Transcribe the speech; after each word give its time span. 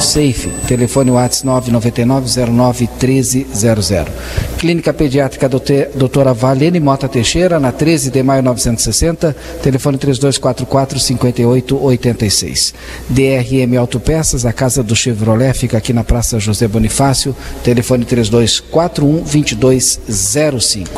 Safe, 0.00 0.48
telefone 0.66 1.10
WhatsApp 1.10 1.70
999091300. 1.70 4.06
Clínica 4.58 4.92
Pediátrica 4.92 5.48
Doutora 5.48 6.34
Valene 6.34 6.80
Mota 6.80 7.08
Teixeira, 7.08 7.60
na 7.60 7.72
13 7.72 8.10
de 8.10 8.22
maio 8.22 8.42
960, 8.42 9.34
telefone 9.62 9.96
3244-5886. 9.98 12.74
DRM 13.08 13.78
Autopeças, 13.78 14.44
a 14.44 14.52
casa 14.52 14.82
do 14.82 14.94
Chevrolet, 14.96 15.54
fica 15.54 15.78
aqui 15.78 15.92
na 15.92 16.02
Praça 16.04 16.40
José 16.40 16.68
Bonifácio, 16.68 17.34
telefone 17.62 18.04
3241-2205. 18.04 20.88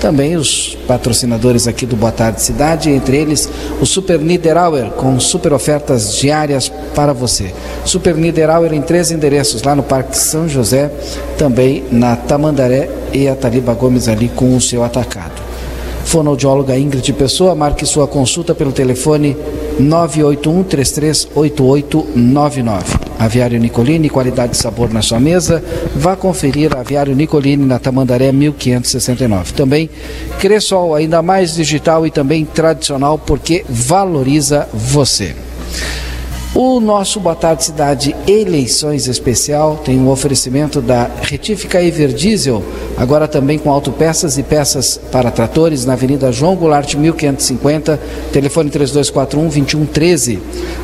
Também 0.00 0.36
os 0.36 0.78
patrocinadores 0.86 1.66
aqui 1.66 1.84
do 1.86 1.96
Boa 1.96 2.12
Tarde 2.12 2.42
Cidade, 2.42 2.90
entre 2.90 3.16
eles 3.16 3.48
o 3.80 3.86
Super 3.86 4.20
Niederauer, 4.20 4.90
com 4.90 5.18
super 5.20 5.52
ofertas 5.52 6.16
diárias 6.16 6.70
para 6.94 7.12
você. 7.12 7.52
Super 7.84 8.14
Niederauer 8.14 8.35
em 8.72 8.82
três 8.82 9.10
endereços, 9.10 9.62
lá 9.62 9.74
no 9.74 9.82
Parque 9.82 10.16
São 10.16 10.48
José, 10.48 10.90
também 11.38 11.84
na 11.90 12.16
Tamandaré 12.16 12.88
e 13.12 13.28
a 13.28 13.34
Taliba 13.34 13.74
Gomes 13.74 14.08
ali 14.08 14.28
com 14.28 14.56
o 14.56 14.60
seu 14.60 14.84
atacado. 14.84 15.44
Fonoaudióloga 16.04 16.78
Ingrid 16.78 17.12
Pessoa, 17.14 17.54
marque 17.54 17.84
sua 17.84 18.06
consulta 18.06 18.54
pelo 18.54 18.70
telefone 18.70 19.36
981 19.78 20.62
338899. 20.62 23.06
Aviário 23.18 23.58
Nicolini, 23.58 24.08
qualidade 24.08 24.54
e 24.54 24.58
sabor 24.58 24.92
na 24.92 25.02
sua 25.02 25.18
mesa. 25.18 25.64
Vá 25.96 26.14
conferir 26.14 26.76
Aviário 26.76 27.14
Nicolini 27.14 27.64
na 27.64 27.78
Tamandaré 27.78 28.30
1569. 28.30 29.54
Também 29.54 29.90
Cressol, 30.38 30.94
ainda 30.94 31.22
mais 31.22 31.54
digital 31.54 32.06
e 32.06 32.10
também 32.10 32.44
tradicional 32.44 33.18
porque 33.18 33.64
valoriza 33.68 34.68
você. 34.72 35.34
O 36.58 36.80
nosso 36.80 37.20
Boa 37.20 37.36
Tarde 37.36 37.64
Cidade 37.64 38.16
Eleições 38.26 39.06
Especial 39.06 39.76
tem 39.84 40.00
um 40.00 40.08
oferecimento 40.08 40.80
da 40.80 41.06
Retífica 41.20 41.82
Everdiesel, 41.82 42.64
agora 42.96 43.28
também 43.28 43.58
com 43.58 43.70
autopeças 43.70 44.38
e 44.38 44.42
peças 44.42 44.98
para 45.12 45.30
tratores 45.30 45.84
na 45.84 45.92
Avenida 45.92 46.32
João 46.32 46.56
Goulart 46.56 46.94
1550, 46.94 48.00
telefone 48.32 48.70
3241-2113. 48.70 50.38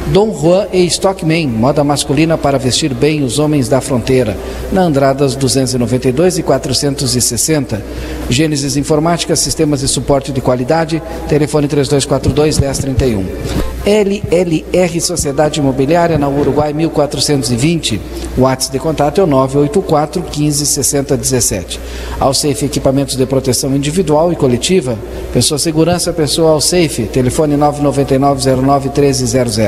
Dom 0.08 0.38
Juan 0.38 0.66
e 0.74 0.84
Stockman, 0.84 1.48
moda 1.48 1.82
masculina 1.82 2.36
para 2.36 2.58
vestir 2.58 2.92
bem 2.92 3.22
os 3.22 3.38
homens 3.38 3.66
da 3.66 3.80
fronteira, 3.80 4.36
na 4.70 4.82
Andradas 4.82 5.34
292 5.34 6.36
e 6.36 6.42
460. 6.42 7.82
Gênesis 8.28 8.76
Informática, 8.76 9.34
sistemas 9.34 9.80
de 9.80 9.88
suporte 9.88 10.32
de 10.32 10.40
qualidade, 10.42 11.02
telefone 11.30 11.66
3242-1031. 11.66 13.71
LLR 13.84 15.00
Sociedade 15.00 15.58
Imobiliária 15.58 16.16
na 16.16 16.28
Uruguai 16.28 16.72
1420. 16.72 18.00
O 18.38 18.42
WhatsApp 18.42 18.72
de 18.72 18.78
contato 18.78 19.20
é 19.20 19.24
o 19.24 19.26
984 19.26 20.22
15 20.22 20.66
60 20.66 21.16
17. 21.16 21.80
Alsafe 22.20 22.64
Equipamentos 22.64 23.16
de 23.16 23.26
Proteção 23.26 23.74
Individual 23.74 24.32
e 24.32 24.36
Coletiva. 24.36 24.96
Pessoa 25.32 25.58
Segurança, 25.58 26.12
Pessoa 26.12 26.52
Alsafe. 26.52 27.08
Telefone 27.12 27.56
999 27.56 28.62
09 28.62 28.88
1300. 28.88 29.58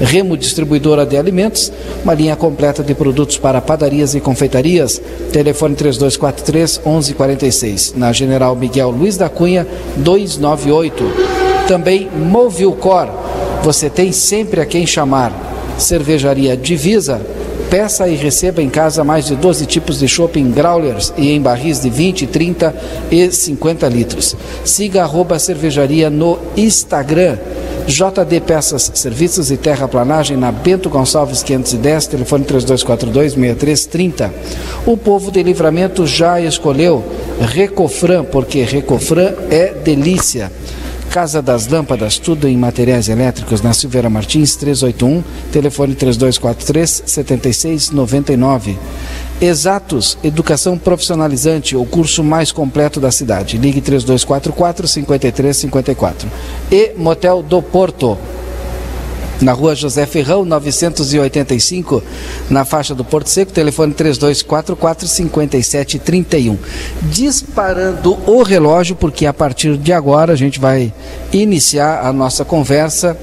Remo 0.00 0.36
Distribuidora 0.36 1.06
de 1.06 1.16
Alimentos. 1.16 1.72
Uma 2.04 2.12
linha 2.12 2.36
completa 2.36 2.82
de 2.82 2.94
produtos 2.94 3.38
para 3.38 3.62
padarias 3.62 4.14
e 4.14 4.20
confeitarias. 4.20 5.00
Telefone 5.32 5.74
3243 5.74 6.80
1146. 6.84 7.94
Na 7.96 8.12
General 8.12 8.54
Miguel 8.54 8.90
Luiz 8.90 9.16
da 9.16 9.30
Cunha 9.30 9.66
298. 9.96 11.45
Também 11.66 12.08
Movilcor 12.10 13.08
você 13.66 13.90
tem 13.90 14.12
sempre 14.12 14.60
a 14.60 14.64
quem 14.64 14.86
chamar. 14.86 15.32
Cervejaria 15.76 16.56
Divisa. 16.56 17.20
Peça 17.68 18.06
e 18.06 18.14
receba 18.14 18.62
em 18.62 18.68
casa 18.68 19.02
mais 19.02 19.26
de 19.26 19.34
12 19.34 19.66
tipos 19.66 19.98
de 19.98 20.06
shopping 20.06 20.52
growlers 20.52 21.12
e 21.16 21.32
em 21.32 21.42
barris 21.42 21.80
de 21.80 21.90
20, 21.90 22.28
30 22.28 22.72
e 23.10 23.28
50 23.32 23.88
litros. 23.88 24.36
Siga 24.64 25.02
arroba 25.02 25.36
cervejaria 25.40 26.08
no 26.08 26.38
Instagram. 26.56 27.38
JD 27.88 28.40
Peças, 28.46 28.90
Serviços 28.94 29.50
e 29.50 29.56
Terraplanagem 29.56 30.36
na 30.36 30.52
Bento 30.52 30.88
Gonçalves 30.88 31.42
510, 31.42 32.06
telefone 32.06 32.44
3242-6330. 32.44 34.30
O 34.86 34.96
povo 34.96 35.32
de 35.32 35.42
livramento 35.42 36.06
já 36.06 36.40
escolheu 36.40 37.04
Recofran, 37.40 38.24
porque 38.24 38.62
Recofran 38.62 39.34
é 39.50 39.72
delícia. 39.72 40.52
Casa 41.10 41.40
das 41.40 41.66
Lâmpadas, 41.66 42.18
tudo 42.18 42.46
em 42.46 42.56
materiais 42.56 43.08
elétricos, 43.08 43.62
na 43.62 43.72
Silveira 43.72 44.10
Martins, 44.10 44.54
381, 44.56 45.22
telefone 45.50 45.94
3243 45.94 47.02
7699. 47.06 48.78
Exatos, 49.40 50.16
Educação 50.22 50.78
Profissionalizante, 50.78 51.76
o 51.76 51.84
curso 51.84 52.22
mais 52.24 52.52
completo 52.52 53.00
da 53.00 53.10
cidade. 53.10 53.58
Ligue 53.58 53.80
3244 53.80 54.88
5354. 54.88 56.28
E 56.70 56.92
Motel 56.96 57.42
do 57.42 57.62
Porto 57.62 58.18
na 59.40 59.52
rua 59.52 59.74
José 59.74 60.06
Ferrão, 60.06 60.44
985, 60.44 62.02
na 62.48 62.64
faixa 62.64 62.94
do 62.94 63.04
Porto 63.04 63.28
Seco, 63.28 63.52
telefone 63.52 63.92
3244-5731. 63.94 66.56
Disparando 67.02 68.16
o 68.26 68.42
relógio, 68.42 68.96
porque 68.96 69.26
a 69.26 69.32
partir 69.32 69.76
de 69.76 69.92
agora 69.92 70.32
a 70.32 70.36
gente 70.36 70.58
vai 70.58 70.92
iniciar 71.32 72.06
a 72.06 72.12
nossa 72.12 72.44
conversa 72.44 73.16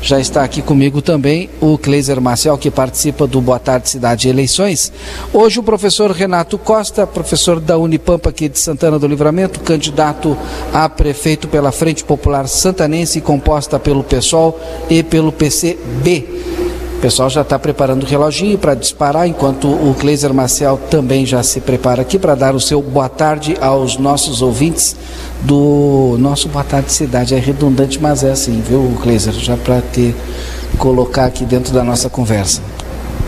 já 0.00 0.20
está 0.20 0.42
aqui 0.44 0.62
comigo 0.62 1.02
também 1.02 1.50
o 1.60 1.76
Kleiser 1.76 2.20
Marcel, 2.20 2.56
que 2.56 2.70
participa 2.70 3.26
do 3.26 3.40
Boa 3.40 3.58
Tarde 3.58 3.88
Cidade 3.88 4.28
Eleições. 4.28 4.92
Hoje 5.32 5.58
o 5.58 5.62
professor 5.62 6.10
Renato 6.10 6.56
Costa, 6.56 7.06
professor 7.06 7.60
da 7.60 7.76
Unipampa 7.76 8.30
aqui 8.30 8.48
de 8.48 8.58
Santana 8.58 8.98
do 8.98 9.06
Livramento, 9.06 9.60
candidato 9.60 10.36
a 10.72 10.88
prefeito 10.88 11.48
pela 11.48 11.72
Frente 11.72 12.04
Popular 12.04 12.46
Santanense, 12.46 13.20
composta 13.20 13.78
pelo 13.78 14.04
PSOL 14.04 14.58
e 14.88 15.02
pelo 15.02 15.32
PCB. 15.32 16.67
O 16.98 17.00
pessoal 17.00 17.30
já 17.30 17.42
está 17.42 17.56
preparando 17.56 18.02
o 18.02 18.06
reloginho 18.06 18.58
para 18.58 18.74
disparar, 18.74 19.28
enquanto 19.28 19.68
o 19.68 19.94
Kleiser 20.00 20.34
Marcel 20.34 20.76
também 20.90 21.24
já 21.24 21.44
se 21.44 21.60
prepara 21.60 22.02
aqui 22.02 22.18
para 22.18 22.34
dar 22.34 22.56
o 22.56 22.60
seu 22.60 22.82
boa 22.82 23.08
tarde 23.08 23.56
aos 23.60 23.96
nossos 23.96 24.42
ouvintes 24.42 24.96
do 25.42 26.16
nosso 26.18 26.48
Boa 26.48 26.64
Tarde 26.64 26.90
Cidade. 26.90 27.36
É 27.36 27.38
redundante, 27.38 28.00
mas 28.02 28.24
é 28.24 28.32
assim, 28.32 28.60
viu, 28.60 28.98
Kleiser? 29.00 29.32
Já 29.32 29.56
para 29.56 29.80
ter 29.80 30.12
colocar 30.76 31.26
aqui 31.26 31.44
dentro 31.44 31.72
da 31.72 31.84
nossa 31.84 32.10
conversa. 32.10 32.60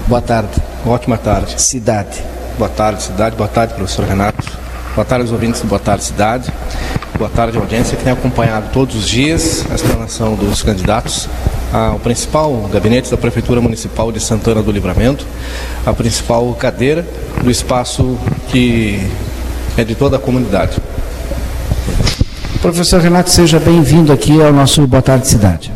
Boa 0.08 0.20
tarde. 0.20 0.60
Ótima 0.84 1.16
tarde. 1.16 1.62
Cidade. 1.62 2.24
Boa 2.58 2.68
tarde, 2.68 3.04
cidade. 3.04 3.36
Boa 3.36 3.48
tarde, 3.48 3.74
professor 3.74 4.04
Renato. 4.04 4.50
Boa 4.96 5.04
tarde 5.04 5.26
aos 5.26 5.32
ouvintes 5.32 5.60
do 5.60 5.68
Boa 5.68 5.78
Tarde 5.78 6.02
Cidade. 6.02 6.52
Boa 7.16 7.30
tarde, 7.30 7.56
audiência 7.56 7.96
que 7.96 8.02
tem 8.02 8.12
acompanhado 8.12 8.70
todos 8.72 8.96
os 8.96 9.08
dias 9.08 9.64
a 9.70 9.76
explanação 9.76 10.34
dos 10.34 10.60
candidatos 10.60 11.28
ao 11.72 11.98
principal 11.98 12.68
gabinete 12.72 13.10
da 13.10 13.16
Prefeitura 13.16 13.60
Municipal 13.60 14.10
de 14.10 14.20
Santana 14.20 14.62
do 14.62 14.72
Livramento, 14.72 15.26
a 15.86 15.92
principal 15.92 16.52
cadeira 16.54 17.06
do 17.42 17.50
espaço 17.50 18.18
que 18.48 19.00
é 19.76 19.84
de 19.84 19.94
toda 19.94 20.16
a 20.16 20.18
comunidade. 20.18 20.78
Professor 22.60 23.00
Renato, 23.00 23.30
seja 23.30 23.58
bem-vindo 23.58 24.12
aqui 24.12 24.42
ao 24.42 24.52
nosso 24.52 24.86
Boa 24.86 25.00
Tarde 25.00 25.26
Cidade. 25.26 25.72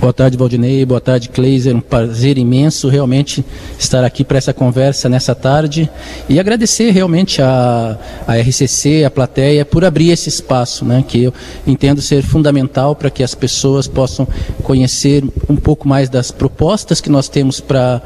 Boa 0.00 0.14
tarde, 0.14 0.34
Valdinei. 0.34 0.82
Boa 0.86 0.98
tarde, 0.98 1.28
Kleiser. 1.28 1.76
Um 1.76 1.80
prazer 1.80 2.38
imenso 2.38 2.88
realmente 2.88 3.44
estar 3.78 4.02
aqui 4.02 4.24
para 4.24 4.38
essa 4.38 4.50
conversa 4.50 5.10
nessa 5.10 5.34
tarde 5.34 5.90
e 6.26 6.40
agradecer 6.40 6.90
realmente 6.90 7.42
a, 7.42 7.98
a 8.26 8.38
RCC, 8.38 9.04
a 9.04 9.10
plateia, 9.10 9.62
por 9.62 9.84
abrir 9.84 10.08
esse 10.08 10.30
espaço, 10.30 10.86
né, 10.86 11.04
que 11.06 11.24
eu 11.24 11.34
entendo 11.66 12.00
ser 12.00 12.22
fundamental 12.22 12.96
para 12.96 13.10
que 13.10 13.22
as 13.22 13.34
pessoas 13.34 13.86
possam 13.86 14.26
conhecer 14.62 15.22
um 15.46 15.56
pouco 15.56 15.86
mais 15.86 16.08
das 16.08 16.30
propostas 16.30 16.98
que 17.02 17.10
nós 17.10 17.28
temos 17.28 17.60
para 17.60 18.00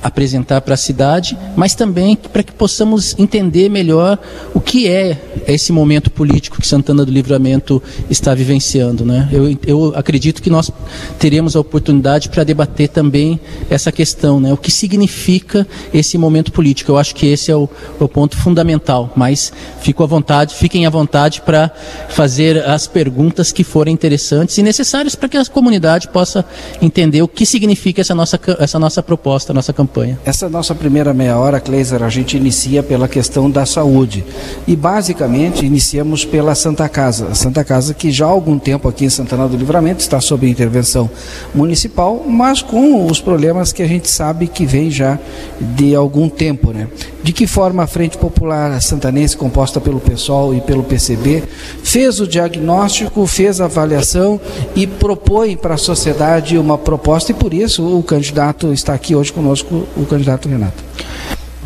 apresentar 0.00 0.60
para 0.60 0.74
a 0.74 0.76
cidade, 0.76 1.36
mas 1.56 1.74
também 1.74 2.14
para 2.14 2.44
que 2.44 2.52
possamos 2.52 3.18
entender 3.18 3.68
melhor 3.68 4.16
o 4.54 4.60
que 4.60 4.88
é 4.88 5.16
esse 5.48 5.72
momento 5.72 6.08
político 6.08 6.60
que 6.60 6.66
Santana 6.66 7.04
do 7.04 7.10
Livramento 7.10 7.82
está 8.08 8.32
vivenciando. 8.32 9.04
Né? 9.04 9.28
Eu, 9.32 9.58
eu 9.66 9.92
acredito 9.96 10.40
que 10.40 10.50
nós 10.50 10.70
teremos 11.18 11.31
teremos 11.32 11.56
a 11.56 11.60
oportunidade 11.60 12.28
para 12.28 12.44
debater 12.44 12.90
também 12.90 13.40
essa 13.70 13.90
questão, 13.90 14.38
né? 14.38 14.52
O 14.52 14.56
que 14.58 14.70
significa 14.70 15.66
esse 15.94 16.18
momento 16.18 16.52
político? 16.52 16.92
Eu 16.92 16.98
acho 16.98 17.14
que 17.14 17.26
esse 17.26 17.50
é 17.50 17.56
o, 17.56 17.66
o 17.98 18.06
ponto 18.06 18.36
fundamental. 18.36 19.10
Mas 19.16 19.50
fico 19.80 20.02
à 20.02 20.06
vontade, 20.06 20.54
fiquem 20.54 20.84
à 20.84 20.90
vontade 20.90 21.40
para 21.40 21.70
fazer 22.10 22.62
as 22.68 22.86
perguntas 22.86 23.50
que 23.50 23.64
forem 23.64 23.94
interessantes 23.94 24.58
e 24.58 24.62
necessárias 24.62 25.14
para 25.14 25.26
que 25.26 25.38
a 25.38 25.44
comunidade 25.46 26.06
possa 26.08 26.44
entender 26.82 27.22
o 27.22 27.28
que 27.28 27.46
significa 27.46 28.02
essa 28.02 28.14
nossa, 28.14 28.38
essa 28.58 28.78
nossa 28.78 29.02
proposta, 29.02 29.54
nossa 29.54 29.72
campanha. 29.72 30.20
Essa 30.26 30.50
nossa 30.50 30.74
primeira 30.74 31.14
meia 31.14 31.38
hora, 31.38 31.58
Kleiser, 31.60 32.02
a 32.02 32.10
gente 32.10 32.36
inicia 32.36 32.82
pela 32.82 33.08
questão 33.08 33.50
da 33.50 33.64
saúde. 33.64 34.22
E 34.66 34.76
basicamente 34.76 35.64
iniciamos 35.64 36.26
pela 36.26 36.54
Santa 36.54 36.86
Casa. 36.90 37.28
A 37.28 37.34
Santa 37.34 37.64
Casa 37.64 37.94
que 37.94 38.12
já 38.12 38.26
há 38.26 38.28
algum 38.28 38.58
tempo 38.58 38.86
aqui 38.86 39.06
em 39.06 39.10
Santana 39.10 39.48
do 39.48 39.56
Livramento 39.56 40.00
está 40.00 40.20
sob 40.20 40.46
intervenção 40.46 41.08
municipal, 41.54 42.24
mas 42.26 42.62
com 42.62 43.06
os 43.06 43.20
problemas 43.20 43.72
que 43.72 43.82
a 43.82 43.86
gente 43.86 44.10
sabe 44.10 44.46
que 44.46 44.64
vem 44.64 44.90
já 44.90 45.18
de 45.60 45.94
algum 45.94 46.28
tempo. 46.28 46.72
Né? 46.72 46.88
De 47.22 47.32
que 47.32 47.46
forma 47.46 47.82
a 47.82 47.86
Frente 47.86 48.16
Popular 48.18 48.80
Santanense, 48.80 49.36
composta 49.36 49.80
pelo 49.80 50.00
PSOL 50.00 50.54
e 50.54 50.60
pelo 50.60 50.82
PCB, 50.82 51.42
fez 51.82 52.20
o 52.20 52.26
diagnóstico, 52.26 53.26
fez 53.26 53.60
a 53.60 53.66
avaliação 53.66 54.40
e 54.74 54.86
propõe 54.86 55.56
para 55.56 55.74
a 55.74 55.78
sociedade 55.78 56.58
uma 56.58 56.78
proposta, 56.78 57.32
e 57.32 57.34
por 57.34 57.52
isso 57.52 57.82
o 57.98 58.02
candidato 58.02 58.72
está 58.72 58.94
aqui 58.94 59.14
hoje 59.14 59.32
conosco, 59.32 59.86
o 59.96 60.04
candidato 60.06 60.48
Renato. 60.48 60.82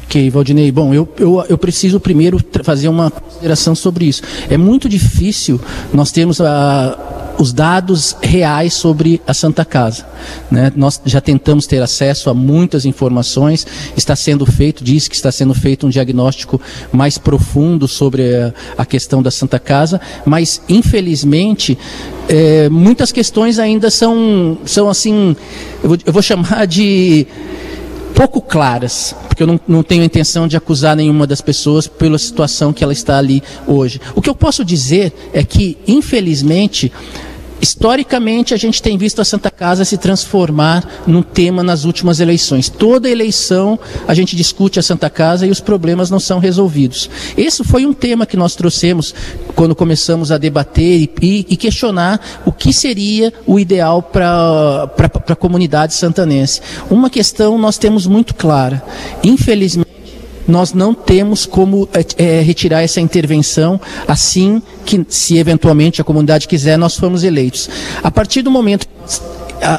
Ok, 0.04 0.30
Valdinei. 0.30 0.70
Bom, 0.70 0.94
eu, 0.94 1.08
eu, 1.18 1.44
eu 1.48 1.58
preciso 1.58 1.98
primeiro 1.98 2.40
fazer 2.62 2.88
uma 2.88 3.10
consideração 3.10 3.74
sobre 3.74 4.06
isso. 4.06 4.22
É 4.48 4.56
muito 4.56 4.88
difícil 4.88 5.60
nós 5.92 6.12
termos 6.12 6.40
a, 6.40 7.15
os 7.38 7.52
dados 7.52 8.16
reais 8.22 8.74
sobre 8.74 9.20
a 9.26 9.34
Santa 9.34 9.64
Casa. 9.64 10.06
Né? 10.50 10.72
Nós 10.74 11.00
já 11.04 11.20
tentamos 11.20 11.66
ter 11.66 11.82
acesso 11.82 12.30
a 12.30 12.34
muitas 12.34 12.84
informações, 12.84 13.66
está 13.96 14.16
sendo 14.16 14.46
feito, 14.46 14.82
diz 14.82 15.08
que 15.08 15.14
está 15.14 15.30
sendo 15.30 15.54
feito 15.54 15.86
um 15.86 15.90
diagnóstico 15.90 16.60
mais 16.92 17.18
profundo 17.18 17.86
sobre 17.86 18.34
a, 18.34 18.54
a 18.78 18.86
questão 18.86 19.22
da 19.22 19.30
Santa 19.30 19.58
Casa, 19.58 20.00
mas 20.24 20.60
infelizmente 20.68 21.78
é, 22.28 22.68
muitas 22.68 23.12
questões 23.12 23.58
ainda 23.58 23.90
são, 23.90 24.58
são 24.64 24.88
assim, 24.88 25.36
eu 25.82 25.88
vou, 25.88 25.98
eu 26.06 26.12
vou 26.12 26.22
chamar 26.22 26.66
de 26.66 27.26
pouco 28.16 28.40
claras, 28.40 29.14
porque 29.28 29.42
eu 29.42 29.46
não, 29.46 29.60
não 29.68 29.82
tenho 29.82 30.02
intenção 30.02 30.48
de 30.48 30.56
acusar 30.56 30.96
nenhuma 30.96 31.26
das 31.26 31.42
pessoas 31.42 31.86
pela 31.86 32.16
situação 32.16 32.72
que 32.72 32.82
ela 32.82 32.94
está 32.94 33.18
ali 33.18 33.42
hoje. 33.66 34.00
O 34.14 34.22
que 34.22 34.30
eu 34.30 34.34
posso 34.34 34.64
dizer 34.64 35.12
é 35.34 35.44
que, 35.44 35.76
infelizmente, 35.86 36.90
Historicamente, 37.60 38.52
a 38.52 38.56
gente 38.56 38.82
tem 38.82 38.98
visto 38.98 39.20
a 39.20 39.24
Santa 39.24 39.50
Casa 39.50 39.84
se 39.84 39.96
transformar 39.96 41.02
num 41.06 41.22
tema 41.22 41.62
nas 41.62 41.84
últimas 41.84 42.20
eleições. 42.20 42.68
Toda 42.68 43.08
eleição 43.08 43.78
a 44.06 44.14
gente 44.14 44.36
discute 44.36 44.78
a 44.78 44.82
Santa 44.82 45.08
Casa 45.08 45.46
e 45.46 45.50
os 45.50 45.60
problemas 45.60 46.10
não 46.10 46.20
são 46.20 46.38
resolvidos. 46.38 47.08
Esse 47.36 47.64
foi 47.64 47.86
um 47.86 47.92
tema 47.92 48.26
que 48.26 48.36
nós 48.36 48.54
trouxemos 48.54 49.14
quando 49.54 49.74
começamos 49.74 50.30
a 50.30 50.38
debater 50.38 51.10
e, 51.20 51.46
e 51.48 51.56
questionar 51.56 52.20
o 52.44 52.52
que 52.52 52.72
seria 52.72 53.32
o 53.46 53.58
ideal 53.58 54.02
para 54.02 54.90
a 55.28 55.36
comunidade 55.36 55.94
santanense. 55.94 56.60
Uma 56.90 57.08
questão 57.08 57.56
nós 57.58 57.78
temos 57.78 58.06
muito 58.06 58.34
clara. 58.34 58.82
Infelizmente, 59.24 59.85
nós 60.46 60.72
não 60.72 60.94
temos 60.94 61.46
como 61.46 61.88
é, 62.16 62.40
retirar 62.40 62.82
essa 62.82 63.00
intervenção 63.00 63.80
assim 64.06 64.62
que, 64.84 65.04
se 65.08 65.38
eventualmente 65.38 66.00
a 66.00 66.04
comunidade 66.04 66.48
quiser, 66.48 66.76
nós 66.76 66.96
formos 66.96 67.24
eleitos. 67.24 67.68
A 68.02 68.10
partir 68.10 68.42
do 68.42 68.50
momento 68.50 68.86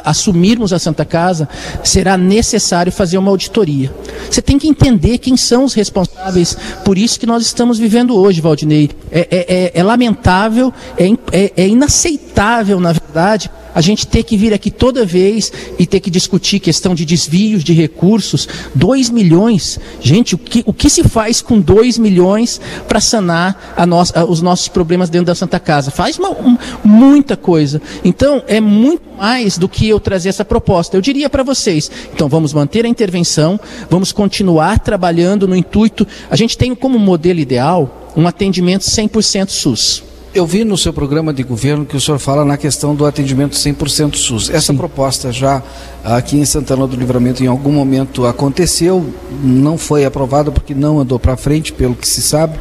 assumirmos 0.04 0.72
a 0.72 0.78
Santa 0.78 1.04
Casa, 1.04 1.48
será 1.82 2.16
necessário 2.16 2.90
fazer 2.90 3.18
uma 3.18 3.30
auditoria. 3.30 3.92
Você 4.30 4.42
tem 4.42 4.58
que 4.58 4.68
entender 4.68 5.18
quem 5.18 5.36
são 5.36 5.64
os 5.64 5.74
responsáveis 5.74 6.56
por 6.84 6.98
isso 6.98 7.18
que 7.18 7.26
nós 7.26 7.42
estamos 7.44 7.78
vivendo 7.78 8.16
hoje, 8.16 8.40
Valdinei. 8.40 8.90
É, 9.10 9.20
é, 9.30 9.54
é, 9.54 9.72
é 9.74 9.82
lamentável, 9.82 10.72
é, 10.96 11.06
é, 11.32 11.52
é 11.56 11.68
inaceitável, 11.68 12.80
na 12.80 12.92
verdade, 12.92 13.50
a 13.78 13.80
gente 13.80 14.08
ter 14.08 14.24
que 14.24 14.36
vir 14.36 14.52
aqui 14.52 14.72
toda 14.72 15.06
vez 15.06 15.52
e 15.78 15.86
ter 15.86 16.00
que 16.00 16.10
discutir 16.10 16.58
questão 16.58 16.96
de 16.96 17.04
desvios 17.04 17.62
de 17.62 17.72
recursos, 17.72 18.48
2 18.74 19.08
milhões. 19.08 19.78
Gente, 20.00 20.34
o 20.34 20.38
que, 20.38 20.64
o 20.66 20.72
que 20.72 20.90
se 20.90 21.04
faz 21.04 21.40
com 21.40 21.60
2 21.60 21.96
milhões 21.96 22.60
para 22.88 23.00
sanar 23.00 23.76
a 23.76 24.24
os 24.24 24.42
nossos 24.42 24.66
problemas 24.66 25.08
dentro 25.08 25.26
da 25.26 25.34
Santa 25.36 25.60
Casa? 25.60 25.92
Faz 25.92 26.18
uma, 26.18 26.30
um, 26.30 26.58
muita 26.82 27.36
coisa. 27.36 27.80
Então, 28.04 28.42
é 28.48 28.60
muito 28.60 29.04
mais 29.16 29.56
do 29.56 29.68
que 29.68 29.88
eu 29.88 30.00
trazer 30.00 30.30
essa 30.30 30.44
proposta. 30.44 30.96
Eu 30.96 31.00
diria 31.00 31.30
para 31.30 31.44
vocês, 31.44 31.88
então 32.12 32.28
vamos 32.28 32.52
manter 32.52 32.84
a 32.84 32.88
intervenção, 32.88 33.60
vamos 33.88 34.10
continuar 34.10 34.80
trabalhando 34.80 35.46
no 35.46 35.54
intuito. 35.54 36.04
A 36.28 36.34
gente 36.34 36.58
tem 36.58 36.74
como 36.74 36.98
modelo 36.98 37.38
ideal 37.38 38.10
um 38.16 38.26
atendimento 38.26 38.82
100% 38.82 39.50
SUS. 39.50 40.02
Eu 40.38 40.46
vi 40.46 40.62
no 40.62 40.78
seu 40.78 40.92
programa 40.92 41.34
de 41.34 41.42
governo 41.42 41.84
que 41.84 41.96
o 41.96 42.00
senhor 42.00 42.20
fala 42.20 42.44
na 42.44 42.56
questão 42.56 42.94
do 42.94 43.04
atendimento 43.04 43.56
100% 43.56 44.14
SUS. 44.14 44.48
Essa 44.48 44.72
Sim. 44.72 44.76
proposta 44.76 45.32
já 45.32 45.60
aqui 46.04 46.38
em 46.38 46.44
Santana 46.44 46.86
do 46.86 46.94
Livramento 46.94 47.42
em 47.42 47.48
algum 47.48 47.72
momento 47.72 48.24
aconteceu, 48.24 49.04
não 49.42 49.76
foi 49.76 50.04
aprovada 50.04 50.52
porque 50.52 50.76
não 50.76 51.00
andou 51.00 51.18
para 51.18 51.36
frente, 51.36 51.72
pelo 51.72 51.96
que 51.96 52.06
se 52.06 52.22
sabe, 52.22 52.56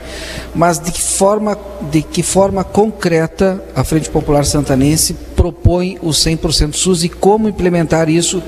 mas 0.56 0.80
de 0.80 0.92
que 0.92 1.04
forma, 1.04 1.56
de 1.92 2.02
que 2.02 2.24
forma 2.24 2.64
concreta 2.64 3.64
a 3.76 3.84
Frente 3.84 4.10
Popular 4.10 4.44
Santanense 4.44 5.16
propõe 5.36 6.00
o 6.02 6.10
100% 6.10 6.74
SUS 6.74 7.04
e 7.04 7.10
como 7.10 7.48
implementar 7.48 8.10
isso 8.10 8.42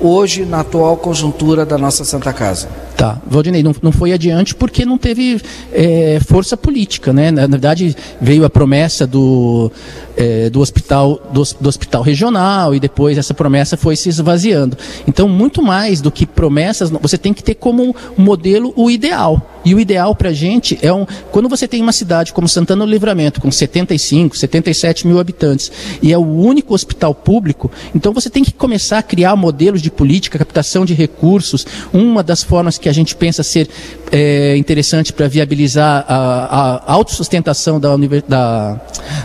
hoje 0.00 0.44
na 0.44 0.60
atual 0.60 0.96
conjuntura 0.96 1.64
da 1.64 1.78
nossa 1.78 2.04
Santa 2.04 2.32
Casa? 2.32 2.68
Tá, 2.96 3.20
Valdinei, 3.26 3.62
não, 3.62 3.74
não 3.82 3.92
foi 3.92 4.12
adiante 4.12 4.54
porque 4.54 4.86
não 4.86 4.96
teve 4.96 5.38
é, 5.70 6.18
força 6.26 6.56
política, 6.56 7.12
né? 7.12 7.30
Na, 7.30 7.42
na, 7.42 7.48
verdade, 7.48 7.94
veio 8.18 8.42
a 8.42 8.48
promessa 8.48 9.06
do, 9.06 9.70
é, 10.16 10.48
do, 10.48 10.60
hospital, 10.60 11.20
do, 11.30 11.42
do, 11.60 11.68
hospital 11.68 12.00
regional 12.00 12.74
e 12.74 12.80
depois 12.80 13.18
essa 13.18 13.34
promessa 13.34 13.76
foi 13.76 13.96
se 13.96 14.08
esvaziando. 14.08 14.78
Então, 15.06 15.28
muito 15.28 15.62
mais 15.62 16.00
do 16.00 16.10
que 16.10 16.24
promessas, 16.24 16.88
você 16.88 17.18
tem 17.18 17.34
que 17.34 17.44
ter 17.44 17.56
como 17.56 17.94
modelo 18.16 18.72
o 18.74 18.90
ideal. 18.90 19.50
E 19.62 19.74
o 19.74 19.80
ideal 19.80 20.14
para 20.14 20.30
a 20.30 20.32
gente 20.32 20.78
é 20.80 20.92
um. 20.92 21.04
Quando 21.30 21.48
você 21.48 21.66
tem 21.66 21.82
uma 21.82 21.92
cidade 21.92 22.32
como 22.32 22.48
Santana 22.48 22.86
do 22.86 22.90
Livramento, 22.90 23.40
com 23.40 23.50
75, 23.50 24.38
77 24.38 25.06
mil 25.06 25.18
habitantes, 25.18 25.70
e 26.00 26.12
é 26.12 26.16
o 26.18 26.24
único 26.24 26.72
hospital 26.72 27.14
público, 27.14 27.70
então 27.94 28.12
você 28.12 28.30
tem 28.30 28.44
que 28.44 28.54
começar 28.54 28.98
a 28.98 29.02
criar 29.02 29.34
modelos 29.34 29.82
de 29.82 29.85
política, 29.90 30.38
captação 30.38 30.84
de 30.84 30.94
recursos. 30.94 31.66
Uma 31.92 32.22
das 32.22 32.42
formas 32.42 32.78
que 32.78 32.88
a 32.88 32.92
gente 32.92 33.14
pensa 33.14 33.42
ser 33.42 33.68
é, 34.10 34.56
interessante 34.56 35.12
para 35.12 35.28
viabilizar 35.28 36.04
a, 36.08 36.82
a 36.86 36.92
autossustentação 36.92 37.80
da, 37.80 37.96
da, 38.28 38.80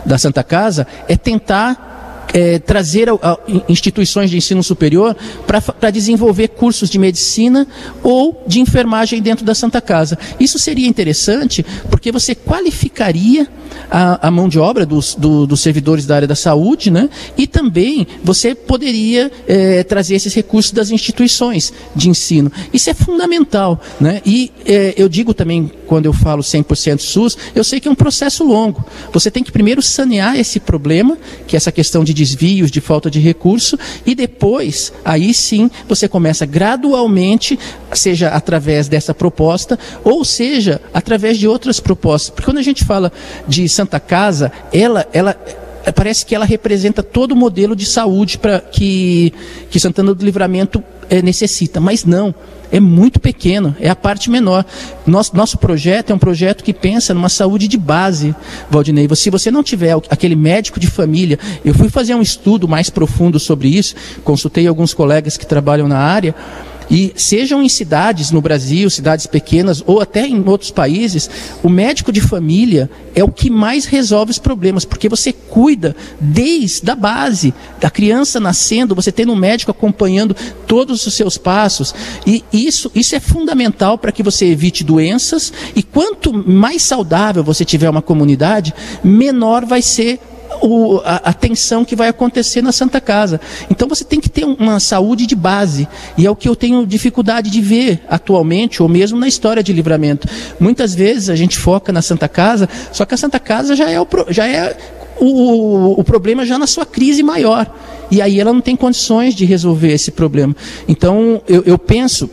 da 0.05 0.17
Santa 0.17 0.43
Casa 0.43 0.87
é 1.07 1.15
tentar 1.15 1.91
é, 2.33 2.59
trazer 2.59 3.09
a, 3.09 3.13
a, 3.13 3.37
instituições 3.67 4.29
de 4.29 4.37
ensino 4.37 4.63
superior 4.63 5.15
para 5.45 5.89
desenvolver 5.89 6.49
cursos 6.49 6.89
de 6.89 6.97
medicina 6.97 7.67
ou 8.03 8.43
de 8.47 8.59
enfermagem 8.59 9.21
dentro 9.21 9.45
da 9.45 9.55
Santa 9.55 9.81
Casa. 9.81 10.17
Isso 10.39 10.57
seria 10.57 10.87
interessante 10.87 11.65
porque 11.89 12.11
você 12.11 12.33
qualificaria 12.35 13.47
a, 13.89 14.27
a 14.27 14.31
mão 14.31 14.47
de 14.47 14.59
obra 14.59 14.85
dos, 14.85 15.15
do, 15.15 15.45
dos 15.45 15.61
servidores 15.61 16.05
da 16.05 16.15
área 16.15 16.27
da 16.27 16.35
saúde, 16.35 16.89
né? 16.89 17.09
E 17.37 17.47
também 17.47 18.07
você 18.23 18.55
poderia 18.55 19.31
é, 19.47 19.83
trazer 19.83 20.15
esses 20.15 20.33
recursos 20.33 20.71
das 20.71 20.91
instituições 20.91 21.73
de 21.95 22.09
ensino. 22.09 22.51
Isso 22.73 22.89
é 22.89 22.93
fundamental, 22.93 23.81
né? 23.99 24.21
E 24.25 24.51
é, 24.65 24.93
eu 24.97 25.09
digo 25.09 25.33
também, 25.33 25.71
quando 25.87 26.05
eu 26.05 26.13
falo 26.13 26.41
100% 26.41 26.99
SUS, 26.99 27.37
eu 27.53 27.63
sei 27.63 27.79
que 27.79 27.87
é 27.87 27.91
um 27.91 27.95
processo 27.95 28.43
longo. 28.43 28.83
Você 29.11 29.29
tem 29.29 29.43
que 29.43 29.51
primeiro 29.51 29.81
sanear 29.81 30.37
esse 30.37 30.59
problema, 30.59 31.17
que 31.47 31.55
é 31.55 31.57
essa 31.57 31.71
questão 31.71 32.03
de 32.03 32.13
desvios, 32.13 32.71
de 32.71 32.79
falta 32.81 33.09
de 33.09 33.19
recurso, 33.19 33.77
e 34.05 34.15
depois, 34.15 34.93
aí 35.03 35.33
sim, 35.33 35.69
você 35.87 36.07
começa 36.07 36.45
gradualmente, 36.45 37.59
seja 37.93 38.29
através 38.29 38.87
dessa 38.87 39.13
proposta, 39.13 39.77
ou 40.03 40.23
seja, 40.23 40.81
através 40.93 41.37
de 41.37 41.47
outras 41.47 41.79
propostas. 41.79 42.29
Porque 42.29 42.45
quando 42.45 42.57
a 42.57 42.63
gente 42.63 42.85
fala 42.85 43.11
de 43.47 43.60
Santa 43.67 43.99
Casa, 43.99 44.51
ela, 44.71 45.07
ela 45.13 45.35
parece 45.95 46.25
que 46.25 46.35
ela 46.35 46.45
representa 46.45 47.01
todo 47.01 47.31
o 47.31 47.35
modelo 47.35 47.75
de 47.75 47.85
saúde 47.85 48.37
para 48.37 48.59
que, 48.59 49.33
que 49.69 49.79
Santana 49.79 50.13
do 50.13 50.23
Livramento 50.23 50.83
é, 51.09 51.21
necessita, 51.21 51.79
mas 51.79 52.05
não 52.05 52.33
é 52.71 52.79
muito 52.79 53.19
pequeno, 53.19 53.75
é 53.79 53.89
a 53.89 53.95
parte 53.95 54.29
menor. 54.29 54.65
Nosso, 55.05 55.35
nosso 55.35 55.57
projeto 55.57 56.11
é 56.11 56.15
um 56.15 56.19
projeto 56.19 56.63
que 56.63 56.73
pensa 56.73 57.13
numa 57.13 57.27
saúde 57.27 57.67
de 57.67 57.77
base, 57.77 58.33
Valdinei. 58.69 59.07
Se 59.15 59.29
você 59.29 59.51
não 59.51 59.61
tiver 59.61 59.93
aquele 60.09 60.35
médico 60.35 60.79
de 60.79 60.87
família, 60.87 61.37
eu 61.65 61.73
fui 61.73 61.89
fazer 61.89 62.15
um 62.15 62.21
estudo 62.21 62.67
mais 62.67 62.89
profundo 62.89 63.39
sobre 63.39 63.67
isso, 63.67 63.93
consultei 64.23 64.67
alguns 64.67 64.93
colegas 64.93 65.35
que 65.35 65.45
trabalham 65.45 65.87
na 65.87 65.97
área. 65.97 66.33
E 66.91 67.13
sejam 67.15 67.63
em 67.63 67.69
cidades 67.69 68.31
no 68.31 68.41
Brasil, 68.41 68.89
cidades 68.89 69.25
pequenas 69.25 69.81
ou 69.87 70.01
até 70.01 70.27
em 70.27 70.43
outros 70.45 70.71
países, 70.71 71.29
o 71.63 71.69
médico 71.69 72.11
de 72.11 72.19
família 72.19 72.89
é 73.15 73.23
o 73.23 73.31
que 73.31 73.49
mais 73.49 73.85
resolve 73.85 74.31
os 74.31 74.37
problemas, 74.37 74.83
porque 74.83 75.07
você 75.07 75.31
cuida 75.31 75.95
desde 76.19 76.91
a 76.91 76.95
base, 76.95 77.53
da 77.79 77.89
criança 77.89 78.41
nascendo, 78.41 78.93
você 78.93 79.09
tendo 79.09 79.31
um 79.31 79.37
médico 79.37 79.71
acompanhando 79.71 80.35
todos 80.67 81.07
os 81.07 81.13
seus 81.13 81.37
passos. 81.37 81.95
E 82.27 82.43
isso, 82.51 82.91
isso 82.93 83.15
é 83.15 83.21
fundamental 83.21 83.97
para 83.97 84.11
que 84.11 84.21
você 84.21 84.47
evite 84.47 84.83
doenças. 84.83 85.53
E 85.73 85.81
quanto 85.81 86.33
mais 86.33 86.81
saudável 86.81 87.41
você 87.41 87.63
tiver 87.63 87.89
uma 87.89 88.01
comunidade, 88.01 88.73
menor 89.01 89.65
vai 89.65 89.81
ser 89.81 90.19
o, 90.61 91.01
a, 91.03 91.29
a, 91.29 91.33
tensão 91.33 91.83
que 91.83 91.95
vai 91.95 92.07
acontecer 92.07 92.61
na 92.61 92.71
Santa 92.71 93.01
Casa. 93.01 93.41
Então 93.69 93.87
você 93.87 94.03
tem 94.03 94.19
que 94.19 94.29
ter 94.29 94.45
uma 94.45 94.79
saúde 94.79 95.25
de 95.25 95.35
base. 95.35 95.87
E 96.17 96.25
é 96.25 96.31
o 96.31 96.35
que 96.35 96.47
eu 96.47 96.55
tenho 96.55 96.85
dificuldade 96.85 97.49
de 97.49 97.61
ver 97.61 98.01
atualmente, 98.09 98.81
ou 98.81 98.89
mesmo 98.89 99.19
na 99.19 99.27
história 99.27 99.63
de 99.63 99.73
livramento. 99.73 100.27
Muitas 100.59 100.93
vezes 100.93 101.29
a 101.29 101.35
gente 101.35 101.57
foca 101.57 101.91
na 101.91 102.01
Santa 102.01 102.27
Casa, 102.27 102.69
só 102.91 103.05
que 103.05 103.13
a 103.13 103.17
Santa 103.17 103.39
Casa 103.39 103.75
já 103.75 103.89
é 103.89 103.99
o, 103.99 104.07
já 104.29 104.47
é 104.47 104.77
o, 105.19 105.99
o 105.99 106.03
problema 106.03 106.45
já 106.45 106.57
na 106.57 106.67
sua 106.67 106.85
crise 106.85 107.23
maior. 107.23 107.71
E 108.09 108.21
aí 108.21 108.39
ela 108.39 108.51
não 108.51 108.61
tem 108.61 108.75
condições 108.75 109.33
de 109.33 109.45
resolver 109.45 109.93
esse 109.93 110.11
problema. 110.11 110.55
Então 110.87 111.41
eu, 111.47 111.63
eu 111.65 111.77
penso 111.77 112.29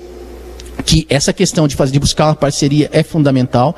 que 0.85 1.07
essa 1.09 1.33
questão 1.33 1.67
de 1.67 1.77
fazer 1.77 1.93
de 1.93 1.99
buscar 1.99 2.27
uma 2.27 2.35
parceria 2.35 2.89
é 2.93 3.03
fundamental. 3.03 3.77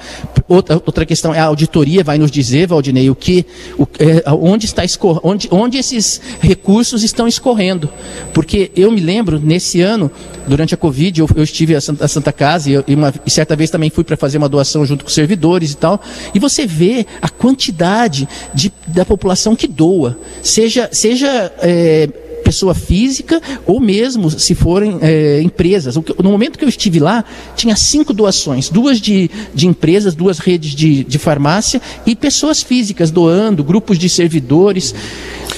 Outra, 0.49 0.76
outra 0.76 1.07
questão 1.07 1.35
é 1.35 1.38
a 1.38 1.45
auditoria 1.45 2.02
vai 2.02 2.19
nos 2.19 2.30
dizer, 2.30 2.66
Valdinei, 2.66 3.09
o 3.11 3.14
que, 3.14 3.47
o, 3.78 3.87
é, 3.99 4.30
onde 4.30 4.66
está 4.66 4.85
escor, 4.85 5.21
onde, 5.23 5.49
onde 5.50 5.78
esses 5.78 6.21
recursos 6.40 7.02
estão 7.02 7.26
escorrendo. 7.26 7.88
Porque 8.35 8.71
eu 8.76 8.90
me 8.90 9.00
lembro 9.00 9.38
nesse 9.38 9.80
ano, 9.80 10.11
durante 10.47 10.75
a 10.75 10.76
Covid, 10.76 11.21
eu, 11.21 11.28
eu 11.35 11.42
estive 11.42 11.75
a 11.75 11.80
Santa, 11.80 12.04
a 12.04 12.09
Santa 12.09 12.33
Casa 12.33 12.85
e, 12.87 12.95
uma, 12.95 13.12
e 13.25 13.30
certa 13.30 13.54
vez 13.57 13.71
também 13.71 13.90
fui 13.90 14.04
para 14.04 14.16
fazer 14.16 14.38
uma 14.38 14.49
doação 14.49 14.85
junto 14.85 15.04
com 15.04 15.11
servidores 15.11 15.73
e 15.73 15.76
tal. 15.76 16.00
E 16.35 16.38
você 16.38 16.66
vê 16.66 17.07
a 17.21 17.28
quantidade 17.28 18.28
de, 18.54 18.73
da 18.87 19.04
população 19.04 19.54
que 19.57 19.66
doa, 19.66 20.19
seja 20.42 20.88
seja 20.92 21.52
é, 21.61 22.09
pessoa 22.50 22.75
física 22.75 23.40
ou 23.64 23.78
mesmo 23.78 24.28
se 24.28 24.57
forem 24.57 24.99
é, 25.00 25.40
empresas. 25.40 25.95
No 25.97 26.30
momento 26.30 26.59
que 26.59 26.64
eu 26.64 26.69
estive 26.69 26.99
lá, 26.99 27.25
tinha 27.54 27.76
cinco 27.76 28.12
doações: 28.12 28.69
duas 28.69 29.00
de, 29.00 29.30
de 29.54 29.69
empresas, 29.69 30.14
duas 30.16 30.40
redes 30.40 30.73
de, 30.75 31.04
de 31.04 31.19
farmácia 31.19 31.80
e 32.04 32.16
pessoas 32.16 32.61
físicas 32.61 33.12
doando, 33.12 33.62
grupos 33.62 33.97
de 33.99 34.09
servidores. 34.09 34.92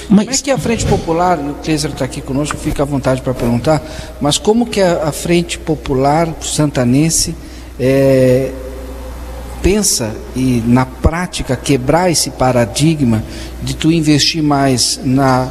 Mas... 0.07 0.25
Como 0.25 0.31
é 0.31 0.37
que 0.37 0.51
a 0.51 0.57
Frente 0.57 0.85
Popular, 0.85 1.39
o 1.39 1.55
Kleiser 1.63 1.89
está 1.89 2.05
aqui 2.05 2.21
conosco, 2.21 2.57
fica 2.57 2.83
à 2.83 2.85
vontade 2.85 3.21
para 3.21 3.33
perguntar, 3.33 3.81
mas 4.21 4.37
como 4.37 4.67
que 4.67 4.79
a, 4.79 5.07
a 5.07 5.11
Frente 5.11 5.57
Popular 5.57 6.31
santanense 6.41 7.35
é, 7.79 8.51
pensa 9.63 10.13
e 10.35 10.61
na 10.67 10.85
prática 10.85 11.55
quebrar 11.55 12.11
esse 12.11 12.29
paradigma 12.29 13.23
de 13.63 13.75
tu 13.75 13.91
investir 13.91 14.43
mais 14.43 14.99
na 15.03 15.49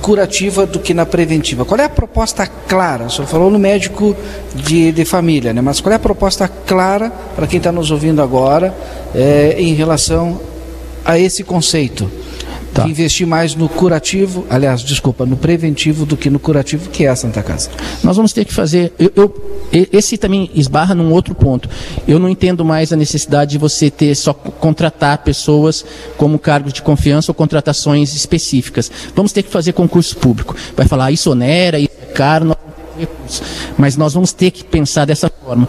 curativa 0.00 0.66
do 0.66 0.78
que 0.78 0.92
na 0.94 1.06
preventiva. 1.06 1.64
Qual 1.64 1.78
é 1.78 1.84
a 1.84 1.88
proposta 1.88 2.46
clara? 2.46 3.06
O 3.06 3.10
senhor 3.10 3.28
falou 3.28 3.50
no 3.50 3.58
médico 3.58 4.16
de, 4.54 4.92
de 4.92 5.04
família, 5.04 5.52
né? 5.52 5.60
mas 5.60 5.80
qual 5.80 5.92
é 5.92 5.96
a 5.96 5.98
proposta 5.98 6.48
clara 6.48 7.10
para 7.36 7.46
quem 7.46 7.58
está 7.58 7.70
nos 7.70 7.90
ouvindo 7.90 8.22
agora 8.22 8.74
é, 9.14 9.56
em 9.58 9.74
relação 9.74 10.40
a 11.04 11.18
esse 11.18 11.44
conceito? 11.44 12.10
Tá. 12.72 12.86
Investir 12.86 13.26
mais 13.26 13.54
no 13.54 13.68
curativo, 13.68 14.46
aliás, 14.48 14.80
desculpa, 14.80 15.26
no 15.26 15.36
preventivo 15.36 16.06
do 16.06 16.16
que 16.16 16.30
no 16.30 16.38
curativo, 16.38 16.88
que 16.88 17.04
é 17.04 17.08
a 17.08 17.16
Santa 17.16 17.42
Casa. 17.42 17.68
Nós 18.02 18.16
vamos 18.16 18.32
ter 18.32 18.44
que 18.44 18.54
fazer. 18.54 18.92
Eu, 18.98 19.12
eu, 19.16 19.88
esse 19.92 20.16
também 20.16 20.48
esbarra 20.54 20.94
num 20.94 21.12
outro 21.12 21.34
ponto. 21.34 21.68
Eu 22.06 22.18
não 22.18 22.28
entendo 22.28 22.64
mais 22.64 22.92
a 22.92 22.96
necessidade 22.96 23.52
de 23.52 23.58
você 23.58 23.90
ter 23.90 24.14
só 24.14 24.32
contratar 24.32 25.18
pessoas 25.18 25.84
como 26.16 26.38
cargos 26.38 26.72
de 26.72 26.80
confiança 26.80 27.30
ou 27.30 27.34
contratações 27.34 28.14
específicas. 28.14 28.90
Vamos 29.16 29.32
ter 29.32 29.42
que 29.42 29.50
fazer 29.50 29.72
concurso 29.72 30.16
público. 30.16 30.54
Vai 30.76 30.86
falar, 30.86 31.06
ah, 31.06 31.12
isso 31.12 31.30
onera, 31.30 31.78
isso 31.78 31.90
é 32.02 32.12
caro, 32.12 32.44
nós 32.44 32.56
recursos. 32.98 33.42
Mas 33.76 33.96
nós 33.96 34.14
vamos 34.14 34.32
ter 34.32 34.50
que 34.50 34.62
pensar 34.62 35.04
dessa 35.04 35.28
forma 35.28 35.68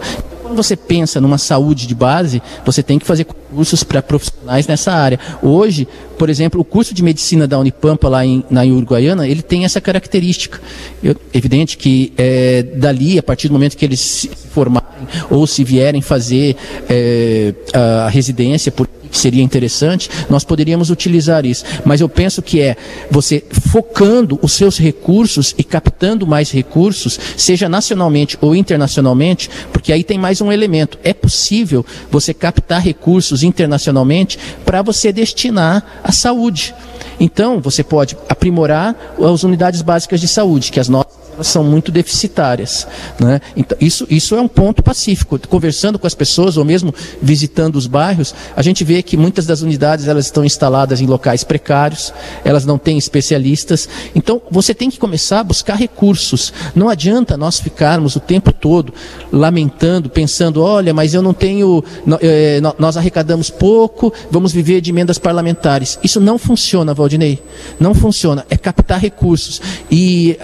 quando 0.52 0.62
você 0.62 0.76
pensa 0.76 1.18
numa 1.18 1.38
saúde 1.38 1.86
de 1.86 1.94
base, 1.94 2.42
você 2.64 2.82
tem 2.82 2.98
que 2.98 3.06
fazer 3.06 3.24
cursos 3.24 3.82
para 3.82 4.02
profissionais 4.02 4.66
nessa 4.66 4.92
área. 4.92 5.18
Hoje, 5.42 5.88
por 6.18 6.28
exemplo, 6.28 6.60
o 6.60 6.64
curso 6.64 6.92
de 6.92 7.02
medicina 7.02 7.48
da 7.48 7.58
Unipampa 7.58 8.06
lá 8.06 8.24
em, 8.24 8.44
na 8.50 8.62
Uruguaiana, 8.62 9.26
ele 9.26 9.40
tem 9.40 9.64
essa 9.64 9.80
característica. 9.80 10.60
Eu, 11.02 11.16
evidente 11.32 11.78
que 11.78 12.12
é, 12.18 12.62
dali, 12.62 13.18
a 13.18 13.22
partir 13.22 13.48
do 13.48 13.54
momento 13.54 13.78
que 13.78 13.84
eles 13.84 14.00
se 14.00 14.28
formarem 14.28 15.08
ou 15.30 15.46
se 15.46 15.64
vierem 15.64 16.02
fazer 16.02 16.54
é, 16.88 17.54
a 17.72 18.10
residência 18.10 18.70
por 18.70 18.86
seria 19.18 19.42
interessante, 19.42 20.08
nós 20.28 20.44
poderíamos 20.44 20.90
utilizar 20.90 21.44
isso. 21.44 21.64
Mas 21.84 22.00
eu 22.00 22.08
penso 22.08 22.42
que 22.42 22.60
é 22.60 22.76
você 23.10 23.44
focando 23.70 24.38
os 24.42 24.52
seus 24.52 24.78
recursos 24.78 25.54
e 25.56 25.64
captando 25.64 26.26
mais 26.26 26.50
recursos, 26.50 27.18
seja 27.36 27.68
nacionalmente 27.68 28.36
ou 28.40 28.54
internacionalmente, 28.54 29.50
porque 29.72 29.92
aí 29.92 30.02
tem 30.02 30.18
mais 30.18 30.40
um 30.40 30.50
elemento. 30.50 30.98
É 31.04 31.12
possível 31.12 31.84
você 32.10 32.34
captar 32.34 32.80
recursos 32.80 33.42
internacionalmente 33.42 34.38
para 34.64 34.82
você 34.82 35.12
destinar 35.12 36.00
à 36.02 36.12
saúde. 36.12 36.74
Então, 37.20 37.60
você 37.60 37.84
pode 37.84 38.16
aprimorar 38.28 38.96
as 39.18 39.44
unidades 39.44 39.82
básicas 39.82 40.20
de 40.20 40.26
saúde, 40.26 40.72
que 40.72 40.80
as 40.80 40.88
nossas 40.88 41.21
são 41.40 41.64
muito 41.64 41.90
deficitárias. 41.90 42.86
Né? 43.18 43.40
Então, 43.56 43.76
isso, 43.80 44.06
isso 44.10 44.34
é 44.34 44.40
um 44.40 44.48
ponto 44.48 44.82
pacífico. 44.82 45.38
Conversando 45.48 45.98
com 45.98 46.06
as 46.06 46.14
pessoas, 46.14 46.56
ou 46.56 46.64
mesmo 46.64 46.94
visitando 47.20 47.76
os 47.76 47.86
bairros, 47.86 48.34
a 48.56 48.62
gente 48.62 48.84
vê 48.84 49.02
que 49.02 49.16
muitas 49.16 49.46
das 49.46 49.62
unidades 49.62 50.08
elas 50.08 50.26
estão 50.26 50.44
instaladas 50.44 51.00
em 51.00 51.06
locais 51.06 51.44
precários, 51.44 52.12
elas 52.44 52.64
não 52.64 52.78
têm 52.78 52.98
especialistas. 52.98 53.88
Então, 54.14 54.40
você 54.50 54.74
tem 54.74 54.90
que 54.90 54.98
começar 54.98 55.40
a 55.40 55.44
buscar 55.44 55.74
recursos. 55.74 56.52
Não 56.74 56.88
adianta 56.88 57.36
nós 57.36 57.60
ficarmos 57.60 58.16
o 58.16 58.20
tempo 58.20 58.52
todo 58.52 58.92
lamentando, 59.32 60.10
pensando, 60.10 60.62
olha, 60.62 60.92
mas 60.92 61.14
eu 61.14 61.22
não 61.22 61.32
tenho, 61.32 61.82
eh, 62.20 62.60
nós 62.78 62.96
arrecadamos 62.96 63.50
pouco, 63.50 64.12
vamos 64.30 64.52
viver 64.52 64.80
de 64.80 64.90
emendas 64.90 65.18
parlamentares. 65.18 65.98
Isso 66.02 66.20
não 66.20 66.38
funciona, 66.38 66.94
Valdinei. 66.94 67.42
Não 67.78 67.94
funciona. 67.94 68.46
É 68.50 68.56
captar 68.56 68.98
recursos. 68.98 69.60
E 69.90 70.38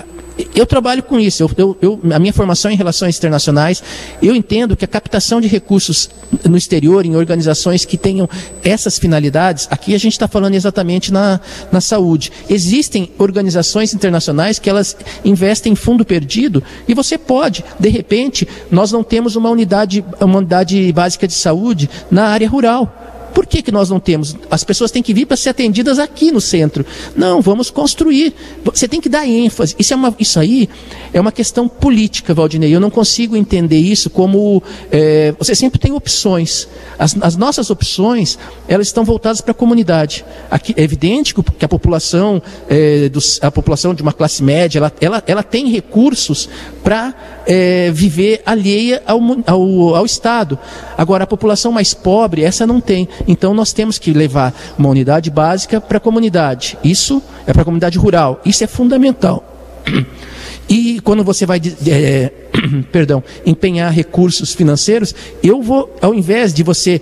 eu 0.55 0.67
trabalho 0.67 1.03
com 1.03 1.19
isso. 1.19 1.43
Eu, 1.43 1.51
eu, 1.57 1.79
eu, 1.81 2.01
a 2.13 2.19
minha 2.19 2.33
formação 2.33 2.71
em 2.71 2.77
relações 2.77 3.17
internacionais, 3.17 3.83
eu 4.23 4.35
entendo 4.35 4.77
que 4.77 4.85
a 4.85 4.89
captação 4.89 5.41
de 5.41 5.49
recursos 5.49 6.11
no 6.49 6.57
exterior, 6.57 7.05
em 7.05 7.17
organizações 7.17 7.85
que 7.85 7.97
tenham 7.97 8.29
essas 8.63 8.99
finalidades, 8.99 9.67
aqui 9.71 9.95
a 9.95 9.99
gente 9.99 10.13
está 10.13 10.29
falando 10.29 10.55
exatamente 10.55 11.13
na, 11.13 11.41
na 11.73 11.81
saúde. 11.81 12.31
Existem 12.49 13.11
organizações 13.19 13.95
internacionais 13.95 14.59
que 14.59 14.71
elas 14.71 14.97
investem 15.25 15.73
em 15.73 15.77
fundo 15.77 16.05
perdido 16.05 16.63
e 16.87 16.95
você 16.95 17.19
pode, 17.19 17.65
de 17.79 17.89
repente, 17.89 18.47
nós 18.71 18.93
não 18.93 19.03
temos 19.03 19.37
uma 19.37 19.51
unidade, 19.51 20.05
uma 20.21 20.39
unidade 20.39 20.93
básica 20.93 21.27
de 21.27 21.35
saúde 21.35 21.89
na 22.11 22.27
área 22.29 22.49
rural. 22.49 23.18
Por 23.39 23.47
que, 23.47 23.63
que 23.63 23.71
nós 23.71 23.89
não 23.89 24.01
temos? 24.01 24.37
As 24.51 24.65
pessoas 24.65 24.91
têm 24.91 25.01
que 25.01 25.15
vir 25.15 25.25
para 25.25 25.37
ser 25.37 25.51
atendidas 25.51 26.01
aqui 26.01 26.33
no 26.33 26.41
centro. 26.41 26.85
Não, 27.15 27.41
vamos 27.41 27.71
construir. 27.71 28.35
Você 28.65 28.89
tem 28.89 29.01
que 29.01 29.09
dar 29.09 29.29
ênfase. 29.29 29.77
Isso, 29.79 29.93
é 29.93 29.97
uma, 29.97 30.13
isso 30.19 30.41
aí 30.41 30.69
é 31.13 31.21
uma 31.21 31.31
questão 31.31 31.69
política, 31.69 32.35
Valdinei. 32.35 32.75
Eu 32.75 32.81
não 32.81 32.91
consigo 32.91 33.37
entender 33.37 33.79
isso 33.79 34.11
como. 34.11 34.61
É, 34.91 35.33
você 35.39 35.55
sempre 35.55 35.79
tem 35.79 35.93
opções. 35.93 36.67
As, 36.99 37.17
as, 37.21 37.37
nossas 37.37 37.71
opções, 37.71 38.37
elas 38.67 38.89
estão 38.89 39.05
voltadas 39.05 39.41
para 39.41 39.53
a 39.53 39.55
comunidade. 39.55 40.25
Aqui, 40.51 40.75
é 40.77 40.83
evidente 40.83 41.33
que 41.33 41.65
a 41.65 41.69
população, 41.69 42.43
é, 42.69 43.09
a 43.41 43.53
população 43.53 43.95
de 43.95 44.03
uma 44.03 44.13
classe 44.13 44.43
média, 44.43 44.81
ela, 44.81 44.93
ela, 45.01 45.23
ela 45.29 45.43
tem 45.45 45.69
recursos 45.69 46.49
para 46.83 47.15
é, 47.47 47.91
viver 47.93 48.43
alheia 48.45 49.01
ao, 49.07 49.21
ao, 49.47 49.95
ao 49.95 50.05
Estado. 50.05 50.59
Agora, 50.97 51.23
a 51.23 51.27
população 51.27 51.71
mais 51.71 51.95
pobre, 51.95 52.43
essa 52.43 52.67
não 52.67 52.81
tem. 52.81 53.09
Então, 53.29 53.53
nós 53.53 53.73
temos 53.73 53.99
que 53.99 54.13
levar 54.13 54.55
uma 54.79 54.89
unidade 54.89 55.31
básica 55.31 55.81
para 55.81 55.99
a 55.99 56.01
comunidade. 56.01 56.79
Isso 56.83 57.23
é 57.47 57.53
para 57.53 57.63
a 57.63 57.65
comunidade 57.65 57.99
rural. 57.99 58.41
Isso 58.45 58.65
é 58.65 58.67
fundamental. 58.67 59.45
E 60.71 61.01
quando 61.01 61.25
você 61.25 61.47
vai, 61.47 61.59
é, 61.87 62.31
perdão, 62.93 63.25
empenhar 63.47 63.91
recursos 63.91 64.55
financeiros, 64.55 65.15
eu 65.43 65.63
vou, 65.63 65.97
ao 66.03 66.15
invés 66.15 66.53
de 66.53 66.63
você 66.63 67.01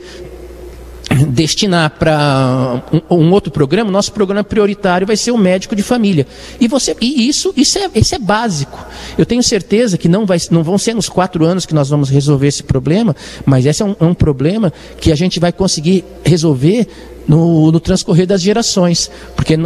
destinar 1.24 1.90
para 1.90 2.82
um, 3.10 3.16
um, 3.16 3.32
outro 3.32 3.50
programa, 3.50 3.90
nosso 3.90 4.12
programa 4.12 4.44
prioritário 4.44 5.06
vai 5.06 5.16
ser 5.16 5.30
o 5.30 5.38
médico 5.38 5.74
de 5.74 5.82
família. 5.82 6.26
E 6.60 6.68
você 6.68 6.96
e 7.00 7.28
isso 7.28 7.52
isso 7.56 7.78
é, 7.78 7.90
isso 7.94 8.14
é 8.14 8.18
básico. 8.18 8.78
Eu 9.16 9.24
tenho 9.24 9.42
certeza 9.42 9.96
que 9.96 10.08
não, 10.08 10.26
vai, 10.26 10.38
não 10.50 10.62
vão 10.62 10.78
ser 10.78 10.94
nos 10.94 11.08
quatro 11.08 11.44
anos 11.44 11.64
que 11.64 11.74
nós 11.74 11.88
vamos 11.88 12.10
resolver 12.10 12.48
esse 12.48 12.62
problema, 12.62 13.14
mas 13.44 13.66
esse 13.66 13.82
é 13.82 13.86
um, 13.86 13.96
é 13.98 14.04
um 14.04 14.14
problema 14.14 14.72
que 15.00 15.12
a 15.12 15.16
gente 15.16 15.40
vai 15.40 15.52
conseguir 15.52 16.04
resolver 16.24 16.86
no, 17.26 17.70
no 17.72 17.80
transcorrer 17.80 18.26
das 18.26 18.40
gerações. 18.40 19.10
Porque 19.34 19.58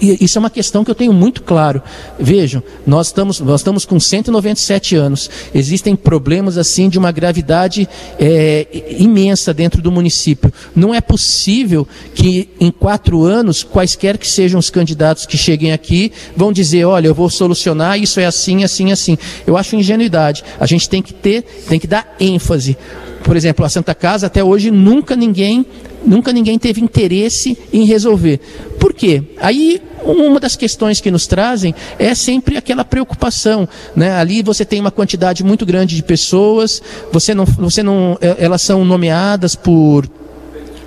isso 0.00 0.36
é 0.36 0.40
uma 0.40 0.50
questão 0.50 0.84
que 0.84 0.90
eu 0.90 0.94
tenho 0.94 1.12
muito 1.12 1.42
claro. 1.42 1.82
Vejam, 2.18 2.62
nós 2.86 3.08
estamos, 3.08 3.40
nós 3.40 3.60
estamos 3.60 3.84
com 3.84 3.98
197 3.98 4.94
anos. 4.96 5.30
Existem 5.54 5.96
problemas 5.96 6.58
assim 6.58 6.88
de 6.88 6.98
uma 6.98 7.10
gravidade 7.10 7.88
é, 8.18 8.66
imensa 8.98 9.54
dentro 9.54 9.80
do 9.80 9.90
município. 9.90 10.52
Não 10.74 10.94
é 10.94 11.00
possível 11.00 11.86
que 12.14 12.48
em 12.60 12.70
quatro 12.70 13.22
anos, 13.24 13.62
quaisquer 13.62 14.18
que 14.18 14.28
sejam 14.28 14.58
os 14.58 14.70
candidatos 14.70 15.26
que 15.26 15.36
cheguem 15.36 15.72
aqui, 15.72 16.12
vão 16.36 16.52
dizer, 16.52 16.84
olha, 16.84 17.08
eu 17.08 17.14
vou 17.14 17.30
solucionar, 17.30 17.98
isso 17.98 18.20
é 18.20 18.26
assim, 18.26 18.64
assim, 18.64 18.92
assim. 18.92 19.16
Eu 19.46 19.56
acho 19.56 19.76
ingenuidade. 19.76 20.44
A 20.60 20.66
gente 20.66 20.88
tem 20.88 21.02
que 21.02 21.14
ter, 21.14 21.42
tem 21.68 21.80
que 21.80 21.86
dar 21.86 22.14
ênfase. 22.20 22.76
Por 23.22 23.36
exemplo, 23.36 23.64
a 23.64 23.68
Santa 23.68 23.94
Casa, 23.94 24.26
até 24.26 24.44
hoje, 24.44 24.70
nunca 24.70 25.16
ninguém 25.16 25.66
nunca 26.06 26.32
ninguém 26.32 26.58
teve 26.58 26.80
interesse 26.80 27.58
em 27.72 27.84
resolver. 27.84 28.40
Por 28.78 28.94
quê? 28.94 29.22
Aí 29.38 29.82
uma 30.04 30.38
das 30.38 30.56
questões 30.56 31.00
que 31.00 31.10
nos 31.10 31.26
trazem 31.26 31.74
é 31.98 32.14
sempre 32.14 32.56
aquela 32.56 32.84
preocupação, 32.84 33.68
né? 33.94 34.12
Ali 34.12 34.42
você 34.42 34.64
tem 34.64 34.80
uma 34.80 34.90
quantidade 34.90 35.42
muito 35.42 35.66
grande 35.66 35.96
de 35.96 36.02
pessoas, 36.02 36.80
você 37.12 37.34
não, 37.34 37.44
você 37.44 37.82
não, 37.82 38.16
é, 38.20 38.36
elas 38.38 38.62
são 38.62 38.84
nomeadas 38.84 39.56
por 39.56 40.08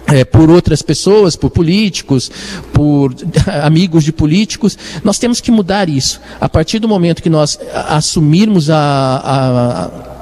é, 0.08 0.26
por 0.26 0.50
outras 0.50 0.82
pessoas, 0.82 1.36
por 1.36 1.52
políticos, 1.52 2.32
por 2.74 3.14
amigos 3.64 4.04
de 4.04 4.12
políticos. 4.12 4.78
Nós 5.04 5.20
temos 5.20 5.40
que 5.40 5.52
mudar 5.52 5.88
isso. 5.88 6.20
A 6.42 6.50
partir 6.50 6.80
do 6.80 6.88
momento 6.88 7.22
que 7.22 7.30
nós 7.30 7.60
assumirmos 7.74 8.70
a, 8.70 8.78
a 8.78 10.19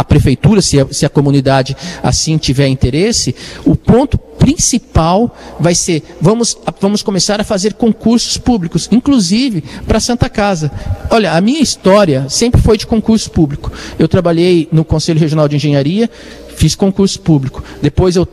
a 0.00 0.04
prefeitura, 0.04 0.62
se 0.62 0.80
a, 0.80 0.86
se 0.90 1.04
a 1.04 1.10
comunidade 1.10 1.76
assim 2.02 2.38
tiver 2.38 2.68
interesse, 2.68 3.34
o 3.66 3.76
ponto 3.76 4.16
principal 4.16 5.36
vai 5.58 5.74
ser 5.74 6.02
vamos, 6.18 6.56
vamos 6.80 7.02
começar 7.02 7.38
a 7.38 7.44
fazer 7.44 7.74
concursos 7.74 8.38
públicos, 8.38 8.88
inclusive 8.90 9.62
para 9.86 10.00
Santa 10.00 10.30
Casa. 10.30 10.72
Olha, 11.10 11.32
a 11.32 11.40
minha 11.42 11.60
história 11.60 12.26
sempre 12.30 12.62
foi 12.62 12.78
de 12.78 12.86
concurso 12.86 13.30
público. 13.30 13.70
Eu 13.98 14.08
trabalhei 14.08 14.66
no 14.72 14.86
Conselho 14.86 15.20
Regional 15.20 15.46
de 15.46 15.56
Engenharia, 15.56 16.08
fiz 16.60 16.74
concurso 16.74 17.18
público. 17.20 17.64
Depois 17.80 18.16
eu 18.16 18.28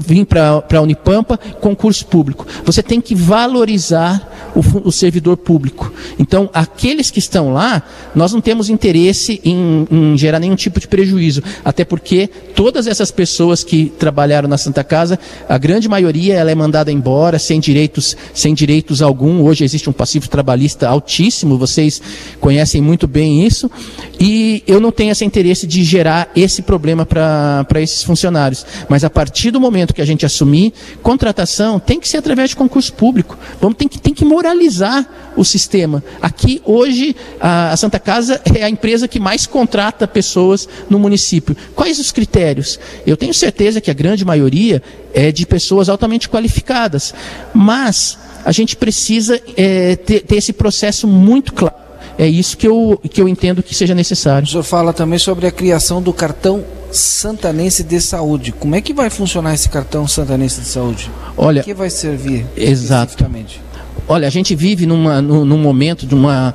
vim 0.00 0.24
para 0.24 0.64
a 0.68 0.80
Unipampa, 0.80 1.38
concurso 1.60 2.04
público. 2.06 2.44
Você 2.64 2.82
tem 2.82 3.00
que 3.00 3.14
valorizar 3.14 4.50
o, 4.54 4.88
o, 4.88 4.90
servidor 4.90 5.36
público. 5.36 5.92
Então, 6.18 6.50
aqueles 6.52 7.08
que 7.10 7.20
estão 7.20 7.52
lá, 7.52 7.82
nós 8.16 8.32
não 8.32 8.40
temos 8.40 8.68
interesse 8.68 9.40
em, 9.44 9.86
em 9.88 10.18
gerar 10.18 10.40
nenhum 10.40 10.56
tipo 10.56 10.80
de 10.80 10.88
prejuízo. 10.88 11.40
Até 11.64 11.84
porque 11.84 12.28
todas 12.56 12.88
essas 12.88 13.12
pessoas 13.12 13.62
que 13.62 13.92
trabalharam 13.96 14.48
na 14.48 14.58
Santa 14.58 14.82
Casa, 14.82 15.16
a 15.48 15.56
grande 15.56 15.88
maioria 15.88 16.34
ela 16.34 16.50
é 16.50 16.54
mandada 16.56 16.90
embora 16.90 17.38
sem 17.38 17.60
direitos, 17.60 18.16
sem 18.34 18.54
direitos 18.54 19.02
algum. 19.02 19.42
Hoje 19.42 19.62
existe 19.62 19.88
um 19.88 19.92
passivo 19.92 20.28
trabalhista 20.28 20.88
altíssimo, 20.88 21.56
vocês 21.56 22.02
conhecem 22.40 22.82
muito 22.82 23.06
bem 23.06 23.46
isso. 23.46 23.70
E 24.18 24.64
eu 24.66 24.80
não 24.80 24.90
tenho 24.90 25.12
esse 25.12 25.24
interesse 25.24 25.64
de 25.64 25.84
gerar 25.84 26.32
esse 26.34 26.62
problema 26.62 27.06
para 27.06 27.64
para 27.68 27.80
esses 27.80 28.02
funcionários. 28.02 28.66
Mas 28.88 29.04
a 29.04 29.10
partir 29.10 29.50
do 29.50 29.60
momento 29.60 29.94
que 29.94 30.02
a 30.02 30.06
gente 30.06 30.24
assumir 30.26 30.72
contratação, 31.02 31.78
tem 31.78 32.00
que 32.00 32.08
ser 32.08 32.16
através 32.16 32.50
de 32.50 32.56
concurso 32.56 32.92
público. 32.92 33.38
Vamos 33.60 33.76
tem 33.76 33.86
que, 33.86 34.00
tem 34.00 34.14
que 34.14 34.24
moralizar 34.24 35.06
o 35.36 35.44
sistema. 35.44 36.02
Aqui, 36.20 36.60
hoje, 36.64 37.14
a, 37.40 37.76
Santa 37.76 37.98
Casa 37.98 38.40
é 38.54 38.64
a 38.64 38.70
empresa 38.70 39.06
que 39.06 39.20
mais 39.20 39.46
contrata 39.46 40.08
pessoas 40.08 40.68
no 40.88 40.98
município. 40.98 41.56
Quais 41.76 41.98
os 41.98 42.10
critérios? 42.10 42.80
Eu 43.06 43.16
tenho 43.16 43.34
certeza 43.34 43.80
que 43.80 43.90
a 43.90 43.94
grande 43.94 44.24
maioria 44.24 44.82
é 45.14 45.30
de 45.30 45.46
pessoas 45.46 45.88
altamente 45.88 46.28
qualificadas. 46.28 47.14
Mas 47.54 48.18
a 48.44 48.52
gente 48.52 48.76
precisa 48.76 49.40
é, 49.56 49.96
ter, 49.96 50.20
ter 50.20 50.36
esse 50.36 50.52
processo 50.52 51.06
muito 51.06 51.52
claro. 51.52 51.88
É 52.18 52.26
isso 52.26 52.56
que 52.56 52.66
eu, 52.66 53.00
que 53.08 53.22
eu 53.22 53.28
entendo 53.28 53.62
que 53.62 53.72
seja 53.74 53.94
necessário. 53.94 54.44
O 54.44 54.50
senhor 54.50 54.64
fala 54.64 54.92
também 54.92 55.20
sobre 55.20 55.46
a 55.46 55.52
criação 55.52 56.02
do 56.02 56.12
cartão 56.12 56.64
santanense 56.92 57.82
de 57.82 58.00
saúde. 58.00 58.52
Como 58.52 58.74
é 58.74 58.80
que 58.80 58.92
vai 58.92 59.10
funcionar 59.10 59.54
esse 59.54 59.68
cartão 59.68 60.06
santanense 60.06 60.60
de 60.60 60.66
saúde? 60.66 61.10
Olha, 61.36 61.62
que 61.62 61.74
vai 61.74 61.90
servir 61.90 62.46
exatamente? 62.56 63.60
Olha, 64.06 64.26
a 64.26 64.30
gente 64.30 64.54
vive 64.54 64.86
numa, 64.86 65.20
num, 65.20 65.44
num 65.44 65.58
momento 65.58 66.06
de 66.06 66.14
uma 66.14 66.54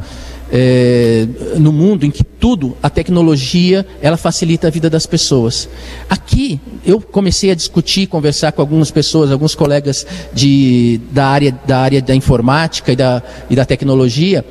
é, 0.56 1.28
no 1.58 1.72
mundo 1.72 2.06
em 2.06 2.12
que 2.12 2.24
tudo, 2.24 2.78
a 2.84 2.88
tecnologia, 2.88 3.84
ela 4.00 4.18
facilita 4.18 4.68
a 4.68 4.70
vida 4.70 4.88
das 4.88 5.08
pessoas. 5.08 5.68
Aqui, 6.08 6.60
eu 6.86 7.02
comecei 7.02 7.50
a 7.50 7.56
discutir, 7.56 8.06
conversar 8.06 8.52
com 8.52 8.62
algumas 8.62 8.92
pessoas, 8.92 9.32
alguns 9.32 9.56
colegas 9.56 10.06
de, 10.32 11.02
da, 11.12 11.26
área, 11.26 11.58
da 11.66 11.80
área 11.80 12.02
da 12.04 12.14
informática 12.14 12.92
e 12.92 12.96
da, 12.96 13.24
e 13.50 13.56
da 13.56 13.66
tecnologia, 13.66 14.46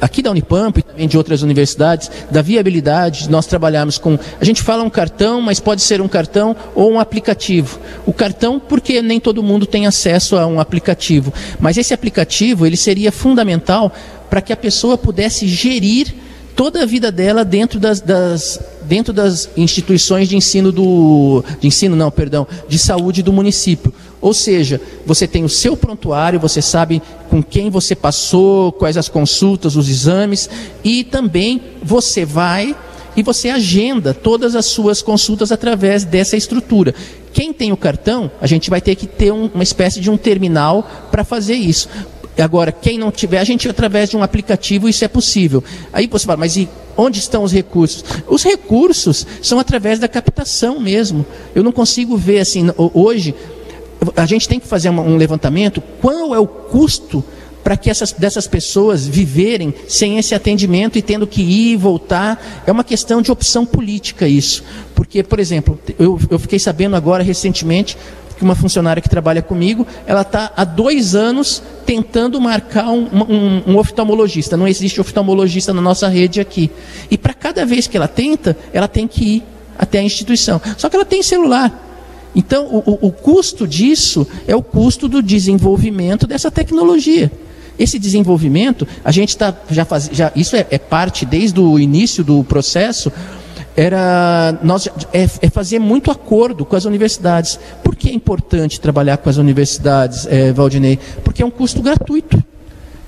aqui 0.00 0.22
da 0.22 0.30
Unipamp 0.30 0.78
e 0.78 0.82
também 0.82 1.08
de 1.08 1.16
outras 1.16 1.42
universidades, 1.42 2.10
da 2.30 2.42
viabilidade 2.42 3.24
de 3.24 3.30
nós 3.30 3.46
trabalharmos 3.46 3.98
com. 3.98 4.18
A 4.40 4.44
gente 4.44 4.62
fala 4.62 4.82
um 4.82 4.90
cartão, 4.90 5.40
mas 5.40 5.60
pode 5.60 5.82
ser 5.82 6.00
um 6.00 6.08
cartão 6.08 6.56
ou 6.74 6.92
um 6.92 7.00
aplicativo. 7.00 7.78
O 8.06 8.12
cartão, 8.12 8.60
porque 8.60 9.00
nem 9.00 9.20
todo 9.20 9.42
mundo 9.42 9.66
tem 9.66 9.86
acesso 9.86 10.36
a 10.36 10.46
um 10.46 10.60
aplicativo. 10.60 11.32
Mas 11.58 11.76
esse 11.76 11.94
aplicativo, 11.94 12.66
ele 12.66 12.76
seria 12.76 13.12
fundamental 13.12 13.92
para 14.28 14.40
que 14.40 14.52
a 14.52 14.56
pessoa 14.56 14.98
pudesse 14.98 15.46
gerir 15.46 16.14
toda 16.54 16.82
a 16.82 16.86
vida 16.86 17.10
dela 17.10 17.44
dentro 17.44 17.78
das, 17.78 18.00
das, 18.00 18.60
dentro 18.82 19.12
das 19.12 19.48
instituições 19.56 20.28
de 20.28 20.36
ensino 20.36 20.70
do 20.70 21.44
de 21.60 21.66
ensino 21.66 21.96
não, 21.96 22.10
perdão, 22.10 22.46
de 22.68 22.78
saúde 22.78 23.22
do 23.22 23.32
município. 23.32 23.92
Ou 24.20 24.32
seja, 24.32 24.80
você 25.04 25.26
tem 25.26 25.44
o 25.44 25.48
seu 25.48 25.76
prontuário, 25.76 26.40
você 26.40 26.62
sabe 26.62 27.02
com 27.28 27.42
quem 27.42 27.68
você 27.68 27.94
passou, 27.94 28.72
quais 28.72 28.96
as 28.96 29.08
consultas, 29.08 29.76
os 29.76 29.88
exames 29.88 30.48
e 30.82 31.04
também 31.04 31.60
você 31.82 32.24
vai 32.24 32.74
e 33.16 33.22
você 33.22 33.48
agenda 33.48 34.12
todas 34.12 34.56
as 34.56 34.66
suas 34.66 35.02
consultas 35.02 35.52
através 35.52 36.04
dessa 36.04 36.36
estrutura. 36.36 36.94
Quem 37.32 37.52
tem 37.52 37.72
o 37.72 37.76
cartão, 37.76 38.30
a 38.40 38.46
gente 38.46 38.70
vai 38.70 38.80
ter 38.80 38.94
que 38.94 39.06
ter 39.06 39.32
um, 39.32 39.50
uma 39.52 39.62
espécie 39.62 40.00
de 40.00 40.10
um 40.10 40.16
terminal 40.16 40.88
para 41.10 41.24
fazer 41.24 41.54
isso. 41.54 41.88
Agora, 42.38 42.72
quem 42.72 42.98
não 42.98 43.12
tiver, 43.12 43.38
a 43.38 43.44
gente 43.44 43.68
através 43.68 44.10
de 44.10 44.16
um 44.16 44.22
aplicativo 44.22 44.88
isso 44.88 45.04
é 45.04 45.08
possível. 45.08 45.62
Aí 45.92 46.06
você 46.06 46.26
fala, 46.26 46.38
mas 46.38 46.56
e 46.56 46.68
onde 46.96 47.18
estão 47.18 47.44
os 47.44 47.52
recursos? 47.52 48.04
Os 48.26 48.42
recursos 48.42 49.26
são 49.40 49.58
através 49.58 49.98
da 49.98 50.08
captação 50.08 50.80
mesmo. 50.80 51.24
Eu 51.54 51.62
não 51.62 51.72
consigo 51.72 52.16
ver 52.16 52.40
assim, 52.40 52.66
hoje 52.76 53.34
a 54.16 54.26
gente 54.26 54.48
tem 54.48 54.60
que 54.60 54.66
fazer 54.66 54.90
um 54.90 55.16
levantamento, 55.16 55.82
qual 56.00 56.34
é 56.34 56.38
o 56.38 56.46
custo 56.46 57.24
para 57.62 57.78
que 57.78 57.88
essas 57.88 58.12
dessas 58.12 58.46
pessoas 58.46 59.06
viverem 59.06 59.72
sem 59.88 60.18
esse 60.18 60.34
atendimento 60.34 60.98
e 60.98 61.02
tendo 61.02 61.26
que 61.26 61.40
ir 61.40 61.72
e 61.72 61.76
voltar. 61.76 62.62
É 62.66 62.70
uma 62.70 62.84
questão 62.84 63.22
de 63.22 63.32
opção 63.32 63.64
política 63.64 64.28
isso. 64.28 64.62
Porque, 64.94 65.22
por 65.22 65.40
exemplo, 65.40 65.78
eu, 65.98 66.20
eu 66.28 66.38
fiquei 66.38 66.58
sabendo 66.58 66.94
agora 66.94 67.22
recentemente 67.22 67.96
que 68.36 68.44
uma 68.44 68.54
funcionária 68.54 69.00
que 69.00 69.08
trabalha 69.08 69.42
comigo, 69.42 69.86
ela 70.06 70.22
está 70.22 70.52
há 70.56 70.64
dois 70.64 71.14
anos 71.14 71.62
tentando 71.86 72.40
marcar 72.40 72.88
um, 72.90 73.06
um, 73.06 73.62
um, 73.72 73.76
oftalmologista. 73.78 74.56
Não 74.56 74.66
existe 74.66 75.00
oftalmologista 75.00 75.72
na 75.72 75.80
nossa 75.80 76.08
rede 76.08 76.40
aqui. 76.40 76.70
E 77.10 77.16
para 77.16 77.34
cada 77.34 77.64
vez 77.64 77.86
que 77.86 77.96
ela 77.96 78.08
tenta, 78.08 78.56
ela 78.72 78.88
tem 78.88 79.06
que 79.06 79.24
ir 79.24 79.42
até 79.78 79.98
a 79.98 80.02
instituição. 80.02 80.60
Só 80.76 80.88
que 80.88 80.96
ela 80.96 81.04
tem 81.04 81.22
celular. 81.22 81.80
Então, 82.34 82.66
o, 82.66 83.06
o, 83.06 83.12
custo 83.12 83.66
disso 83.66 84.26
é 84.46 84.56
o 84.56 84.62
custo 84.62 85.08
do 85.08 85.22
desenvolvimento 85.22 86.26
dessa 86.26 86.50
tecnologia. 86.50 87.30
Esse 87.78 87.98
desenvolvimento, 87.98 88.86
a 89.04 89.12
gente 89.12 89.30
está 89.30 89.54
já 89.70 89.84
faz, 89.84 90.10
já 90.12 90.32
isso 90.34 90.56
é, 90.56 90.66
é 90.70 90.78
parte 90.78 91.24
desde 91.24 91.60
o 91.60 91.78
início 91.78 92.24
do 92.24 92.42
processo 92.42 93.12
era 93.76 94.56
nós 94.62 94.86
é, 95.12 95.28
é, 95.42 95.50
fazer 95.50 95.78
muito 95.78 96.10
acordo 96.10 96.64
com 96.64 96.76
as 96.76 96.84
universidades. 96.84 97.58
Por 97.82 97.93
que 98.04 98.10
é 98.10 98.12
importante 98.12 98.78
trabalhar 98.78 99.16
com 99.16 99.30
as 99.30 99.38
universidades, 99.38 100.26
é, 100.26 100.52
Valdinei? 100.52 100.98
Porque 101.24 101.42
é 101.42 101.46
um 101.46 101.50
custo 101.50 101.80
gratuito. 101.80 102.42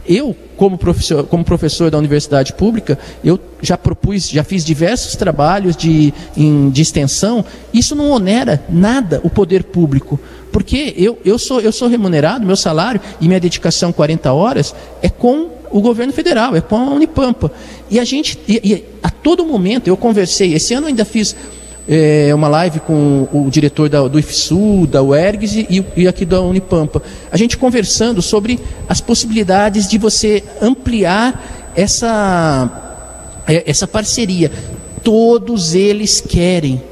Eu, 0.08 0.34
como 0.56 0.78
professor, 0.78 1.24
como 1.26 1.44
professor 1.44 1.90
da 1.90 1.98
universidade 1.98 2.54
pública, 2.54 2.98
eu 3.22 3.38
já 3.60 3.76
propus, 3.76 4.26
já 4.26 4.42
fiz 4.42 4.64
diversos 4.64 5.14
trabalhos 5.14 5.76
de, 5.76 6.14
em, 6.34 6.70
de 6.70 6.80
extensão. 6.80 7.44
Isso 7.74 7.94
não 7.94 8.10
onera 8.10 8.64
nada 8.70 9.20
o 9.22 9.28
poder 9.28 9.64
público. 9.64 10.18
Porque 10.50 10.94
eu, 10.96 11.18
eu, 11.26 11.38
sou, 11.38 11.60
eu 11.60 11.72
sou 11.72 11.88
remunerado, 11.88 12.46
meu 12.46 12.56
salário 12.56 12.98
e 13.20 13.26
minha 13.26 13.40
dedicação 13.40 13.92
40 13.92 14.32
horas 14.32 14.74
é 15.02 15.10
com 15.10 15.50
o 15.70 15.82
governo 15.82 16.14
federal, 16.14 16.56
é 16.56 16.62
com 16.62 16.76
a 16.76 16.94
Unipampa. 16.94 17.52
E 17.90 18.00
a 18.00 18.04
gente, 18.04 18.38
e, 18.48 18.60
e 18.64 18.84
a 19.02 19.10
todo 19.10 19.44
momento, 19.44 19.88
eu 19.88 19.96
conversei, 19.96 20.54
esse 20.54 20.72
ano 20.72 20.86
eu 20.86 20.88
ainda 20.88 21.04
fiz 21.04 21.36
é, 21.88 22.34
uma 22.34 22.48
live 22.48 22.80
com 22.80 23.28
o 23.32 23.48
diretor 23.50 23.88
da, 23.88 24.06
do 24.08 24.18
IFSU, 24.18 24.86
da 24.86 25.02
UERGS 25.02 25.56
e, 25.56 25.84
e, 25.96 26.08
aqui 26.08 26.24
da 26.24 26.40
Unipampa. 26.40 27.02
A 27.30 27.36
gente 27.36 27.56
conversando 27.56 28.20
sobre 28.20 28.58
as 28.88 29.00
possibilidades 29.00 29.88
de 29.88 29.96
você 29.98 30.42
ampliar 30.60 31.72
essa, 31.76 33.42
é, 33.46 33.62
essa 33.66 33.86
parceria. 33.86 34.50
Todos 35.02 35.74
eles 35.74 36.20
querem, 36.20 36.82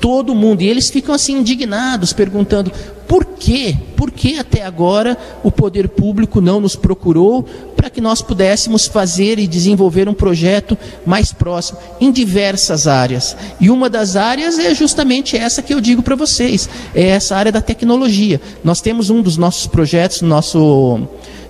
todo 0.00 0.34
mundo, 0.34 0.62
e 0.62 0.68
eles 0.68 0.88
ficam 0.88 1.14
assim 1.14 1.38
indignados, 1.38 2.12
perguntando: 2.12 2.70
por 3.06 3.24
quê? 3.24 3.76
Por 3.96 4.10
que 4.10 4.38
até 4.38 4.62
agora 4.62 5.16
o 5.42 5.50
poder 5.50 5.88
público 5.88 6.40
não 6.40 6.60
nos 6.60 6.74
procurou 6.74 7.42
para 7.76 7.90
que 7.90 8.00
nós 8.00 8.22
pudéssemos 8.22 8.86
fazer 8.86 9.38
e 9.38 9.46
desenvolver 9.46 10.08
um 10.08 10.14
projeto 10.14 10.76
mais 11.04 11.32
próximo 11.32 11.78
em 12.00 12.10
diversas 12.10 12.86
áreas? 12.86 13.36
E 13.60 13.70
uma 13.70 13.90
das 13.90 14.16
áreas 14.16 14.58
é 14.58 14.74
justamente 14.74 15.36
essa 15.36 15.62
que 15.62 15.74
eu 15.74 15.80
digo 15.80 16.02
para 16.02 16.16
vocês, 16.16 16.68
é 16.94 17.08
essa 17.08 17.36
área 17.36 17.52
da 17.52 17.60
tecnologia. 17.60 18.40
Nós 18.62 18.80
temos 18.80 19.10
um 19.10 19.20
dos 19.20 19.36
nossos 19.36 19.66
projetos, 19.66 20.22
nosso 20.22 21.00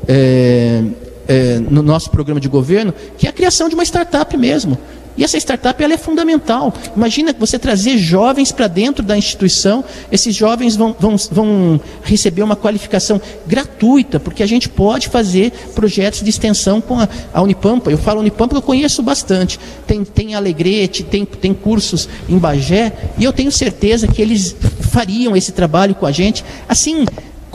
é, 0.08 0.82
é, 1.28 1.58
no 1.58 1.82
nosso 1.82 2.10
programa 2.10 2.40
de 2.40 2.48
governo, 2.48 2.92
que 3.16 3.26
é 3.26 3.30
a 3.30 3.32
criação 3.32 3.68
de 3.68 3.74
uma 3.74 3.84
startup 3.84 4.36
mesmo 4.36 4.78
E 5.16 5.24
essa 5.24 5.36
startup 5.38 5.82
ela 5.82 5.94
é 5.94 5.98
fundamental. 5.98 6.72
Imagina 6.96 7.34
você 7.38 7.58
trazer 7.58 7.98
jovens 7.98 8.50
para 8.50 8.66
dentro 8.66 9.04
da 9.04 9.16
instituição, 9.16 9.84
esses 10.10 10.34
jovens 10.34 10.76
vão, 10.76 10.94
vão, 10.98 11.16
vão 11.30 11.80
receber 12.02 12.42
uma 12.42 12.56
qualificação 12.56 13.20
gratuita, 13.46 14.18
porque 14.18 14.42
a 14.42 14.46
gente 14.46 14.68
pode 14.68 15.08
fazer 15.08 15.52
projetos 15.74 16.22
de 16.22 16.30
extensão 16.30 16.80
com 16.80 16.98
a, 16.98 17.08
a 17.32 17.42
Unipampa. 17.42 17.90
Eu 17.90 17.98
falo 17.98 18.20
Unipampa 18.20 18.54
porque 18.54 18.58
eu 18.58 18.62
conheço 18.62 19.02
bastante. 19.02 19.58
Tem, 19.86 20.04
tem 20.04 20.34
Alegrete, 20.34 21.02
tem, 21.02 21.24
tem 21.24 21.54
cursos 21.54 22.08
em 22.28 22.38
Bagé, 22.38 22.92
e 23.18 23.24
eu 23.24 23.32
tenho 23.32 23.50
certeza 23.50 24.06
que 24.06 24.20
eles 24.20 24.54
fariam 24.90 25.36
esse 25.36 25.52
trabalho 25.52 25.94
com 25.94 26.06
a 26.06 26.12
gente. 26.12 26.44
Assim, 26.68 27.04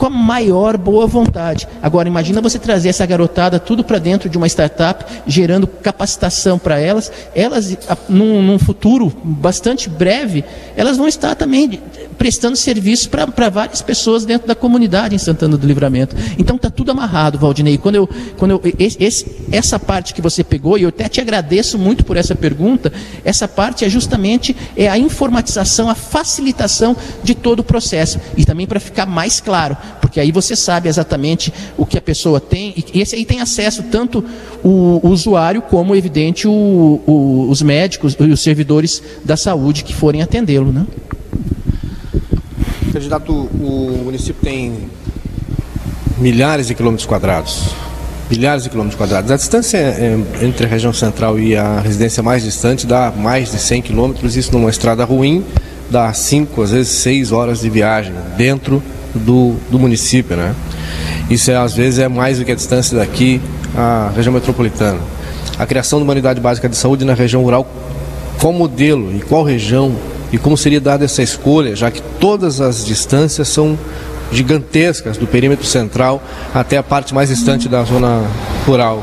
com 0.00 0.06
a 0.06 0.10
maior 0.10 0.78
boa 0.78 1.06
vontade. 1.06 1.68
Agora, 1.82 2.08
imagina 2.08 2.40
você 2.40 2.58
trazer 2.58 2.88
essa 2.88 3.04
garotada 3.04 3.60
tudo 3.60 3.84
para 3.84 3.98
dentro 3.98 4.30
de 4.30 4.38
uma 4.38 4.46
startup, 4.46 5.04
gerando 5.26 5.66
capacitação 5.66 6.58
para 6.58 6.80
elas. 6.80 7.12
Elas, 7.34 7.76
num, 8.08 8.42
num, 8.42 8.58
futuro 8.58 9.12
bastante 9.22 9.90
breve, 9.90 10.42
elas 10.74 10.96
vão 10.96 11.06
estar 11.06 11.34
também 11.34 11.78
prestando 12.20 12.54
serviço 12.54 13.08
para 13.08 13.48
várias 13.48 13.80
pessoas 13.80 14.26
dentro 14.26 14.46
da 14.46 14.54
comunidade 14.54 15.14
em 15.14 15.18
Santana 15.18 15.56
do 15.56 15.66
Livramento. 15.66 16.14
Então, 16.38 16.56
está 16.56 16.68
tudo 16.68 16.90
amarrado, 16.90 17.38
Valdinei. 17.38 17.78
Quando 17.78 17.94
eu, 17.94 18.06
quando 18.36 18.50
eu, 18.50 18.62
esse, 18.78 19.26
essa 19.50 19.78
parte 19.78 20.12
que 20.12 20.20
você 20.20 20.44
pegou, 20.44 20.76
e 20.76 20.82
eu 20.82 20.90
até 20.90 21.08
te 21.08 21.18
agradeço 21.18 21.78
muito 21.78 22.04
por 22.04 22.18
essa 22.18 22.34
pergunta, 22.34 22.92
essa 23.24 23.48
parte 23.48 23.86
é 23.86 23.88
justamente 23.88 24.54
é 24.76 24.86
a 24.86 24.98
informatização, 24.98 25.88
a 25.88 25.94
facilitação 25.94 26.94
de 27.24 27.34
todo 27.34 27.60
o 27.60 27.64
processo. 27.64 28.20
E 28.36 28.44
também 28.44 28.66
para 28.66 28.80
ficar 28.80 29.06
mais 29.06 29.40
claro, 29.40 29.74
porque 30.02 30.20
aí 30.20 30.30
você 30.30 30.54
sabe 30.54 30.90
exatamente 30.90 31.50
o 31.78 31.86
que 31.86 31.96
a 31.96 32.02
pessoa 32.02 32.38
tem, 32.38 32.74
e 32.92 33.00
esse 33.00 33.16
aí 33.16 33.24
tem 33.24 33.40
acesso 33.40 33.84
tanto 33.84 34.22
o, 34.62 35.00
o 35.02 35.08
usuário 35.08 35.62
como, 35.62 35.96
evidente, 35.96 36.46
o, 36.46 37.00
o, 37.06 37.46
os 37.48 37.62
médicos 37.62 38.14
e 38.20 38.24
os 38.24 38.40
servidores 38.42 39.02
da 39.24 39.38
saúde 39.38 39.82
que 39.84 39.94
forem 39.94 40.20
atendê-lo. 40.20 40.70
Né? 40.70 40.84
Candidato, 42.92 43.32
o 43.32 44.02
município 44.04 44.42
tem 44.42 44.90
milhares 46.18 46.66
de 46.66 46.74
quilômetros 46.74 47.06
quadrados. 47.06 47.74
Milhares 48.28 48.64
de 48.64 48.70
quilômetros 48.70 48.98
quadrados. 48.98 49.30
A 49.30 49.36
distância 49.36 49.78
é, 49.78 50.18
entre 50.42 50.66
a 50.66 50.68
região 50.68 50.92
central 50.92 51.38
e 51.38 51.56
a 51.56 51.80
residência 51.80 52.22
mais 52.22 52.42
distante 52.42 52.86
dá 52.86 53.12
mais 53.16 53.52
de 53.52 53.58
100 53.58 53.82
quilômetros, 53.82 54.36
isso 54.36 54.52
numa 54.52 54.70
estrada 54.70 55.04
ruim 55.04 55.44
dá 55.90 56.12
5, 56.12 56.62
às 56.62 56.70
vezes 56.70 56.92
6 57.00 57.32
horas 57.32 57.60
de 57.60 57.68
viagem 57.68 58.14
dentro 58.36 58.82
do, 59.14 59.56
do 59.70 59.78
município, 59.78 60.36
né? 60.36 60.54
Isso 61.28 61.50
é, 61.50 61.56
às 61.56 61.74
vezes 61.74 61.98
é 61.98 62.08
mais 62.08 62.38
do 62.38 62.44
que 62.44 62.52
a 62.52 62.54
distância 62.54 62.96
daqui 62.96 63.40
à 63.76 64.12
região 64.14 64.32
metropolitana. 64.32 65.00
A 65.58 65.66
criação 65.66 65.98
de 65.98 66.04
uma 66.04 66.12
unidade 66.12 66.40
básica 66.40 66.68
de 66.68 66.76
saúde 66.76 67.04
na 67.04 67.14
região 67.14 67.42
rural, 67.42 67.68
qual 68.40 68.52
modelo 68.52 69.14
e 69.14 69.20
qual 69.20 69.42
região 69.42 69.94
e 70.32 70.38
como 70.38 70.56
seria 70.56 70.80
dada 70.80 71.04
essa 71.04 71.22
escolha, 71.22 71.74
já 71.74 71.90
que 71.90 72.02
todas 72.20 72.60
as 72.60 72.84
distâncias 72.84 73.48
são 73.48 73.78
gigantescas 74.32 75.16
do 75.16 75.26
perímetro 75.26 75.66
central 75.66 76.22
até 76.54 76.76
a 76.76 76.82
parte 76.82 77.12
mais 77.14 77.28
distante 77.28 77.68
da 77.68 77.82
zona 77.82 78.24
rural 78.66 79.02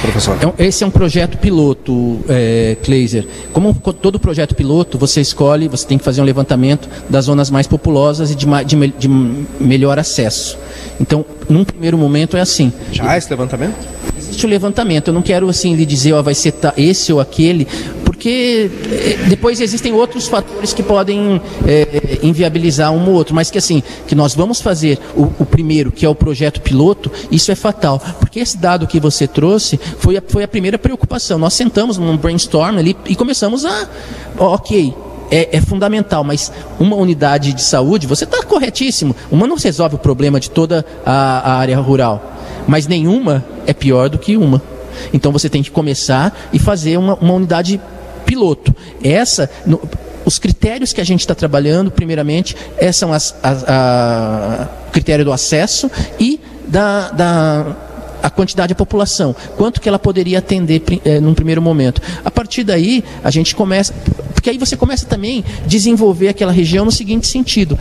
professor? 0.00 0.36
É 0.58 0.66
esse 0.66 0.82
é 0.82 0.86
um 0.86 0.90
projeto 0.90 1.38
piloto, 1.38 2.20
é, 2.28 2.76
Kleiser. 2.82 3.26
Como 3.52 3.74
todo 3.74 4.18
projeto 4.18 4.54
piloto, 4.54 4.98
você 4.98 5.20
escolhe, 5.20 5.68
você 5.68 5.86
tem 5.86 5.98
que 5.98 6.04
fazer 6.04 6.20
um 6.20 6.24
levantamento 6.24 6.88
das 7.08 7.26
zonas 7.26 7.50
mais 7.50 7.66
populosas 7.66 8.30
e 8.30 8.34
de, 8.34 8.46
de, 8.64 8.88
de 8.98 9.08
melhor 9.60 9.98
acesso. 9.98 10.58
Então, 11.00 11.24
num 11.48 11.64
primeiro 11.64 11.96
momento 11.98 12.36
é 12.36 12.40
assim. 12.40 12.72
Já 12.92 13.10
há 13.10 13.18
esse 13.18 13.28
levantamento? 13.30 13.74
Existe 14.16 14.46
o 14.46 14.48
levantamento. 14.48 15.08
Eu 15.08 15.14
não 15.14 15.22
quero 15.22 15.48
assim 15.48 15.74
lhe 15.74 15.86
dizer, 15.86 16.12
ó, 16.12 16.22
vai 16.22 16.34
ser 16.34 16.54
esse 16.76 17.12
ou 17.12 17.20
aquele, 17.20 17.66
porque 18.20 18.70
eh, 18.92 19.28
depois 19.30 19.62
existem 19.62 19.94
outros 19.94 20.28
fatores 20.28 20.74
que 20.74 20.82
podem 20.82 21.40
é, 21.66 22.18
inviabilizar 22.22 22.92
um 22.92 23.08
ou 23.08 23.14
outro, 23.14 23.34
mas 23.34 23.50
que 23.50 23.56
assim, 23.56 23.82
que 24.06 24.14
nós 24.14 24.34
vamos 24.34 24.60
fazer 24.60 24.98
o, 25.16 25.22
o, 25.38 25.46
primeiro, 25.46 25.90
que 25.90 26.04
é 26.04 26.08
o 26.08 26.14
projeto 26.14 26.60
piloto, 26.60 27.10
isso 27.30 27.50
é 27.50 27.54
fatal, 27.54 27.98
porque 28.18 28.38
esse 28.38 28.58
dado 28.58 28.86
que 28.86 29.00
você 29.00 29.26
trouxe 29.26 29.80
foi 29.98 30.18
a, 30.18 30.22
foi 30.28 30.42
a 30.44 30.48
primeira 30.48 30.78
preocupação. 30.78 31.38
Nós 31.38 31.54
sentamos 31.54 31.96
num 31.96 32.14
brainstorm 32.14 32.76
ali 32.76 32.94
e 33.06 33.16
começamos 33.16 33.64
a, 33.64 33.88
ok, 34.36 34.92
é, 35.30 35.56
é, 35.56 35.60
fundamental, 35.62 36.22
mas 36.22 36.52
uma 36.78 36.96
unidade 36.96 37.54
de 37.54 37.62
saúde, 37.62 38.06
você 38.06 38.24
está 38.24 38.42
corretíssimo, 38.42 39.16
uma 39.30 39.46
não 39.46 39.56
resolve 39.56 39.94
o 39.94 39.98
problema 39.98 40.38
de 40.38 40.50
toda 40.50 40.84
a, 41.06 41.52
a 41.52 41.54
área 41.54 41.78
rural, 41.78 42.36
mas 42.68 42.86
nenhuma 42.86 43.42
é 43.66 43.72
pior 43.72 44.10
do 44.10 44.18
que 44.18 44.36
uma. 44.36 44.60
Então 45.12 45.32
você 45.32 45.48
tem 45.48 45.62
que 45.62 45.70
começar 45.70 46.36
e 46.52 46.58
fazer 46.58 46.98
uma, 46.98 47.14
uma 47.14 47.32
unidade 47.32 47.80
piloto. 48.20 48.74
Essa, 49.02 49.50
no, 49.66 49.80
os 50.24 50.38
critérios 50.38 50.92
que 50.92 51.00
a 51.00 51.04
gente 51.04 51.20
está 51.20 51.34
trabalhando, 51.34 51.90
primeiramente, 51.90 52.56
são 52.92 53.12
as, 53.12 53.34
as, 53.42 53.64
a, 53.66 54.68
critério 54.92 55.24
do 55.24 55.32
acesso 55.32 55.90
e 56.18 56.40
da, 56.66 57.10
da 57.10 57.76
a 58.22 58.28
quantidade 58.28 58.68
de 58.68 58.74
população, 58.74 59.34
quanto 59.56 59.80
que 59.80 59.88
ela 59.88 59.98
poderia 59.98 60.38
atender 60.38 60.82
é, 61.04 61.20
num 61.20 61.34
primeiro 61.34 61.62
momento. 61.62 62.02
A 62.24 62.30
partir 62.30 62.64
daí, 62.64 63.02
a 63.24 63.30
gente 63.30 63.54
começa, 63.54 63.94
porque 64.34 64.50
aí 64.50 64.58
você 64.58 64.76
começa 64.76 65.06
também 65.06 65.44
a 65.64 65.66
desenvolver 65.66 66.28
aquela 66.28 66.52
região 66.52 66.84
no 66.84 66.92
seguinte 66.92 67.26
sentido. 67.26 67.78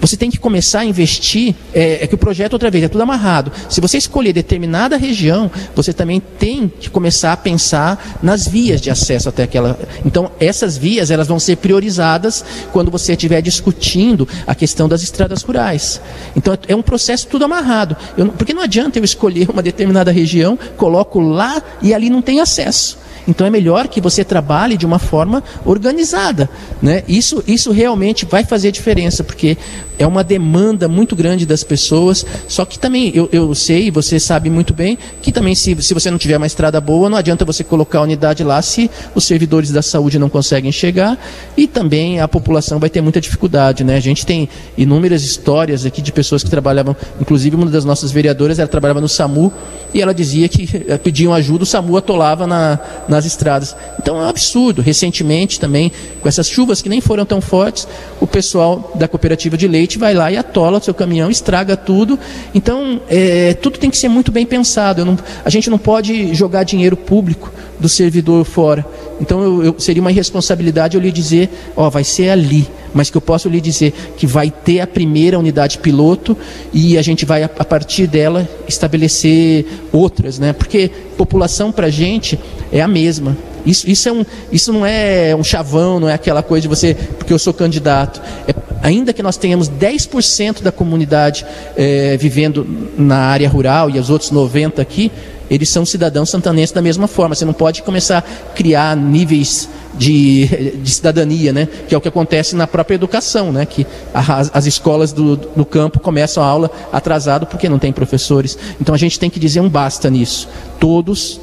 Você 0.00 0.16
tem 0.16 0.30
que 0.30 0.38
começar 0.38 0.80
a 0.80 0.84
investir, 0.84 1.54
é, 1.74 2.04
é, 2.04 2.06
que 2.06 2.14
o 2.14 2.18
projeto, 2.18 2.54
outra 2.54 2.70
vez, 2.70 2.84
é 2.84 2.88
tudo 2.88 3.02
amarrado. 3.02 3.52
Se 3.68 3.80
você 3.80 3.98
escolher 3.98 4.32
determinada 4.32 4.96
região, 4.96 5.50
você 5.74 5.92
também 5.92 6.20
tem 6.20 6.68
que 6.68 6.88
começar 6.88 7.32
a 7.32 7.36
pensar 7.36 8.18
nas 8.22 8.48
vias 8.48 8.80
de 8.80 8.90
acesso 8.90 9.28
até 9.28 9.42
aquela. 9.42 9.78
Então, 10.04 10.30
essas 10.40 10.76
vias, 10.76 11.10
elas 11.10 11.28
vão 11.28 11.38
ser 11.38 11.56
priorizadas 11.56 12.44
quando 12.72 12.90
você 12.90 13.12
estiver 13.12 13.42
discutindo 13.42 14.26
a 14.46 14.54
questão 14.54 14.88
das 14.88 15.02
estradas 15.02 15.42
rurais. 15.42 16.00
Então, 16.34 16.56
é 16.66 16.74
um 16.74 16.82
processo 16.82 17.26
tudo 17.26 17.44
amarrado. 17.44 17.96
Eu, 18.16 18.28
porque 18.28 18.54
não 18.54 18.62
adianta 18.62 18.98
eu 18.98 19.04
escolher 19.04 19.50
uma 19.50 19.62
determinada 19.62 20.10
região, 20.10 20.58
coloco 20.76 21.20
lá 21.20 21.62
e 21.82 21.92
ali 21.92 22.08
não 22.08 22.22
tem 22.22 22.40
acesso. 22.40 22.98
Então 23.26 23.46
é 23.46 23.50
melhor 23.50 23.88
que 23.88 24.00
você 24.00 24.24
trabalhe 24.24 24.76
de 24.76 24.86
uma 24.86 24.98
forma 24.98 25.42
organizada. 25.64 26.48
Né? 26.80 27.02
Isso, 27.08 27.42
isso 27.46 27.70
realmente 27.70 28.24
vai 28.24 28.44
fazer 28.44 28.72
diferença, 28.72 29.22
porque 29.22 29.56
é 30.00 30.06
uma 30.06 30.24
demanda 30.24 30.88
muito 30.88 31.14
grande 31.14 31.44
das 31.44 31.62
pessoas. 31.62 32.24
Só 32.48 32.64
que 32.64 32.78
também 32.78 33.12
eu, 33.14 33.28
eu 33.30 33.54
sei, 33.54 33.90
você 33.90 34.18
sabe 34.18 34.48
muito 34.48 34.72
bem, 34.72 34.98
que 35.20 35.30
também 35.30 35.54
se, 35.54 35.76
se 35.82 35.92
você 35.92 36.10
não 36.10 36.16
tiver 36.16 36.38
uma 36.38 36.46
estrada 36.46 36.80
boa, 36.80 37.10
não 37.10 37.18
adianta 37.18 37.44
você 37.44 37.62
colocar 37.62 37.98
a 37.98 38.02
unidade 38.02 38.42
lá 38.42 38.62
se 38.62 38.90
os 39.14 39.24
servidores 39.24 39.70
da 39.70 39.82
saúde 39.82 40.18
não 40.18 40.30
conseguem 40.30 40.72
chegar 40.72 41.18
e 41.54 41.66
também 41.66 42.18
a 42.18 42.26
população 42.26 42.78
vai 42.78 42.88
ter 42.88 43.02
muita 43.02 43.20
dificuldade. 43.20 43.84
Né? 43.84 43.96
A 43.96 44.00
gente 44.00 44.24
tem 44.24 44.48
inúmeras 44.76 45.22
histórias 45.22 45.84
aqui 45.84 46.00
de 46.00 46.12
pessoas 46.12 46.42
que 46.42 46.48
trabalhavam, 46.48 46.96
inclusive 47.20 47.54
uma 47.54 47.66
das 47.66 47.84
nossas 47.84 48.10
vereadoras, 48.10 48.58
ela 48.58 48.68
trabalhava 48.68 49.02
no 49.02 49.08
SAMU 49.08 49.52
e 49.92 50.00
ela 50.00 50.14
dizia 50.14 50.48
que 50.48 50.84
eh, 50.88 50.96
pediam 50.96 51.34
ajuda, 51.34 51.64
o 51.64 51.66
SAMU 51.66 51.96
atolava 51.96 52.46
na, 52.46 52.78
nas 53.10 53.26
estradas. 53.26 53.76
Então 53.98 54.16
é 54.16 54.20
um 54.24 54.28
absurdo. 54.28 54.80
Recentemente 54.80 55.60
também, 55.60 55.92
com 56.20 56.28
essas 56.28 56.48
chuvas 56.48 56.80
que 56.80 56.88
nem 56.88 57.00
foram 57.00 57.26
tão 57.26 57.40
fortes, 57.40 57.86
o 58.20 58.26
pessoal 58.26 58.92
da 58.94 59.08
cooperativa 59.08 59.56
de 59.56 59.66
leite 59.66 59.98
vai 59.98 60.14
lá 60.14 60.30
e 60.30 60.36
atola 60.36 60.78
o 60.78 60.82
seu 60.82 60.94
caminhão, 60.94 61.30
estraga 61.30 61.76
tudo. 61.76 62.18
Então, 62.54 63.00
é, 63.08 63.52
tudo 63.54 63.78
tem 63.78 63.90
que 63.90 63.98
ser 63.98 64.08
muito 64.08 64.30
bem 64.30 64.46
pensado. 64.46 65.04
Não, 65.04 65.18
a 65.44 65.50
gente 65.50 65.68
não 65.68 65.78
pode 65.78 66.32
jogar 66.34 66.62
dinheiro 66.62 66.96
público 66.96 67.52
do 67.78 67.88
servidor 67.88 68.44
fora. 68.44 68.86
Então, 69.20 69.42
eu, 69.42 69.64
eu, 69.64 69.74
seria 69.78 70.00
uma 70.00 70.10
irresponsabilidade 70.10 70.96
eu 70.96 71.02
lhe 71.02 71.10
dizer, 71.10 71.50
ó, 71.76 71.90
vai 71.90 72.04
ser 72.04 72.30
ali. 72.30 72.68
Mas 72.92 73.08
que 73.08 73.16
eu 73.16 73.20
posso 73.20 73.48
lhe 73.48 73.60
dizer 73.60 73.92
que 74.16 74.26
vai 74.26 74.50
ter 74.50 74.80
a 74.80 74.86
primeira 74.86 75.38
unidade 75.38 75.78
piloto 75.78 76.36
e 76.72 76.98
a 76.98 77.02
gente 77.02 77.24
vai, 77.24 77.42
a, 77.42 77.50
a 77.58 77.64
partir 77.64 78.06
dela, 78.06 78.48
estabelecer 78.68 79.64
outras, 79.92 80.38
né? 80.38 80.52
Porque 80.52 80.90
população 81.16 81.70
para 81.70 81.88
gente 81.88 82.38
é 82.72 82.80
a 82.80 82.88
mesma. 82.88 83.36
Isso, 83.64 83.88
isso, 83.88 84.08
é 84.08 84.12
um, 84.12 84.24
isso 84.50 84.72
não 84.72 84.86
é 84.86 85.34
um 85.36 85.44
chavão, 85.44 86.00
não 86.00 86.08
é 86.08 86.14
aquela 86.14 86.42
coisa 86.42 86.62
de 86.62 86.68
você, 86.68 86.94
porque 86.94 87.32
eu 87.32 87.38
sou 87.38 87.52
candidato. 87.52 88.20
É, 88.48 88.54
ainda 88.82 89.12
que 89.12 89.22
nós 89.22 89.36
tenhamos 89.36 89.68
10% 89.68 90.62
da 90.62 90.72
comunidade 90.72 91.44
é, 91.76 92.16
vivendo 92.16 92.66
na 92.96 93.18
área 93.18 93.48
rural 93.48 93.90
e 93.90 93.98
os 93.98 94.08
outros 94.08 94.30
90% 94.32 94.78
aqui, 94.78 95.12
eles 95.50 95.68
são 95.68 95.84
cidadãos 95.84 96.30
santanenses 96.30 96.72
da 96.72 96.80
mesma 96.80 97.08
forma. 97.08 97.34
Você 97.34 97.44
não 97.44 97.52
pode 97.52 97.82
começar 97.82 98.18
a 98.18 98.52
criar 98.54 98.96
níveis 98.96 99.68
de, 99.94 100.76
de 100.82 100.90
cidadania, 100.90 101.52
né? 101.52 101.68
que 101.88 101.94
é 101.94 101.98
o 101.98 102.00
que 102.00 102.08
acontece 102.08 102.54
na 102.54 102.66
própria 102.66 102.94
educação, 102.94 103.52
né? 103.52 103.66
que 103.66 103.86
as, 104.14 104.50
as 104.54 104.66
escolas 104.66 105.12
do, 105.12 105.36
do 105.36 105.64
campo 105.64 106.00
começam 106.00 106.42
a 106.42 106.46
aula 106.46 106.70
atrasado 106.92 107.46
porque 107.46 107.68
não 107.68 107.78
tem 107.78 107.92
professores. 107.92 108.56
Então 108.80 108.94
a 108.94 108.98
gente 108.98 109.18
tem 109.18 109.30
que 109.30 109.40
dizer 109.40 109.60
um 109.60 109.68
basta 109.68 110.08
nisso. 110.10 110.48
Todos, 110.78 111.40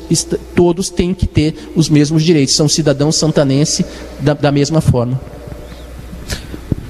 todos 0.55 0.89
têm 0.89 1.13
que 1.13 1.27
ter 1.27 1.71
os 1.75 1.89
mesmos 1.89 2.23
direitos, 2.23 2.55
são 2.55 2.67
cidadãos 2.67 3.15
santanenses 3.15 3.85
da, 4.19 4.33
da 4.33 4.51
mesma 4.51 4.81
forma. 4.81 5.19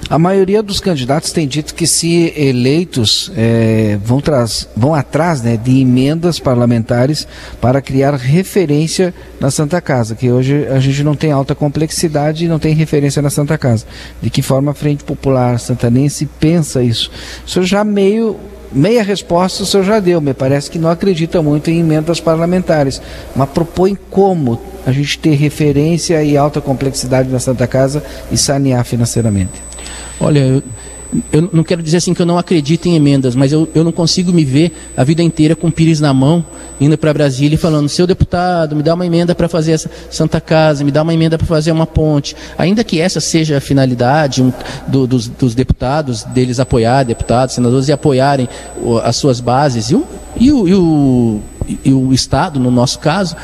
A 0.09 0.17
maioria 0.17 0.63
dos 0.63 0.79
candidatos 0.79 1.33
tem 1.33 1.45
dito 1.45 1.75
que 1.75 1.85
se 1.85 2.33
eleitos 2.37 3.29
é, 3.35 3.99
vão, 4.01 4.21
traz, 4.21 4.67
vão 4.75 4.95
atrás 4.95 5.41
né, 5.41 5.57
de 5.57 5.81
emendas 5.81 6.39
parlamentares 6.39 7.27
para 7.59 7.81
criar 7.81 8.15
referência 8.15 9.13
na 9.37 9.51
Santa 9.51 9.81
Casa, 9.81 10.15
que 10.15 10.31
hoje 10.31 10.65
a 10.67 10.79
gente 10.79 11.03
não 11.03 11.13
tem 11.13 11.31
alta 11.31 11.53
complexidade 11.53 12.45
e 12.45 12.47
não 12.47 12.57
tem 12.57 12.73
referência 12.73 13.21
na 13.21 13.29
Santa 13.29 13.57
Casa. 13.57 13.85
De 14.21 14.29
que 14.29 14.41
forma 14.41 14.71
a 14.71 14.73
Frente 14.73 15.03
Popular 15.03 15.59
Santanense 15.59 16.25
pensa 16.39 16.81
isso? 16.81 17.11
O 17.45 17.49
senhor 17.49 17.65
já 17.65 17.83
meio 17.83 18.37
meia 18.71 19.03
resposta 19.03 19.63
o 19.63 19.65
senhor 19.65 19.83
já 19.83 19.99
deu, 19.99 20.19
me 20.21 20.33
parece 20.33 20.69
que 20.69 20.79
não 20.79 20.89
acredita 20.89 21.41
muito 21.41 21.69
em 21.69 21.79
emendas 21.79 22.19
parlamentares, 22.19 23.01
mas 23.35 23.49
propõe 23.49 23.97
como 24.09 24.59
a 24.85 24.91
gente 24.91 25.19
ter 25.19 25.35
referência 25.35 26.23
e 26.23 26.37
alta 26.37 26.61
complexidade 26.61 27.29
na 27.29 27.39
Santa 27.39 27.67
Casa 27.67 28.03
e 28.31 28.37
sanear 28.37 28.83
financeiramente. 28.85 29.61
Olha, 30.19 30.39
eu, 30.39 30.63
eu 31.31 31.49
não 31.53 31.63
quero 31.63 31.81
dizer 31.81 31.97
assim 31.97 32.13
que 32.13 32.21
eu 32.21 32.25
não 32.25 32.37
acredito 32.37 32.85
em 32.87 32.95
emendas, 32.95 33.35
mas 33.35 33.51
eu, 33.51 33.67
eu 33.73 33.83
não 33.83 33.91
consigo 33.91 34.33
me 34.33 34.43
ver 34.43 34.71
a 34.95 35.03
vida 35.03 35.23
inteira 35.23 35.55
com 35.55 35.67
o 35.67 35.71
Pires 35.71 36.01
na 36.01 36.13
mão, 36.13 36.45
indo 36.79 36.97
para 36.97 37.13
Brasília 37.13 37.55
e 37.55 37.57
falando: 37.57 37.87
seu 37.87 38.05
deputado, 38.05 38.75
me 38.75 38.83
dá 38.83 38.93
uma 38.93 39.05
emenda 39.05 39.33
para 39.33 39.47
fazer 39.47 39.73
essa 39.73 39.89
Santa 40.09 40.41
Casa, 40.41 40.83
me 40.83 40.91
dá 40.91 41.03
uma 41.03 41.13
emenda 41.13 41.37
para 41.37 41.47
fazer 41.47 41.71
uma 41.71 41.87
ponte. 41.87 42.35
Ainda 42.57 42.83
que 42.83 42.99
essa 42.99 43.19
seja 43.19 43.57
a 43.57 43.61
finalidade 43.61 44.41
um, 44.41 44.51
do, 44.87 45.07
dos, 45.07 45.27
dos, 45.27 45.55
deputados, 45.55 46.23
deles 46.23 46.59
apoiar, 46.59 47.03
deputados, 47.03 47.55
senadores, 47.55 47.87
e 47.87 47.91
apoiarem 47.91 48.49
as 49.03 49.15
suas 49.15 49.39
bases, 49.39 49.89
e 49.89 49.95
o, 49.95 50.05
e 50.35 50.51
o, 50.51 50.67
e 50.67 50.73
o, 50.73 51.41
e 51.85 51.93
o 51.93 52.13
Estado, 52.13 52.59
no 52.59 52.69
nosso 52.69 52.99
caso 52.99 53.35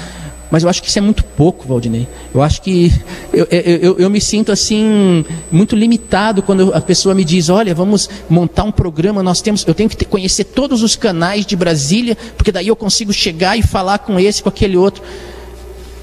mas 0.53 0.61
eu 0.61 0.69
acho 0.69 0.83
que 0.83 0.87
isso 0.87 0.99
é 0.99 1.01
muito 1.01 1.23
pouco, 1.23 1.67
Valdinei. 1.67 2.07
Eu 2.31 2.39
acho 2.39 2.61
que 2.61 2.93
eu, 3.33 3.47
eu, 3.49 3.97
eu, 3.97 4.07
me 4.07 4.21
sinto 4.21 4.51
assim 4.51 5.25
muito 5.51 5.75
limitado 5.75 6.43
quando 6.43 6.71
a 6.75 6.79
pessoa 6.79 7.15
me 7.15 7.25
diz, 7.25 7.49
olha, 7.49 7.73
vamos 7.73 8.07
montar 8.29 8.63
um 8.63 8.71
programa, 8.71 9.23
nós 9.23 9.41
temos, 9.41 9.65
eu 9.65 9.73
tenho 9.73 9.89
que 9.89 10.05
conhecer 10.05 10.43
todos 10.43 10.83
os 10.83 10.95
canais 10.95 11.43
de 11.43 11.55
Brasília, 11.55 12.15
porque 12.37 12.51
daí 12.51 12.67
eu 12.67 12.75
consigo 12.75 13.11
chegar 13.11 13.57
e 13.57 13.63
falar 13.63 13.97
com 13.97 14.19
esse, 14.19 14.43
com 14.43 14.49
aquele 14.49 14.77
outro. 14.77 15.01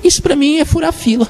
Isso 0.03 0.21
para 0.21 0.35
mim 0.35 0.59
é 0.59 0.65
furar 0.65 0.93
fila. 0.93 1.29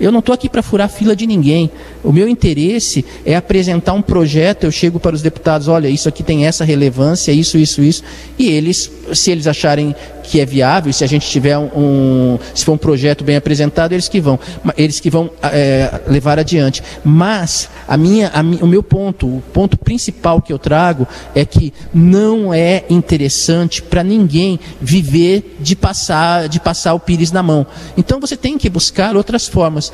Eu 0.00 0.10
não 0.10 0.20
estou 0.20 0.34
aqui 0.34 0.48
para 0.48 0.62
furar 0.62 0.88
fila 0.88 1.14
de 1.14 1.26
ninguém. 1.26 1.70
O 2.02 2.12
meu 2.12 2.26
interesse 2.26 3.04
é 3.26 3.36
apresentar 3.36 3.92
um 3.92 4.02
projeto. 4.02 4.64
Eu 4.64 4.72
chego 4.72 4.98
para 4.98 5.14
os 5.14 5.20
deputados: 5.20 5.68
olha, 5.68 5.86
isso 5.86 6.08
aqui 6.08 6.22
tem 6.22 6.46
essa 6.46 6.64
relevância, 6.64 7.30
isso, 7.30 7.58
isso, 7.58 7.82
isso. 7.82 8.02
E 8.38 8.48
eles, 8.48 8.90
se 9.12 9.30
eles 9.30 9.46
acharem 9.46 9.94
que 10.22 10.40
é 10.40 10.46
viável, 10.46 10.92
se 10.92 11.04
a 11.04 11.06
gente 11.06 11.28
tiver 11.28 11.58
um, 11.58 12.38
se 12.54 12.64
for 12.64 12.72
um 12.72 12.78
projeto 12.78 13.24
bem 13.24 13.36
apresentado, 13.36 13.92
eles 13.92 14.08
que 14.08 14.20
vão, 14.20 14.38
eles 14.76 15.00
que 15.00 15.10
vão 15.10 15.30
é, 15.42 16.00
levar 16.06 16.38
adiante. 16.38 16.82
Mas 17.04 17.68
a 17.86 17.96
minha, 17.96 18.30
a, 18.34 18.40
o 18.40 18.66
meu 18.66 18.82
ponto, 18.82 19.26
o 19.26 19.42
ponto 19.52 19.76
principal 19.76 20.40
que 20.40 20.52
eu 20.52 20.58
trago 20.58 21.06
é 21.34 21.44
que 21.44 21.72
não 21.92 22.52
é 22.54 22.84
interessante 22.88 23.82
para 23.82 24.02
ninguém 24.02 24.58
viver 24.80 25.56
de 25.60 25.74
passar, 25.74 26.48
de 26.48 26.60
passar 26.60 26.94
o 26.94 27.00
pires 27.00 27.32
na 27.32 27.42
mão. 27.42 27.66
Então 27.96 28.20
você 28.20 28.36
tem 28.36 28.56
que 28.56 28.68
buscar 28.68 29.16
outras 29.16 29.48
formas. 29.48 29.92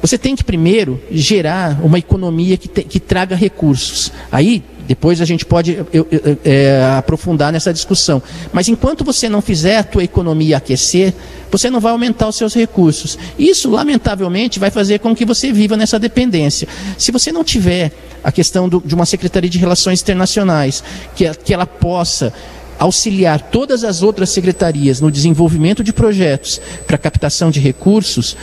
Você 0.00 0.16
tem 0.16 0.36
que 0.36 0.44
primeiro 0.44 1.00
gerar 1.10 1.80
uma 1.82 1.98
economia 1.98 2.56
que, 2.56 2.68
te, 2.68 2.82
que 2.84 3.00
traga 3.00 3.34
recursos. 3.34 4.12
Aí 4.30 4.62
depois 4.88 5.20
a 5.20 5.26
gente 5.26 5.44
pode 5.44 5.74
eu, 5.92 6.08
eu, 6.10 6.38
é, 6.42 6.82
aprofundar 6.96 7.52
nessa 7.52 7.74
discussão. 7.74 8.22
Mas 8.54 8.68
enquanto 8.68 9.04
você 9.04 9.28
não 9.28 9.42
fizer 9.42 9.76
a 9.76 9.84
tua 9.84 10.02
economia 10.02 10.56
aquecer, 10.56 11.12
você 11.50 11.68
não 11.68 11.78
vai 11.78 11.92
aumentar 11.92 12.26
os 12.26 12.36
seus 12.36 12.54
recursos. 12.54 13.18
Isso, 13.38 13.68
lamentavelmente, 13.70 14.58
vai 14.58 14.70
fazer 14.70 15.00
com 15.00 15.14
que 15.14 15.26
você 15.26 15.52
viva 15.52 15.76
nessa 15.76 15.98
dependência. 15.98 16.66
Se 16.96 17.12
você 17.12 17.30
não 17.30 17.44
tiver 17.44 17.92
a 18.24 18.32
questão 18.32 18.66
do, 18.66 18.82
de 18.82 18.94
uma 18.94 19.04
Secretaria 19.04 19.50
de 19.50 19.58
Relações 19.58 20.00
Internacionais, 20.00 20.82
que, 21.14 21.30
que 21.34 21.52
ela 21.52 21.66
possa 21.66 22.32
auxiliar 22.78 23.42
todas 23.42 23.84
as 23.84 24.02
outras 24.02 24.30
secretarias 24.30 25.02
no 25.02 25.10
desenvolvimento 25.10 25.84
de 25.84 25.92
projetos 25.92 26.58
para 26.86 26.96
captação 26.96 27.50
de 27.50 27.60
recursos, 27.60 28.38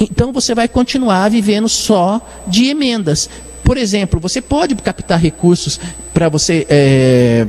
então 0.00 0.32
você 0.32 0.56
vai 0.56 0.66
continuar 0.66 1.28
vivendo 1.30 1.68
só 1.68 2.20
de 2.48 2.66
emendas. 2.66 3.30
Por 3.64 3.76
exemplo, 3.78 4.20
você 4.20 4.40
pode 4.40 4.74
captar 4.76 5.18
recursos 5.18 5.80
para 6.12 6.28
você. 6.28 6.66
É, 6.68 7.46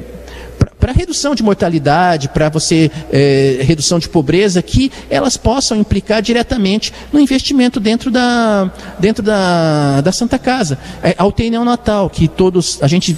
para 0.79 0.91
redução 0.93 1.33
de 1.33 1.41
mortalidade, 1.41 2.29
para 2.29 2.47
você 2.47 2.91
é, 3.11 3.59
redução 3.61 3.97
de 3.97 4.07
pobreza, 4.07 4.61
que 4.61 4.91
elas 5.09 5.35
possam 5.35 5.77
implicar 5.77 6.21
diretamente 6.21 6.93
no 7.11 7.19
investimento 7.19 7.79
dentro 7.79 8.11
da, 8.11 8.71
dentro 8.99 9.23
da, 9.23 10.01
da 10.01 10.11
Santa 10.11 10.37
Casa. 10.37 10.77
É, 11.01 11.15
a 11.17 11.25
UTI 11.25 11.49
neonatal, 11.49 12.07
que 12.09 12.27
todos 12.27 12.77
a 12.83 12.87
gente 12.87 13.17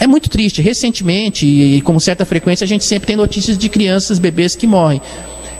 é 0.00 0.06
muito 0.06 0.30
triste. 0.30 0.62
Recentemente, 0.62 1.46
e 1.46 1.80
com 1.82 1.98
certa 2.00 2.24
frequência, 2.24 2.64
a 2.64 2.68
gente 2.68 2.84
sempre 2.84 3.06
tem 3.06 3.16
notícias 3.16 3.58
de 3.58 3.68
crianças, 3.68 4.18
bebês 4.18 4.56
que 4.56 4.66
morrem. 4.66 5.00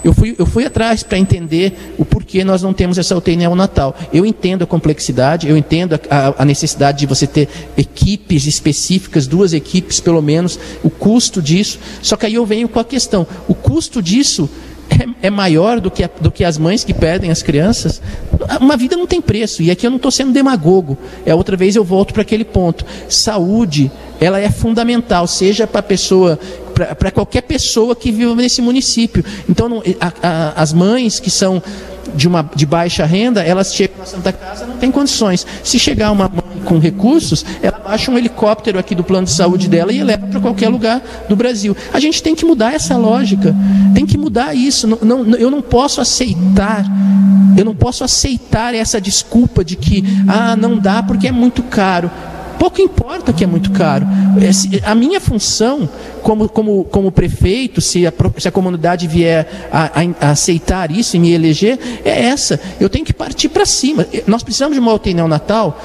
Eu 0.06 0.14
fui, 0.14 0.36
eu 0.38 0.46
fui 0.46 0.64
atrás 0.64 1.02
para 1.02 1.18
entender 1.18 1.94
o 1.98 2.04
porquê 2.04 2.44
nós 2.44 2.62
não 2.62 2.72
temos 2.72 2.96
essa 2.96 3.16
UTI 3.16 3.34
neonatal. 3.34 3.92
Eu 4.12 4.24
entendo 4.24 4.62
a 4.62 4.66
complexidade, 4.66 5.48
eu 5.48 5.56
entendo 5.56 5.98
a, 6.08 6.42
a, 6.42 6.44
necessidade 6.44 7.00
de 7.00 7.06
você 7.06 7.26
ter 7.26 7.48
equipes 7.76 8.46
específicas, 8.46 9.26
duas 9.26 9.52
equipes 9.52 9.98
pelo 9.98 10.22
menos, 10.22 10.60
o 10.84 10.88
custo 10.88 11.42
disso. 11.42 11.80
Só 12.02 12.16
que 12.16 12.24
aí 12.24 12.34
eu 12.34 12.46
venho 12.46 12.68
com 12.68 12.78
a 12.78 12.84
questão: 12.84 13.26
o 13.48 13.54
custo 13.54 14.00
disso 14.00 14.48
é, 14.88 15.26
é, 15.26 15.30
maior 15.30 15.80
do 15.80 15.90
que, 15.90 16.04
a, 16.04 16.10
do 16.20 16.30
que 16.30 16.44
as 16.44 16.56
mães 16.56 16.84
que 16.84 16.94
perdem 16.94 17.32
as 17.32 17.42
crianças. 17.42 18.00
Uma 18.60 18.76
vida 18.76 18.96
não 18.96 19.08
tem 19.08 19.20
preço, 19.20 19.60
e 19.60 19.72
aqui 19.72 19.88
eu 19.88 19.90
não 19.90 19.96
estou 19.96 20.12
sendo 20.12 20.32
demagogo. 20.32 20.96
É 21.24 21.34
outra 21.34 21.56
vez 21.56 21.74
eu 21.74 21.82
volto 21.82 22.14
para 22.14 22.22
aquele 22.22 22.44
ponto. 22.44 22.86
Saúde, 23.08 23.90
ela 24.20 24.38
é 24.38 24.50
fundamental, 24.50 25.26
seja 25.26 25.66
para 25.66 25.80
a 25.80 25.82
pessoa 25.82 26.38
para 26.94 27.10
qualquer 27.10 27.42
pessoa 27.42 27.96
que 27.96 28.12
viva 28.12 28.34
nesse 28.34 28.60
município. 28.60 29.24
Então, 29.48 29.68
não, 29.68 29.82
a, 30.00 30.12
a, 30.22 30.62
as 30.62 30.72
mães 30.72 31.18
que 31.18 31.30
são 31.30 31.62
de, 32.14 32.28
uma, 32.28 32.48
de 32.54 32.66
baixa 32.66 33.04
renda, 33.04 33.42
elas 33.42 33.74
chegam 33.74 33.98
na 33.98 34.04
Santa 34.04 34.32
Casa 34.32 34.66
não 34.66 34.76
tem 34.76 34.90
condições. 34.90 35.46
Se 35.64 35.78
chegar 35.78 36.12
uma 36.12 36.28
mãe 36.28 36.62
com 36.64 36.78
recursos, 36.78 37.44
ela 37.62 37.78
baixa 37.78 38.10
um 38.10 38.18
helicóptero 38.18 38.78
aqui 38.78 38.94
do 38.94 39.02
plano 39.02 39.26
de 39.26 39.32
saúde 39.32 39.68
dela 39.68 39.92
e 39.92 40.02
leva 40.02 40.26
para 40.26 40.40
qualquer 40.40 40.68
lugar 40.68 41.02
do 41.28 41.34
Brasil. 41.34 41.76
A 41.92 41.98
gente 41.98 42.22
tem 42.22 42.34
que 42.34 42.44
mudar 42.44 42.74
essa 42.74 42.96
lógica, 42.96 43.54
tem 43.94 44.04
que 44.04 44.18
mudar 44.18 44.54
isso. 44.54 44.86
Não, 44.86 44.98
não, 45.02 45.36
eu 45.36 45.50
não 45.50 45.62
posso 45.62 46.00
aceitar, 46.00 46.84
eu 47.56 47.64
não 47.64 47.74
posso 47.74 48.04
aceitar 48.04 48.74
essa 48.74 49.00
desculpa 49.00 49.64
de 49.64 49.76
que 49.76 50.04
ah, 50.28 50.56
não 50.56 50.78
dá 50.78 51.02
porque 51.02 51.28
é 51.28 51.32
muito 51.32 51.62
caro. 51.62 52.10
Pouco 52.58 52.80
importa 52.80 53.32
que 53.32 53.44
é 53.44 53.46
muito 53.46 53.70
caro. 53.70 54.06
A 54.84 54.94
minha 54.94 55.20
função 55.20 55.88
como, 56.22 56.48
como, 56.48 56.84
como 56.84 57.12
prefeito, 57.12 57.80
se 57.80 58.06
a, 58.06 58.12
se 58.38 58.48
a 58.48 58.52
comunidade 58.52 59.06
vier 59.06 59.68
a, 59.70 59.90
a, 60.20 60.30
aceitar 60.30 60.90
isso 60.90 61.16
e 61.16 61.20
me 61.20 61.32
eleger, 61.32 61.78
é 62.04 62.26
essa. 62.26 62.58
Eu 62.80 62.88
tenho 62.88 63.04
que 63.04 63.12
partir 63.12 63.48
para 63.48 63.66
cima. 63.66 64.06
Nós 64.26 64.42
precisamos 64.42 64.74
de 64.74 64.80
uma 64.80 64.92
UTI 64.92 65.14
neonatal. 65.14 65.80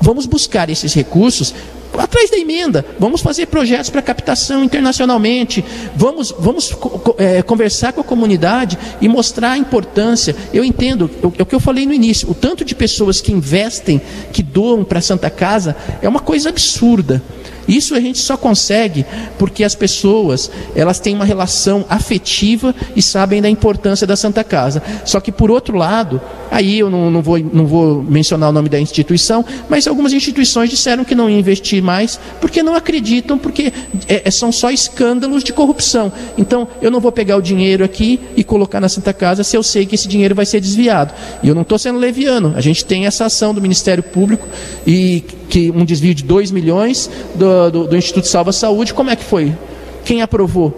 Vamos 0.00 0.26
buscar 0.26 0.68
esses 0.70 0.92
recursos 0.94 1.54
atrás 1.96 2.30
da 2.30 2.36
emenda, 2.36 2.84
vamos 2.98 3.20
fazer 3.20 3.46
projetos 3.46 3.90
para 3.90 4.02
captação 4.02 4.64
internacionalmente, 4.64 5.64
vamos, 5.94 6.34
vamos 6.38 6.76
é, 7.18 7.42
conversar 7.42 7.92
com 7.92 8.00
a 8.00 8.04
comunidade 8.04 8.78
e 9.00 9.08
mostrar 9.08 9.52
a 9.52 9.58
importância. 9.58 10.34
Eu 10.52 10.64
entendo, 10.64 11.10
é 11.38 11.42
o 11.42 11.46
que 11.46 11.54
eu 11.54 11.60
falei 11.60 11.86
no 11.86 11.92
início, 11.92 12.30
o 12.30 12.34
tanto 12.34 12.64
de 12.64 12.74
pessoas 12.74 13.20
que 13.20 13.32
investem, 13.32 14.00
que 14.32 14.42
doam 14.42 14.84
para 14.84 14.98
a 14.98 15.02
Santa 15.02 15.30
Casa, 15.30 15.76
é 16.02 16.08
uma 16.08 16.20
coisa 16.20 16.48
absurda. 16.48 17.22
Isso 17.68 17.94
a 17.94 18.00
gente 18.00 18.18
só 18.18 18.36
consegue 18.36 19.04
porque 19.38 19.62
as 19.62 19.74
pessoas 19.74 20.50
elas 20.74 20.98
têm 20.98 21.14
uma 21.14 21.24
relação 21.24 21.84
afetiva 21.88 22.74
e 22.96 23.02
sabem 23.02 23.42
da 23.42 23.48
importância 23.48 24.06
da 24.06 24.16
Santa 24.16 24.42
Casa. 24.42 24.82
Só 25.04 25.20
que 25.20 25.30
por 25.30 25.50
outro 25.50 25.76
lado, 25.76 26.20
aí 26.50 26.78
eu 26.78 26.88
não, 26.88 27.10
não, 27.10 27.20
vou, 27.20 27.38
não 27.38 27.66
vou 27.66 28.02
mencionar 28.02 28.48
o 28.48 28.52
nome 28.52 28.70
da 28.70 28.80
instituição, 28.80 29.44
mas 29.68 29.86
algumas 29.86 30.14
instituições 30.14 30.70
disseram 30.70 31.04
que 31.04 31.14
não 31.14 31.28
iam 31.28 31.38
investir 31.38 31.82
mais 31.82 32.18
porque 32.40 32.62
não 32.62 32.74
acreditam, 32.74 33.38
porque 33.38 33.72
é, 34.08 34.22
é, 34.24 34.30
são 34.30 34.50
só 34.50 34.70
escândalos 34.70 35.44
de 35.44 35.52
corrupção. 35.52 36.10
Então 36.38 36.66
eu 36.80 36.90
não 36.90 37.00
vou 37.00 37.12
pegar 37.12 37.36
o 37.36 37.42
dinheiro 37.42 37.84
aqui 37.84 38.18
e 38.34 38.42
colocar 38.42 38.80
na 38.80 38.88
Santa 38.88 39.12
Casa 39.12 39.44
se 39.44 39.56
eu 39.56 39.62
sei 39.62 39.84
que 39.84 39.94
esse 39.94 40.08
dinheiro 40.08 40.34
vai 40.34 40.46
ser 40.46 40.60
desviado. 40.60 41.12
E 41.42 41.48
eu 41.48 41.54
não 41.54 41.62
estou 41.62 41.78
sendo 41.78 41.98
leviano. 41.98 42.54
A 42.56 42.60
gente 42.60 42.84
tem 42.84 43.06
essa 43.06 43.26
ação 43.26 43.52
do 43.52 43.60
Ministério 43.60 44.02
Público 44.02 44.48
e 44.86 45.22
que 45.48 45.70
um 45.70 45.84
desvio 45.84 46.14
de 46.14 46.22
2 46.22 46.50
milhões 46.50 47.10
do, 47.34 47.57
do, 47.70 47.86
do, 47.86 47.96
Instituto 47.96 48.28
Salva 48.28 48.52
Saúde, 48.52 48.94
como 48.94 49.10
é 49.10 49.16
que 49.16 49.24
foi? 49.24 49.52
Quem 50.04 50.22
aprovou? 50.22 50.72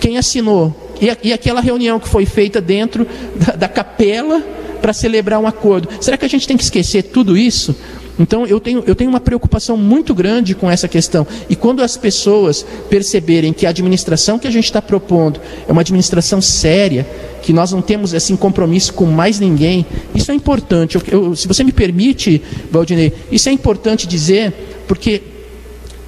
Quem 0.00 0.18
assinou? 0.18 0.74
E, 1.00 1.28
e 1.28 1.32
aquela 1.32 1.60
reunião 1.60 1.98
que 2.00 2.08
foi 2.08 2.26
feita 2.26 2.60
dentro 2.60 3.06
da, 3.34 3.52
da 3.54 3.68
capela 3.68 4.42
para 4.80 4.92
celebrar 4.92 5.40
um 5.40 5.46
acordo. 5.46 5.88
Será 6.00 6.16
que 6.16 6.24
a 6.24 6.28
gente 6.28 6.46
tem 6.46 6.56
que 6.56 6.62
esquecer 6.62 7.04
tudo 7.04 7.36
isso? 7.36 7.74
Então 8.18 8.46
eu 8.46 8.60
tenho, 8.60 8.82
eu 8.86 8.94
tenho 8.94 9.10
uma 9.10 9.20
preocupação 9.20 9.76
muito 9.76 10.14
grande 10.14 10.54
com 10.54 10.70
essa 10.70 10.86
questão. 10.86 11.26
E 11.48 11.56
quando 11.56 11.82
as 11.82 11.96
pessoas 11.96 12.64
perceberem 12.88 13.52
que 13.52 13.66
a 13.66 13.70
administração 13.70 14.38
que 14.38 14.46
a 14.46 14.50
gente 14.50 14.64
está 14.64 14.80
propondo 14.80 15.40
é 15.66 15.72
uma 15.72 15.80
administração 15.80 16.40
séria, 16.40 17.06
que 17.42 17.52
nós 17.52 17.72
não 17.72 17.82
temos 17.82 18.14
assim 18.14 18.36
compromisso 18.36 18.92
com 18.94 19.06
mais 19.06 19.40
ninguém, 19.40 19.84
isso 20.14 20.30
é 20.30 20.34
importante. 20.34 20.96
Eu, 20.96 21.02
eu, 21.08 21.36
se 21.36 21.48
você 21.48 21.64
me 21.64 21.72
permite, 21.72 22.40
Valdinei, 22.70 23.12
isso 23.30 23.48
é 23.48 23.52
importante 23.52 24.06
dizer, 24.06 24.52
porque 24.86 25.20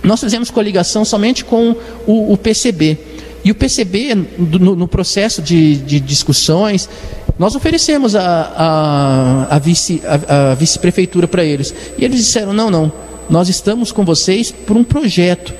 nós 0.06 0.20
fizemos 0.20 0.50
coligação 0.50 1.04
somente 1.04 1.44
com 1.44 1.74
o, 2.06 2.32
o 2.32 2.36
PCB. 2.36 2.98
E 3.44 3.50
o 3.50 3.54
PCB, 3.54 4.14
no, 4.38 4.74
no 4.74 4.88
processo 4.88 5.40
de, 5.42 5.76
de, 5.76 6.00
discussões, 6.00 6.88
nós 7.38 7.54
oferecemos 7.54 8.16
a, 8.16 9.46
a, 9.50 9.56
a 9.56 9.58
vice-prefeitura 10.54 11.26
vice 11.26 11.30
para 11.30 11.44
eles. 11.44 11.74
E 11.98 12.04
eles 12.04 12.18
disseram: 12.18 12.52
não, 12.52 12.70
não, 12.70 12.92
nós 13.28 13.48
estamos 13.48 13.92
com 13.92 14.04
vocês 14.04 14.50
por 14.50 14.76
um 14.76 14.82
projeto 14.82 15.52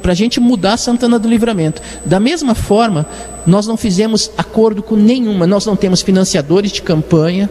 para 0.00 0.12
a 0.12 0.14
gente 0.14 0.38
mudar 0.40 0.76
Santana 0.76 1.18
do 1.18 1.28
Livramento. 1.28 1.80
Da 2.04 2.20
mesma 2.20 2.54
forma, 2.54 3.06
nós 3.46 3.66
não 3.66 3.76
fizemos 3.76 4.30
acordo 4.36 4.82
com 4.82 4.96
nenhuma, 4.96 5.46
nós 5.46 5.64
não 5.64 5.76
temos 5.76 6.02
financiadores 6.02 6.72
de 6.72 6.82
campanha, 6.82 7.48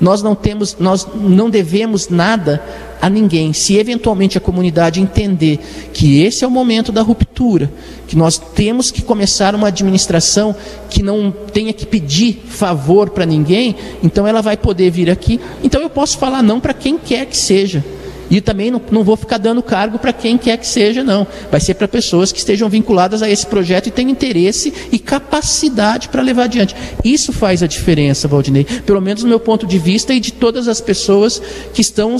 nós 0.00 0.22
não 0.22 0.34
temos, 0.34 0.76
nós 0.78 1.06
não 1.14 1.48
devemos 1.48 2.08
nada 2.08 2.62
a 3.00 3.08
ninguém. 3.08 3.52
Se 3.52 3.76
eventualmente 3.76 4.36
a 4.36 4.40
comunidade 4.40 5.00
entender 5.00 5.58
que 5.92 6.20
esse 6.20 6.44
é 6.44 6.46
o 6.46 6.50
momento 6.50 6.92
da 6.92 7.02
ruptura, 7.02 7.70
que 8.06 8.16
nós 8.16 8.38
temos 8.38 8.90
que 8.90 9.02
começar 9.02 9.54
uma 9.54 9.68
administração 9.68 10.54
que 10.90 11.02
não 11.02 11.32
tenha 11.52 11.72
que 11.72 11.86
pedir 11.86 12.42
favor 12.46 13.10
para 13.10 13.26
ninguém, 13.26 13.74
então 14.02 14.26
ela 14.26 14.42
vai 14.42 14.56
poder 14.56 14.90
vir 14.90 15.10
aqui. 15.10 15.40
Então 15.62 15.80
eu 15.80 15.90
posso 15.90 16.18
falar 16.18 16.42
não 16.42 16.60
para 16.60 16.74
quem 16.74 16.98
quer 16.98 17.26
que 17.26 17.36
seja. 17.36 17.84
E 18.30 18.40
também 18.40 18.70
não, 18.70 18.80
não 18.90 19.02
vou 19.02 19.16
ficar 19.16 19.38
dando 19.38 19.62
cargo 19.62 19.98
para 19.98 20.12
quem 20.12 20.36
quer 20.36 20.56
que 20.58 20.66
seja, 20.66 21.02
não. 21.02 21.26
Vai 21.50 21.60
ser 21.60 21.74
para 21.74 21.88
pessoas 21.88 22.32
que 22.32 22.38
estejam 22.38 22.68
vinculadas 22.68 23.22
a 23.22 23.30
esse 23.30 23.46
projeto 23.46 23.86
e 23.86 23.90
tenham 23.90 24.10
interesse 24.10 24.72
e 24.92 24.98
capacidade 24.98 26.08
para 26.08 26.22
levar 26.22 26.44
adiante. 26.44 26.74
Isso 27.04 27.32
faz 27.32 27.62
a 27.62 27.66
diferença, 27.66 28.28
Valdinei. 28.28 28.64
Pelo 28.64 29.00
menos 29.00 29.22
do 29.22 29.28
meu 29.28 29.40
ponto 29.40 29.66
de 29.66 29.78
vista 29.78 30.12
e 30.12 30.20
de 30.20 30.32
todas 30.32 30.68
as 30.68 30.80
pessoas 30.80 31.40
que 31.72 31.80
estão 31.80 32.16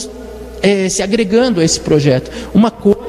é, 0.63 0.89
se 0.89 1.03
agregando 1.03 1.61
a 1.61 1.65
esse 1.65 1.81
projeto. 1.81 2.31
Uma 2.55 2.71
coisa, 2.71 3.08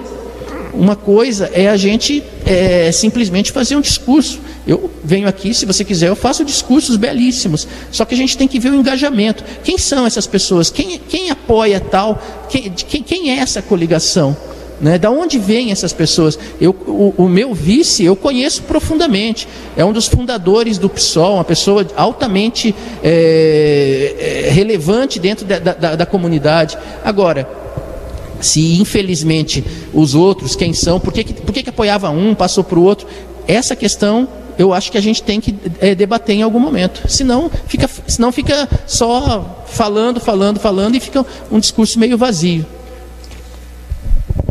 uma 0.73 0.95
coisa 0.95 1.49
é 1.53 1.67
a 1.67 1.77
gente 1.77 2.23
é, 2.45 2.91
simplesmente 2.91 3.51
fazer 3.51 3.75
um 3.75 3.81
discurso. 3.81 4.39
Eu 4.67 4.89
venho 5.03 5.27
aqui, 5.27 5.53
se 5.53 5.65
você 5.65 5.83
quiser, 5.83 6.09
eu 6.09 6.15
faço 6.15 6.45
discursos 6.45 6.95
belíssimos. 6.95 7.67
Só 7.91 8.05
que 8.05 8.13
a 8.13 8.17
gente 8.17 8.37
tem 8.37 8.47
que 8.47 8.59
ver 8.59 8.71
o 8.71 8.75
engajamento. 8.75 9.43
Quem 9.63 9.77
são 9.77 10.05
essas 10.05 10.27
pessoas? 10.27 10.69
Quem, 10.69 10.99
quem 11.09 11.29
apoia 11.29 11.79
tal? 11.79 12.21
Quem, 12.49 12.69
quem, 12.71 13.03
quem 13.03 13.31
é 13.31 13.39
essa 13.39 13.61
coligação? 13.61 14.35
Né? 14.79 14.97
Da 14.97 15.09
onde 15.09 15.37
vêm 15.37 15.71
essas 15.71 15.91
pessoas? 15.91 16.39
Eu, 16.61 16.71
o, 16.87 17.13
o, 17.17 17.27
meu 17.27 17.53
vice 17.53 18.05
eu 18.05 18.15
conheço 18.15 18.63
profundamente. 18.63 19.47
É 19.75 19.83
um 19.83 19.91
dos 19.91 20.07
fundadores 20.07 20.77
do 20.77 20.87
PSOL, 20.87 21.35
uma 21.35 21.43
pessoa 21.43 21.85
altamente 21.97 22.73
é, 23.03 24.45
é, 24.45 24.49
relevante 24.51 25.19
dentro 25.19 25.45
da, 25.45 25.59
da, 25.59 25.95
da 25.95 26.05
comunidade. 26.05 26.77
Agora, 27.03 27.47
se 28.41 28.79
infelizmente 28.79 29.63
os 29.93 30.15
outros, 30.15 30.55
quem 30.55 30.73
são, 30.73 30.99
por 30.99 31.13
que, 31.13 31.23
por 31.33 31.53
que, 31.53 31.63
que 31.63 31.69
apoiava 31.69 32.09
um, 32.09 32.33
passou 32.35 32.63
para 32.63 32.79
o 32.79 32.83
outro? 32.83 33.07
Essa 33.47 33.75
questão 33.75 34.27
eu 34.57 34.73
acho 34.73 34.91
que 34.91 34.97
a 34.97 35.01
gente 35.01 35.23
tem 35.23 35.39
que 35.39 35.55
é, 35.79 35.95
debater 35.95 36.35
em 36.35 36.41
algum 36.41 36.59
momento. 36.59 37.07
Senão 37.07 37.49
fica, 37.65 37.89
senão 38.05 38.29
fica 38.29 38.67
só 38.85 39.63
falando, 39.67 40.19
falando, 40.19 40.59
falando 40.59 40.95
e 40.95 40.99
fica 40.99 41.25
um 41.49 41.59
discurso 41.59 41.97
meio 41.97 42.17
vazio. 42.17 42.65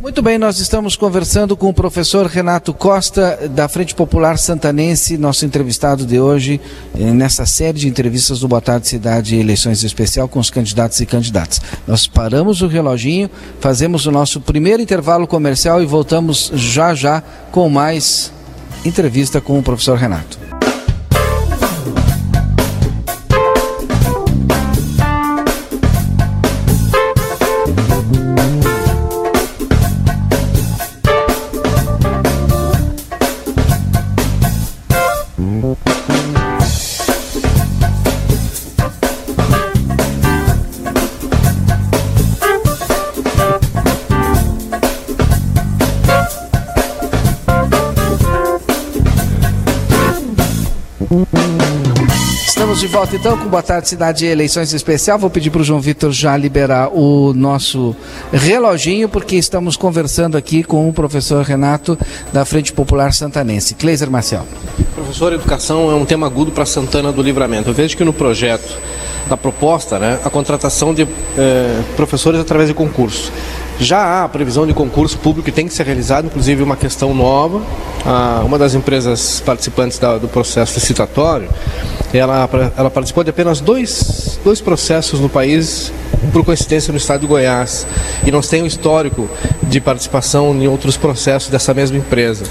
Muito 0.03 0.23
bem, 0.23 0.39
nós 0.39 0.59
estamos 0.61 0.97
conversando 0.97 1.57
com 1.57 1.69
o 1.69 1.75
professor 1.75 2.27
Renato 2.27 2.73
Costa, 2.73 3.49
da 3.51 3.69
Frente 3.69 3.95
Popular 3.95 4.39
Santanense, 4.39 5.19
nosso 5.19 5.45
entrevistado 5.45 6.07
de 6.07 6.21
hoje, 6.21 6.61
eh, 6.99 7.11
nessa 7.13 7.45
série 7.45 7.79
de 7.79 7.89
entrevistas 7.89 8.41
do 8.41 8.49
Boa 8.49 8.61
Tarde 8.61 8.87
Cidade 8.87 9.37
Eleições 9.37 9.83
Especial 9.83 10.29
com 10.29 10.39
os 10.39 10.51
candidatos 10.51 11.01
e 11.01 11.07
candidatas. 11.07 11.61
Nós 11.87 12.07
paramos 12.07 12.63
o 12.63 12.69
reloginho, 12.69 13.29
fazemos 13.61 14.07
o 14.07 14.13
nosso 14.13 14.41
primeiro 14.41 14.81
intervalo 14.81 15.27
comercial 15.27 15.83
e 15.83 15.87
voltamos 15.87 16.53
já 16.55 16.95
já 16.95 17.23
com 17.51 17.69
mais 17.69 18.33
entrevista 18.85 19.41
com 19.41 19.59
o 19.59 19.63
professor 19.63 19.99
Renato. 19.99 20.48
Estamos 52.79 52.93
de 52.93 52.97
volta 52.97 53.17
então 53.17 53.37
com 53.37 53.49
Boa 53.49 53.63
Tarde 53.63 53.89
Cidade 53.89 54.25
Eleições 54.25 54.73
Especial. 54.73 55.19
Vou 55.19 55.29
pedir 55.29 55.51
para 55.51 55.63
o 55.63 55.65
João 55.65 55.81
Vitor 55.81 56.13
já 56.13 56.37
liberar 56.37 56.91
o 56.95 57.35
nosso 57.35 57.95
reloginho, 58.33 59.09
porque 59.09 59.35
estamos 59.35 59.77
conversando 59.77 60.37
aqui 60.37 60.63
com 60.63 60.89
o 60.89 60.93
professor 60.93 61.45
Renato 61.45 61.99
da 62.33 62.45
Frente 62.45 62.73
Popular 62.73 63.13
Santanense. 63.13 63.75
Cleiser 63.75 64.09
Marcial. 64.09 64.47
Professor, 64.95 65.33
educação 65.33 65.91
é 65.91 65.95
um 65.95 66.05
tema 66.05 66.27
agudo 66.27 66.53
para 66.53 66.65
Santana 66.65 67.11
do 67.11 67.21
Livramento. 67.21 67.69
Eu 67.69 67.75
vejo 67.75 67.97
que 67.97 68.05
no 68.05 68.13
projeto 68.13 68.79
da 69.29 69.37
proposta, 69.37 69.99
né, 69.99 70.21
a 70.25 70.31
contratação 70.31 70.95
de 70.95 71.03
eh, 71.03 71.83
professores 71.97 72.41
através 72.41 72.69
de 72.69 72.75
concurso. 72.75 73.33
Já 73.81 74.25
há 74.25 74.29
previsão 74.29 74.67
de 74.67 74.75
concurso 74.75 75.17
público 75.19 75.45
que 75.45 75.53
tem 75.53 75.69
que 75.69 75.73
ser 75.73 75.87
realizado, 75.87 76.27
inclusive 76.27 76.63
uma 76.63 76.77
questão 76.77 77.15
nova. 77.15 77.63
Uma 78.45 78.59
das 78.59 78.75
empresas 78.75 79.41
participantes 79.41 80.01
do 80.21 80.27
processo 80.29 80.75
licitatório, 80.75 81.49
ela, 82.13 82.49
ela 82.77 82.91
participou 82.91 83.23
de 83.23 83.31
apenas 83.31 83.61
dois, 83.61 84.41
dois 84.43 84.61
processos 84.61 85.21
no 85.21 85.29
país, 85.29 85.93
por 86.33 86.45
coincidência 86.45 86.91
no 86.91 86.97
estado 86.97 87.21
de 87.21 87.27
Goiás. 87.29 87.87
E 88.27 88.33
nós 88.33 88.49
temos 88.49 88.65
um 88.65 88.67
histórico 88.67 89.29
de 89.63 89.81
participação 89.81 90.53
em 90.55 90.67
outros 90.67 90.97
processos 90.97 91.49
dessa 91.49 91.73
mesma 91.73 91.99
empresa. 91.99 92.45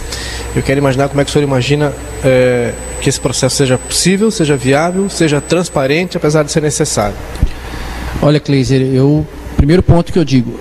Eu 0.55 0.63
quero 0.63 0.77
imaginar 0.79 1.09
como 1.09 1.19
é 1.19 1.25
que 1.25 1.29
o 1.29 1.33
senhor 1.33 1.43
imagina 1.43 1.93
é, 2.23 2.73
que 3.01 3.09
esse 3.09 3.19
processo 3.19 3.57
seja 3.57 3.77
possível, 3.77 4.31
seja 4.31 4.55
viável, 4.55 5.09
seja 5.09 5.41
transparente, 5.41 6.15
apesar 6.15 6.43
de 6.43 6.51
ser 6.51 6.61
necessário. 6.61 7.15
Olha, 8.21 8.39
Kleiser, 8.39 8.81
eu 8.81 9.27
primeiro 9.57 9.83
ponto 9.83 10.13
que 10.13 10.19
eu 10.19 10.23
digo, 10.23 10.57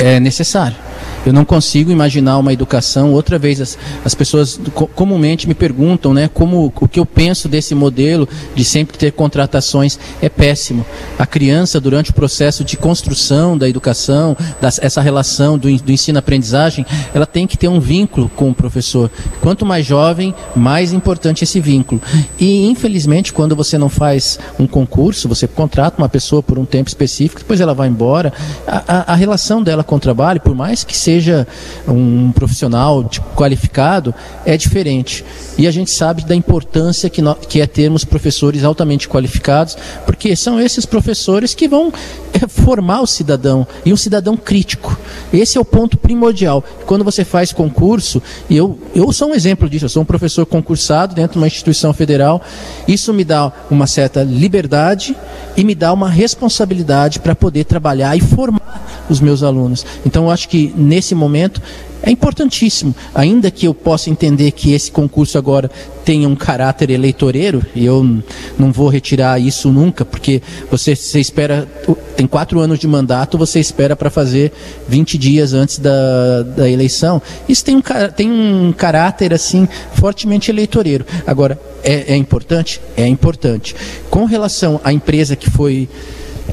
é 0.00 0.18
necessário. 0.18 0.89
Eu 1.24 1.32
não 1.32 1.44
consigo 1.44 1.90
imaginar 1.90 2.38
uma 2.38 2.52
educação. 2.52 3.12
Outra 3.12 3.38
vez, 3.38 3.60
as, 3.60 3.78
as 4.04 4.14
pessoas 4.14 4.58
comumente 4.94 5.46
me 5.46 5.54
perguntam 5.54 6.14
né, 6.14 6.30
como 6.32 6.72
o 6.74 6.88
que 6.88 6.98
eu 6.98 7.04
penso 7.04 7.48
desse 7.48 7.74
modelo 7.74 8.28
de 8.54 8.64
sempre 8.64 8.96
ter 8.96 9.12
contratações. 9.12 9.98
É 10.22 10.28
péssimo. 10.28 10.84
A 11.18 11.26
criança, 11.26 11.80
durante 11.80 12.10
o 12.10 12.14
processo 12.14 12.64
de 12.64 12.76
construção 12.76 13.56
da 13.56 13.68
educação, 13.68 14.36
das, 14.60 14.78
essa 14.82 15.00
relação 15.00 15.58
do, 15.58 15.74
do 15.76 15.92
ensino-aprendizagem, 15.92 16.86
ela 17.12 17.26
tem 17.26 17.46
que 17.46 17.56
ter 17.56 17.68
um 17.68 17.80
vínculo 17.80 18.30
com 18.34 18.50
o 18.50 18.54
professor. 18.54 19.10
Quanto 19.40 19.66
mais 19.66 19.84
jovem, 19.84 20.34
mais 20.56 20.92
importante 20.92 21.44
esse 21.44 21.60
vínculo. 21.60 22.00
E, 22.38 22.66
infelizmente, 22.66 23.32
quando 23.32 23.54
você 23.54 23.76
não 23.76 23.88
faz 23.90 24.38
um 24.58 24.66
concurso, 24.66 25.28
você 25.28 25.46
contrata 25.46 25.98
uma 25.98 26.08
pessoa 26.08 26.42
por 26.42 26.58
um 26.58 26.64
tempo 26.64 26.88
específico, 26.88 27.40
depois 27.40 27.60
ela 27.60 27.74
vai 27.74 27.88
embora, 27.88 28.32
a, 28.66 28.82
a, 28.86 29.12
a 29.12 29.14
relação 29.14 29.62
dela 29.62 29.84
com 29.84 29.96
o 29.96 30.00
trabalho, 30.00 30.40
por 30.40 30.54
mais 30.54 30.82
que 30.82 30.96
seja 30.96 31.09
seja 31.10 31.46
um 31.88 32.30
profissional 32.30 33.10
qualificado, 33.34 34.14
é 34.46 34.56
diferente. 34.56 35.24
E 35.58 35.66
a 35.66 35.70
gente 35.70 35.90
sabe 35.90 36.24
da 36.24 36.36
importância 36.36 37.10
que, 37.10 37.20
que 37.48 37.60
é 37.60 37.66
termos 37.66 38.04
professores 38.04 38.62
altamente 38.62 39.08
qualificados, 39.08 39.76
porque 40.06 40.36
são 40.36 40.60
esses 40.60 40.86
professores 40.86 41.52
que 41.52 41.66
vão 41.66 41.92
eh, 42.32 42.46
formar 42.48 43.00
o 43.00 43.06
cidadão 43.06 43.66
e 43.84 43.92
um 43.92 43.96
cidadão 43.96 44.36
crítico. 44.36 44.98
Esse 45.32 45.58
é 45.58 45.60
o 45.60 45.64
ponto 45.64 45.96
primordial. 45.96 46.62
Quando 46.86 47.04
você 47.04 47.24
faz 47.24 47.52
concurso, 47.52 48.22
e 48.48 48.56
eu, 48.56 48.78
eu 48.94 49.12
sou 49.12 49.30
um 49.30 49.34
exemplo 49.34 49.68
disso, 49.68 49.84
eu 49.84 49.88
sou 49.88 50.02
um 50.02 50.06
professor 50.06 50.44
concursado 50.46 51.14
dentro 51.14 51.32
de 51.32 51.38
uma 51.38 51.46
instituição 51.46 51.92
federal, 51.92 52.42
isso 52.86 53.12
me 53.12 53.24
dá 53.24 53.52
uma 53.70 53.86
certa 53.86 54.22
liberdade 54.22 55.16
e 55.56 55.64
me 55.64 55.74
dá 55.74 55.92
uma 55.92 56.08
responsabilidade 56.08 57.20
para 57.20 57.34
poder 57.34 57.64
trabalhar 57.64 58.16
e 58.16 58.20
formar 58.20 58.60
os 59.08 59.20
meus 59.20 59.42
alunos. 59.42 59.84
Então, 60.06 60.24
eu 60.24 60.30
acho 60.30 60.48
que 60.48 60.72
nesse 60.76 61.14
momento 61.14 61.60
é 62.02 62.10
importantíssimo, 62.10 62.94
ainda 63.14 63.50
que 63.50 63.66
eu 63.66 63.74
possa 63.74 64.10
entender 64.10 64.50
que 64.52 64.72
esse 64.72 64.90
concurso 64.90 65.36
agora 65.36 65.70
tenha 66.04 66.28
um 66.28 66.34
caráter 66.34 66.90
eleitoreiro, 66.90 67.64
e 67.74 67.84
eu 67.84 68.22
não 68.58 68.72
vou 68.72 68.88
retirar 68.88 69.38
isso 69.40 69.70
nunca, 69.70 70.04
porque 70.04 70.42
você, 70.70 70.96
você 70.96 71.20
espera 71.20 71.68
tem 72.16 72.26
quatro 72.26 72.60
anos 72.60 72.78
de 72.78 72.86
mandato, 72.86 73.38
você 73.38 73.60
espera 73.60 73.96
para 73.96 74.10
fazer 74.10 74.52
20 74.88 75.16
dias 75.16 75.54
antes 75.54 75.78
da, 75.78 76.42
da 76.42 76.68
eleição. 76.68 77.20
Isso 77.48 77.64
tem 77.64 77.76
um, 77.76 77.82
tem 78.14 78.30
um 78.30 78.72
caráter 78.76 79.32
assim 79.32 79.66
fortemente 79.94 80.50
eleitoreiro. 80.50 81.06
Agora, 81.26 81.58
é, 81.82 82.12
é 82.12 82.16
importante? 82.16 82.80
É 82.96 83.06
importante. 83.06 83.74
Com 84.10 84.24
relação 84.26 84.80
à 84.84 84.92
empresa 84.92 85.34
que 85.34 85.48
foi 85.48 85.88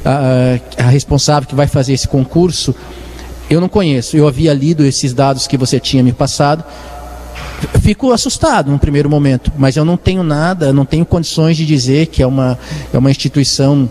a, 0.06 0.60
a 0.78 0.90
responsável 0.90 1.50
que 1.50 1.56
vai 1.56 1.68
fazer 1.68 1.94
esse 1.94 2.08
concurso, 2.08 2.74
eu 3.50 3.62
não 3.62 3.70
conheço. 3.70 4.18
Eu 4.18 4.28
havia 4.28 4.54
lido 4.54 4.86
esses 4.86 5.14
dados 5.14 5.48
que 5.48 5.58
você 5.58 5.80
tinha 5.80 6.04
me 6.04 6.12
passado. 6.12 6.64
Fico 7.82 8.12
assustado 8.12 8.72
no 8.72 8.78
primeiro 8.78 9.10
momento, 9.10 9.52
mas 9.58 9.76
eu 9.76 9.84
não 9.84 9.98
tenho 9.98 10.22
nada, 10.22 10.72
não 10.72 10.86
tenho 10.86 11.06
condições 11.06 11.58
de 11.58 11.66
dizer 11.66 12.08
que 12.08 12.22
é 12.22 12.28
uma, 12.28 12.58
é 12.94 12.98
uma 12.98 13.10
instituição 13.10 13.90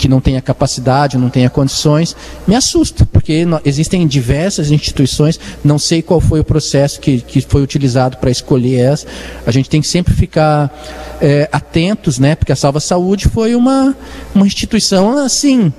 que 0.00 0.08
não 0.08 0.18
tenha 0.18 0.40
capacidade, 0.40 1.18
não 1.18 1.28
tenha 1.28 1.50
condições, 1.50 2.16
me 2.46 2.54
assusta, 2.54 3.04
porque 3.04 3.46
existem 3.66 4.06
diversas 4.06 4.70
instituições, 4.70 5.38
não 5.62 5.78
sei 5.78 6.00
qual 6.00 6.22
foi 6.22 6.40
o 6.40 6.44
processo 6.44 6.98
que, 6.98 7.20
que 7.20 7.42
foi 7.42 7.62
utilizado 7.62 8.16
para 8.16 8.30
escolher 8.30 8.80
essa. 8.80 9.06
A 9.44 9.50
gente 9.50 9.68
tem 9.68 9.82
que 9.82 9.86
sempre 9.86 10.14
ficar 10.14 10.72
é, 11.20 11.50
atentos, 11.52 12.18
né? 12.18 12.34
Porque 12.34 12.50
a 12.50 12.56
Salva 12.56 12.80
Saúde 12.80 13.28
foi 13.28 13.54
uma, 13.54 13.94
uma 14.34 14.46
instituição 14.46 15.18
assim, 15.18 15.70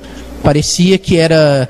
parecia 0.44 0.98
que 0.98 1.18
era 1.18 1.70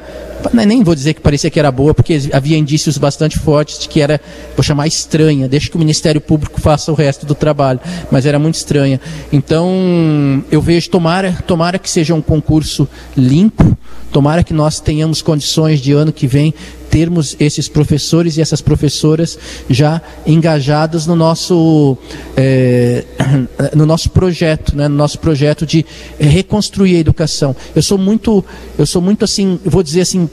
né, 0.54 0.66
nem 0.66 0.84
vou 0.84 0.96
dizer 0.96 1.14
que 1.14 1.22
parecia 1.22 1.50
que 1.50 1.60
era 1.60 1.72
boa, 1.72 1.94
porque 1.94 2.30
havia 2.34 2.58
indícios 2.58 2.98
bastante 2.98 3.38
fortes 3.38 3.78
de 3.78 3.88
que 3.88 4.02
era, 4.02 4.20
vou 4.56 4.64
chamar 4.64 4.88
estranha, 4.88 5.48
deixa 5.48 5.70
que 5.70 5.76
o 5.76 5.80
Ministério 5.80 6.20
Público 6.20 6.60
faça 6.60 6.92
o 6.92 6.96
resto 6.96 7.26
do 7.26 7.36
trabalho, 7.36 7.80
mas 8.10 8.26
era 8.26 8.40
muito 8.40 8.56
estranha. 8.56 9.00
Então, 9.32 10.44
eu 10.52 10.62
vejo, 10.62 10.90
tomara, 10.90 11.38
tomara 11.46 11.78
que 11.78 11.90
seja 11.90 12.16
um 12.16 12.22
concurso 12.22 12.88
limpo, 13.16 13.78
tomara 14.12 14.44
que 14.44 14.54
nós 14.54 14.80
tenhamos 14.80 15.22
condições 15.22 15.80
de 15.80 15.92
ano 15.92 16.12
que 16.12 16.26
vem 16.26 16.54
termos 16.92 17.38
esses 17.40 17.70
professores 17.70 18.36
e 18.36 18.42
essas 18.42 18.60
professoras 18.60 19.40
já 19.70 20.02
engajados 20.28 21.08
no 21.08 21.16
nosso, 21.16 21.98
é, 22.36 23.06
no 23.74 23.86
nosso 23.86 24.10
projeto, 24.10 24.76
né, 24.76 24.90
no 24.90 24.96
nosso 24.96 25.18
projeto 25.18 25.66
de 25.66 25.86
reconstruir 26.20 26.98
a 26.98 27.00
educação. 27.00 27.56
Eu 27.74 27.82
sou 27.82 27.98
muito, 27.98 28.44
eu 28.78 28.86
sou 28.86 29.02
muito 29.02 29.24
assim, 29.24 29.58
vou 29.64 29.82
dizer 29.82 30.02
assim, 30.02 30.30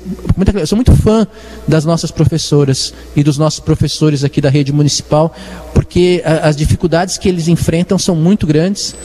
eu 0.55 0.67
sou 0.67 0.77
muito 0.77 0.93
fã 0.97 1.27
das 1.67 1.85
nossas 1.85 2.11
professoras 2.11 2.93
e 3.15 3.23
dos 3.23 3.39
nossos 3.39 3.61
professores 3.61 4.25
aqui 4.25 4.41
da 4.41 4.51
rede 4.51 4.73
municipal, 4.73 5.33
porque 5.73 6.23
as 6.43 6.57
dificuldades 6.57 7.17
que 7.17 7.29
eles 7.29 7.47
enfrentam 7.47 7.97
são 7.97 8.17
muito 8.17 8.47
grandes. 8.47 8.97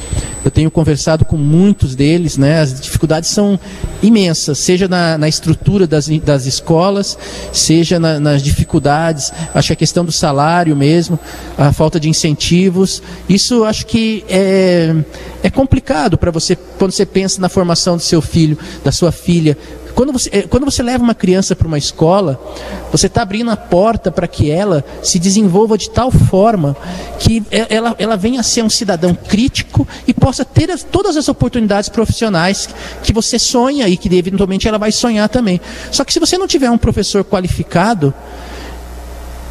Eu 0.43 0.51
tenho 0.51 0.69
conversado 0.69 1.23
com 1.23 1.37
muitos 1.37 1.95
deles, 1.95 2.35
né? 2.35 2.59
As 2.59 2.81
dificuldades 2.81 3.29
são 3.29 3.59
imensas, 4.01 4.57
seja 4.57 4.87
na, 4.87 5.17
na 5.17 5.29
estrutura 5.29 5.87
das, 5.87 6.07
das 6.19 6.45
escolas, 6.45 7.17
seja 7.51 7.99
na, 7.99 8.19
nas 8.19 8.41
dificuldades, 8.41 9.31
acho 9.53 9.67
que 9.67 9.73
a 9.73 9.77
questão 9.77 10.05
do 10.05 10.11
salário 10.11 10.75
mesmo, 10.75 11.19
a 11.57 11.71
falta 11.71 11.99
de 11.99 12.09
incentivos, 12.09 13.01
isso 13.27 13.63
acho 13.63 13.85
que 13.85 14.23
é, 14.29 14.95
é 15.43 15.49
complicado 15.49 16.17
para 16.17 16.31
você, 16.31 16.55
quando 16.55 16.91
você 16.91 17.05
pensa 17.05 17.41
na 17.41 17.49
formação 17.49 17.97
do 17.97 18.03
seu 18.03 18.21
filho, 18.21 18.57
da 18.83 18.91
sua 18.91 19.11
filha, 19.11 19.57
quando 19.95 20.11
você, 20.11 20.29
eh, 20.31 20.41
quando 20.43 20.65
você 20.65 20.81
leva 20.81 21.03
uma 21.03 21.15
criança 21.15 21.55
para 21.55 21.67
uma 21.67 21.77
escola, 21.77 22.39
você 22.91 23.07
está 23.07 23.21
abrindo 23.21 23.51
a 23.51 23.57
porta 23.57 24.11
para 24.11 24.27
que 24.27 24.49
ela 24.49 24.83
se 25.01 25.19
desenvolva 25.19 25.77
de 25.77 25.89
tal 25.89 26.11
forma 26.11 26.75
que 27.19 27.43
ela, 27.51 27.95
ela 27.97 28.17
venha 28.17 28.39
a 28.39 28.43
ser 28.43 28.63
um 28.63 28.69
cidadão 28.69 29.13
crítico 29.15 29.87
e 30.07 30.13
possa 30.13 30.43
ter 30.43 30.69
as, 30.71 30.83
todas 30.83 31.15
as 31.15 31.27
oportunidades 31.27 31.89
profissionais 31.89 32.69
que 33.03 33.13
você 33.13 33.37
sonha 33.37 33.87
e 33.87 33.95
que 33.97 34.13
eventualmente 34.15 34.67
ela 34.67 34.77
vai 34.77 34.91
sonhar 34.91 35.29
também. 35.29 35.61
Só 35.91 36.03
que 36.03 36.13
se 36.13 36.19
você 36.19 36.37
não 36.37 36.47
tiver 36.47 36.69
um 36.69 36.77
professor 36.77 37.23
qualificado, 37.23 38.13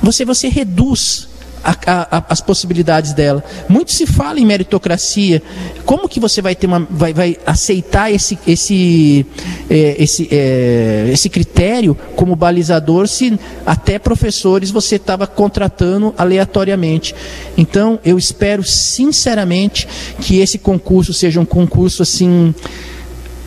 você, 0.02 0.24
você 0.24 0.48
reduz 0.48 1.28
a, 1.62 2.18
a, 2.18 2.24
as 2.28 2.40
possibilidades 2.40 3.12
dela. 3.12 3.42
Muito 3.68 3.92
se 3.92 4.06
fala 4.06 4.40
em 4.40 4.46
meritocracia. 4.46 5.42
Como 5.84 6.08
que 6.08 6.18
você 6.18 6.42
vai 6.42 6.54
ter 6.54 6.66
uma, 6.66 6.86
vai, 6.90 7.12
vai 7.12 7.36
aceitar 7.46 8.10
esse, 8.12 8.38
esse, 8.46 9.26
é, 9.70 9.96
esse, 9.98 10.28
é, 10.30 11.10
esse 11.12 11.28
critério 11.28 11.96
como 12.16 12.34
balizador 12.34 13.06
se 13.06 13.38
até 13.64 13.98
professores 13.98 14.70
você 14.70 14.96
estava 14.96 15.26
contratando 15.26 16.14
aleatoriamente? 16.16 17.14
Então, 17.56 17.98
eu 18.04 18.18
espero 18.18 18.62
sinceramente 18.62 19.86
que 20.20 20.38
esse 20.38 20.58
concurso 20.58 21.12
seja 21.12 21.40
um 21.40 21.44
concurso 21.44 22.02
assim 22.02 22.54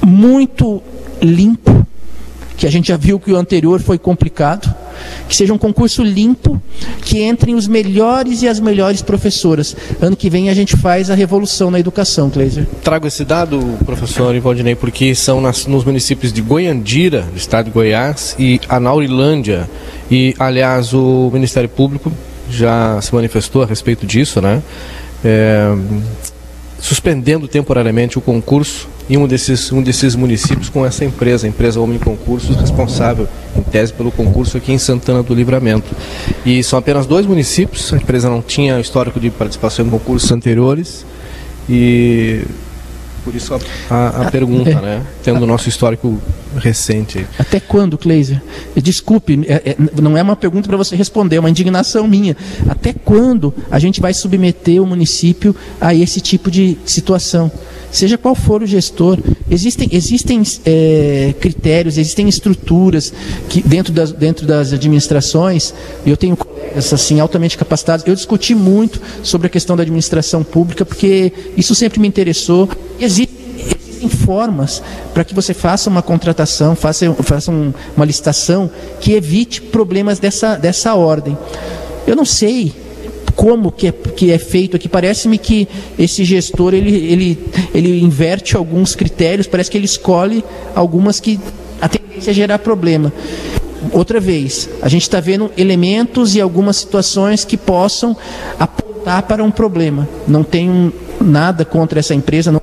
muito 0.05 0.82
limpo, 1.22 1.86
que 2.57 2.68
a 2.68 2.72
gente 2.72 2.89
já 2.89 2.97
viu 2.97 3.20
que 3.20 3.32
o 3.32 3.38
anterior 3.38 3.82
foi 3.82 3.97
complicado 3.97 4.74
que 5.28 5.36
seja 5.36 5.53
um 5.53 5.58
concurso 5.58 6.03
limpo, 6.03 6.62
que 7.01 7.24
entrem 7.24 7.56
os 7.56 7.68
melhores 7.68 8.41
e 8.41 8.47
as 8.47 8.60
melhores 8.60 9.01
professoras. 9.01 9.76
Ano 10.01 10.16
que 10.16 10.30
vem 10.30 10.49
a 10.49 10.53
gente 10.53 10.76
faz 10.78 11.10
a 11.10 11.16
revolução 11.16 11.72
na 11.72 11.80
educação, 11.80 12.30
Kleiser. 12.30 12.68
Trago 12.84 13.08
esse 13.08 13.24
dado, 13.24 13.60
professor 13.86 14.36
Ivaldinei, 14.36 14.76
porque 14.76 15.14
são 15.16 15.41
nas, 15.41 15.66
nos 15.66 15.84
municípios 15.84 16.32
de 16.32 16.41
Goiandira, 16.41 17.22
do 17.22 17.38
estado 17.38 17.66
de 17.66 17.72
Goiás, 17.72 18.36
e 18.38 18.60
Anaurilândia. 18.70 19.70
E, 20.10 20.36
aliás, 20.38 20.93
o 20.93 21.30
Ministério 21.34 21.70
Público 21.70 22.12
já 22.49 22.99
se 23.01 23.14
manifestou 23.14 23.64
a 23.64 23.66
respeito 23.66 24.06
disso, 24.06 24.41
né? 24.41 24.62
É, 25.24 25.76
suspendendo 26.80 27.47
temporariamente 27.47 28.18
o 28.18 28.22
concurso 28.22 28.88
em 29.10 29.18
um 29.18 29.28
desses, 29.28 29.72
um 29.72 29.82
desses 29.82 30.16
municípios 30.16 30.70
com 30.70 30.86
essa 30.86 31.06
empresa, 31.06 31.47
a 31.47 31.49
empresa 31.49 31.80
Homem 31.80 31.97
Concursos, 31.97 32.56
responsável, 32.56 33.28
tese, 33.76 33.91
pelo 33.91 34.09
concurso 34.09 34.55
aqui 34.55 34.71
em 34.71 34.78
Santana 34.78 35.21
do 35.21 35.36
Livramento. 35.36 35.93
E 36.45 36.63
são 36.63 36.80
apenas 36.80 37.05
dois 37.05 37.26
municípios, 37.26 37.91
a 37.91 37.97
empresa 37.97 38.30
não 38.30 38.41
tinha 38.41 38.80
histórico 38.80 39.19
de 39.19 39.30
participação 39.30 39.86
em 39.86 39.89
concursos 39.89 40.32
anteriores 40.32 41.05
e 41.69 42.43
por 43.26 43.36
isso 43.36 43.53
a, 43.53 43.59
a, 43.89 44.28
a 44.28 44.32
pergunta, 44.32 44.69
é. 44.69 44.76
né? 44.76 45.01
Tendo 45.21 45.43
o 45.43 45.45
nosso 45.45 45.67
histórico 45.67 46.21
recente. 46.55 47.28
Até 47.38 47.59
quando, 47.59 47.97
Kleiser? 47.97 48.41
Desculpe, 48.78 49.43
é, 49.45 49.71
é, 49.71 50.01
não 50.01 50.17
é 50.17 50.21
uma 50.21 50.38
pergunta 50.38 50.69
para 50.69 50.78
você 50.78 50.95
responder, 50.95 51.36
é 51.36 51.39
uma 51.41 51.49
indignação 51.49 52.07
minha. 52.07 52.38
Até 52.69 52.93
quando 52.93 53.53
a 53.69 53.78
gente 53.78 53.99
vai 53.99 54.13
submeter 54.13 54.82
o 54.82 54.86
município 54.86 55.53
a 55.82 55.93
esse 55.93 56.21
tipo 56.21 56.49
de 56.49 56.78
situação? 56.86 57.51
Seja 57.96 58.18
qual 58.18 58.36
for 58.36 58.62
o 58.62 58.66
gestor, 58.66 59.18
existem, 59.50 59.88
existem 59.91 60.41
é, 60.66 61.34
critérios, 61.39 61.98
existem 61.98 62.28
estruturas 62.28 63.14
que 63.50 63.62
dentro 63.62 63.93
das, 63.93 64.12
dentro 64.12 64.46
das 64.46 64.74
administrações, 64.74 65.74
eu 66.06 66.18
tenho 66.18 66.36
colegas 66.36 66.91
assim, 66.93 67.20
altamente 67.20 67.58
capacitados, 67.58 68.06
eu 68.06 68.14
discuti 68.14 68.54
muito 68.54 69.02
sobre 69.24 69.48
a 69.48 69.50
questão 69.50 69.76
da 69.76 69.84
administração 69.84 70.43
pública, 70.43 70.86
porque 70.86 71.32
isso 71.56 71.74
sempre 71.74 72.00
me 72.00 72.08
interessou. 72.08 72.70
Existem 73.00 73.36
formas 74.10 74.84
para 75.14 75.24
que 75.24 75.34
você 75.34 75.54
faça 75.54 75.89
uma 75.89 76.02
contratação, 76.02 76.76
faça, 76.76 77.12
faça 77.24 77.52
um, 77.52 77.74
uma 77.96 78.06
licitação 78.06 78.70
que 79.00 79.14
evite 79.14 79.62
problemas 79.62 80.20
dessa, 80.20 80.56
dessa 80.56 80.93
ordem. 80.96 81.38
Eu 82.06 82.16
não 82.16 82.26
sei 82.26 82.74
como 83.36 83.71
que 83.71 83.88
é, 83.88 83.91
que 83.91 84.31
é 84.31 84.38
feito 84.38 84.75
aqui. 84.75 84.88
Parece-me 84.88 85.38
que 85.38 85.67
esse 85.99 86.23
gestor 86.23 86.73
ele, 86.73 86.95
ele, 86.95 87.39
ele 87.73 87.99
inverte 87.99 88.55
alguns 88.55 88.95
critérios, 88.95 89.47
parece 89.47 89.69
que 89.69 89.77
ele 89.77 89.86
escolhe 89.86 90.43
algumas 90.73 91.19
que 91.19 91.39
a 91.81 91.89
tendência 91.89 92.31
é 92.31 92.33
gerar 92.33 92.59
problema. 92.59 93.11
Outra 93.91 94.19
vez, 94.19 94.69
a 94.81 94.89
gente 94.89 95.03
está 95.03 95.19
vendo 95.19 95.51
elementos 95.57 96.36
e 96.36 96.41
algumas 96.41 96.77
situações 96.77 97.45
que 97.45 97.57
possam 97.57 98.15
apontar 98.59 99.23
para 99.23 99.43
um 99.43 99.51
problema. 99.51 100.07
Não 100.27 100.43
tenho 100.43 100.91
nada 101.21 101.63
contra 101.63 101.99
essa 101.99 102.15
empresa, 102.15 102.51
não, 102.51 102.61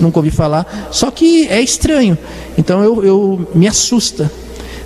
nunca 0.00 0.18
ouvi 0.18 0.30
falar, 0.30 0.88
só 0.92 1.10
que 1.10 1.48
é 1.48 1.60
estranho. 1.60 2.16
Então 2.56 2.84
eu, 2.84 3.04
eu 3.04 3.48
me 3.54 3.66
assusta 3.66 4.30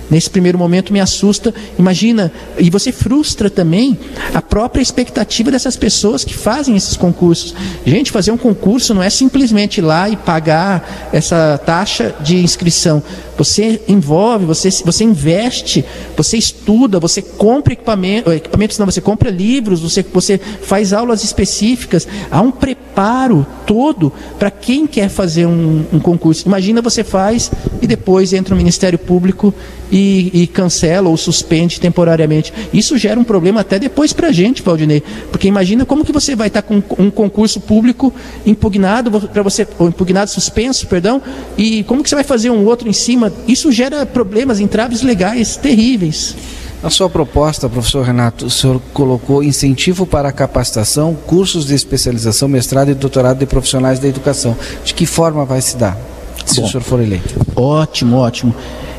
Nesse 0.09 0.29
primeiro 0.29 0.57
momento 0.57 0.93
me 0.93 0.99
assusta. 0.99 1.53
Imagina, 1.77 2.31
e 2.57 2.69
você 2.69 2.91
frustra 2.91 3.49
também 3.49 3.97
a 4.33 4.41
própria 4.41 4.81
expectativa 4.81 5.51
dessas 5.51 5.75
pessoas 5.75 6.23
que 6.23 6.33
fazem 6.33 6.75
esses 6.75 6.95
concursos. 6.95 7.53
Gente, 7.85 8.11
fazer 8.11 8.31
um 8.31 8.37
concurso 8.37 8.93
não 8.93 9.01
é 9.01 9.09
simplesmente 9.09 9.79
ir 9.79 9.81
lá 9.81 10.09
e 10.09 10.15
pagar 10.15 11.09
essa 11.11 11.59
taxa 11.65 12.13
de 12.21 12.37
inscrição. 12.37 13.01
Você 13.37 13.81
envolve, 13.87 14.45
você, 14.45 14.69
você 14.83 15.03
investe, 15.03 15.83
você 16.15 16.37
estuda, 16.37 16.99
você 16.99 17.21
compra 17.21 17.73
equipamento, 17.73 18.31
equipamentos, 18.31 18.77
não, 18.77 18.85
você 18.85 19.01
compra 19.01 19.29
livros, 19.29 19.81
você, 19.81 20.03
você 20.03 20.37
faz 20.37 20.93
aulas 20.93 21.23
específicas. 21.23 22.07
Há 22.31 22.41
um 22.41 22.51
preparo 22.51 23.45
todo 23.65 24.11
para 24.39 24.49
quem 24.49 24.87
quer 24.87 25.09
fazer 25.09 25.45
um, 25.45 25.83
um 25.91 25.99
concurso. 25.99 26.47
Imagina 26.47 26.81
você 26.81 27.03
faz 27.03 27.51
e 27.81 27.87
depois 27.87 28.33
entra 28.33 28.53
o 28.53 28.57
Ministério 28.57 28.97
Público 28.97 29.53
e, 29.91 30.31
e, 30.33 30.47
cancela 30.47 31.09
ou 31.09 31.17
suspende 31.17 31.79
temporariamente. 31.79 32.53
Isso 32.73 32.97
gera 32.97 33.19
um 33.19 33.23
problema 33.23 33.61
até 33.61 33.77
depois 33.77 34.13
para 34.13 34.29
a 34.29 34.31
gente, 34.31 34.61
Valdinei, 34.61 35.03
porque 35.31 35.47
imagina 35.47 35.85
como 35.85 36.03
que 36.03 36.11
você 36.11 36.35
vai 36.35 36.47
estar 36.47 36.61
tá 36.61 36.67
com 36.67 36.81
um 37.01 37.09
concurso 37.09 37.59
público 37.59 38.13
impugnado 38.45 39.11
para 39.11 39.43
você, 39.43 39.67
ou 39.77 39.87
impugnado 39.87 40.29
suspenso, 40.29 40.87
perdão, 40.87 41.21
e 41.57 41.83
como 41.83 42.03
que 42.03 42.09
você 42.09 42.15
vai 42.15 42.23
fazer 42.23 42.49
um 42.49 42.65
outro 42.65 42.89
em 42.89 42.93
cima 42.93 43.24
Isso 43.47 43.71
gera 43.71 44.05
problemas, 44.05 44.59
entraves 44.59 45.01
legais 45.01 45.57
terríveis. 45.57 46.35
Na 46.83 46.89
sua 46.89 47.09
proposta, 47.09 47.67
professor 47.67 48.05
Renato, 48.05 48.45
o 48.45 48.49
senhor 48.49 48.79
colocou 48.93 49.43
incentivo 49.43 50.05
para 50.05 50.29
a 50.29 50.31
capacitação, 50.31 51.15
cursos 51.25 51.65
de 51.65 51.73
especialização, 51.73 52.47
mestrado 52.47 52.91
e 52.91 52.93
doutorado 52.93 53.39
de 53.39 53.45
profissionais 53.45 53.97
da 53.97 54.07
educação. 54.07 54.55
De 54.83 54.93
que 54.93 55.05
forma 55.05 55.45
vai 55.45 55.61
se 55.61 55.77
dar, 55.77 55.97
se 56.45 56.59
Bom, 56.59 56.67
o 56.67 56.69
senhor 56.69 56.83
for 56.83 57.01
eleito? 57.01 57.33
Ótimo, 57.55 58.17
ótimo. 58.17 58.53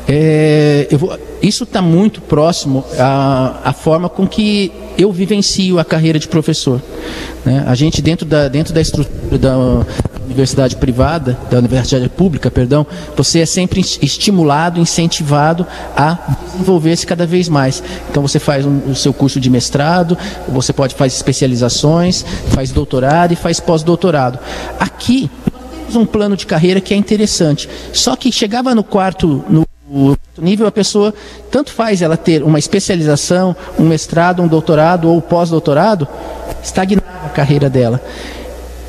É, 0.09 0.87
vou, 0.93 1.17
isso 1.41 1.63
está 1.63 1.81
muito 1.81 2.21
próximo 2.21 2.83
à, 2.97 3.59
à, 3.63 3.73
forma 3.73 4.07
com 4.07 4.25
que 4.25 4.71
eu 4.97 5.11
vivencio 5.11 5.79
a 5.79 5.85
carreira 5.85 6.17
de 6.17 6.27
professor. 6.27 6.81
Né? 7.45 7.63
A 7.67 7.75
gente, 7.75 8.01
dentro 8.01 8.25
da, 8.25 8.47
dentro 8.47 8.73
da 8.73 8.81
estrutura 8.81 9.37
da 9.37 9.85
universidade 10.27 10.75
privada, 10.75 11.37
da 11.49 11.57
universidade 11.57 12.09
pública, 12.09 12.51
perdão, 12.51 12.85
você 13.15 13.39
é 13.39 13.45
sempre 13.45 13.79
estimulado, 13.79 14.79
incentivado 14.79 15.65
a 15.95 16.17
desenvolver-se 16.51 17.07
cada 17.07 17.25
vez 17.25 17.49
mais. 17.49 17.81
Então 18.09 18.21
você 18.21 18.37
faz 18.39 18.65
um, 18.65 18.91
o 18.91 18.95
seu 18.95 19.13
curso 19.13 19.39
de 19.39 19.49
mestrado, 19.49 20.17
você 20.47 20.71
pode 20.71 20.93
fazer 20.93 21.15
especializações, 21.15 22.23
faz 22.49 22.71
doutorado 22.71 23.31
e 23.31 23.35
faz 23.35 23.59
pós-doutorado. 23.59 24.37
Aqui, 24.79 25.31
temos 25.77 25.95
um 25.95 26.05
plano 26.05 26.35
de 26.35 26.45
carreira 26.45 26.81
que 26.81 26.93
é 26.93 26.97
interessante. 26.97 27.69
Só 27.93 28.15
que 28.15 28.31
chegava 28.31 28.75
no 28.75 28.83
quarto, 28.83 29.43
no 29.49 29.65
o 29.89 30.17
nível 30.37 30.67
a 30.67 30.71
pessoa 30.71 31.13
tanto 31.49 31.71
faz 31.71 32.01
ela 32.01 32.17
ter 32.17 32.43
uma 32.43 32.59
especialização, 32.59 33.55
um 33.79 33.85
mestrado, 33.85 34.43
um 34.43 34.47
doutorado 34.47 35.09
ou 35.09 35.21
pós-doutorado, 35.21 36.05
estagnava 36.61 37.25
a 37.25 37.29
carreira 37.29 37.69
dela. 37.69 38.01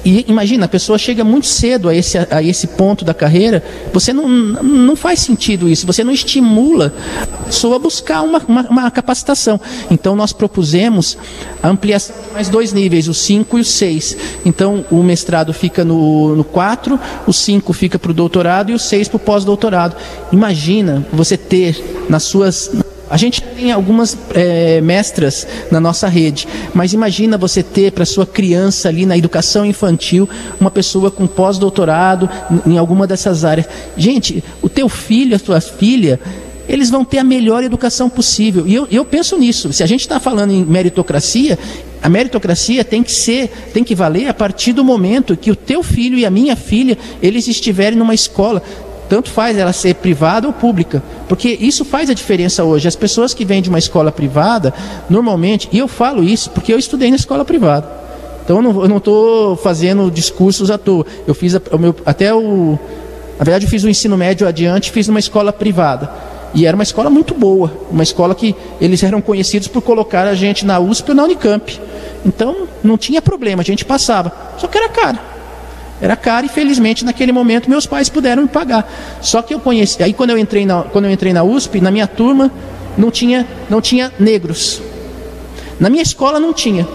E 0.09 0.25
imagina, 0.27 0.65
a 0.65 0.69
pessoa 0.69 0.97
chega 0.97 1.23
muito 1.23 1.47
cedo 1.47 1.87
a 1.87 1.95
esse, 1.95 2.17
a 2.17 2.43
esse 2.43 2.67
ponto 2.67 3.05
da 3.05 3.13
carreira, 3.13 3.63
você 3.93 4.11
não, 4.11 4.27
não 4.27 4.97
faz 4.97 5.21
sentido 5.21 5.69
isso, 5.69 5.87
você 5.87 6.03
não 6.03 6.11
estimula 6.11 6.95
a 7.23 7.45
pessoa 7.45 7.77
a 7.77 7.79
buscar 7.79 8.23
uma, 8.23 8.39
uma, 8.49 8.63
uma 8.71 8.91
capacitação. 8.91 9.61
Então 9.91 10.17
nós 10.17 10.33
propusemos 10.33 11.19
a 11.63 11.69
ampliação 11.69 12.17
de 12.27 12.33
mais 12.33 12.49
dois 12.49 12.73
níveis, 12.73 13.07
o 13.07 13.13
5 13.13 13.59
e 13.59 13.61
o 13.61 13.65
6. 13.65 14.17
Então 14.47 14.83
o 14.91 15.03
mestrado 15.03 15.53
fica 15.53 15.85
no 15.85 16.43
4, 16.53 16.99
o 17.27 17.33
5 17.33 17.71
fica 17.75 17.99
para 17.99 18.11
o 18.11 18.15
doutorado 18.15 18.71
e 18.71 18.75
o 18.75 18.79
6 18.79 19.09
para 19.09 19.17
o 19.17 19.21
pós-doutorado. 19.21 19.95
Imagina 20.33 21.07
você 21.13 21.37
ter 21.37 22.07
nas 22.09 22.23
suas 22.23 22.71
a 23.11 23.17
gente 23.17 23.41
tem 23.41 23.73
algumas 23.73 24.17
é, 24.35 24.81
mestras 24.81 25.47
na 25.71 25.81
nossa 25.81 26.09
rede, 26.09 26.47
mas 26.75 26.93
imagina 26.93 27.39
você 27.39 27.63
ter 27.63 27.93
para 27.93 28.05
sua 28.05 28.27
criança 28.27 28.89
ali 28.89 29.07
na 29.07 29.17
educação 29.17 29.65
infantil 29.65 30.29
uma 30.61 30.71
pessoa 30.71 31.11
com 31.11 31.27
pós-doutorado 31.27 32.29
em 32.67 32.77
alguma 32.77 33.07
dessas 33.07 33.45
áreas. 33.45 33.67
Gente, 33.97 34.43
o 34.61 34.69
teu 34.69 34.89
filho, 34.89 35.37
a 35.37 35.39
tua 35.39 35.61
filha, 35.61 36.21
eles 36.69 36.91
vão 36.91 37.05
ter 37.05 37.19
a 37.19 37.25
melhor 37.25 37.65
educação 37.65 38.11
possível. 38.11 38.67
E 38.67 38.75
eu, 38.75 38.87
eu 38.91 39.05
penso 39.05 39.39
nisso. 39.39 39.73
Se 39.73 39.83
a 39.83 39.87
gente 39.87 40.03
está 40.03 40.21
falando 40.21 40.53
em 40.53 40.65
meritocracia, 40.65 41.59
a 42.03 42.09
meritocracia 42.09 42.85
tem 42.85 43.03
que 43.03 43.11
ser, 43.11 43.51
tem 43.73 43.83
que 43.83 43.95
valer 43.95 44.29
a 44.29 44.35
partir 44.35 44.73
do 44.73 44.85
momento 44.85 45.37
que 45.37 45.51
o 45.51 45.57
teu 45.57 45.83
filho 45.83 46.19
e 46.19 46.27
a 46.27 46.31
minha 46.31 46.55
filha, 46.55 46.97
eles 47.23 47.49
estiverem 47.49 47.99
numa 47.99 48.15
escola. 48.15 48.63
Tanto 49.09 49.31
faz 49.31 49.57
ela 49.57 49.73
ser 49.73 49.95
privada 49.95 50.47
ou 50.47 50.53
pública, 50.53 51.03
porque 51.29 51.49
isso 51.49 51.85
faz 51.85 52.11
a 52.11 52.15
diferença 52.15 52.63
hoje. 52.65 52.87
As 52.87 52.97
pessoas 52.97 53.33
que 53.33 53.45
vêm 53.45 53.63
de 53.63 53.71
uma 53.71 53.79
escola 53.79 54.13
privada, 54.13 54.75
normalmente, 55.09 55.69
e 55.73 55.79
eu 55.79 55.89
falo 55.89 56.23
isso 56.23 56.51
porque 56.51 56.73
eu 56.73 56.79
estudei 56.79 57.11
na 57.11 57.17
escola 57.17 57.45
privada. 57.45 57.89
Então 58.45 58.63
eu 58.63 58.89
não 58.89 58.97
estou 58.97 59.57
fazendo 59.57 60.11
discursos 60.11 60.71
à 60.71 60.79
toa. 60.79 61.05
Eu 61.27 61.35
fiz 61.35 61.55
a, 61.55 61.61
o 61.71 61.79
meu, 61.79 61.95
até 62.05 62.35
o. 62.35 62.79
Na 63.39 63.45
verdade, 63.45 63.67
eu 63.67 63.71
fiz 63.71 63.85
o 63.85 63.89
ensino 63.89 64.17
médio 64.17 64.49
adiante, 64.49 64.91
fiz 64.91 65.07
numa 65.07 65.19
escola 65.19 65.53
privada. 65.53 66.11
E 66.55 66.67
era 66.67 66.75
uma 66.75 66.83
escola 66.83 67.11
muito 67.11 67.35
boa, 67.35 67.71
uma 67.91 68.03
escola 68.03 68.35
que 68.35 68.57
eles 68.81 69.03
eram 69.03 69.21
conhecidos 69.21 69.69
por 69.69 69.83
colocar 69.83 70.27
a 70.27 70.35
gente 70.35 70.65
na 70.65 70.81
USP 70.81 71.11
ou 71.11 71.15
na 71.15 71.25
Unicamp. 71.25 71.79
Então 72.25 72.67
não 72.83 72.97
tinha 72.97 73.21
problema, 73.21 73.63
a 73.63 73.65
gente 73.65 73.85
passava. 73.85 74.33
Só 74.57 74.67
que 74.67 74.79
era 74.79 74.89
caro. 74.89 75.19
Era 76.01 76.15
caro 76.17 76.47
e 76.47 76.49
felizmente 76.49 77.05
naquele 77.05 77.33
momento 77.33 77.69
meus 77.69 77.87
pais 77.87 78.09
puderam 78.09 78.43
me 78.43 78.49
pagar. 78.49 78.89
Só 79.21 79.43
que 79.43 79.53
eu 79.53 79.61
conheci, 79.61 80.03
aí 80.03 80.13
quando 80.13 80.31
eu 80.31 80.39
entrei 80.39 80.65
na, 80.65 80.83
quando 80.83 81.07
eu 81.07 81.11
entrei 81.11 81.33
na 81.33 81.43
USP, 81.43 81.81
na 81.81 81.91
minha 81.91 82.07
turma 82.07 82.51
não 82.97 83.11
tinha, 83.11 83.47
não 83.69 83.81
tinha 83.81 84.13
negros. 84.19 84.81
Na 85.81 85.91
minha 85.91 86.03
escola 86.03 86.39
não 86.39 86.53
tinha. 86.53 86.87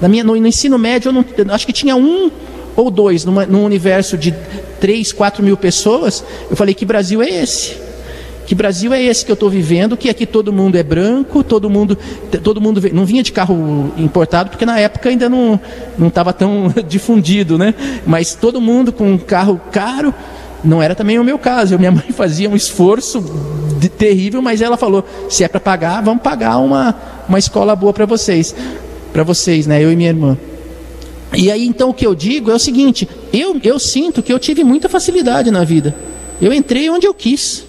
Na 0.00 0.08
minha, 0.08 0.24
no, 0.24 0.34
no 0.36 0.46
ensino 0.46 0.78
médio 0.78 1.08
eu 1.08 1.44
não, 1.44 1.54
acho 1.54 1.66
que 1.66 1.72
tinha 1.72 1.96
um 1.96 2.30
ou 2.76 2.90
dois 2.90 3.24
numa, 3.24 3.46
num 3.46 3.64
universo 3.64 4.18
de 4.18 4.34
3, 4.80 5.12
4 5.12 5.42
mil 5.42 5.56
pessoas. 5.56 6.24
Eu 6.50 6.56
falei 6.56 6.74
que 6.74 6.84
Brasil 6.84 7.22
é 7.22 7.28
esse? 7.28 7.76
Que 8.46 8.54
Brasil 8.54 8.92
é 8.92 9.02
esse 9.02 9.24
que 9.24 9.30
eu 9.30 9.34
estou 9.34 9.48
vivendo? 9.48 9.96
Que 9.96 10.10
aqui 10.10 10.26
todo 10.26 10.52
mundo 10.52 10.76
é 10.76 10.82
branco, 10.82 11.42
todo 11.42 11.70
mundo, 11.70 11.96
todo 12.42 12.60
mundo 12.60 12.80
não 12.92 13.04
vinha 13.06 13.22
de 13.22 13.32
carro 13.32 13.92
importado, 13.96 14.50
porque 14.50 14.66
na 14.66 14.78
época 14.78 15.08
ainda 15.08 15.28
não 15.28 15.58
não 15.96 16.08
estava 16.08 16.32
tão 16.32 16.72
difundido, 16.86 17.56
né? 17.56 17.74
Mas 18.06 18.34
todo 18.34 18.60
mundo 18.60 18.92
com 18.92 19.12
um 19.12 19.18
carro 19.18 19.60
caro. 19.72 20.14
Não 20.62 20.82
era 20.82 20.94
também 20.94 21.18
o 21.18 21.24
meu 21.24 21.38
caso. 21.38 21.78
Minha 21.78 21.92
mãe 21.92 22.06
fazia 22.12 22.48
um 22.48 22.56
esforço 22.56 23.22
de, 23.78 23.88
terrível, 23.88 24.40
mas 24.40 24.60
ela 24.60 24.76
falou: 24.76 25.04
se 25.28 25.44
é 25.44 25.48
para 25.48 25.60
pagar, 25.60 26.02
vamos 26.02 26.22
pagar 26.22 26.58
uma 26.58 26.94
uma 27.26 27.38
escola 27.38 27.74
boa 27.74 27.92
para 27.92 28.04
vocês, 28.04 28.54
para 29.12 29.22
vocês, 29.22 29.66
né? 29.66 29.82
Eu 29.82 29.90
e 29.90 29.96
minha 29.96 30.10
irmã. 30.10 30.36
E 31.34 31.50
aí 31.50 31.66
então 31.66 31.90
o 31.90 31.94
que 31.94 32.06
eu 32.06 32.14
digo 32.14 32.50
é 32.50 32.54
o 32.54 32.58
seguinte: 32.58 33.08
eu 33.32 33.58
eu 33.62 33.78
sinto 33.78 34.22
que 34.22 34.32
eu 34.32 34.38
tive 34.38 34.62
muita 34.64 34.88
facilidade 34.88 35.50
na 35.50 35.64
vida. 35.64 35.94
Eu 36.40 36.52
entrei 36.52 36.90
onde 36.90 37.06
eu 37.06 37.14
quis. 37.14 37.64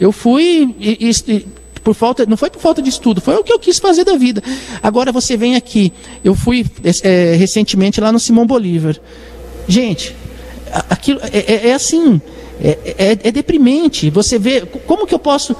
Eu 0.00 0.10
fui 0.10 0.74
e, 0.80 1.10
e, 1.10 1.46
por 1.84 1.94
falta, 1.94 2.24
não 2.26 2.36
foi 2.36 2.50
por 2.50 2.60
falta 2.60 2.80
de 2.80 2.88
estudo, 2.88 3.20
foi 3.20 3.34
o 3.36 3.44
que 3.44 3.52
eu 3.52 3.58
quis 3.58 3.78
fazer 3.78 4.04
da 4.04 4.16
vida. 4.16 4.42
Agora 4.82 5.12
você 5.12 5.36
vem 5.36 5.56
aqui. 5.56 5.92
Eu 6.24 6.34
fui 6.34 6.64
é, 7.02 7.34
recentemente 7.34 8.00
lá 8.00 8.10
no 8.10 8.18
Simão 8.18 8.46
Bolívar. 8.46 8.96
Gente, 9.68 10.16
aquilo 10.88 11.20
é, 11.22 11.38
é, 11.38 11.68
é 11.68 11.74
assim, 11.74 12.20
é, 12.62 12.78
é, 12.98 13.18
é, 13.24 13.32
deprimente. 13.32 14.10
Você 14.10 14.38
vê 14.38 14.62
como 14.62 15.06
que 15.06 15.14
eu 15.14 15.18
posso 15.18 15.54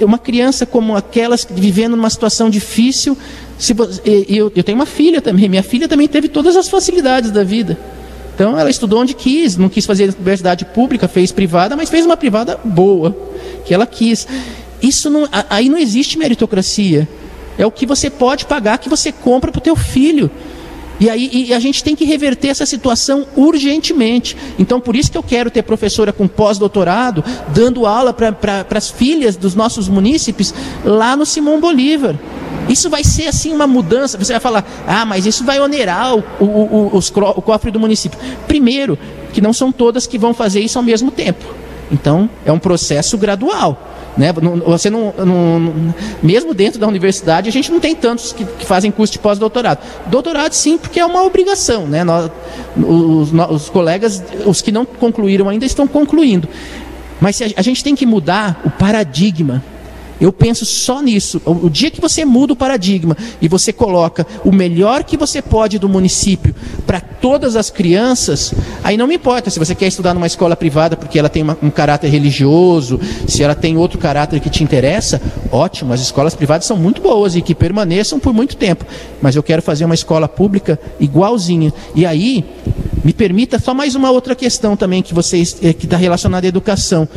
uma 0.00 0.18
criança 0.18 0.64
como 0.64 0.96
aquelas 0.96 1.46
vivendo 1.50 1.96
numa 1.96 2.10
situação 2.10 2.48
difícil. 2.48 3.16
Se, 3.58 3.74
eu, 4.28 4.50
eu 4.54 4.64
tenho 4.64 4.78
uma 4.78 4.86
filha 4.86 5.20
também. 5.20 5.48
Minha 5.48 5.62
filha 5.62 5.88
também 5.88 6.08
teve 6.08 6.28
todas 6.28 6.56
as 6.56 6.68
facilidades 6.68 7.30
da 7.30 7.44
vida. 7.44 7.78
Então 8.34 8.58
ela 8.58 8.70
estudou 8.70 9.00
onde 9.00 9.12
quis, 9.12 9.58
não 9.58 9.68
quis 9.68 9.84
fazer 9.84 10.14
universidade 10.14 10.64
pública, 10.64 11.06
fez 11.06 11.30
privada, 11.30 11.76
mas 11.76 11.90
fez 11.90 12.06
uma 12.06 12.16
privada 12.16 12.58
boa, 12.64 13.14
que 13.60 13.74
ela 13.74 13.86
quis. 13.86 14.26
Isso 14.82 15.10
não, 15.10 15.28
aí 15.48 15.68
não 15.68 15.78
existe 15.78 16.18
meritocracia. 16.18 17.08
É 17.58 17.66
o 17.66 17.70
que 17.70 17.84
você 17.84 18.08
pode 18.08 18.46
pagar 18.46 18.78
que 18.78 18.88
você 18.88 19.12
compra 19.12 19.52
para 19.52 19.58
o 19.58 19.62
teu 19.62 19.76
filho. 19.76 20.30
E 20.98 21.08
aí 21.08 21.30
e 21.32 21.54
a 21.54 21.58
gente 21.58 21.82
tem 21.82 21.96
que 21.96 22.04
reverter 22.04 22.48
essa 22.48 22.66
situação 22.66 23.26
urgentemente. 23.34 24.36
Então, 24.58 24.78
por 24.78 24.94
isso 24.94 25.10
que 25.10 25.16
eu 25.16 25.22
quero 25.22 25.50
ter 25.50 25.62
professora 25.62 26.12
com 26.12 26.28
pós-doutorado, 26.28 27.24
dando 27.54 27.86
aula 27.86 28.12
para 28.12 28.66
as 28.74 28.90
filhas 28.90 29.34
dos 29.34 29.54
nossos 29.54 29.88
munícipes 29.88 30.54
lá 30.84 31.16
no 31.16 31.24
Simão 31.24 31.58
Bolívar. 31.58 32.16
Isso 32.68 32.90
vai 32.90 33.02
ser 33.02 33.28
assim 33.28 33.52
uma 33.52 33.66
mudança. 33.66 34.18
Você 34.18 34.32
vai 34.32 34.40
falar, 34.40 34.64
ah, 34.86 35.06
mas 35.06 35.24
isso 35.24 35.42
vai 35.42 35.58
onerar 35.58 36.14
o, 36.14 36.22
o, 36.38 36.44
o, 36.44 36.96
os, 36.96 37.10
o 37.10 37.42
cofre 37.42 37.70
do 37.70 37.80
município. 37.80 38.18
Primeiro, 38.46 38.98
que 39.32 39.40
não 39.40 39.54
são 39.54 39.72
todas 39.72 40.06
que 40.06 40.18
vão 40.18 40.34
fazer 40.34 40.60
isso 40.60 40.78
ao 40.78 40.84
mesmo 40.84 41.10
tempo. 41.10 41.59
Então, 41.90 42.30
é 42.44 42.52
um 42.52 42.58
processo 42.58 43.18
gradual. 43.18 43.90
Né? 44.16 44.32
Você 44.66 44.90
não, 44.90 45.12
não, 45.16 45.92
mesmo 46.22 46.52
dentro 46.52 46.78
da 46.78 46.86
universidade, 46.86 47.48
a 47.48 47.52
gente 47.52 47.70
não 47.70 47.80
tem 47.80 47.94
tantos 47.94 48.32
que, 48.32 48.44
que 48.44 48.66
fazem 48.66 48.90
curso 48.90 49.12
de 49.12 49.18
pós-doutorado. 49.18 49.80
Doutorado, 50.06 50.52
sim, 50.52 50.78
porque 50.78 51.00
é 51.00 51.06
uma 51.06 51.22
obrigação. 51.22 51.86
Né? 51.86 52.04
Nós, 52.04 52.30
os, 52.76 53.32
os, 53.32 53.68
colegas, 53.70 54.22
os 54.44 54.60
que 54.60 54.70
não 54.70 54.84
concluíram 54.84 55.48
ainda, 55.48 55.64
estão 55.64 55.86
concluindo. 55.86 56.48
Mas 57.20 57.40
a, 57.40 57.46
a 57.56 57.62
gente 57.62 57.82
tem 57.82 57.94
que 57.94 58.06
mudar 58.06 58.60
o 58.64 58.70
paradigma 58.70 59.62
eu 60.20 60.32
penso 60.32 60.66
só 60.66 61.00
nisso. 61.00 61.40
O 61.44 61.70
dia 61.70 61.90
que 61.90 62.00
você 62.00 62.24
muda 62.24 62.52
o 62.52 62.56
paradigma 62.56 63.16
e 63.40 63.48
você 63.48 63.72
coloca 63.72 64.26
o 64.44 64.52
melhor 64.52 65.02
que 65.04 65.16
você 65.16 65.40
pode 65.40 65.78
do 65.78 65.88
município 65.88 66.54
para 66.86 67.00
todas 67.00 67.56
as 67.56 67.70
crianças, 67.70 68.52
aí 68.84 68.96
não 68.96 69.06
me 69.06 69.14
importa 69.14 69.50
se 69.50 69.58
você 69.58 69.74
quer 69.74 69.86
estudar 69.86 70.12
numa 70.14 70.26
escola 70.26 70.54
privada 70.56 70.96
porque 70.96 71.18
ela 71.18 71.28
tem 71.28 71.42
uma, 71.42 71.56
um 71.62 71.70
caráter 71.70 72.08
religioso, 72.08 73.00
se 73.26 73.42
ela 73.42 73.54
tem 73.54 73.76
outro 73.76 73.98
caráter 73.98 74.40
que 74.40 74.50
te 74.50 74.62
interessa, 74.62 75.20
ótimo, 75.50 75.92
as 75.92 76.00
escolas 76.00 76.34
privadas 76.34 76.66
são 76.66 76.76
muito 76.76 77.00
boas 77.00 77.34
e 77.34 77.42
que 77.42 77.54
permaneçam 77.54 78.20
por 78.20 78.32
muito 78.32 78.56
tempo. 78.56 78.84
Mas 79.22 79.36
eu 79.36 79.42
quero 79.42 79.62
fazer 79.62 79.84
uma 79.84 79.94
escola 79.94 80.28
pública 80.28 80.78
igualzinha. 80.98 81.72
E 81.94 82.04
aí, 82.04 82.44
me 83.02 83.12
permita 83.12 83.58
só 83.58 83.72
mais 83.72 83.94
uma 83.94 84.10
outra 84.10 84.34
questão 84.34 84.76
também 84.76 85.02
que 85.02 85.14
vocês 85.14 85.56
eh, 85.62 85.72
que 85.72 85.86
está 85.86 85.96
relacionada 85.96 86.46
à 86.46 86.48
educação. 86.48 87.08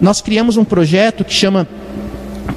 Nós 0.00 0.20
criamos 0.20 0.56
um 0.56 0.64
projeto 0.64 1.24
que 1.24 1.32
chama 1.32 1.66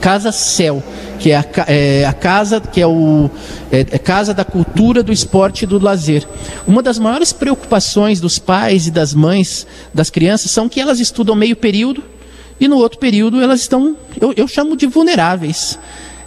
Casa 0.02 0.32
Céu, 0.32 0.84
que 1.20 1.32
é 1.32 1.38
a, 1.38 1.46
é 1.68 2.06
a 2.06 2.14
casa 2.14 2.60
que 2.60 2.82
é 2.82 2.88
o 2.88 3.30
é, 3.72 3.82
é 3.82 3.98
casa 3.98 4.34
da 4.34 4.44
cultura, 4.44 5.02
do 5.02 5.12
esporte 5.12 5.64
e 5.64 5.68
do 5.68 5.80
lazer. 5.80 6.28
Uma 6.68 6.82
das 6.82 7.00
maiores 7.00 7.32
preocupações 7.32 8.20
dos 8.20 8.40
pais 8.40 8.88
e 8.88 8.92
das 8.92 9.14
mães 9.14 9.66
das 9.94 10.10
crianças 10.10 10.52
são 10.52 10.68
que 10.68 10.80
elas 10.80 11.00
estudam 11.00 11.36
meio 11.36 11.56
período 11.56 12.04
e 12.60 12.68
no 12.68 12.78
outro 12.78 13.00
período 13.00 13.42
elas 13.42 13.62
estão, 13.62 13.96
eu, 14.20 14.34
eu 14.36 14.48
chamo 14.48 14.76
de 14.78 14.88
vulneráveis 14.88 15.78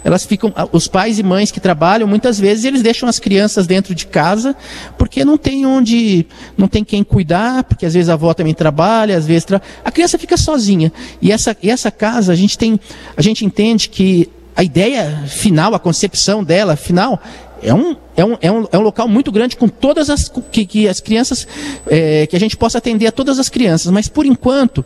elas 0.03 0.25
ficam, 0.25 0.53
os 0.71 0.87
pais 0.87 1.19
e 1.19 1.23
mães 1.23 1.51
que 1.51 1.59
trabalham, 1.59 2.07
muitas 2.07 2.39
vezes 2.39 2.65
eles 2.65 2.81
deixam 2.81 3.07
as 3.07 3.19
crianças 3.19 3.67
dentro 3.67 3.93
de 3.93 4.05
casa, 4.05 4.55
porque 4.97 5.25
não 5.25 5.37
tem 5.37 5.65
onde, 5.65 6.25
não 6.57 6.67
tem 6.67 6.83
quem 6.83 7.03
cuidar, 7.03 7.63
porque 7.63 7.85
às 7.85 7.93
vezes 7.93 8.09
a 8.09 8.13
avó 8.13 8.33
também 8.33 8.53
trabalha, 8.53 9.17
às 9.17 9.25
vezes 9.25 9.45
tra... 9.45 9.61
a 9.83 9.91
criança 9.91 10.17
fica 10.17 10.37
sozinha. 10.37 10.91
E 11.21 11.31
essa, 11.31 11.55
e 11.61 11.69
essa 11.69 11.91
casa, 11.91 12.31
a 12.31 12.35
gente 12.35 12.57
tem, 12.57 12.79
a 13.15 13.21
gente 13.21 13.45
entende 13.45 13.89
que 13.89 14.29
a 14.55 14.63
ideia 14.63 15.23
final, 15.27 15.73
a 15.73 15.79
concepção 15.79 16.43
dela 16.43 16.75
final, 16.75 17.21
é 17.61 17.73
um, 17.73 17.95
é 18.15 18.25
um, 18.25 18.37
é 18.41 18.51
um, 18.51 18.67
é 18.71 18.77
um 18.77 18.81
local 18.81 19.07
muito 19.07 19.31
grande 19.31 19.55
com 19.55 19.67
todas 19.67 20.09
as 20.09 20.31
que, 20.51 20.65
que 20.65 20.87
as 20.87 20.99
crianças, 20.99 21.47
é, 21.87 22.25
que 22.25 22.35
a 22.35 22.39
gente 22.39 22.55
possa 22.57 22.77
atender 22.77 23.07
a 23.07 23.11
todas 23.11 23.39
as 23.39 23.49
crianças, 23.49 23.91
mas 23.91 24.07
por 24.07 24.25
enquanto 24.25 24.85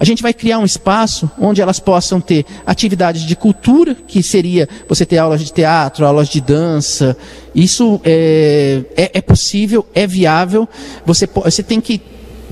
a 0.00 0.04
gente 0.04 0.22
vai 0.22 0.32
criar 0.32 0.58
um 0.58 0.64
espaço 0.64 1.30
onde 1.38 1.60
elas 1.60 1.80
possam 1.80 2.20
ter 2.20 2.46
atividades 2.64 3.22
de 3.22 3.34
cultura, 3.34 3.94
que 3.94 4.22
seria 4.22 4.68
você 4.88 5.04
ter 5.04 5.18
aulas 5.18 5.40
de 5.40 5.52
teatro, 5.52 6.06
aulas 6.06 6.28
de 6.28 6.40
dança. 6.40 7.16
Isso 7.54 8.00
é, 8.04 8.82
é, 8.96 9.10
é 9.14 9.20
possível, 9.20 9.86
é 9.94 10.06
viável. 10.06 10.68
Você, 11.04 11.26
você 11.26 11.62
tem 11.62 11.80
que 11.80 12.00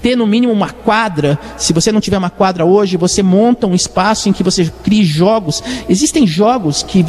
ter 0.06 0.14
no 0.14 0.24
mínimo 0.24 0.52
uma 0.52 0.70
quadra. 0.70 1.36
Se 1.58 1.72
você 1.72 1.90
não 1.90 2.00
tiver 2.00 2.16
uma 2.16 2.30
quadra 2.30 2.64
hoje, 2.64 2.96
você 2.96 3.24
monta 3.24 3.66
um 3.66 3.74
espaço 3.74 4.28
em 4.28 4.32
que 4.32 4.40
você 4.40 4.70
crie 4.84 5.04
jogos. 5.04 5.60
Existem 5.88 6.24
jogos 6.24 6.84
que, 6.84 7.04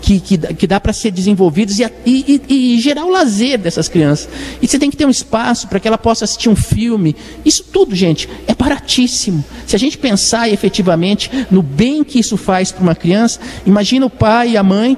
que, 0.00 0.20
que, 0.20 0.38
que 0.54 0.64
dá 0.64 0.78
para 0.78 0.92
ser 0.92 1.10
desenvolvidos 1.10 1.80
e, 1.80 1.84
e, 2.06 2.42
e, 2.48 2.80
gerar 2.80 3.04
o 3.04 3.10
lazer 3.10 3.58
dessas 3.58 3.88
crianças. 3.88 4.28
E 4.62 4.68
você 4.68 4.78
tem 4.78 4.92
que 4.92 4.96
ter 4.96 5.04
um 5.04 5.10
espaço 5.10 5.66
para 5.66 5.80
que 5.80 5.88
ela 5.88 5.98
possa 5.98 6.24
assistir 6.24 6.48
um 6.48 6.54
filme. 6.54 7.16
Isso 7.44 7.64
tudo, 7.64 7.96
gente, 7.96 8.28
é 8.46 8.54
baratíssimo. 8.54 9.44
Se 9.66 9.74
a 9.74 9.78
gente 9.78 9.98
pensar 9.98 10.48
efetivamente 10.48 11.28
no 11.50 11.62
bem 11.62 12.04
que 12.04 12.20
isso 12.20 12.36
faz 12.36 12.70
para 12.70 12.80
uma 12.84 12.94
criança, 12.94 13.40
imagina 13.66 14.06
o 14.06 14.10
pai 14.10 14.50
e 14.50 14.56
a 14.56 14.62
mãe 14.62 14.96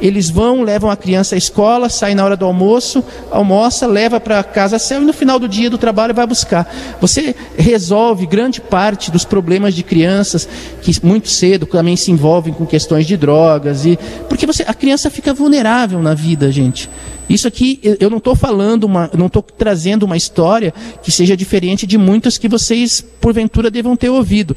eles 0.00 0.30
vão, 0.30 0.62
levam 0.62 0.90
a 0.90 0.96
criança 0.96 1.34
à 1.34 1.38
escola, 1.38 1.88
saem 1.88 2.14
na 2.14 2.24
hora 2.24 2.36
do 2.36 2.44
almoço, 2.44 3.04
almoça, 3.30 3.86
leva 3.86 4.18
para 4.18 4.42
casa 4.42 4.78
céu 4.78 5.02
e 5.02 5.04
no 5.04 5.12
final 5.12 5.38
do 5.38 5.48
dia 5.48 5.68
do 5.68 5.78
trabalho 5.78 6.14
vai 6.14 6.26
buscar. 6.26 6.72
Você 7.00 7.34
resolve 7.56 8.26
grande 8.26 8.60
parte 8.60 9.10
dos 9.10 9.24
problemas 9.24 9.74
de 9.74 9.82
crianças 9.82 10.48
que 10.82 10.92
muito 11.04 11.28
cedo 11.28 11.66
também 11.66 11.96
se 11.96 12.10
envolvem 12.10 12.52
com 12.52 12.66
questões 12.66 13.06
de 13.06 13.16
drogas 13.16 13.84
e 13.84 13.98
porque 14.28 14.46
você, 14.46 14.64
a 14.66 14.74
criança 14.74 15.10
fica 15.10 15.34
vulnerável 15.34 16.00
na 16.00 16.14
vida, 16.14 16.50
gente. 16.50 16.88
Isso 17.28 17.46
aqui 17.46 17.78
eu 18.00 18.10
não 18.10 18.18
estou 18.18 18.34
falando 18.34 18.84
uma, 18.84 19.08
não 19.16 19.26
estou 19.26 19.40
trazendo 19.40 20.02
uma 20.02 20.16
história 20.16 20.74
que 21.00 21.12
seja 21.12 21.36
diferente 21.36 21.86
de 21.86 21.96
muitas 21.96 22.36
que 22.36 22.48
vocês 22.48 23.04
porventura 23.20 23.70
devam 23.70 23.94
ter 23.96 24.08
ouvido. 24.08 24.56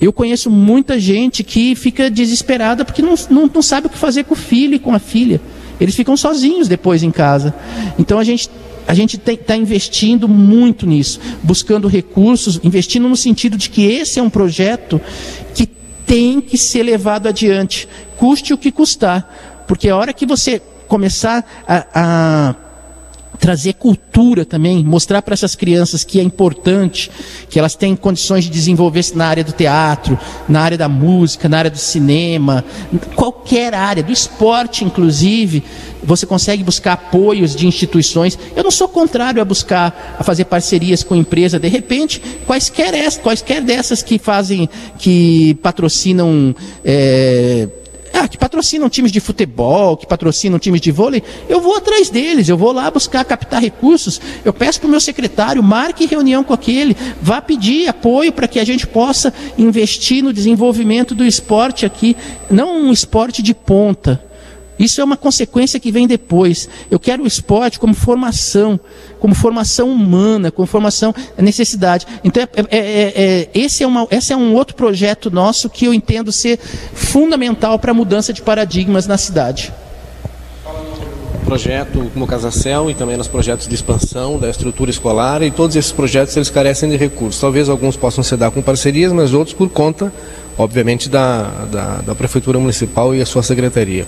Eu 0.00 0.12
conheço 0.12 0.50
muita 0.50 0.98
gente 0.98 1.44
que 1.44 1.74
fica 1.74 2.10
desesperada 2.10 2.84
porque 2.84 3.02
não, 3.02 3.14
não, 3.28 3.50
não 3.52 3.62
sabe 3.62 3.86
o 3.86 3.90
que 3.90 3.98
fazer 3.98 4.24
com 4.24 4.34
o 4.34 4.36
filho 4.36 4.74
e 4.74 4.78
com 4.78 4.94
a 4.94 4.98
filha. 4.98 5.40
Eles 5.80 5.94
ficam 5.94 6.16
sozinhos 6.16 6.68
depois 6.68 7.02
em 7.02 7.10
casa. 7.10 7.54
Então 7.98 8.18
a 8.18 8.24
gente 8.24 8.48
a 8.86 8.94
gente 8.94 9.20
está 9.24 9.54
investindo 9.54 10.26
muito 10.26 10.84
nisso, 10.84 11.20
buscando 11.44 11.86
recursos, 11.86 12.58
investindo 12.64 13.08
no 13.08 13.16
sentido 13.16 13.56
de 13.56 13.70
que 13.70 13.84
esse 13.84 14.18
é 14.18 14.22
um 14.22 14.30
projeto 14.30 15.00
que 15.54 15.68
tem 16.04 16.40
que 16.40 16.58
ser 16.58 16.82
levado 16.82 17.28
adiante, 17.28 17.88
custe 18.16 18.52
o 18.52 18.58
que 18.58 18.72
custar, 18.72 19.64
porque 19.68 19.88
a 19.88 19.96
hora 19.96 20.12
que 20.12 20.26
você 20.26 20.60
começar 20.88 21.48
a, 21.68 21.86
a 21.94 22.54
trazer 23.40 23.72
cultura 23.72 24.44
também, 24.44 24.84
mostrar 24.84 25.22
para 25.22 25.32
essas 25.32 25.54
crianças 25.54 26.04
que 26.04 26.20
é 26.20 26.22
importante, 26.22 27.10
que 27.48 27.58
elas 27.58 27.74
têm 27.74 27.96
condições 27.96 28.44
de 28.44 28.50
desenvolver-se 28.50 29.16
na 29.16 29.26
área 29.26 29.42
do 29.42 29.52
teatro, 29.52 30.18
na 30.46 30.60
área 30.60 30.76
da 30.76 30.88
música, 30.88 31.48
na 31.48 31.58
área 31.58 31.70
do 31.70 31.78
cinema, 31.78 32.62
qualquer 33.16 33.74
área, 33.74 34.02
do 34.02 34.12
esporte 34.12 34.84
inclusive, 34.84 35.64
você 36.02 36.26
consegue 36.26 36.62
buscar 36.62 36.92
apoios 36.92 37.56
de 37.56 37.66
instituições. 37.66 38.38
Eu 38.54 38.62
não 38.62 38.70
sou 38.70 38.88
contrário 38.88 39.40
a 39.40 39.44
buscar, 39.44 40.16
a 40.18 40.22
fazer 40.22 40.44
parcerias 40.44 41.02
com 41.02 41.16
empresa, 41.16 41.58
de 41.58 41.68
repente, 41.68 42.20
quaisquer, 42.46 42.94
quaisquer 43.20 43.62
dessas 43.62 44.02
que 44.02 44.18
fazem, 44.18 44.68
que 44.98 45.54
patrocinam 45.62 46.54
é, 46.84 47.68
ah, 48.12 48.28
que 48.28 48.36
patrocinam 48.36 48.88
times 48.88 49.12
de 49.12 49.20
futebol, 49.20 49.96
que 49.96 50.06
patrocinam 50.06 50.58
times 50.58 50.80
de 50.80 50.90
vôlei, 50.90 51.22
eu 51.48 51.60
vou 51.60 51.76
atrás 51.76 52.10
deles, 52.10 52.48
eu 52.48 52.56
vou 52.56 52.72
lá 52.72 52.90
buscar 52.90 53.24
captar 53.24 53.60
recursos, 53.60 54.20
eu 54.44 54.52
peço 54.52 54.80
para 54.80 54.88
o 54.88 54.90
meu 54.90 55.00
secretário, 55.00 55.62
marque 55.62 56.06
reunião 56.06 56.42
com 56.42 56.52
aquele, 56.52 56.96
vá 57.20 57.40
pedir 57.40 57.88
apoio 57.88 58.32
para 58.32 58.48
que 58.48 58.58
a 58.58 58.64
gente 58.64 58.86
possa 58.86 59.32
investir 59.56 60.22
no 60.22 60.32
desenvolvimento 60.32 61.14
do 61.14 61.24
esporte 61.24 61.86
aqui, 61.86 62.16
não 62.50 62.82
um 62.82 62.92
esporte 62.92 63.42
de 63.42 63.54
ponta, 63.54 64.29
isso 64.80 64.98
é 64.98 65.04
uma 65.04 65.16
consequência 65.16 65.78
que 65.78 65.92
vem 65.92 66.06
depois. 66.06 66.66
Eu 66.90 66.98
quero 66.98 67.24
o 67.24 67.26
esporte 67.26 67.78
como 67.78 67.92
formação, 67.92 68.80
como 69.18 69.34
formação 69.34 69.90
humana, 69.90 70.50
como 70.50 70.66
formação 70.66 71.14
necessidade. 71.36 72.06
Então, 72.24 72.42
é, 72.42 72.46
é, 72.46 72.66
é, 72.70 73.12
é, 73.14 73.50
esse, 73.52 73.84
é 73.84 73.86
uma, 73.86 74.08
esse 74.10 74.32
é 74.32 74.36
um 74.36 74.54
outro 74.54 74.74
projeto 74.74 75.30
nosso 75.30 75.68
que 75.68 75.84
eu 75.84 75.92
entendo 75.92 76.32
ser 76.32 76.58
fundamental 76.58 77.78
para 77.78 77.90
a 77.90 77.94
mudança 77.94 78.32
de 78.32 78.40
paradigmas 78.40 79.06
na 79.06 79.18
cidade 79.18 79.70
projeto 81.40 82.10
como 82.12 82.26
Casa 82.26 82.50
Céu 82.50 82.90
e 82.90 82.94
também 82.94 83.16
nos 83.16 83.28
projetos 83.28 83.66
de 83.66 83.74
expansão 83.74 84.38
da 84.38 84.48
estrutura 84.48 84.90
escolar 84.90 85.42
e 85.42 85.50
todos 85.50 85.76
esses 85.76 85.92
projetos 85.92 86.36
eles 86.36 86.50
carecem 86.50 86.88
de 86.88 86.96
recursos. 86.96 87.40
Talvez 87.40 87.68
alguns 87.68 87.96
possam 87.96 88.22
se 88.22 88.36
dar 88.36 88.50
com 88.50 88.62
parcerias, 88.62 89.12
mas 89.12 89.34
outros 89.34 89.54
por 89.54 89.68
conta 89.68 90.12
obviamente, 90.58 91.08
da, 91.08 91.42
da, 91.70 91.94
da, 92.02 92.14
Prefeitura 92.14 92.58
Municipal 92.58 93.14
e 93.14 93.22
a 93.22 93.26
sua 93.26 93.42
secretaria. 93.42 94.06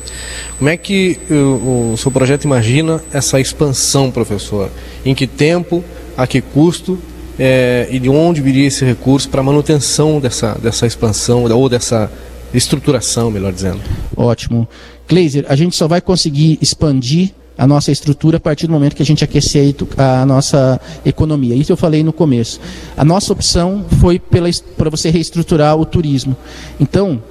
Como 0.59 0.69
é 0.69 0.77
que 0.77 1.19
o, 1.31 1.93
o 1.93 1.97
seu 1.97 2.11
projeto 2.11 2.45
imagina 2.45 3.03
essa 3.11 3.41
expansão, 3.41 4.11
professor? 4.11 4.69
Em 5.05 5.15
que 5.15 5.27
tempo, 5.27 5.83
a 6.17 6.27
que 6.27 6.43
custo 6.43 6.99
é, 7.39 7.89
e 7.91 7.99
de 7.99 8.09
onde 8.09 8.43
viria 8.43 8.67
esse 8.67 8.85
recurso 8.85 9.29
para 9.29 9.43
manutenção 9.43 10.21
dessa, 10.21 10.53
dessa 10.63 10.87
expansão 10.87 11.45
ou 11.45 11.69
dessa 11.69 12.11
estruturação, 12.53 13.31
melhor 13.31 13.53
dizendo? 13.53 13.81
Ótimo. 14.15 14.69
Kleiser, 15.07 15.45
a 15.49 15.57
gente 15.57 15.77
só 15.77 15.87
vai 15.87 16.01
conseguir 16.01 16.59
expandir 16.61 17.33
a 17.57 17.67
nossa 17.67 17.93
estrutura 17.93 18.39
a 18.39 18.41
partir 18.41 18.67
do 18.67 18.73
momento 18.73 18.97
que 18.97 19.03
a 19.03 19.07
gente 19.07 19.23
aquecer 19.23 19.75
a 19.97 20.25
nossa 20.25 20.81
economia. 21.05 21.55
Isso 21.55 21.71
eu 21.73 21.77
falei 21.77 22.03
no 22.03 22.13
começo. 22.13 22.61
A 22.97 23.05
nossa 23.05 23.33
opção 23.33 23.85
foi 24.01 24.19
para 24.19 24.91
você 24.91 25.11
reestruturar 25.11 25.77
o 25.77 25.85
turismo. 25.85 26.37
Então, 26.81 27.23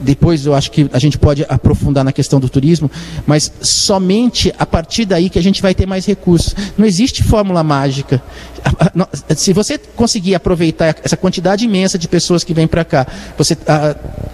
depois 0.00 0.46
eu 0.46 0.54
acho 0.54 0.70
que 0.70 0.88
a 0.92 0.98
gente 0.98 1.18
pode 1.18 1.44
aprofundar 1.48 2.04
na 2.04 2.12
questão 2.12 2.38
do 2.38 2.48
turismo, 2.48 2.90
mas 3.26 3.52
somente 3.60 4.52
a 4.58 4.64
partir 4.64 5.04
daí 5.04 5.28
que 5.28 5.38
a 5.38 5.42
gente 5.42 5.60
vai 5.60 5.74
ter 5.74 5.86
mais 5.86 6.06
recursos. 6.06 6.54
Não 6.78 6.86
existe 6.86 7.24
fórmula 7.24 7.64
mágica. 7.64 8.22
Se 9.36 9.52
você 9.52 9.78
conseguir 9.78 10.34
aproveitar 10.34 10.96
essa 11.02 11.16
quantidade 11.16 11.64
imensa 11.64 11.98
de 11.98 12.06
pessoas 12.06 12.44
que 12.44 12.54
vêm 12.54 12.66
para 12.66 12.84
cá, 12.84 13.06
você, 13.36 13.56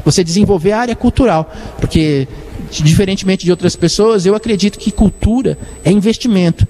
você 0.04 0.22
desenvolver 0.22 0.72
a 0.72 0.80
área 0.80 0.96
cultural, 0.96 1.50
porque 1.78 2.28
diferentemente 2.70 3.44
de 3.44 3.50
outras 3.50 3.76
pessoas, 3.76 4.26
eu 4.26 4.34
acredito 4.34 4.78
que 4.78 4.90
cultura 4.90 5.58
é 5.84 5.90
investimento. 5.90 6.66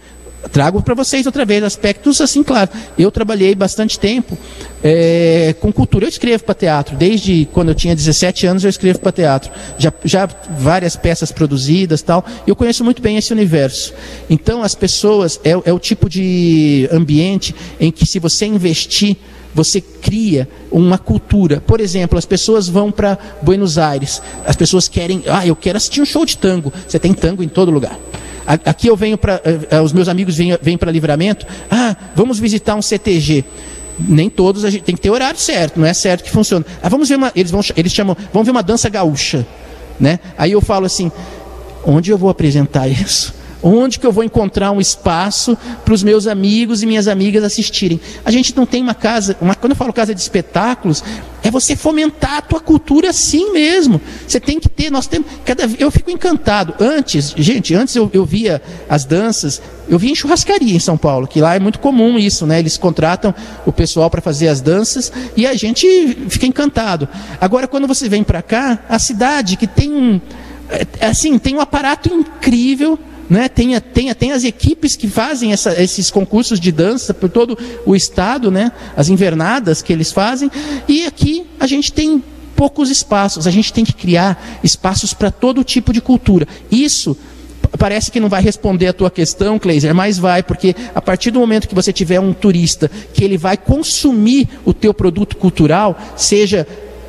Trago 0.52 0.80
para 0.82 0.94
vocês 0.94 1.26
outra 1.26 1.44
vez 1.44 1.62
aspectos 1.62 2.20
assim, 2.20 2.42
claro. 2.42 2.70
Eu 2.98 3.10
trabalhei 3.10 3.54
bastante 3.54 3.98
tempo 3.98 4.38
é, 4.82 5.54
com 5.60 5.72
cultura. 5.72 6.04
Eu 6.04 6.08
escrevo 6.08 6.44
para 6.44 6.54
teatro, 6.54 6.96
desde 6.96 7.48
quando 7.52 7.70
eu 7.70 7.74
tinha 7.74 7.94
17 7.94 8.46
anos 8.46 8.64
eu 8.64 8.70
escrevo 8.70 9.00
para 9.00 9.12
teatro. 9.12 9.50
Já, 9.78 9.92
já 10.04 10.28
várias 10.58 10.94
peças 10.96 11.32
produzidas 11.32 12.02
tal. 12.02 12.24
Eu 12.46 12.54
conheço 12.54 12.84
muito 12.84 13.02
bem 13.02 13.16
esse 13.16 13.32
universo. 13.32 13.92
Então 14.30 14.62
as 14.62 14.74
pessoas, 14.74 15.40
é, 15.42 15.50
é 15.50 15.72
o 15.72 15.78
tipo 15.78 16.08
de 16.08 16.88
ambiente 16.92 17.54
em 17.80 17.90
que 17.90 18.06
se 18.06 18.18
você 18.18 18.46
investir 18.46 19.16
você 19.56 19.80
cria 19.80 20.46
uma 20.70 20.98
cultura. 20.98 21.62
Por 21.66 21.80
exemplo, 21.80 22.18
as 22.18 22.26
pessoas 22.26 22.68
vão 22.68 22.92
para 22.92 23.18
Buenos 23.40 23.78
Aires, 23.78 24.20
as 24.44 24.54
pessoas 24.54 24.86
querem, 24.86 25.22
ah, 25.26 25.46
eu 25.46 25.56
quero 25.56 25.78
assistir 25.78 26.02
um 26.02 26.04
show 26.04 26.26
de 26.26 26.36
tango. 26.36 26.70
Você 26.86 26.98
tem 26.98 27.14
tango 27.14 27.42
em 27.42 27.48
todo 27.48 27.70
lugar. 27.70 27.98
Aqui 28.46 28.86
eu 28.86 28.94
venho 28.94 29.16
para, 29.16 29.40
eh, 29.44 29.58
eh, 29.70 29.80
os 29.80 29.94
meus 29.94 30.08
amigos 30.08 30.36
vêm, 30.36 30.56
vêm 30.60 30.76
para 30.76 30.92
livramento, 30.92 31.46
ah, 31.70 31.96
vamos 32.14 32.38
visitar 32.38 32.76
um 32.76 32.82
CTG 32.82 33.44
nem 33.98 34.28
todos 34.28 34.62
a 34.62 34.68
gente 34.68 34.82
tem 34.82 34.94
que 34.94 35.00
ter 35.00 35.08
horário 35.08 35.40
certo, 35.40 35.80
não 35.80 35.86
é 35.86 35.94
certo 35.94 36.22
que 36.22 36.30
funciona. 36.30 36.66
Ah, 36.82 36.88
vamos 36.90 37.08
ver 37.08 37.16
uma, 37.16 37.32
eles 37.34 37.50
vão, 37.50 37.62
eles 37.74 37.90
chamam, 37.90 38.14
vamos 38.30 38.44
ver 38.46 38.50
uma 38.50 38.62
dança 38.62 38.90
gaúcha, 38.90 39.46
né? 39.98 40.20
Aí 40.36 40.52
eu 40.52 40.60
falo 40.60 40.84
assim, 40.84 41.10
onde 41.82 42.10
eu 42.10 42.18
vou 42.18 42.28
apresentar 42.28 42.86
isso? 42.92 43.34
Onde 43.62 43.98
que 43.98 44.06
eu 44.06 44.12
vou 44.12 44.22
encontrar 44.22 44.70
um 44.70 44.80
espaço 44.80 45.56
para 45.84 45.94
os 45.94 46.02
meus 46.02 46.26
amigos 46.26 46.82
e 46.82 46.86
minhas 46.86 47.08
amigas 47.08 47.42
assistirem? 47.42 48.00
A 48.24 48.30
gente 48.30 48.56
não 48.56 48.66
tem 48.66 48.82
uma 48.82 48.94
casa, 48.94 49.36
uma, 49.40 49.54
quando 49.54 49.72
eu 49.72 49.76
falo 49.76 49.92
casa 49.92 50.14
de 50.14 50.20
espetáculos, 50.20 51.02
é 51.42 51.50
você 51.50 51.74
fomentar 51.74 52.38
a 52.38 52.42
tua 52.42 52.60
cultura 52.60 53.10
assim 53.10 53.52
mesmo. 53.52 54.00
Você 54.26 54.38
tem 54.40 54.60
que 54.60 54.68
ter, 54.68 54.90
nós 54.90 55.06
temos, 55.06 55.28
cada, 55.44 55.68
eu 55.78 55.90
fico 55.90 56.10
encantado. 56.10 56.74
Antes, 56.78 57.34
gente, 57.36 57.74
antes 57.74 57.94
eu, 57.96 58.10
eu 58.12 58.24
via 58.24 58.60
as 58.88 59.04
danças, 59.04 59.62
eu 59.88 59.98
via 59.98 60.10
em 60.10 60.14
churrascaria 60.14 60.74
em 60.74 60.80
São 60.80 60.98
Paulo, 60.98 61.26
que 61.26 61.40
lá 61.40 61.54
é 61.54 61.58
muito 61.58 61.78
comum 61.78 62.18
isso, 62.18 62.46
né? 62.46 62.58
Eles 62.58 62.76
contratam 62.76 63.34
o 63.64 63.72
pessoal 63.72 64.10
para 64.10 64.20
fazer 64.20 64.48
as 64.48 64.60
danças 64.60 65.12
e 65.36 65.46
a 65.46 65.54
gente 65.54 65.86
fica 66.28 66.46
encantado. 66.46 67.08
Agora, 67.40 67.66
quando 67.66 67.86
você 67.86 68.08
vem 68.08 68.22
para 68.22 68.42
cá, 68.42 68.80
a 68.88 68.98
cidade 68.98 69.56
que 69.56 69.66
tem 69.66 69.92
um, 69.92 70.20
é, 70.68 71.06
assim, 71.06 71.38
tem 71.38 71.54
um 71.54 71.60
aparato 71.60 72.12
incrível 72.12 72.98
né? 73.28 73.48
tem, 73.48 73.78
tem, 73.80 74.12
tem 74.14 74.32
as 74.32 74.44
equipes 74.44 74.96
que 74.96 75.08
fazem 75.08 75.52
essa, 75.52 75.80
esses 75.80 76.10
concursos 76.10 76.60
de 76.60 76.70
dança 76.72 77.12
por 77.12 77.28
todo 77.28 77.58
o 77.84 77.94
estado, 77.94 78.50
né? 78.50 78.72
as 78.96 79.08
invernadas 79.08 79.82
que 79.82 79.92
eles 79.92 80.12
fazem, 80.12 80.50
e 80.88 81.06
aqui 81.06 81.46
a 81.58 81.66
gente 81.66 81.92
tem 81.92 82.22
poucos 82.54 82.90
espaços, 82.90 83.46
a 83.46 83.50
gente 83.50 83.72
tem 83.72 83.84
que 83.84 83.92
criar 83.92 84.58
espaços 84.64 85.12
para 85.12 85.30
todo 85.30 85.62
tipo 85.62 85.92
de 85.92 86.00
cultura. 86.00 86.48
Isso 86.70 87.16
parece 87.78 88.10
que 88.10 88.20
não 88.20 88.28
vai 88.28 88.42
responder 88.42 88.88
a 88.88 88.92
tua 88.92 89.10
questão, 89.10 89.58
Kleiser, 89.58 89.94
mas 89.94 90.18
vai, 90.18 90.42
porque 90.42 90.74
a 90.94 91.02
partir 91.02 91.30
do 91.30 91.38
momento 91.38 91.68
que 91.68 91.74
você 91.74 91.92
tiver 91.92 92.18
um 92.18 92.32
turista 92.32 92.90
que 93.12 93.22
ele 93.22 93.36
vai 93.36 93.56
consumir 93.56 94.48
o 94.64 94.72
teu 94.72 94.94
produto 94.94 95.36
cultural, 95.36 95.98
seja 96.16 96.66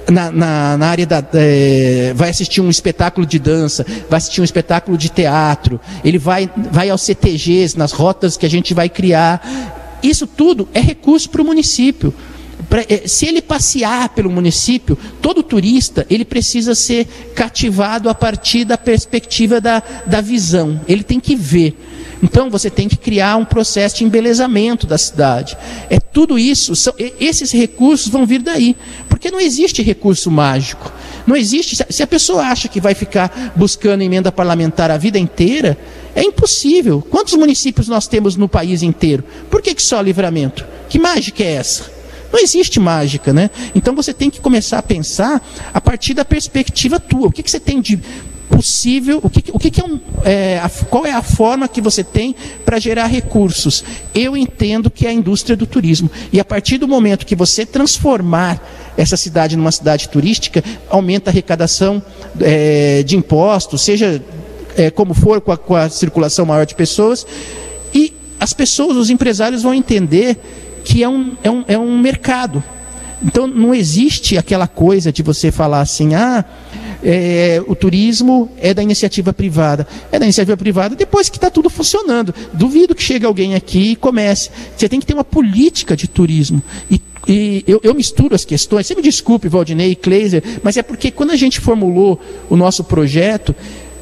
na, 0.09 0.31
na, 0.31 0.77
na 0.77 0.87
área 0.87 1.05
da. 1.05 1.23
É, 1.33 2.13
vai 2.15 2.29
assistir 2.29 2.61
um 2.61 2.69
espetáculo 2.69 3.25
de 3.25 3.39
dança, 3.39 3.85
vai 4.09 4.17
assistir 4.17 4.41
um 4.41 4.43
espetáculo 4.43 4.97
de 4.97 5.09
teatro, 5.09 5.79
ele 6.03 6.17
vai, 6.17 6.49
vai 6.71 6.89
aos 6.89 7.01
CTGs, 7.01 7.77
nas 7.77 7.91
rotas 7.91 8.37
que 8.37 8.45
a 8.45 8.49
gente 8.49 8.73
vai 8.73 8.89
criar. 8.89 9.99
Isso 10.01 10.27
tudo 10.27 10.67
é 10.73 10.79
recurso 10.79 11.29
para 11.29 11.41
o 11.41 11.45
município. 11.45 12.13
Pra, 12.69 12.81
é, 12.81 13.07
se 13.07 13.25
ele 13.25 13.41
passear 13.41 14.09
pelo 14.09 14.29
município, 14.29 14.97
todo 15.21 15.43
turista 15.43 16.05
ele 16.09 16.25
precisa 16.25 16.75
ser 16.75 17.05
cativado 17.35 18.09
a 18.09 18.15
partir 18.15 18.65
da 18.65 18.77
perspectiva 18.77 19.61
da, 19.61 19.81
da 20.05 20.21
visão. 20.21 20.79
Ele 20.87 21.03
tem 21.03 21.19
que 21.19 21.35
ver. 21.35 21.77
Então 22.21 22.49
você 22.49 22.69
tem 22.69 22.87
que 22.87 22.97
criar 22.97 23.35
um 23.37 23.45
processo 23.45 23.97
de 23.97 24.03
embelezamento 24.03 24.87
da 24.87 24.97
cidade. 24.97 25.57
É 25.89 25.99
tudo 25.99 26.37
isso, 26.39 26.75
são, 26.75 26.93
esses 27.19 27.51
recursos 27.51 28.07
vão 28.07 28.25
vir 28.25 28.41
daí, 28.41 28.75
porque 29.07 29.29
não 29.29 29.39
existe 29.39 29.81
recurso 29.81 30.31
mágico. 30.31 30.91
Não 31.25 31.35
existe. 31.35 31.77
Se 31.89 32.01
a 32.01 32.07
pessoa 32.07 32.43
acha 32.43 32.67
que 32.67 32.79
vai 32.79 32.95
ficar 32.95 33.53
buscando 33.55 34.01
emenda 34.01 34.31
parlamentar 34.31 34.89
a 34.89 34.97
vida 34.97 35.19
inteira, 35.19 35.77
é 36.15 36.23
impossível. 36.23 37.05
Quantos 37.09 37.33
municípios 37.33 37.87
nós 37.87 38.07
temos 38.07 38.35
no 38.35 38.47
país 38.47 38.81
inteiro? 38.81 39.23
Por 39.51 39.61
que, 39.61 39.75
que 39.75 39.81
só 39.81 40.01
livramento? 40.01 40.65
Que 40.89 40.97
mágica 40.97 41.43
é 41.43 41.53
essa? 41.53 41.97
Não 42.31 42.39
existe 42.39 42.79
mágica, 42.79 43.33
né? 43.33 43.49
Então 43.75 43.95
você 43.95 44.13
tem 44.13 44.29
que 44.29 44.39
começar 44.39 44.79
a 44.79 44.83
pensar 44.83 45.41
a 45.73 45.81
partir 45.81 46.13
da 46.13 46.25
perspectiva 46.25 46.99
tua. 46.99 47.27
O 47.27 47.31
que, 47.31 47.43
que 47.43 47.51
você 47.51 47.59
tem 47.59 47.81
de 47.81 47.99
possível, 48.49 49.19
o 49.21 49.29
que, 49.29 49.51
o 49.51 49.59
que, 49.59 49.69
que 49.69 49.81
é, 49.81 49.83
um, 49.83 49.99
é 50.23 50.59
a, 50.59 50.69
qual 50.69 51.05
é 51.05 51.11
a 51.11 51.21
forma 51.21 51.67
que 51.67 51.81
você 51.81 52.03
tem 52.03 52.35
para 52.65 52.79
gerar 52.79 53.07
recursos? 53.07 53.83
Eu 54.13 54.35
entendo 54.35 54.89
que 54.89 55.05
é 55.05 55.09
a 55.09 55.13
indústria 55.13 55.55
do 55.55 55.65
turismo. 55.65 56.09
E 56.31 56.39
a 56.39 56.45
partir 56.45 56.77
do 56.77 56.87
momento 56.87 57.25
que 57.25 57.35
você 57.35 57.65
transformar 57.65 58.61
essa 58.97 59.15
cidade 59.15 59.55
numa 59.55 59.71
cidade 59.71 60.09
turística, 60.09 60.63
aumenta 60.89 61.29
a 61.29 61.31
arrecadação 61.31 62.01
é, 62.39 63.03
de 63.03 63.15
impostos, 63.15 63.81
seja 63.81 64.21
é, 64.75 64.89
como 64.89 65.13
for, 65.13 65.39
com 65.41 65.51
a, 65.51 65.57
com 65.57 65.75
a 65.75 65.89
circulação 65.89 66.45
maior 66.45 66.65
de 66.65 66.75
pessoas, 66.75 67.25
e 67.93 68.13
as 68.39 68.53
pessoas, 68.53 68.97
os 68.97 69.09
empresários 69.09 69.63
vão 69.63 69.73
entender 69.73 70.37
que 70.83 71.03
é 71.03 71.09
um, 71.09 71.35
é 71.43 71.51
um, 71.51 71.65
é 71.67 71.77
um 71.77 71.99
mercado. 71.99 72.63
Então 73.23 73.47
não 73.47 73.73
existe 73.73 74.37
aquela 74.37 74.67
coisa 74.67 75.11
de 75.11 75.23
você 75.23 75.51
falar 75.51 75.81
assim, 75.81 76.13
ah, 76.13 76.45
é, 77.03 77.61
o 77.67 77.75
turismo 77.75 78.49
é 78.57 78.73
da 78.73 78.81
iniciativa 78.81 79.33
privada. 79.33 79.87
É 80.11 80.19
da 80.19 80.25
iniciativa 80.25 80.57
privada 80.57 80.95
depois 80.95 81.29
que 81.29 81.37
está 81.37 81.49
tudo 81.49 81.69
funcionando. 81.69 82.33
Duvido 82.53 82.95
que 82.95 83.03
chegue 83.03 83.25
alguém 83.25 83.55
aqui 83.55 83.91
e 83.91 83.95
comece. 83.95 84.49
Você 84.75 84.89
tem 84.89 84.99
que 84.99 85.05
ter 85.05 85.13
uma 85.13 85.23
política 85.23 85.95
de 85.95 86.07
turismo. 86.07 86.61
E, 86.89 87.01
e 87.27 87.63
eu, 87.67 87.79
eu, 87.83 87.93
misturo 87.93 88.33
as 88.33 88.45
questões. 88.45 88.87
Você 88.87 88.95
me 88.95 89.01
desculpe, 89.01 89.47
Valdinei, 89.47 89.95
Kleiser, 89.95 90.43
mas 90.63 90.77
é 90.77 90.83
porque 90.83 91.11
quando 91.11 91.31
a 91.31 91.35
gente 91.35 91.59
formulou 91.59 92.19
o 92.49 92.55
nosso 92.55 92.83
projeto, 92.83 93.53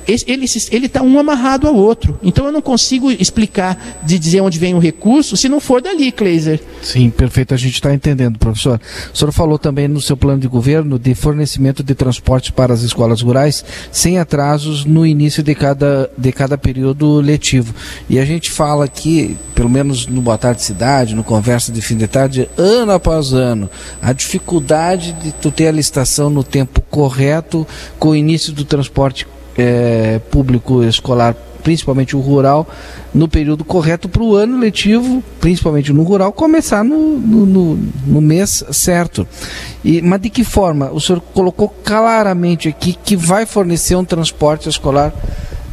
ele 0.07 0.85
está 0.85 1.01
um 1.01 1.19
amarrado 1.19 1.67
ao 1.67 1.75
outro. 1.75 2.19
Então 2.21 2.45
eu 2.45 2.51
não 2.51 2.61
consigo 2.61 3.11
explicar 3.11 3.99
de 4.03 4.19
dizer 4.19 4.41
onde 4.41 4.59
vem 4.59 4.73
o 4.73 4.79
recurso 4.79 5.35
se 5.35 5.49
não 5.49 5.59
for 5.59 5.81
dali, 5.81 6.11
Kleiser. 6.11 6.61
Sim, 6.81 7.09
perfeito, 7.09 7.53
a 7.53 7.57
gente 7.57 7.73
está 7.73 7.93
entendendo, 7.93 8.37
professor. 8.37 8.79
O 9.13 9.17
senhor 9.17 9.31
falou 9.31 9.57
também 9.57 9.87
no 9.87 10.01
seu 10.01 10.15
plano 10.15 10.39
de 10.39 10.47
governo 10.47 10.99
de 10.99 11.15
fornecimento 11.15 11.83
de 11.83 11.95
transporte 11.95 12.51
para 12.51 12.73
as 12.73 12.81
escolas 12.81 13.21
rurais 13.21 13.65
sem 13.91 14.19
atrasos 14.19 14.85
no 14.85 15.05
início 15.05 15.41
de 15.41 15.55
cada, 15.55 16.09
de 16.17 16.31
cada 16.31 16.57
período 16.57 17.19
letivo. 17.19 17.73
E 18.09 18.19
a 18.19 18.25
gente 18.25 18.51
fala 18.51 18.85
aqui, 18.85 19.37
pelo 19.53 19.69
menos 19.69 20.07
no 20.07 20.21
Boa 20.21 20.37
Tarde 20.37 20.61
Cidade, 20.61 21.15
no 21.15 21.23
Conversa 21.23 21.71
de 21.71 21.81
Fim 21.81 21.97
de 21.97 22.07
Tarde, 22.07 22.49
ano 22.57 22.91
após 22.91 23.33
ano, 23.33 23.69
a 24.01 24.13
dificuldade 24.13 25.13
de 25.13 25.31
tu 25.31 25.51
ter 25.51 25.67
a 25.67 25.71
licitação 25.71 26.29
no 26.29 26.43
tempo 26.43 26.81
correto 26.89 27.67
com 27.97 28.09
o 28.09 28.15
início 28.15 28.53
do 28.53 28.63
transporte 28.63 29.27
é, 29.57 30.19
público 30.31 30.83
escolar, 30.83 31.35
principalmente 31.63 32.15
o 32.15 32.19
rural, 32.19 32.67
no 33.13 33.27
período 33.27 33.63
correto 33.63 34.07
para 34.07 34.21
o 34.21 34.35
ano 34.35 34.59
letivo, 34.59 35.23
principalmente 35.39 35.91
no 35.91 36.03
rural, 36.03 36.31
começar 36.31 36.83
no, 36.83 37.17
no, 37.17 37.45
no, 37.45 37.79
no 38.05 38.21
mês 38.21 38.63
certo. 38.71 39.27
E, 39.83 40.01
mas 40.01 40.21
de 40.21 40.29
que 40.29 40.43
forma? 40.43 40.91
O 40.91 40.99
senhor 40.99 41.21
colocou 41.33 41.69
claramente 41.69 42.67
aqui 42.67 42.93
que 42.93 43.15
vai 43.15 43.45
fornecer 43.45 43.95
um 43.95 44.05
transporte 44.05 44.69
escolar 44.69 45.13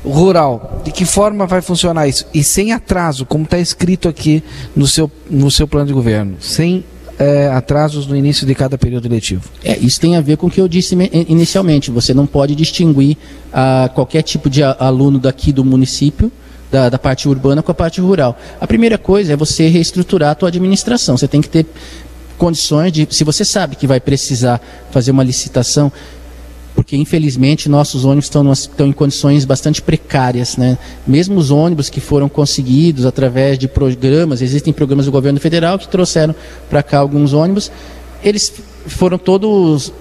rural. 0.05 0.81
De 0.85 0.91
que 0.91 1.05
forma 1.05 1.47
vai 1.47 1.61
funcionar 1.61 2.09
isso? 2.09 2.27
E 2.33 2.43
sem 2.43 2.73
atraso, 2.73 3.25
como 3.25 3.45
está 3.45 3.59
escrito 3.59 4.09
aqui 4.09 4.43
no 4.75 4.87
seu, 4.87 5.11
no 5.31 5.51
seu 5.51 5.69
plano 5.69 5.87
de 5.87 5.93
governo. 5.93 6.37
Sem 6.41 6.85
é, 7.19 7.49
atrasos 7.49 8.07
no 8.07 8.17
início 8.17 8.47
de 8.47 8.55
cada 8.55 8.77
período 8.79 9.09
letivo. 9.09 9.43
É, 9.65 9.79
isso 9.79 10.01
tem 10.01 10.17
a 10.17 10.21
ver 10.21 10.37
com 10.37 10.47
o 10.47 10.51
que 10.51 10.61
eu 10.61 10.69
disse 10.69 10.97
inicialmente. 11.29 11.91
Você 11.91 12.13
não 12.15 12.27
pode 12.27 12.55
distinguir 12.55 13.17
a, 13.53 13.91
qualquer 13.95 14.23
tipo 14.23 14.49
de 14.49 14.63
aluno 14.63 15.19
daqui 15.19 15.53
do 15.53 15.65
município 15.65 16.31
da, 16.71 16.89
da, 16.89 16.99
parte 16.99 17.29
urbana 17.29 17.63
com 17.63 17.71
a 17.71 17.75
parte 17.75 18.01
rural. 18.01 18.39
A 18.61 18.67
primeira 18.67 18.97
coisa 18.97 19.35
é 19.35 19.37
você 19.37 19.69
reestruturar 19.69 20.31
a 20.31 20.35
tua 20.35 20.49
administração. 20.49 21.17
Você 21.17 21.29
tem 21.29 21.43
que 21.43 21.49
ter 21.49 21.67
condições 22.39 22.91
de, 22.93 23.07
se 23.11 23.25
você 23.25 23.45
sabe 23.45 23.77
que 23.77 23.87
vai 23.87 24.01
precisar 24.01 24.61
fazer 24.91 25.11
uma 25.11 25.23
licitação, 25.23 25.93
porque 26.83 26.97
infelizmente 26.97 27.69
nossos 27.69 28.05
ônibus 28.05 28.25
estão, 28.25 28.53
estão 28.53 28.89
em 28.89 28.93
condições 28.93 29.45
bastante 29.45 29.81
precárias. 29.81 30.57
Né? 30.57 30.77
Mesmo 31.07 31.39
os 31.39 31.53
ônibus 31.53 31.89
que 31.89 32.01
foram 32.01 32.29
conseguidos 32.29 33.07
através 33.07 33.57
de 33.57 33.69
programas, 33.69 34.43
existem 34.43 34.73
programas 34.73 35.07
do 35.07 35.13
governo 35.13 35.39
federal 35.39 35.79
que 35.79 35.87
trouxeram 35.87 36.35
para 36.69 36.83
cá 36.83 36.99
alguns 36.99 37.33
ônibus, 37.33 37.71
eles 38.21 38.53
foram 38.89 39.17
todos 39.17 39.93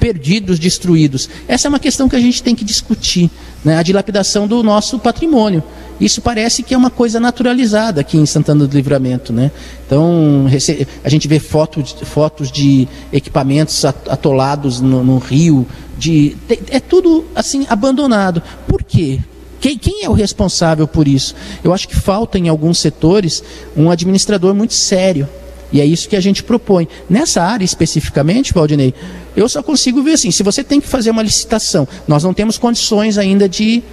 perdidos, 0.00 0.58
destruídos. 0.58 1.28
Essa 1.46 1.68
é 1.68 1.70
uma 1.70 1.78
questão 1.78 2.08
que 2.08 2.16
a 2.16 2.20
gente 2.20 2.42
tem 2.42 2.54
que 2.54 2.64
discutir, 2.64 3.30
né? 3.62 3.76
a 3.76 3.82
dilapidação 3.82 4.48
do 4.48 4.62
nosso 4.62 4.98
patrimônio. 4.98 5.62
Isso 6.02 6.20
parece 6.20 6.64
que 6.64 6.74
é 6.74 6.76
uma 6.76 6.90
coisa 6.90 7.20
naturalizada 7.20 8.00
aqui 8.00 8.18
em 8.18 8.26
Santana 8.26 8.66
do 8.66 8.76
Livramento. 8.76 9.32
Né? 9.32 9.52
Então, 9.86 10.46
a 11.04 11.08
gente 11.08 11.28
vê 11.28 11.38
fotos, 11.38 11.92
fotos 12.02 12.50
de 12.50 12.88
equipamentos 13.12 13.84
atolados 13.84 14.80
no, 14.80 15.04
no 15.04 15.18
rio, 15.18 15.64
de, 15.96 16.36
é 16.68 16.80
tudo 16.80 17.24
assim 17.36 17.66
abandonado. 17.70 18.42
Por 18.66 18.82
quê? 18.82 19.20
Quem, 19.60 19.78
quem, 19.78 20.02
é 20.02 20.10
o 20.10 20.12
responsável 20.12 20.88
por 20.88 21.06
isso? 21.06 21.36
Eu 21.62 21.72
acho 21.72 21.86
que 21.86 21.94
falta 21.94 22.36
em 22.36 22.48
alguns 22.48 22.78
setores 22.78 23.44
um 23.76 23.88
administrador 23.88 24.52
muito 24.56 24.74
sério. 24.74 25.28
E 25.70 25.80
é 25.80 25.86
isso 25.86 26.08
que 26.08 26.16
a 26.16 26.20
gente 26.20 26.42
propõe. 26.42 26.88
Nessa 27.08 27.44
área 27.44 27.64
especificamente, 27.64 28.52
Valdinei, 28.52 28.92
eu 29.36 29.48
só 29.48 29.62
consigo 29.62 30.02
ver 30.02 30.14
assim: 30.14 30.32
se 30.32 30.42
você 30.42 30.64
tem 30.64 30.80
que 30.80 30.88
fazer 30.88 31.10
uma 31.10 31.22
licitação, 31.22 31.86
nós 32.08 32.24
não 32.24 32.34
temos 32.34 32.58
condições 32.58 33.16
ainda 33.16 33.48
de 33.48 33.84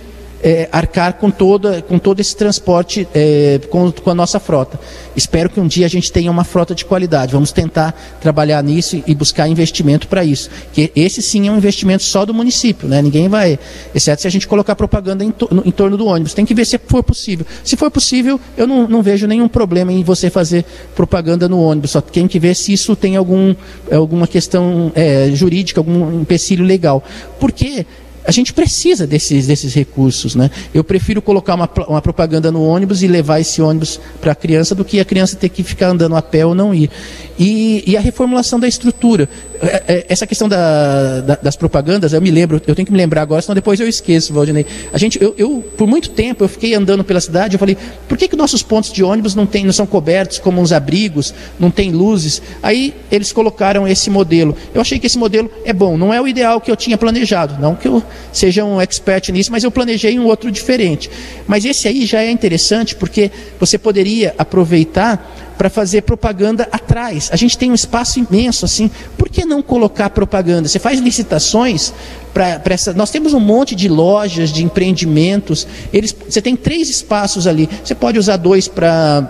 é, 0.44 0.70
arcar 0.72 1.14
com, 1.14 1.30
toda, 1.30 1.82
com 1.82 2.00
todo 2.00 2.20
esse 2.20 2.36
transporte 2.36 3.08
é, 3.14 3.60
com, 3.70 3.92
com, 3.92 4.10
a 4.10 4.16
nossa 4.16 4.40
frota. 4.40 4.80
Espero 5.16 5.50
que 5.50 5.60
um 5.60 5.68
dia 5.68 5.86
a 5.86 5.90
gente 5.90 6.12
tenha 6.12 6.32
uma 6.32 6.44
frota 6.44 6.74
de 6.74 6.86
qualidade. 6.86 7.34
Vamos 7.34 7.52
tentar 7.52 7.94
trabalhar 8.22 8.64
nisso 8.64 9.04
e 9.06 9.16
buscar 9.16 9.48
investimento 9.48 10.08
para 10.08 10.24
isso. 10.24 10.50
Que 10.74 10.92
esse 10.96 11.22
sim 11.22 11.48
é 11.48 11.52
um 11.52 11.58
investimento 11.58 12.04
só 12.04 12.26
do 12.26 12.34
município, 12.34 12.88
né? 12.88 13.02
Ninguém 13.02 13.28
vai, 13.28 13.60
exceto 13.94 14.22
se 14.22 14.28
a 14.28 14.32
gente 14.32 14.48
colocar 14.48 14.76
propaganda 14.76 15.24
em, 15.24 15.32
to, 15.32 15.50
em 15.66 15.72
torno 15.72 15.98
do 15.98 16.06
ônibus. 16.06 16.34
Tem 16.34 16.46
que 16.46 16.54
ver 16.54 16.66
se 16.66 16.78
for 16.78 17.04
possível. 17.04 17.46
Se 17.64 17.76
for 17.76 17.92
possível, 17.92 18.40
eu 18.58 18.66
não, 18.66 18.88
não 18.88 19.02
vejo 19.02 19.28
nenhum 19.28 19.48
problema 19.48 19.92
em 19.92 20.04
você 20.04 20.30
fazer 20.30 20.66
propaganda 20.96 21.48
no 21.50 21.62
ônibus. 21.62 21.92
Só 21.92 22.02
tem 22.02 22.28
que 22.28 22.40
ver 22.40 22.56
se 22.56 22.72
isso 22.72 22.96
tem 22.96 23.16
algum, 23.16 23.54
alguma 23.92 24.28
questão 24.28 24.92
é, 24.96 25.30
jurídica, 25.34 25.80
algum 25.80 26.22
empecilho 26.22 26.64
legal. 26.64 27.04
Porque 27.40 27.86
a 28.30 28.32
gente 28.32 28.54
precisa 28.54 29.08
desses, 29.08 29.48
desses 29.48 29.74
recursos. 29.74 30.36
Né? 30.36 30.52
Eu 30.72 30.84
prefiro 30.84 31.20
colocar 31.20 31.56
uma, 31.56 31.68
uma 31.88 32.00
propaganda 32.00 32.52
no 32.52 32.64
ônibus 32.64 33.02
e 33.02 33.08
levar 33.08 33.40
esse 33.40 33.60
ônibus 33.60 34.00
para 34.22 34.34
a 34.34 34.36
criança 34.36 34.76
do 34.76 34.86
que 34.86 35.00
a 35.00 35.06
criança 35.06 35.36
ter 35.36 35.50
que 35.50 35.64
ficar 35.64 35.88
andando 35.88 36.16
a 36.16 36.22
pé 36.22 36.46
ou 36.46 36.54
não 36.54 36.72
ir. 36.72 36.92
E, 37.40 37.84
e 37.88 37.98
a 37.98 38.00
reformulação 38.00 38.60
da 38.60 38.68
estrutura. 38.68 39.28
É, 39.62 39.84
é, 39.88 40.06
essa 40.08 40.28
questão 40.28 40.48
da, 40.48 41.22
da, 41.22 41.36
das 41.36 41.56
propagandas, 41.56 42.14
eu 42.14 42.22
me 42.22 42.30
lembro, 42.30 42.62
eu 42.68 42.76
tenho 42.76 42.86
que 42.86 42.92
me 42.92 42.98
lembrar 42.98 43.24
agora, 43.24 43.42
senão 43.42 43.56
depois 43.56 43.80
eu 43.80 43.88
esqueço, 43.88 44.32
Valdinei. 44.32 44.66
A 44.94 44.98
gente, 44.98 45.22
eu, 45.22 45.34
eu, 45.38 45.64
por 45.76 45.88
muito 45.88 46.12
tempo, 46.12 46.44
eu 46.44 46.48
fiquei 46.48 46.76
andando 46.76 47.04
pela 47.04 47.20
cidade, 47.20 47.56
eu 47.56 47.60
falei, 47.60 47.78
por 48.08 48.18
que, 48.18 48.28
que 48.28 48.36
nossos 48.36 48.62
pontos 48.62 48.92
de 48.92 49.04
ônibus 49.04 49.36
não, 49.36 49.46
tem, 49.46 49.66
não 49.66 49.74
são 49.74 49.86
cobertos 49.86 50.38
como 50.40 50.62
uns 50.62 50.72
abrigos, 50.72 51.34
não 51.60 51.72
tem 51.72 51.92
luzes? 51.92 52.42
Aí 52.62 52.94
eles 53.12 53.34
colocaram 53.34 53.88
esse 53.88 54.10
modelo. 54.10 54.56
Eu 54.74 54.82
achei 54.82 55.00
que 55.00 55.08
esse 55.08 55.18
modelo 55.18 55.52
é 55.66 55.74
bom, 55.74 55.98
não 55.98 56.14
é 56.14 56.22
o 56.22 56.28
ideal 56.28 56.62
que 56.62 56.72
eu 56.72 56.76
tinha 56.76 56.98
planejado, 56.98 57.60
não 57.60 57.76
que 57.76 57.88
eu 57.88 58.04
seja 58.32 58.64
um 58.64 58.80
expert 58.80 59.30
nisso, 59.32 59.52
mas 59.52 59.64
eu 59.64 59.72
planejei 59.72 60.20
um 60.20 60.26
outro 60.26 60.52
diferente. 60.52 61.10
Mas 61.48 61.66
esse 61.66 61.88
aí 61.88 62.06
já 62.06 62.22
é 62.22 62.32
interessante 62.32 62.96
porque 62.96 63.32
você 63.60 63.78
poderia 63.78 64.34
aproveitar 64.38 65.56
para 65.58 65.70
fazer 65.70 66.04
propaganda 66.04 66.70
atrás. 66.72 67.30
A 67.34 67.36
gente 67.36 67.58
tem 67.58 67.70
um 67.70 67.76
espaço 67.76 68.18
imenso 68.18 68.64
assim. 68.64 68.90
Por 69.18 69.28
que 69.28 69.44
não 69.44 69.62
colocar 69.62 70.10
propaganda? 70.10 70.70
Você 70.70 70.80
faz 70.80 71.02
licitações 71.02 71.94
para 72.34 72.62
essa. 72.70 72.94
Nós 72.94 73.12
temos 73.12 73.34
um 73.34 73.42
monte 73.42 73.76
de 73.76 73.90
lojas, 73.90 74.54
de 74.54 74.64
empreendimentos. 74.64 75.68
Eles, 75.92 76.16
você 76.28 76.42
tem 76.42 76.56
três 76.56 76.90
espaços 76.90 77.46
ali. 77.46 77.70
Você 77.84 77.94
pode 77.94 78.18
usar 78.18 78.38
dois 78.38 78.70
para 78.70 79.30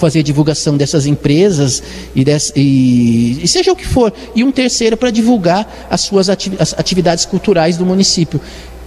fazer 0.00 0.22
divulgação 0.22 0.76
dessas 0.76 1.04
empresas 1.04 1.82
e, 2.16 2.24
des, 2.24 2.52
e, 2.56 3.38
e, 3.42 3.46
seja 3.46 3.70
o 3.70 3.76
que 3.76 3.86
for, 3.86 4.12
e 4.34 4.42
um 4.42 4.50
terceiro 4.50 4.96
para 4.96 5.10
divulgar 5.10 5.88
as 5.90 6.00
suas 6.00 6.28
atividades 6.30 7.26
culturais 7.26 7.76
do 7.76 7.84
município. 7.84 8.40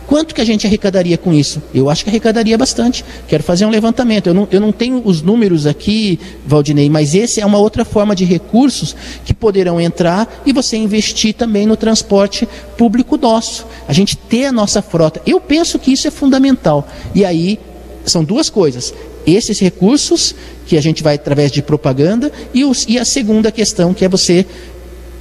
Quanto 0.07 0.36
que 0.36 0.41
a 0.41 0.45
gente 0.45 0.68
arrecadaria 0.68 1.18
com 1.18 1.34
isso? 1.34 1.61
Eu 1.74 1.89
acho 1.89 2.03
que 2.03 2.09
arrecadaria 2.09 2.57
bastante. 2.57 3.05
Quero 3.28 3.41
fazer 3.41 3.66
um 3.66 3.70
levantamento. 3.70 4.28
Eu 4.28 4.34
não, 4.34 4.47
eu 4.51 4.59
não 4.59 4.72
tenho 4.72 5.01
os 5.05 5.22
números 5.22 5.66
aqui, 5.66 6.20
Valdinei, 6.45 6.89
mas 6.89 7.16
esse 7.16 7.39
é 7.39 7.45
uma 7.45 7.57
outra 7.57 7.86
forma 7.86 8.14
de 8.14 8.26
recursos 8.26 8.95
que 9.24 9.34
poderão 9.34 9.80
entrar 9.80 10.41
e 10.45 10.51
você 10.51 10.76
investir 10.76 11.34
também 11.34 11.66
no 11.66 11.78
transporte 11.78 12.47
público 12.78 13.18
nosso. 13.18 13.66
A 13.88 13.93
gente 13.93 14.18
ter 14.18 14.45
a 14.45 14.51
nossa 14.51 14.82
frota. 14.82 15.22
Eu 15.26 15.39
penso 15.39 15.80
que 15.80 15.93
isso 15.93 16.07
é 16.07 16.11
fundamental. 16.11 16.86
E 17.16 17.24
aí 17.24 17.57
são 18.05 18.24
duas 18.24 18.49
coisas. 18.49 18.93
Esses 19.26 19.59
recursos 19.59 20.36
que 20.66 20.78
a 20.78 20.82
gente 20.82 21.03
vai 21.03 21.16
através 21.16 21.51
de 21.51 21.61
propaganda 21.61 22.32
e, 22.53 22.64
os, 22.64 22.86
e 22.88 22.97
a 22.97 23.05
segunda 23.05 23.51
questão 23.51 23.93
que 23.93 24.05
é 24.05 24.09
você 24.09 24.45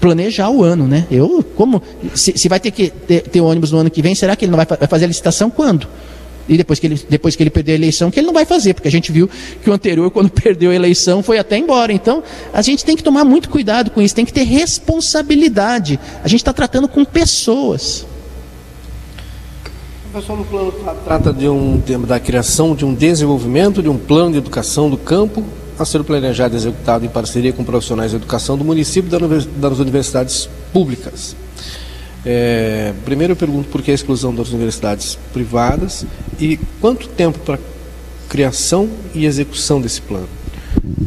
planejar 0.00 0.50
o 0.50 0.64
ano, 0.64 0.88
né? 0.88 1.06
Eu, 1.10 1.44
como, 1.54 1.80
se, 2.12 2.36
se 2.36 2.48
vai 2.48 2.58
ter 2.58 2.72
que 2.72 2.90
ter, 2.90 3.22
ter, 3.22 3.40
ônibus 3.40 3.70
no 3.70 3.78
ano 3.78 3.90
que 3.90 4.02
vem, 4.02 4.16
será 4.16 4.34
que 4.34 4.44
ele 4.44 4.50
não 4.50 4.56
vai, 4.56 4.66
vai 4.66 4.88
fazer 4.88 5.04
a 5.04 5.08
licitação 5.08 5.48
quando? 5.48 5.86
E 6.48 6.56
depois 6.56 6.80
que, 6.80 6.86
ele, 6.88 7.00
depois 7.08 7.36
que 7.36 7.42
ele 7.42 7.50
perder 7.50 7.72
a 7.72 7.74
eleição, 7.76 8.10
que 8.10 8.18
ele 8.18 8.26
não 8.26 8.34
vai 8.34 8.44
fazer, 8.44 8.74
porque 8.74 8.88
a 8.88 8.90
gente 8.90 9.12
viu 9.12 9.30
que 9.62 9.70
o 9.70 9.72
anterior, 9.72 10.10
quando 10.10 10.28
perdeu 10.34 10.72
a 10.72 10.74
eleição, 10.74 11.22
foi 11.22 11.38
até 11.38 11.56
embora. 11.56 11.92
Então, 11.92 12.22
a 12.52 12.60
gente 12.62 12.84
tem 12.84 12.96
que 12.96 13.02
tomar 13.02 13.24
muito 13.24 13.48
cuidado 13.48 13.90
com 13.92 14.02
isso, 14.02 14.14
tem 14.14 14.24
que 14.24 14.32
ter 14.32 14.42
responsabilidade. 14.42 16.00
A 16.24 16.28
gente 16.28 16.40
está 16.40 16.52
tratando 16.52 16.88
com 16.88 17.04
pessoas. 17.04 18.04
O 20.12 20.20
pessoal 20.20 20.36
no 20.36 20.44
plano 20.44 20.70
trata 21.06 21.32
de 21.32 21.48
um 21.48 21.80
tema 21.80 22.06
da 22.06 22.20
criação 22.20 22.74
de 22.74 22.84
um 22.84 22.92
desenvolvimento 22.92 23.82
de 23.82 23.88
um 23.88 23.96
plano 23.96 24.32
de 24.32 24.36
educação 24.36 24.90
do 24.90 24.98
campo 24.98 25.42
a 25.78 25.86
ser 25.86 26.04
planejado 26.04 26.54
e 26.54 26.58
executado 26.58 27.06
em 27.06 27.08
parceria 27.08 27.50
com 27.50 27.64
profissionais 27.64 28.10
de 28.10 28.18
educação 28.18 28.58
do 28.58 28.62
município 28.62 29.08
e 29.08 29.58
das 29.58 29.78
universidades 29.78 30.50
públicas. 30.70 31.34
É, 32.26 32.92
primeiro 33.06 33.32
eu 33.32 33.36
pergunto 33.36 33.70
por 33.70 33.80
que 33.80 33.90
a 33.90 33.94
exclusão 33.94 34.34
das 34.34 34.50
universidades 34.50 35.18
privadas 35.32 36.04
e 36.38 36.60
quanto 36.78 37.08
tempo 37.08 37.38
para 37.38 37.58
criação 38.28 38.90
e 39.14 39.24
execução 39.24 39.80
desse 39.80 40.02
plano? 40.02 40.28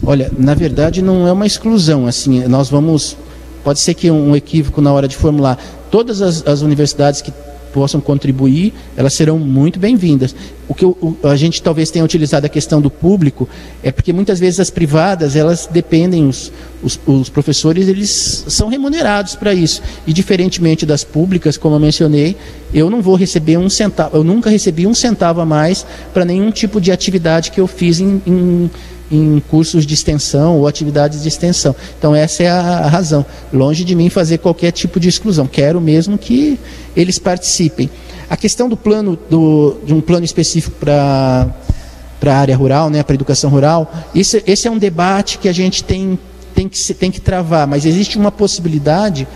Olha, 0.04 0.32
na 0.36 0.56
verdade 0.56 1.04
não 1.04 1.28
é 1.28 1.32
uma 1.32 1.46
exclusão, 1.46 2.08
assim, 2.08 2.44
nós 2.48 2.70
vamos, 2.70 3.16
pode 3.64 3.80
ser 3.80 3.94
que 3.94 4.10
um 4.10 4.36
equívoco 4.36 4.82
na 4.82 4.92
hora 4.92 5.08
de 5.08 5.16
formular, 5.16 5.60
todas 5.92 6.24
as, 6.24 6.48
as 6.48 6.62
universidades 6.62 7.22
que 7.22 7.32
possam 7.76 8.00
contribuir, 8.00 8.74
elas 8.96 9.14
serão 9.14 9.38
muito 9.38 9.78
bem-vindas. 9.78 10.34
O 10.66 10.74
que 10.74 10.86
a 11.28 11.36
gente 11.36 11.62
talvez 11.62 11.92
tenha 11.92 12.06
utilizado 12.06 12.46
a 12.46 12.50
questão 12.50 12.80
do 12.80 12.90
público 12.90 13.50
é 13.84 13.92
porque 13.92 14.14
muitas 14.14 14.40
vezes 14.40 14.62
as 14.62 14.70
privadas, 14.70 15.36
elas 15.36 15.68
dependem, 15.70 16.26
os, 16.26 16.54
os, 16.82 16.98
os 17.06 17.28
professores, 17.28 17.90
eles 17.90 18.46
são 18.48 18.70
remunerados 18.70 19.36
para 19.36 19.54
isso. 19.54 19.82
E 20.08 20.14
diferentemente 20.14 20.86
das 20.86 21.04
públicas, 21.04 21.58
como 21.58 21.76
eu 21.76 21.80
mencionei, 21.82 22.38
eu 22.74 22.90
não 22.90 23.02
vou 23.02 23.16
receber 23.16 23.58
um 23.58 23.70
centavo, 23.70 24.16
eu 24.16 24.24
nunca 24.24 24.50
recebi 24.50 24.88
um 24.88 24.94
centavo 24.94 25.42
a 25.42 25.46
mais 25.46 25.86
para 26.14 26.24
nenhum 26.24 26.52
tipo 26.52 26.80
de 26.80 26.94
atividade 26.94 27.52
que 27.52 27.60
eu 27.60 27.68
fiz 27.68 28.00
em, 28.00 28.22
em 28.26 28.72
em 29.12 29.40
cursos 29.50 29.86
de 29.86 29.94
extensão 29.94 30.58
ou 30.58 30.68
atividades 30.68 31.22
de 31.22 31.28
extensão. 31.28 31.76
Então 31.98 32.16
essa 32.16 32.44
é 32.44 32.50
a, 32.50 32.88
razão. 32.88 33.26
Longe 33.54 33.84
de 33.84 33.96
mim 33.96 34.10
fazer 34.10 34.40
qualquer 34.40 34.72
tipo 34.72 35.00
de 35.00 35.10
exclusão. 35.10 35.48
Quero 35.48 35.80
mesmo 35.80 36.18
que 36.18 36.60
eles 36.96 37.20
participem. 37.20 37.90
A 38.30 38.36
questão 38.36 38.68
do 38.68 38.76
plano 38.76 39.18
do, 39.30 39.78
de 39.86 39.94
um 39.94 40.02
plano 40.02 40.26
específico 40.26 40.76
para 40.80 41.48
para 42.20 42.34
a 42.34 42.40
área 42.40 42.56
rural, 42.56 42.90
né, 42.90 43.04
para 43.04 43.14
a 43.14 43.16
educação 43.16 43.50
rural, 43.50 43.94
esse, 44.16 44.42
esse 44.48 44.68
é 44.68 44.72
um 44.72 44.78
debate 44.78 45.38
que 45.38 45.50
a 45.50 45.54
gente 45.54 45.84
tem, 45.84 46.18
tem, 46.56 46.68
que, 46.68 46.94
tem 46.94 47.12
que 47.12 47.20
travar, 47.20 47.68
mas 47.68 47.86
existe 47.86 48.18
uma 48.18 48.32
possibilidade 48.32 49.28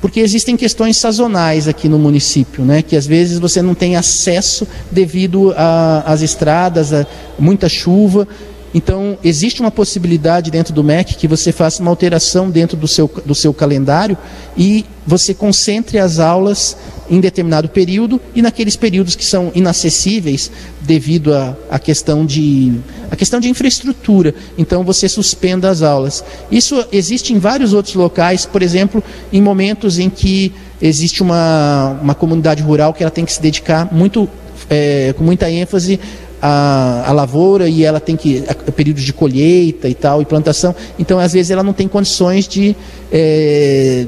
porque 0.00 0.20
existem 0.20 0.56
questões 0.56 0.96
sazonais 0.96 1.66
aqui 1.66 1.88
no 1.88 1.98
município, 1.98 2.64
né, 2.64 2.82
que 2.82 2.96
às 2.96 3.06
vezes 3.06 3.38
você 3.38 3.60
não 3.60 3.74
tem 3.74 3.96
acesso 3.96 4.66
devido 4.90 5.54
às 6.04 6.20
estradas, 6.22 6.92
a 6.92 7.06
muita 7.38 7.68
chuva, 7.68 8.26
então, 8.74 9.16
existe 9.24 9.60
uma 9.60 9.70
possibilidade 9.70 10.50
dentro 10.50 10.74
do 10.74 10.84
MEC 10.84 11.16
que 11.16 11.26
você 11.26 11.52
faça 11.52 11.80
uma 11.80 11.90
alteração 11.90 12.50
dentro 12.50 12.76
do 12.76 12.86
seu, 12.86 13.10
do 13.24 13.34
seu 13.34 13.54
calendário 13.54 14.16
e 14.56 14.84
você 15.06 15.32
concentre 15.32 15.98
as 15.98 16.18
aulas 16.18 16.76
em 17.10 17.18
determinado 17.18 17.70
período 17.70 18.20
e 18.34 18.42
naqueles 18.42 18.76
períodos 18.76 19.16
que 19.16 19.24
são 19.24 19.50
inacessíveis 19.54 20.50
devido 20.82 21.32
à 21.70 21.78
questão 21.78 22.26
de 22.26 22.78
a 23.10 23.16
questão 23.16 23.40
de 23.40 23.48
infraestrutura. 23.48 24.34
Então 24.58 24.84
você 24.84 25.08
suspenda 25.08 25.70
as 25.70 25.80
aulas. 25.80 26.22
Isso 26.50 26.86
existe 26.92 27.32
em 27.32 27.38
vários 27.38 27.72
outros 27.72 27.94
locais, 27.94 28.44
por 28.44 28.60
exemplo, 28.60 29.02
em 29.32 29.40
momentos 29.40 29.98
em 29.98 30.10
que 30.10 30.52
existe 30.80 31.22
uma, 31.22 31.98
uma 32.02 32.14
comunidade 32.14 32.62
rural 32.62 32.92
que 32.92 33.02
ela 33.02 33.10
tem 33.10 33.24
que 33.24 33.32
se 33.32 33.40
dedicar 33.40 33.90
muito 33.90 34.28
é, 34.68 35.14
com 35.16 35.24
muita 35.24 35.50
ênfase 35.50 35.98
a, 36.40 37.04
a 37.06 37.12
lavoura 37.12 37.68
e 37.68 37.84
ela 37.84 38.00
tem 38.00 38.16
que 38.16 38.44
a, 38.48 38.54
períodos 38.72 39.02
de 39.02 39.12
colheita 39.12 39.88
e 39.88 39.94
tal 39.94 40.22
e 40.22 40.24
plantação. 40.24 40.74
Então 40.98 41.18
às 41.18 41.32
vezes 41.32 41.50
ela 41.50 41.62
não 41.62 41.72
tem 41.72 41.88
condições 41.88 42.46
de 42.46 42.76
é, 43.12 44.06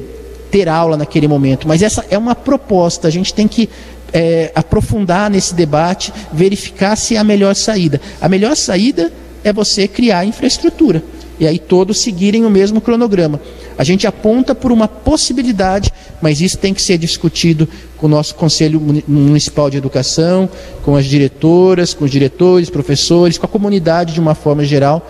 ter 0.50 0.68
aula 0.68 0.96
naquele 0.96 1.28
momento. 1.28 1.66
Mas 1.66 1.82
essa 1.82 2.04
é 2.10 2.18
uma 2.18 2.34
proposta. 2.34 3.08
A 3.08 3.10
gente 3.10 3.32
tem 3.32 3.46
que 3.46 3.68
é, 4.12 4.50
aprofundar 4.54 5.30
nesse 5.30 5.54
debate 5.54 6.12
verificar 6.32 6.96
se 6.96 7.16
é 7.16 7.18
a 7.18 7.24
melhor 7.24 7.54
saída. 7.54 8.00
A 8.20 8.28
melhor 8.28 8.56
saída 8.56 9.12
é 9.42 9.52
você 9.52 9.88
criar 9.88 10.24
infraestrutura 10.24 11.02
e 11.40 11.46
aí 11.46 11.58
todos 11.58 11.98
seguirem 11.98 12.44
o 12.44 12.50
mesmo 12.50 12.80
cronograma. 12.80 13.40
A 13.78 13.82
gente 13.82 14.06
aponta 14.06 14.54
por 14.54 14.70
uma 14.70 14.86
possibilidade, 14.86 15.90
mas 16.20 16.42
isso 16.42 16.58
tem 16.58 16.74
que 16.74 16.82
ser 16.82 16.98
discutido 16.98 17.66
com 17.96 18.06
o 18.06 18.08
nosso 18.10 18.34
Conselho 18.34 18.78
Municipal 19.08 19.70
de 19.70 19.78
Educação, 19.78 20.48
com 20.82 20.94
as 20.94 21.06
diretoras, 21.06 21.94
com 21.94 22.04
os 22.04 22.10
diretores, 22.10 22.68
professores, 22.68 23.38
com 23.38 23.46
a 23.46 23.48
comunidade 23.48 24.12
de 24.12 24.20
uma 24.20 24.34
forma 24.34 24.62
geral, 24.64 25.08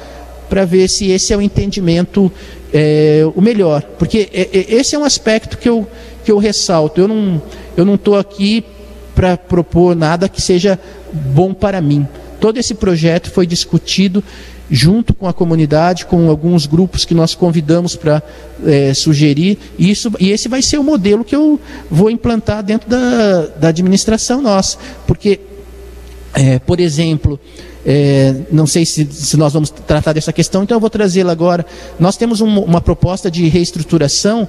para 0.48 0.64
ver 0.64 0.88
se 0.88 1.10
esse 1.10 1.32
é 1.32 1.36
o 1.36 1.42
entendimento 1.42 2.30
é, 2.72 3.22
o 3.34 3.40
melhor. 3.40 3.82
Porque 3.98 4.28
é, 4.32 4.48
é, 4.52 4.74
esse 4.74 4.94
é 4.94 4.98
um 4.98 5.04
aspecto 5.04 5.58
que 5.58 5.68
eu, 5.68 5.86
que 6.24 6.30
eu 6.30 6.38
ressalto. 6.38 7.00
Eu 7.00 7.08
não 7.08 7.42
eu 7.76 7.84
não 7.84 7.94
estou 7.94 8.16
aqui 8.16 8.64
para 9.14 9.36
propor 9.36 9.96
nada 9.96 10.28
que 10.28 10.40
seja 10.40 10.78
bom 11.12 11.52
para 11.52 11.80
mim. 11.80 12.06
Todo 12.40 12.58
esse 12.58 12.74
projeto 12.74 13.30
foi 13.30 13.46
discutido 13.46 14.22
junto 14.70 15.12
com 15.12 15.26
a 15.26 15.32
comunidade, 15.32 16.06
com 16.06 16.28
alguns 16.28 16.66
grupos 16.66 17.04
que 17.04 17.14
nós 17.14 17.34
convidamos 17.34 17.96
para 17.96 18.22
é, 18.64 18.94
sugerir. 18.94 19.58
Isso, 19.78 20.12
e 20.20 20.30
esse 20.30 20.48
vai 20.48 20.62
ser 20.62 20.78
o 20.78 20.84
modelo 20.84 21.24
que 21.24 21.34
eu 21.34 21.58
vou 21.90 22.10
implantar 22.10 22.62
dentro 22.62 22.88
da, 22.88 23.46
da 23.46 23.68
administração 23.68 24.40
nossa. 24.40 24.78
Porque, 25.06 25.40
é, 26.34 26.58
por 26.60 26.78
exemplo, 26.78 27.38
é, 27.84 28.34
não 28.52 28.66
sei 28.66 28.84
se, 28.84 29.06
se, 29.10 29.36
nós 29.36 29.52
vamos 29.52 29.70
tratar 29.70 30.12
dessa 30.12 30.32
questão, 30.32 30.62
então 30.62 30.76
eu 30.76 30.80
vou 30.80 30.90
trazê-la 30.90 31.32
agora. 31.32 31.66
Nós 31.98 32.16
temos 32.16 32.40
um, 32.40 32.60
uma 32.60 32.80
proposta 32.80 33.30
de 33.30 33.48
reestruturação 33.48 34.46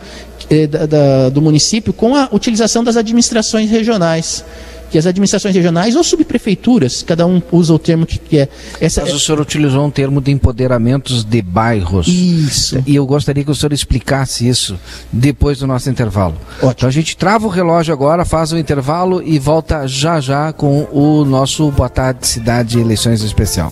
é, 0.50 0.68
da, 0.68 0.86
da, 0.86 1.30
do 1.30 1.42
município 1.42 1.94
com 1.94 2.16
a 2.16 2.30
utilização 2.32 2.84
das 2.84 2.98
administrações 2.98 3.70
regionais 3.70 4.44
que 4.92 4.98
as 4.98 5.06
administrações 5.06 5.56
regionais 5.56 5.96
ou 5.96 6.04
subprefeituras, 6.04 7.02
cada 7.02 7.26
um 7.26 7.42
usa 7.52 7.74
o 7.74 7.80
termo 7.80 8.06
que 8.06 8.20
quer. 8.20 8.50
Essa, 8.80 9.02
Mas 9.02 9.14
o 9.14 9.20
senhor 9.20 9.40
utilizou 9.40 9.86
um 9.86 9.90
termo 9.90 10.20
de 10.20 10.32
empoderamentos 10.32 11.24
de 11.24 11.42
bairros. 11.42 12.08
Isso. 12.08 12.84
E 12.86 12.96
eu 12.96 13.06
gostaria 13.06 13.44
que 13.44 13.50
o 13.50 13.56
senhor 13.56 13.72
explicasse 13.72 14.48
isso 14.48 14.78
depois 15.12 15.60
do 15.60 15.66
nosso 15.66 15.90
intervalo. 15.90 16.36
Ótimo. 16.58 16.72
Então 16.72 16.90
a 16.90 16.92
gente 16.92 17.16
trava 17.16 17.48
o 17.48 17.50
relógio 17.50 17.94
agora, 17.94 18.26
faz 18.26 18.52
o 18.52 18.58
intervalo 18.58 19.24
e 19.24 19.40
volta 19.40 19.88
já 19.88 20.20
já 20.20 20.52
com 20.52 20.88
o 20.92 21.24
nosso 21.24 21.72
Boa 21.72 21.90
Tarde 21.90 22.28
Cidade 22.28 22.80
Eleições 22.80 23.24
Especial. 23.24 23.72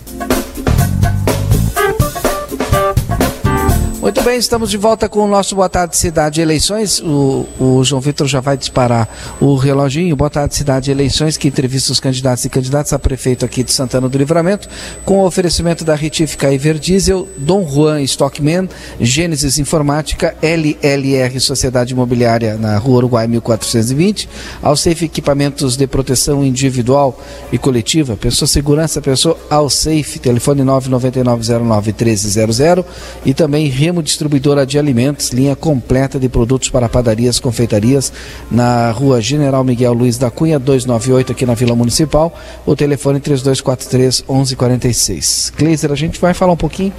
Muito 4.00 4.22
bem, 4.22 4.38
estamos 4.38 4.70
de 4.70 4.78
volta 4.78 5.10
com 5.10 5.20
o 5.20 5.28
nosso 5.28 5.54
Boa 5.54 5.68
Tarde 5.68 5.94
Cidade 5.94 6.40
Eleições. 6.40 7.00
O, 7.00 7.46
o 7.60 7.84
João 7.84 8.00
Vitor 8.00 8.26
já 8.26 8.40
vai 8.40 8.56
disparar 8.56 9.06
o 9.38 9.54
reloginho. 9.56 10.16
Boa 10.16 10.30
Tarde 10.30 10.54
Cidade 10.54 10.90
Eleições, 10.90 11.36
que 11.36 11.46
entrevista 11.46 11.92
os 11.92 12.00
candidatos 12.00 12.42
e 12.46 12.48
candidatas 12.48 12.94
a 12.94 12.98
prefeito 12.98 13.44
aqui 13.44 13.62
de 13.62 13.70
Santana 13.70 14.08
do 14.08 14.16
Livramento, 14.16 14.70
com 15.04 15.18
o 15.18 15.26
oferecimento 15.26 15.84
da 15.84 15.94
Retífica 15.94 16.50
Everdiesel, 16.50 17.28
Dom 17.36 17.68
Juan 17.68 18.00
Stockman, 18.00 18.70
Gênesis 18.98 19.58
Informática, 19.58 20.34
LLR 20.40 21.38
Sociedade 21.38 21.92
Imobiliária 21.92 22.56
na 22.56 22.78
Rua 22.78 22.96
Uruguai 22.96 23.28
1420, 23.28 24.30
Alsafe 24.62 25.04
Equipamentos 25.04 25.76
de 25.76 25.86
Proteção 25.86 26.42
Individual 26.42 27.20
e 27.52 27.58
Coletiva, 27.58 28.16
Pessoa 28.16 28.48
Segurança, 28.48 29.02
Pessoa 29.02 29.36
Alsafe, 29.50 30.18
telefone 30.18 30.62
999091300 30.62 32.82
e 33.26 33.34
também 33.34 33.68
Remo 33.68 33.90
Distribuidora 34.02 34.66
de 34.66 34.78
Alimentos, 34.78 35.30
linha 35.30 35.56
completa 35.56 36.18
de 36.18 36.28
produtos 36.28 36.68
para 36.68 36.88
padarias, 36.88 37.40
confeitarias, 37.40 38.12
na 38.50 38.90
rua 38.90 39.20
General 39.20 39.62
Miguel 39.64 39.92
Luiz 39.92 40.18
da 40.18 40.30
Cunha, 40.30 40.58
298, 40.58 41.32
aqui 41.32 41.46
na 41.46 41.54
Vila 41.54 41.74
Municipal. 41.74 42.32
O 42.66 42.76
telefone 42.76 43.20
3243 43.20 44.24
1146. 44.28 45.52
Kleiser, 45.56 45.92
a 45.92 45.96
gente 45.96 46.20
vai 46.20 46.34
falar 46.34 46.52
um 46.52 46.56
pouquinho 46.56 46.92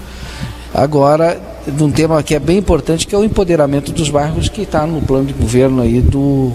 agora 0.73 1.39
de 1.67 1.83
um 1.83 1.91
tema 1.91 2.21
que 2.23 2.33
é 2.33 2.39
bem 2.39 2.57
importante, 2.57 3.05
que 3.05 3.13
é 3.13 3.17
o 3.17 3.23
empoderamento 3.23 3.91
dos 3.91 4.09
bairros, 4.09 4.49
que 4.49 4.61
está 4.61 4.85
no 4.85 5.01
plano 5.01 5.25
de 5.25 5.33
governo 5.33 5.81
aí 5.81 6.01
do 6.01 6.51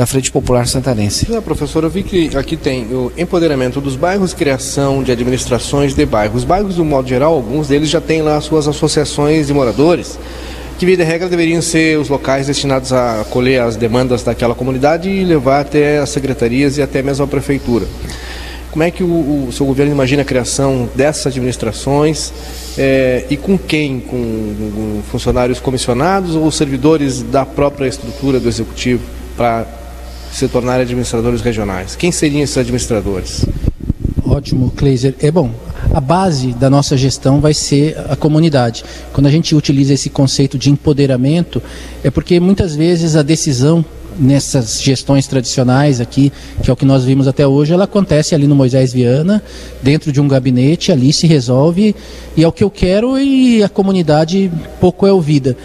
da 0.00 0.06
Frente 0.06 0.32
Popular 0.32 0.66
Santanense. 0.66 1.30
É, 1.30 1.38
professor, 1.42 1.84
eu 1.84 1.90
vi 1.90 2.02
que 2.02 2.34
aqui 2.34 2.56
tem 2.56 2.84
o 2.84 3.12
empoderamento 3.18 3.82
dos 3.82 3.96
bairros, 3.96 4.32
criação 4.32 5.02
de 5.02 5.12
administrações 5.12 5.94
de 5.94 6.06
bairros. 6.06 6.38
Os 6.38 6.44
bairros, 6.44 6.76
do 6.76 6.84
modo 6.86 7.06
geral, 7.06 7.34
alguns 7.34 7.68
deles 7.68 7.90
já 7.90 8.00
têm 8.00 8.22
lá 8.22 8.40
suas 8.40 8.66
associações 8.66 9.48
de 9.48 9.52
moradores, 9.52 10.18
que, 10.78 10.86
via 10.86 10.96
de 10.96 11.02
regra, 11.02 11.28
deveriam 11.28 11.60
ser 11.60 11.98
os 11.98 12.08
locais 12.08 12.46
destinados 12.46 12.94
a 12.94 13.20
acolher 13.20 13.60
as 13.60 13.76
demandas 13.76 14.22
daquela 14.22 14.54
comunidade 14.54 15.10
e 15.10 15.22
levar 15.22 15.60
até 15.60 15.98
as 15.98 16.08
secretarias 16.08 16.78
e 16.78 16.82
até 16.82 17.02
mesmo 17.02 17.26
a 17.26 17.28
prefeitura. 17.28 17.84
Como 18.70 18.82
é 18.82 18.90
que 18.90 19.02
o, 19.02 19.48
o 19.48 19.52
seu 19.52 19.66
governo 19.66 19.92
imagina 19.92 20.22
a 20.22 20.24
criação 20.24 20.88
dessas 20.94 21.26
administrações 21.26 22.32
é, 22.78 23.26
e 23.28 23.36
com 23.36 23.58
quem? 23.58 24.00
Com, 24.00 24.16
com 24.16 25.02
funcionários 25.10 25.60
comissionados 25.60 26.34
ou 26.34 26.50
servidores 26.50 27.20
da 27.20 27.44
própria 27.44 27.86
estrutura 27.86 28.40
do 28.40 28.48
executivo 28.48 29.02
para 29.36 29.79
se 30.32 30.48
tornarem 30.48 30.82
administradores 30.82 31.40
regionais. 31.40 31.96
Quem 31.96 32.12
seriam 32.12 32.42
esses 32.42 32.56
administradores? 32.56 33.44
Ótimo, 34.24 34.70
Kleiser. 34.76 35.14
É 35.20 35.30
bom, 35.30 35.50
a 35.92 36.00
base 36.00 36.52
da 36.52 36.70
nossa 36.70 36.96
gestão 36.96 37.40
vai 37.40 37.52
ser 37.52 37.96
a 38.08 38.14
comunidade. 38.14 38.84
Quando 39.12 39.26
a 39.26 39.30
gente 39.30 39.54
utiliza 39.54 39.92
esse 39.92 40.08
conceito 40.08 40.56
de 40.56 40.70
empoderamento, 40.70 41.60
é 42.04 42.10
porque 42.10 42.38
muitas 42.38 42.76
vezes 42.76 43.16
a 43.16 43.22
decisão 43.22 43.84
nessas 44.18 44.82
gestões 44.82 45.26
tradicionais 45.26 46.00
aqui, 46.00 46.32
que 46.62 46.70
é 46.70 46.72
o 46.72 46.76
que 46.76 46.84
nós 46.84 47.04
vimos 47.04 47.26
até 47.26 47.46
hoje, 47.46 47.72
ela 47.72 47.84
acontece 47.84 48.34
ali 48.34 48.46
no 48.46 48.54
Moisés 48.54 48.92
Viana, 48.92 49.42
dentro 49.82 50.12
de 50.12 50.20
um 50.20 50.28
gabinete, 50.28 50.92
ali 50.92 51.12
se 51.12 51.26
resolve, 51.26 51.94
e 52.36 52.44
é 52.44 52.46
o 52.46 52.52
que 52.52 52.62
eu 52.62 52.70
quero 52.70 53.18
e 53.18 53.62
a 53.62 53.68
comunidade 53.68 54.50
pouco 54.80 55.06
é 55.06 55.12
ouvida 55.12 55.56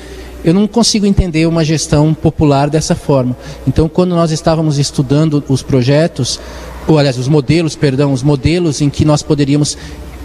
eu 0.46 0.54
não 0.54 0.68
consigo 0.68 1.08
entender 1.08 1.48
uma 1.48 1.66
gestão 1.66 2.14
popular 2.14 2.70
dessa 2.70 2.94
forma. 2.94 3.36
Então, 3.68 3.90
quando 3.90 4.16
nós 4.16 4.30
estávamos 4.30 4.78
estudando 4.78 5.44
os 5.50 5.64
projetos, 5.64 6.40
ou 6.88 7.00
aliás, 7.00 7.18
os 7.18 7.28
modelos, 7.28 7.76
perdão, 7.76 8.14
os 8.14 8.22
modelos 8.22 8.80
em 8.80 8.88
que 8.88 9.04
nós 9.04 9.24
poderíamos 9.24 9.76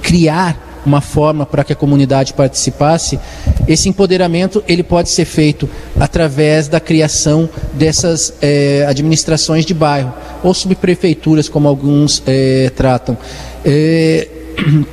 criar 0.03 0.69
uma 0.85 1.01
forma 1.01 1.47
para 1.47 1.65
que 1.65 1.73
a 1.73 1.77
comunidade 1.77 2.35
participasse, 2.35 3.19
esse 3.67 3.89
empoderamento 3.89 4.63
ele 4.69 4.83
pode 4.83 5.09
ser 5.09 5.25
feito 5.25 5.69
através 5.99 6.69
da 6.69 6.81
criação 6.81 7.49
dessas 7.73 8.35
é, 8.43 8.85
administrações 8.87 9.65
de 9.65 9.73
bairro 9.73 10.13
ou 10.43 10.53
subprefeituras, 10.53 11.49
como 11.49 11.67
alguns 11.67 12.23
é, 12.27 12.71
tratam. 12.77 13.17
É, 13.63 14.27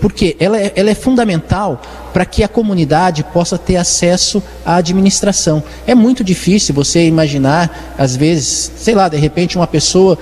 porque 0.02 0.36
ela 0.40 0.60
é, 0.60 0.72
ela 0.76 0.90
é 0.90 0.96
fundamental 0.96 1.82
para 2.18 2.26
que 2.26 2.44
a 2.44 2.48
comunidade 2.48 3.24
possa 3.24 3.60
ter 3.60 3.76
acesso 3.76 4.42
à 4.66 4.78
administração. 4.78 5.62
É 5.86 5.94
muito 5.94 6.24
difícil 6.24 6.74
você 6.74 7.06
imaginar, 7.06 7.94
às 7.96 8.16
vezes, 8.16 8.72
sei 8.76 8.96
lá, 8.96 9.08
de 9.08 9.18
repente 9.18 9.56
uma 9.56 9.68
pessoa 9.68 10.18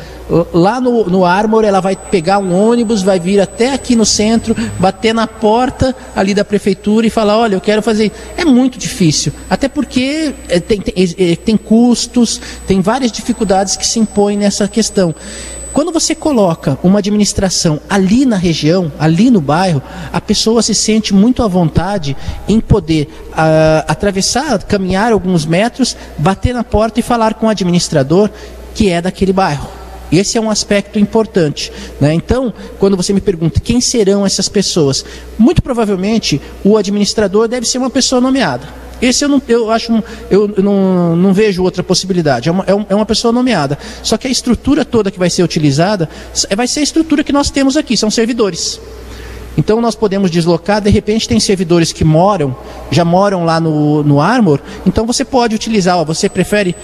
lá 0.53 0.81
no, 0.81 1.05
no 1.05 1.23
Armor, 1.23 1.63
ela 1.63 1.79
vai 1.79 1.95
pegar 1.95 2.39
um 2.39 2.53
ônibus, 2.53 3.01
vai 3.01 3.17
vir 3.17 3.39
até 3.39 3.71
aqui 3.73 3.95
no 3.95 4.05
centro, 4.05 4.53
bater 4.77 5.13
na 5.13 5.25
porta 5.25 5.95
ali 6.13 6.33
da 6.33 6.43
prefeitura 6.43 7.07
e 7.07 7.09
falar, 7.09 7.37
olha, 7.37 7.55
eu 7.55 7.61
quero 7.61 7.81
fazer. 7.81 8.11
É 8.35 8.43
muito 8.43 8.77
difícil, 8.77 9.31
até 9.49 9.69
porque 9.69 10.33
é, 10.49 10.59
tem, 10.59 10.81
tem, 10.81 10.93
é, 11.17 11.35
tem 11.37 11.55
custos, 11.55 12.41
tem 12.67 12.81
várias 12.81 13.09
dificuldades 13.09 13.77
que 13.77 13.87
se 13.87 13.99
impõem 13.99 14.35
nessa 14.35 14.67
questão. 14.67 15.15
Quando 15.75 15.91
você 15.91 16.15
coloca 16.15 16.79
uma 16.81 16.99
administração 16.99 17.81
ali 17.89 18.25
na 18.25 18.37
região, 18.37 18.89
ali 18.97 19.29
no 19.29 19.41
bairro, 19.41 19.83
a 20.13 20.21
pessoa 20.21 20.61
se 20.61 20.73
sente 20.73 21.13
muito 21.13 21.43
à 21.43 21.49
vontade 21.49 21.84
em 22.47 22.59
poder 22.59 23.07
uh, 23.29 23.85
atravessar, 23.87 24.61
caminhar 24.63 25.11
alguns 25.11 25.45
metros, 25.45 25.95
bater 26.17 26.53
na 26.53 26.63
porta 26.63 26.99
e 26.99 27.03
falar 27.03 27.35
com 27.35 27.47
o 27.47 27.49
administrador 27.49 28.29
que 28.73 28.89
é 28.89 29.01
daquele 29.01 29.31
bairro. 29.31 29.69
Esse 30.11 30.37
é 30.37 30.41
um 30.41 30.49
aspecto 30.49 30.99
importante. 30.99 31.71
Né? 31.99 32.13
Então, 32.13 32.53
quando 32.79 32.95
você 32.95 33.11
me 33.11 33.21
pergunta 33.21 33.59
quem 33.59 33.81
serão 33.81 34.25
essas 34.25 34.47
pessoas, 34.47 35.03
muito 35.37 35.61
provavelmente 35.61 36.41
o 36.63 36.77
administrador 36.77 37.47
deve 37.47 37.65
ser 37.65 37.77
uma 37.77 37.89
pessoa 37.89 38.21
nomeada. 38.21 38.85
Esse 39.01 39.25
eu 39.25 39.29
não, 39.29 39.41
eu 39.47 39.69
acho, 39.71 39.91
eu 40.29 40.47
não, 40.57 41.15
não 41.15 41.33
vejo 41.33 41.63
outra 41.63 41.83
possibilidade. 41.83 42.47
É 42.47 42.51
uma, 42.51 42.63
é, 42.63 42.71
é 42.89 42.95
uma 42.95 43.05
pessoa 43.05 43.31
nomeada. 43.31 43.77
Só 44.01 44.17
que 44.17 44.27
a 44.27 44.31
estrutura 44.31 44.85
toda 44.85 45.11
que 45.11 45.19
vai 45.19 45.29
ser 45.29 45.43
utilizada 45.43 46.09
vai 46.55 46.67
ser 46.67 46.79
a 46.79 46.83
estrutura 46.83 47.23
que 47.23 47.33
nós 47.33 47.49
temos 47.49 47.75
aqui, 47.75 47.97
são 47.97 48.09
servidores. 48.09 48.79
Então 49.57 49.79
nós 49.81 49.95
podemos 49.95 50.29
deslocar, 50.29 50.81
de 50.81 50.89
repente 50.89 51.27
tem 51.27 51.39
servidores 51.39 51.91
que 51.91 52.03
moram, 52.03 52.55
já 52.91 53.05
moram 53.05 53.45
lá 53.45 53.59
no, 53.59 54.03
no 54.03 54.19
Armor, 54.19 54.59
então 54.85 55.05
você 55.05 55.23
pode 55.23 55.55
utilizar, 55.55 55.97
ó, 55.97 56.03
você 56.03 56.27
prefere 56.27 56.75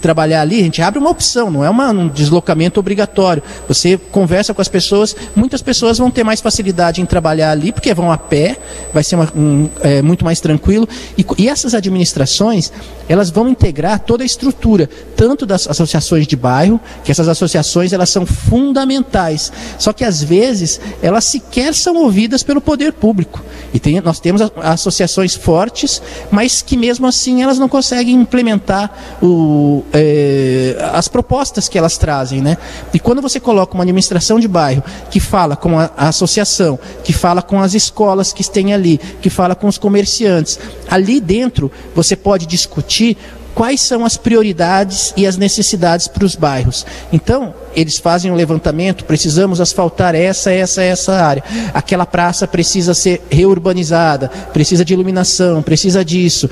trabalhar 0.00 0.40
ali, 0.40 0.60
a 0.60 0.62
gente 0.62 0.82
abre 0.82 0.98
uma 0.98 1.10
opção, 1.10 1.50
não 1.50 1.64
é 1.64 1.70
uma, 1.70 1.90
um 1.90 2.08
deslocamento 2.08 2.80
obrigatório. 2.80 3.42
Você 3.68 3.96
conversa 3.96 4.54
com 4.54 4.60
as 4.60 4.68
pessoas, 4.68 5.14
muitas 5.34 5.62
pessoas 5.62 5.98
vão 5.98 6.10
ter 6.10 6.24
mais 6.24 6.40
facilidade 6.40 7.00
em 7.00 7.06
trabalhar 7.06 7.50
ali, 7.50 7.72
porque 7.72 7.92
vão 7.94 8.10
a 8.10 8.18
pé, 8.18 8.56
vai 8.92 9.02
ser 9.02 9.16
uma, 9.16 9.32
um, 9.34 9.68
é, 9.80 10.02
muito 10.02 10.24
mais 10.24 10.40
tranquilo. 10.40 10.88
E, 11.16 11.24
e 11.38 11.48
essas 11.48 11.74
administrações, 11.74 12.72
elas 13.08 13.30
vão 13.30 13.48
integrar 13.48 14.00
toda 14.00 14.22
a 14.22 14.26
estrutura, 14.26 14.88
tanto 15.16 15.46
das 15.46 15.68
associações 15.68 16.26
de 16.26 16.36
bairro, 16.36 16.80
que 17.04 17.10
essas 17.10 17.28
associações 17.28 17.92
elas 17.92 18.10
são 18.10 18.26
fundamentais. 18.26 19.52
Só 19.78 19.92
que 19.92 20.04
às 20.04 20.22
vezes 20.22 20.80
elas 21.02 21.24
sequer 21.24 21.74
são 21.74 21.96
ouvidas 21.96 22.42
pelo 22.42 22.60
poder 22.60 22.92
público. 22.92 23.42
E 23.72 23.80
tem, 23.80 24.00
nós 24.00 24.20
temos 24.20 24.40
associações 24.56 25.34
fortes, 25.34 26.00
mas 26.30 26.62
que 26.62 26.76
mesmo 26.76 27.06
assim 27.06 27.42
elas 27.42 27.58
não 27.58 27.68
conseguem 27.68 28.14
implementar 28.14 29.18
o, 29.20 29.73
é, 29.92 30.76
as 30.92 31.08
propostas 31.08 31.68
que 31.68 31.78
elas 31.78 31.96
trazem, 31.96 32.42
né? 32.42 32.56
E 32.92 33.00
quando 33.00 33.22
você 33.22 33.40
coloca 33.40 33.74
uma 33.74 33.82
administração 33.82 34.38
de 34.38 34.46
bairro 34.46 34.82
que 35.10 35.18
fala 35.18 35.56
com 35.56 35.78
a, 35.78 35.90
a 35.96 36.08
associação, 36.08 36.78
que 37.02 37.12
fala 37.12 37.40
com 37.40 37.60
as 37.60 37.74
escolas 37.74 38.32
que 38.32 38.48
têm 38.48 38.74
ali, 38.74 38.98
que 39.20 39.30
fala 39.30 39.54
com 39.54 39.66
os 39.66 39.78
comerciantes, 39.78 40.58
ali 40.88 41.20
dentro 41.20 41.72
você 41.94 42.14
pode 42.14 42.46
discutir 42.46 43.16
quais 43.54 43.80
são 43.80 44.04
as 44.04 44.16
prioridades 44.16 45.14
e 45.16 45.26
as 45.26 45.36
necessidades 45.36 46.08
para 46.08 46.24
os 46.24 46.34
bairros. 46.34 46.84
Então, 47.12 47.54
eles 47.74 47.98
fazem 47.98 48.30
um 48.30 48.34
levantamento, 48.34 49.04
precisamos 49.04 49.60
asfaltar 49.60 50.14
essa, 50.14 50.52
essa, 50.52 50.82
essa 50.82 51.12
área. 51.14 51.42
Aquela 51.72 52.04
praça 52.04 52.46
precisa 52.46 52.94
ser 52.94 53.22
reurbanizada, 53.30 54.28
precisa 54.52 54.84
de 54.84 54.92
iluminação, 54.92 55.62
precisa 55.62 56.04
disso. 56.04 56.50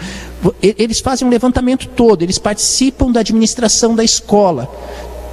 Eles 0.61 1.01
fazem 1.01 1.27
um 1.27 1.31
levantamento 1.31 1.89
todo, 1.89 2.23
eles 2.23 2.39
participam 2.39 3.11
da 3.11 3.21
administração 3.21 3.95
da 3.95 4.05
escola. 4.05 4.69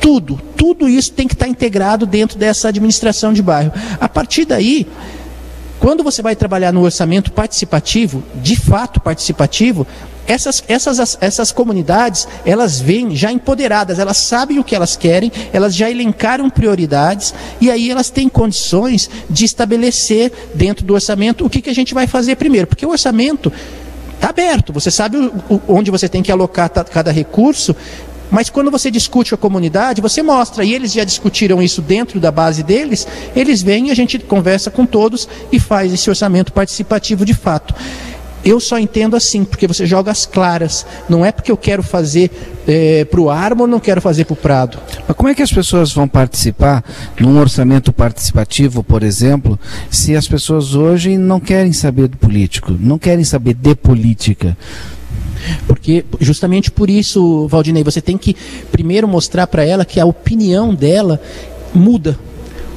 Tudo, 0.02 0.40
tudo 0.56 0.88
isso 0.88 1.12
tem 1.12 1.28
que 1.28 1.34
estar 1.34 1.48
integrado 1.48 2.06
dentro 2.06 2.38
dessa 2.38 2.70
administração 2.70 3.34
de 3.34 3.42
bairro. 3.42 3.74
A 4.00 4.08
partir 4.08 4.46
daí, 4.46 4.88
Quando 5.80 6.04
você 6.04 6.22
vai 6.22 6.36
trabalhar 6.36 6.74
no 6.74 6.84
orçamento 6.84 7.32
participativo, 7.32 8.22
de 8.36 8.58
fato 8.58 9.00
participativo, 9.00 9.88
essas, 10.28 10.64
essas, 10.68 11.18
essas 11.22 11.52
comunidades, 11.52 12.28
elas 12.46 12.80
vêm 12.80 13.16
já 13.16 13.32
empoderadas, 13.32 13.98
elas 13.98 14.18
sabem 14.18 14.60
o 14.60 14.64
que 14.64 14.76
elas 14.76 14.96
querem, 14.96 15.32
elas 15.52 15.74
já 15.74 15.90
elencaram 15.90 16.50
prioridades 16.50 17.34
e 17.60 17.72
aí 17.72 17.90
elas 17.90 18.10
têm 18.10 18.30
condições 18.30 19.10
de 19.30 19.46
estabelecer 19.46 20.32
dentro 20.54 20.86
do 20.86 20.94
orçamento 20.94 21.46
o 21.46 21.50
que, 21.50 21.62
que 21.62 21.70
a 21.70 21.74
gente 21.74 21.94
vai 21.94 22.06
fazer 22.06 22.36
primeiro. 22.36 22.68
Porque 22.68 22.86
o 22.86 22.92
orçamento 22.92 23.52
está 24.16 24.30
aberto, 24.30 24.74
você 24.74 24.92
sabe 24.92 25.18
onde 25.68 25.90
você 25.90 26.10
tem 26.10 26.22
que 26.22 26.32
alocar 26.32 26.70
cada 26.70 27.10
recurso 27.10 27.76
mas 28.32 28.50
quando 28.50 28.72
você 28.72 28.92
discute 28.92 29.32
com 29.32 29.36
a 29.36 29.38
comunidade, 29.38 30.02
você 30.02 30.22
mostra, 30.22 30.64
e 30.64 30.74
eles 30.74 30.94
já 30.94 31.04
discutiram 31.04 31.62
isso 31.62 31.82
dentro 31.82 32.20
da 32.20 32.32
base 32.32 32.64
deles, 32.64 33.08
eles 33.36 33.62
vêm, 33.62 33.92
a 33.92 33.96
gente 33.96 34.20
conversa 34.20 34.70
com 34.70 34.86
todos 34.86 35.28
e 35.52 35.60
faz 35.60 35.94
esse 35.94 36.10
orçamento 36.10 36.54
participativo 36.54 37.26
de 37.26 37.34
fato. 37.34 37.74
Eu 38.44 38.60
só 38.60 38.80
entendo 38.80 39.16
assim, 39.16 39.44
porque 39.44 39.68
você 39.68 39.86
joga 39.86 40.12
as 40.12 40.26
claras. 40.26 40.86
Não 41.10 41.26
é 41.26 41.32
porque 41.32 41.52
eu 41.52 41.58
quero 41.58 41.84
fazer 41.84 42.32
é, 42.66 43.04
para 43.04 43.20
o 43.20 43.30
Armo, 43.30 43.68
não 43.68 43.80
quero 43.80 44.02
fazer 44.02 44.24
para 44.24 44.34
o 44.34 44.38
Prado. 44.38 44.80
Mas 45.08 45.18
como 45.18 45.30
é 45.30 45.36
que 45.36 45.42
as 45.42 45.52
pessoas 45.52 45.92
vão 45.92 46.08
participar 46.08 46.84
num 47.20 47.38
orçamento 47.38 47.92
participativo, 47.92 48.82
por 48.82 49.04
exemplo, 49.04 49.60
se 49.92 50.16
as 50.16 50.28
pessoas 50.28 50.74
hoje 50.74 51.18
não 51.18 51.40
querem 51.40 51.74
saber 51.74 52.08
do 52.08 52.18
político, 52.18 52.76
não 52.80 52.98
querem 52.98 53.26
saber 53.26 53.56
de 53.56 53.76
política? 53.76 54.58
Porque 55.68 56.06
justamente 56.20 56.72
por 56.72 56.90
isso, 56.90 57.48
Valdinei, 57.48 57.84
você 57.84 58.02
tem 58.02 58.18
que 58.18 58.36
primeiro 58.72 59.08
mostrar 59.08 59.48
para 59.48 59.64
ela 59.64 59.86
que 59.86 60.00
a 60.00 60.06
opinião 60.06 60.74
dela 60.74 61.22
muda. 61.74 62.18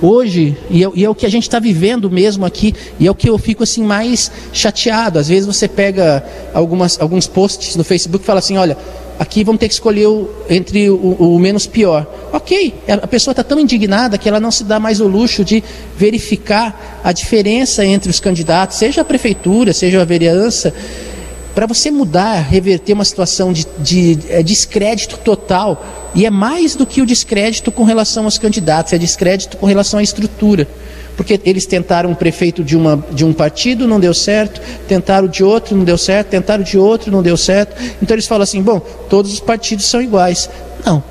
Hoje, 0.03 0.57
e 0.69 0.85
é, 0.85 0.91
e 0.97 1.05
é 1.05 1.09
o 1.09 1.15
que 1.15 1.25
a 1.25 1.29
gente 1.29 1.45
está 1.45 1.61
vivendo 1.61 2.11
mesmo 2.11 2.45
aqui, 2.45 2.75
e 2.99 3.07
é 3.07 3.11
o 3.11 3.15
que 3.15 3.31
eu 3.31 3.39
fico 3.39 3.63
assim 3.63 3.85
mais 3.85 4.33
chateado. 4.53 5.17
Às 5.17 5.29
vezes 5.29 5.47
você 5.47 5.69
pega 5.69 6.25
algumas, 6.53 7.01
alguns 7.01 7.29
posts 7.29 7.77
no 7.77 7.85
Facebook 7.85 8.25
e 8.25 8.27
fala 8.27 8.41
assim, 8.41 8.59
olha, 8.59 8.77
aqui 9.17 9.45
vamos 9.45 9.61
ter 9.61 9.69
que 9.69 9.75
escolher 9.75 10.07
o, 10.07 10.29
entre 10.51 10.91
o, 10.91 10.97
o, 10.97 11.39
menos 11.39 11.69
pior. 11.69 12.05
Ok, 12.33 12.75
a 12.89 13.07
pessoa 13.07 13.31
está 13.31 13.45
tão 13.45 13.61
indignada 13.61 14.19
que 14.19 14.29
ela 14.29 14.41
não 14.41 14.51
se 14.51 14.65
dá 14.65 14.81
mais 14.81 15.01
o 15.01 15.07
luxo 15.07 15.45
de 15.45 15.63
verificar 15.97 17.01
a 17.05 17.13
diferença 17.13 17.85
entre 17.85 18.11
os 18.11 18.19
candidatos, 18.19 18.79
seja 18.79 19.03
a 19.03 19.05
prefeitura, 19.05 19.73
seja 19.73 20.03
a 20.03 20.05
vereança. 20.05 20.75
Para 21.55 21.67
você 21.67 21.91
mudar, 21.91 22.41
reverter 22.41 22.95
uma 22.95 23.05
situação 23.05 23.53
de, 23.53 23.67
de, 23.79 24.15
de 24.17 24.33
é, 24.33 24.43
descrédito 24.43 25.19
total, 25.19 25.85
e 26.15 26.25
é 26.25 26.31
mais 26.31 26.75
do 26.75 26.87
que 26.87 27.03
o 27.03 27.07
descrédito 27.07 27.71
com 27.71 27.85
relação 27.85 28.25
aos 28.25 28.39
candidatos, 28.39 28.93
é 28.93 28.99
descrédito 28.99 29.57
com 29.57 29.67
relação 29.67 30.01
à 30.01 30.03
estrutura. 30.03 30.67
Porque 31.17 31.39
eles 31.45 31.67
tentaram 31.67 32.11
um 32.11 32.15
prefeito 32.15 32.65
de, 32.65 32.75
uma, 32.75 33.05
de 33.11 33.23
um 33.23 33.35
partido, 33.35 33.87
não 33.87 34.01
deu 34.01 34.15
certo, 34.15 34.63
tentaram 34.89 35.29
de 35.29 35.45
outro, 35.45 35.77
não 35.77 35.85
deu 35.85 35.99
certo, 35.99 36.31
tentaram 36.31 36.65
de 36.65 36.79
outro, 36.79 37.13
não 37.13 37.23
deu 37.23 37.37
certo. 37.37 37.77
Então 38.01 38.15
eles 38.15 38.27
falam 38.27 38.43
assim: 38.43 38.63
bom, 38.63 38.81
todos 39.11 39.33
os 39.33 39.41
partidos 39.41 39.85
são 39.85 40.01
iguais. 40.01 40.49
Não, 40.87 41.05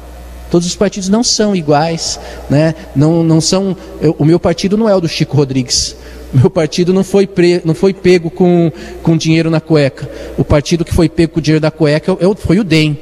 todos 0.49 0.67
os 0.67 0.75
partidos 0.75 1.07
não 1.07 1.23
são 1.23 1.55
iguais, 1.55 2.19
né? 2.49 2.73
não, 2.95 3.23
não 3.23 3.39
são. 3.39 3.77
Eu, 4.01 4.15
o 4.17 4.25
meu 4.25 4.39
partido 4.39 4.75
não 4.75 4.89
é 4.89 4.95
o 4.95 4.99
do 4.99 5.07
Chico 5.07 5.37
Rodrigues, 5.37 5.95
meu 6.33 6.49
partido 6.49 6.93
não 6.93 7.03
foi, 7.03 7.27
pre, 7.27 7.61
não 7.65 7.73
foi 7.73 7.93
pego 7.93 8.29
com, 8.29 8.71
com 9.03 9.17
dinheiro 9.17 9.49
na 9.49 9.59
cueca. 9.59 10.09
O 10.37 10.43
partido 10.43 10.85
que 10.85 10.93
foi 10.93 11.09
pego 11.09 11.33
com 11.33 11.41
dinheiro 11.41 11.61
na 11.61 11.71
cueca 11.71 12.13
é 12.13 12.35
foi 12.35 12.59
o 12.59 12.63
DEM. 12.63 12.97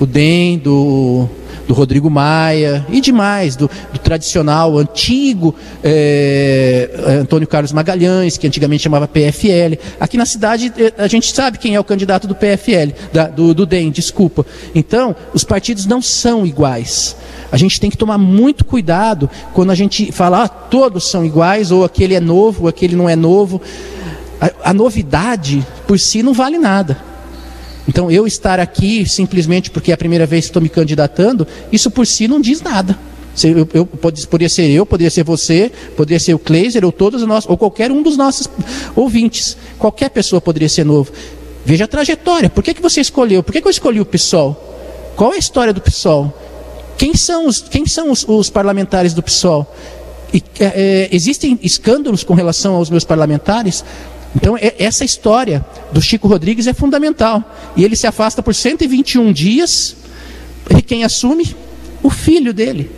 O 0.00 0.06
DEM 0.06 0.58
do, 0.58 1.28
do 1.72 1.74
Rodrigo 1.74 2.10
Maia 2.10 2.86
e 2.90 3.00
demais, 3.00 3.56
do, 3.56 3.68
do 3.90 3.98
tradicional, 3.98 4.76
antigo 4.76 5.54
é, 5.82 6.90
Antônio 7.22 7.48
Carlos 7.48 7.72
Magalhães, 7.72 8.36
que 8.36 8.46
antigamente 8.46 8.82
chamava 8.82 9.08
PFL. 9.08 9.78
Aqui 9.98 10.18
na 10.18 10.26
cidade 10.26 10.70
eh, 10.76 10.92
a 10.98 11.06
gente 11.08 11.32
sabe 11.34 11.56
quem 11.56 11.74
é 11.74 11.80
o 11.80 11.84
candidato 11.84 12.28
do 12.28 12.34
PFL, 12.34 12.92
da, 13.10 13.26
do, 13.28 13.54
do 13.54 13.64
DEM, 13.64 13.90
desculpa. 13.90 14.44
Então, 14.74 15.16
os 15.32 15.44
partidos 15.44 15.86
não 15.86 16.02
são 16.02 16.44
iguais. 16.44 17.16
A 17.50 17.56
gente 17.56 17.80
tem 17.80 17.88
que 17.88 17.96
tomar 17.96 18.18
muito 18.18 18.66
cuidado 18.66 19.30
quando 19.54 19.70
a 19.70 19.74
gente 19.74 20.12
fala 20.12 20.44
ah, 20.44 20.48
todos 20.48 21.10
são 21.10 21.24
iguais, 21.24 21.70
ou 21.70 21.84
aquele 21.84 22.14
é 22.14 22.20
novo, 22.20 22.64
ou 22.64 22.68
aquele 22.68 22.94
não 22.94 23.08
é 23.08 23.16
novo. 23.16 23.62
A, 24.38 24.70
a 24.70 24.74
novidade 24.74 25.66
por 25.86 25.98
si 25.98 26.22
não 26.22 26.34
vale 26.34 26.58
nada. 26.58 27.11
Então, 27.88 28.10
eu 28.10 28.26
estar 28.26 28.60
aqui 28.60 29.08
simplesmente 29.08 29.70
porque 29.70 29.90
é 29.90 29.94
a 29.94 29.96
primeira 29.96 30.26
vez 30.26 30.44
que 30.44 30.50
estou 30.50 30.62
me 30.62 30.68
candidatando, 30.68 31.46
isso 31.70 31.90
por 31.90 32.06
si 32.06 32.28
não 32.28 32.40
diz 32.40 32.60
nada. 32.60 32.98
Eu, 33.42 33.66
eu, 33.72 33.86
poderia 33.86 34.48
ser 34.48 34.68
eu, 34.70 34.84
poderia 34.84 35.10
ser 35.10 35.24
você, 35.24 35.72
poderia 35.96 36.20
ser 36.20 36.34
o 36.34 36.38
Kleiser, 36.38 36.84
ou 36.84 36.92
todos 36.92 37.22
nós, 37.22 37.46
ou 37.48 37.56
qualquer 37.56 37.90
um 37.90 38.02
dos 38.02 38.16
nossos 38.16 38.48
ouvintes. 38.94 39.56
Qualquer 39.78 40.10
pessoa 40.10 40.40
poderia 40.40 40.68
ser 40.68 40.84
novo. 40.84 41.10
Veja 41.64 41.84
a 41.84 41.88
trajetória. 41.88 42.50
Por 42.50 42.62
que, 42.62 42.74
que 42.74 42.82
você 42.82 43.00
escolheu? 43.00 43.42
Por 43.42 43.52
que, 43.52 43.60
que 43.60 43.66
eu 43.66 43.70
escolhi 43.70 44.00
o 44.00 44.04
PSOL? 44.04 44.54
Qual 45.16 45.32
é 45.32 45.36
a 45.36 45.38
história 45.38 45.72
do 45.72 45.80
PSOL? 45.80 46.32
Quem 46.98 47.14
são 47.14 47.46
os, 47.46 47.60
quem 47.62 47.86
são 47.86 48.10
os, 48.10 48.24
os 48.28 48.50
parlamentares 48.50 49.14
do 49.14 49.22
PSOL? 49.22 49.66
E, 50.32 50.42
é, 50.60 50.64
é, 50.64 51.08
existem 51.10 51.58
escândalos 51.62 52.24
com 52.24 52.34
relação 52.34 52.74
aos 52.74 52.90
meus 52.90 53.04
parlamentares? 53.04 53.84
Então, 54.34 54.56
é, 54.56 54.74
essa 54.78 55.04
história 55.04 55.64
do 55.92 56.00
Chico 56.00 56.26
Rodrigues 56.26 56.66
é 56.66 56.72
fundamental. 56.72 57.42
E 57.76 57.84
ele 57.84 57.96
se 57.96 58.06
afasta 58.06 58.42
por 58.42 58.54
121 58.54 59.32
dias, 59.32 59.96
e 60.70 60.82
quem 60.82 61.04
assume? 61.04 61.54
O 62.02 62.10
filho 62.10 62.52
dele. 62.52 62.90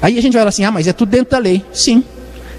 Aí 0.00 0.18
a 0.18 0.22
gente 0.22 0.32
vai 0.32 0.40
falar 0.40 0.50
assim: 0.50 0.64
ah, 0.64 0.70
mas 0.70 0.86
é 0.86 0.92
tudo 0.92 1.10
dentro 1.10 1.30
da 1.30 1.38
lei. 1.38 1.64
Sim, 1.72 2.04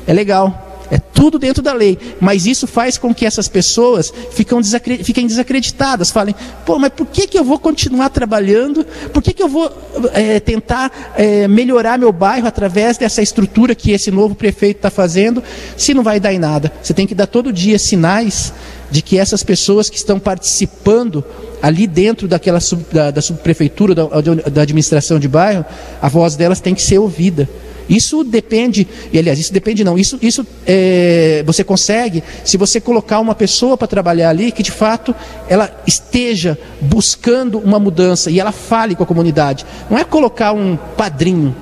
é 0.06 0.14
legal. 0.14 0.69
É 0.92 0.98
tudo 0.98 1.38
dentro 1.38 1.62
da 1.62 1.74
lei. 1.74 1.98
Mas 2.20 2.46
isso 2.46 2.66
faz 2.66 2.98
com 2.98 3.14
que 3.14 3.26
essas 3.26 3.48
pessoas 3.48 4.12
fiquem 4.32 5.28
desacreditadas. 5.28 6.10
Falem, 6.10 6.36
pô, 6.66 6.80
mas 6.80 6.92
por 6.92 7.06
que, 7.08 7.28
que 7.28 7.38
eu 7.38 7.44
vou 7.44 7.60
continuar 7.60 8.10
trabalhando? 8.10 8.86
Por 9.14 9.22
que, 9.22 9.34
que 9.34 9.44
eu 9.44 9.48
vou 9.48 9.72
é, 10.14 10.40
tentar 10.40 11.14
é, 11.16 11.48
melhorar 11.48 11.98
meu 11.98 12.12
bairro 12.12 12.48
através 12.48 12.98
dessa 12.98 13.22
estrutura 13.22 13.76
que 13.76 13.92
esse 13.92 14.10
novo 14.10 14.34
prefeito 14.34 14.78
está 14.78 14.90
fazendo, 14.90 15.44
se 15.78 15.94
não 15.94 16.04
vai 16.04 16.20
dar 16.20 16.34
em 16.34 16.40
nada? 16.40 16.72
Você 16.82 16.94
tem 16.94 17.06
que 17.06 17.16
dar 17.16 17.28
todo 17.28 17.54
dia 17.54 17.78
sinais 17.78 18.54
de 18.92 19.02
que 19.02 19.18
essas 19.18 19.44
pessoas 19.44 19.90
que 19.90 19.98
estão 19.98 20.20
participando 20.20 21.24
ali 21.62 21.86
dentro 21.86 22.28
daquela 22.28 22.60
sub, 22.60 22.84
da, 22.92 23.12
da 23.12 23.22
subprefeitura, 23.22 23.94
da, 23.94 24.06
da 24.52 24.62
administração 24.62 25.20
de 25.20 25.28
bairro, 25.28 25.66
a 26.02 26.10
voz 26.10 26.36
delas 26.36 26.60
tem 26.60 26.74
que 26.74 26.82
ser 26.82 26.98
ouvida. 26.98 27.48
Isso 27.90 28.24
depende, 28.24 28.88
e 29.12 29.18
aliás, 29.18 29.40
isso 29.40 29.52
depende 29.52 29.84
não, 29.84 29.98
isso, 29.98 30.20
isso 30.22 30.46
é, 30.68 31.42
você 31.44 31.64
consegue 31.64 32.24
se 32.46 32.56
você 32.56 32.80
colocar 32.80 33.20
uma 33.20 33.34
pessoa 33.34 33.76
para 33.76 33.88
trabalhar 33.88 34.30
ali 34.30 34.52
que 34.52 34.62
de 34.62 34.70
fato 34.70 35.16
ela 35.48 35.72
esteja 35.88 36.56
buscando 36.80 37.58
uma 37.58 37.80
mudança 37.80 38.30
e 38.30 38.40
ela 38.40 38.52
fale 38.52 38.96
com 38.96 39.02
a 39.02 39.08
comunidade. 39.08 39.66
Não 39.90 39.98
é 39.98 40.04
colocar 40.04 40.54
um 40.54 40.78
padrinho. 40.96 41.56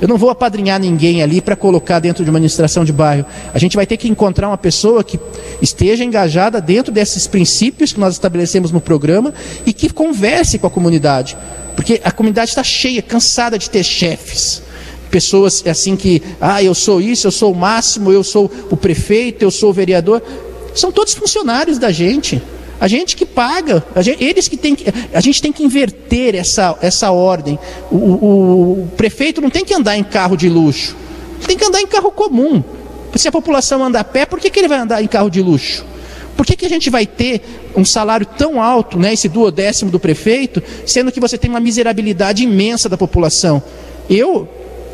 Eu 0.00 0.08
não 0.08 0.16
vou 0.16 0.30
apadrinhar 0.30 0.80
ninguém 0.80 1.22
ali 1.22 1.40
para 1.40 1.54
colocar 1.54 2.00
dentro 2.00 2.24
de 2.24 2.30
uma 2.30 2.38
administração 2.38 2.84
de 2.84 2.92
bairro. 2.92 3.24
A 3.54 3.58
gente 3.58 3.76
vai 3.76 3.86
ter 3.86 3.96
que 3.96 4.08
encontrar 4.08 4.48
uma 4.48 4.58
pessoa 4.58 5.04
que 5.04 5.18
esteja 5.62 6.04
engajada 6.04 6.60
dentro 6.60 6.92
desses 6.92 7.26
princípios 7.26 7.92
que 7.92 8.00
nós 8.00 8.14
estabelecemos 8.14 8.72
no 8.72 8.80
programa 8.80 9.32
e 9.64 9.72
que 9.72 9.92
converse 9.92 10.58
com 10.58 10.66
a 10.66 10.70
comunidade. 10.70 11.36
Porque 11.74 12.00
a 12.02 12.10
comunidade 12.10 12.50
está 12.50 12.64
cheia, 12.64 13.00
cansada 13.00 13.56
de 13.58 13.70
ter 13.70 13.84
chefes 13.84 14.62
pessoas 15.10 15.64
assim 15.66 15.96
que, 15.96 16.22
ah, 16.40 16.62
eu 16.62 16.74
sou 16.74 17.00
isso, 17.00 17.26
eu 17.26 17.30
sou 17.30 17.52
o 17.52 17.56
máximo, 17.56 18.12
eu 18.12 18.22
sou 18.22 18.50
o 18.70 18.76
prefeito, 18.76 19.42
eu 19.42 19.50
sou 19.50 19.70
o 19.70 19.72
vereador. 19.72 20.22
São 20.74 20.92
todos 20.92 21.14
funcionários 21.14 21.78
da 21.78 21.90
gente. 21.90 22.40
A 22.80 22.86
gente 22.86 23.16
que 23.16 23.26
paga, 23.26 23.84
gente, 23.96 24.22
eles 24.22 24.46
que 24.46 24.56
tem 24.56 24.76
que. 24.76 24.84
A 25.12 25.20
gente 25.20 25.42
tem 25.42 25.52
que 25.52 25.64
inverter 25.64 26.36
essa, 26.36 26.78
essa 26.80 27.10
ordem. 27.10 27.58
O, 27.90 27.96
o, 27.96 28.72
o 28.84 28.88
prefeito 28.96 29.40
não 29.40 29.50
tem 29.50 29.64
que 29.64 29.74
andar 29.74 29.96
em 29.96 30.04
carro 30.04 30.36
de 30.36 30.48
luxo, 30.48 30.94
tem 31.44 31.56
que 31.56 31.64
andar 31.64 31.80
em 31.80 31.86
carro 31.86 32.12
comum. 32.12 32.62
Se 33.16 33.26
a 33.26 33.32
população 33.32 33.82
anda 33.82 33.98
a 33.98 34.04
pé, 34.04 34.24
por 34.26 34.38
que, 34.38 34.48
que 34.48 34.60
ele 34.60 34.68
vai 34.68 34.78
andar 34.78 35.02
em 35.02 35.08
carro 35.08 35.28
de 35.28 35.42
luxo? 35.42 35.84
Por 36.36 36.46
que, 36.46 36.54
que 36.54 36.64
a 36.64 36.68
gente 36.68 36.88
vai 36.88 37.04
ter 37.04 37.42
um 37.74 37.84
salário 37.84 38.24
tão 38.24 38.62
alto, 38.62 38.96
né, 38.96 39.12
esse 39.12 39.28
duodécimo 39.28 39.90
do 39.90 39.98
prefeito, 39.98 40.62
sendo 40.86 41.10
que 41.10 41.18
você 41.18 41.36
tem 41.36 41.50
uma 41.50 41.58
miserabilidade 41.58 42.44
imensa 42.44 42.88
da 42.88 42.96
população? 42.96 43.60
Eu, 44.08 44.48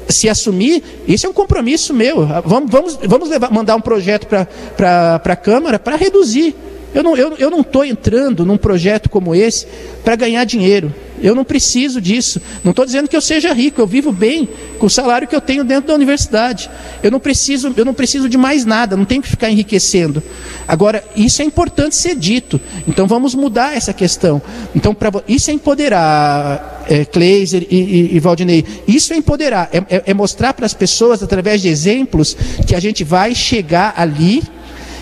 se 0.09 0.28
assumir, 0.28 0.82
isso 1.07 1.26
é 1.26 1.28
um 1.28 1.32
compromisso 1.32 1.94
meu. 1.94 2.26
Vamos, 2.44 2.70
vamos, 2.70 2.98
vamos 3.02 3.28
levar, 3.28 3.50
mandar 3.50 3.76
um 3.76 3.80
projeto 3.80 4.26
para 4.26 5.20
a 5.24 5.36
Câmara 5.36 5.78
para 5.78 5.96
reduzir. 5.96 6.55
Eu 6.94 7.02
não 7.02 7.16
estou 7.16 7.32
eu, 7.32 7.36
eu 7.38 7.50
não 7.50 7.84
entrando 7.84 8.46
num 8.46 8.57
projeto 8.57 9.11
como 9.11 9.34
esse 9.34 9.66
para 10.05 10.14
ganhar 10.14 10.44
dinheiro. 10.44 10.94
Eu 11.20 11.34
não 11.34 11.44
preciso 11.44 12.00
disso. 12.00 12.40
Não 12.62 12.70
estou 12.70 12.84
dizendo 12.84 13.09
que 13.09 13.16
eu 13.16 13.20
seja 13.20 13.52
rico, 13.52 13.80
eu 13.80 13.86
vivo 13.86 14.12
bem 14.12 14.48
com 14.78 14.86
o 14.86 14.90
salário 14.90 15.26
que 15.26 15.34
eu 15.34 15.40
tenho 15.40 15.64
dentro 15.64 15.88
da 15.88 15.94
universidade. 15.94 16.70
Eu 17.02 17.11
não 17.11 17.18
preciso, 17.18 17.72
eu 17.76 17.84
não 17.84 17.94
preciso 17.94 18.28
de 18.28 18.38
mais 18.38 18.64
nada, 18.64 18.96
não 18.96 19.05
tenho 19.05 19.22
que 19.22 19.28
ficar 19.28 19.50
enriquecendo. 19.50 20.22
Agora, 20.68 21.02
isso 21.16 21.42
é 21.42 21.44
importante 21.44 21.96
ser 21.96 22.14
dito. 22.14 22.61
Então 22.86 23.07
vamos 23.09 23.34
mudar 23.34 23.76
essa 23.76 23.92
questão. 23.92 24.40
Então, 24.74 24.94
pra, 24.94 25.11
isso 25.26 25.50
é 25.50 25.55
empoderar, 25.55 26.73
é, 26.89 27.05
Kleiser 27.05 27.66
e, 27.70 27.76
e, 27.76 28.16
e 28.16 28.20
Valdinei. 28.20 28.64
Isso 28.87 29.12
é 29.12 29.16
empoderar, 29.16 29.68
é, 29.72 29.78
é, 29.97 30.03
é 30.07 30.14
mostrar 30.14 30.55
para 30.55 30.66
as 30.66 30.74
pessoas, 30.74 31.22
através 31.22 31.62
de 31.62 31.68
exemplos, 31.68 32.37
que 32.66 32.74
a 32.74 32.80
gente 32.80 33.05
vai 33.05 33.35
chegar 33.35 33.95
ali 33.97 34.43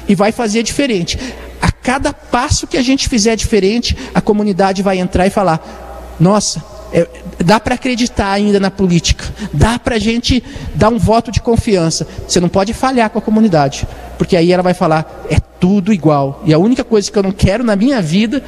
e 0.08 0.14
vai 0.14 0.32
fazer 0.32 0.62
diferente. 0.62 1.18
A 1.60 1.70
cada 1.70 2.12
passo 2.12 2.66
que 2.66 2.76
a 2.76 2.82
gente 2.82 3.08
fizer 3.08 3.36
diferente, 3.36 3.96
a 4.14 4.20
comunidade 4.20 4.82
vai 4.82 4.98
entrar 4.98 5.26
e 5.26 5.30
falar: 5.30 6.16
nossa, 6.18 6.62
é, 6.92 7.06
dá 7.44 7.58
para 7.58 7.74
acreditar 7.74 8.30
ainda 8.30 8.60
na 8.60 8.70
política, 8.70 9.24
dá 9.52 9.78
para 9.78 9.96
a 9.96 9.98
gente 9.98 10.42
dar 10.74 10.88
um 10.88 10.98
voto 10.98 11.30
de 11.30 11.40
confiança. 11.40 12.06
Você 12.26 12.40
não 12.40 12.48
pode 12.48 12.72
falhar 12.72 13.10
com 13.10 13.18
a 13.18 13.22
comunidade, 13.22 13.86
porque 14.18 14.36
aí 14.36 14.52
ela 14.52 14.62
vai 14.62 14.74
falar: 14.74 15.24
é 15.30 15.38
tudo 15.58 15.92
igual. 15.92 16.42
E 16.44 16.52
a 16.52 16.58
única 16.58 16.84
coisa 16.84 17.10
que 17.10 17.18
eu 17.18 17.22
não 17.22 17.32
quero 17.32 17.64
na 17.64 17.76
minha 17.76 18.02
vida 18.02 18.42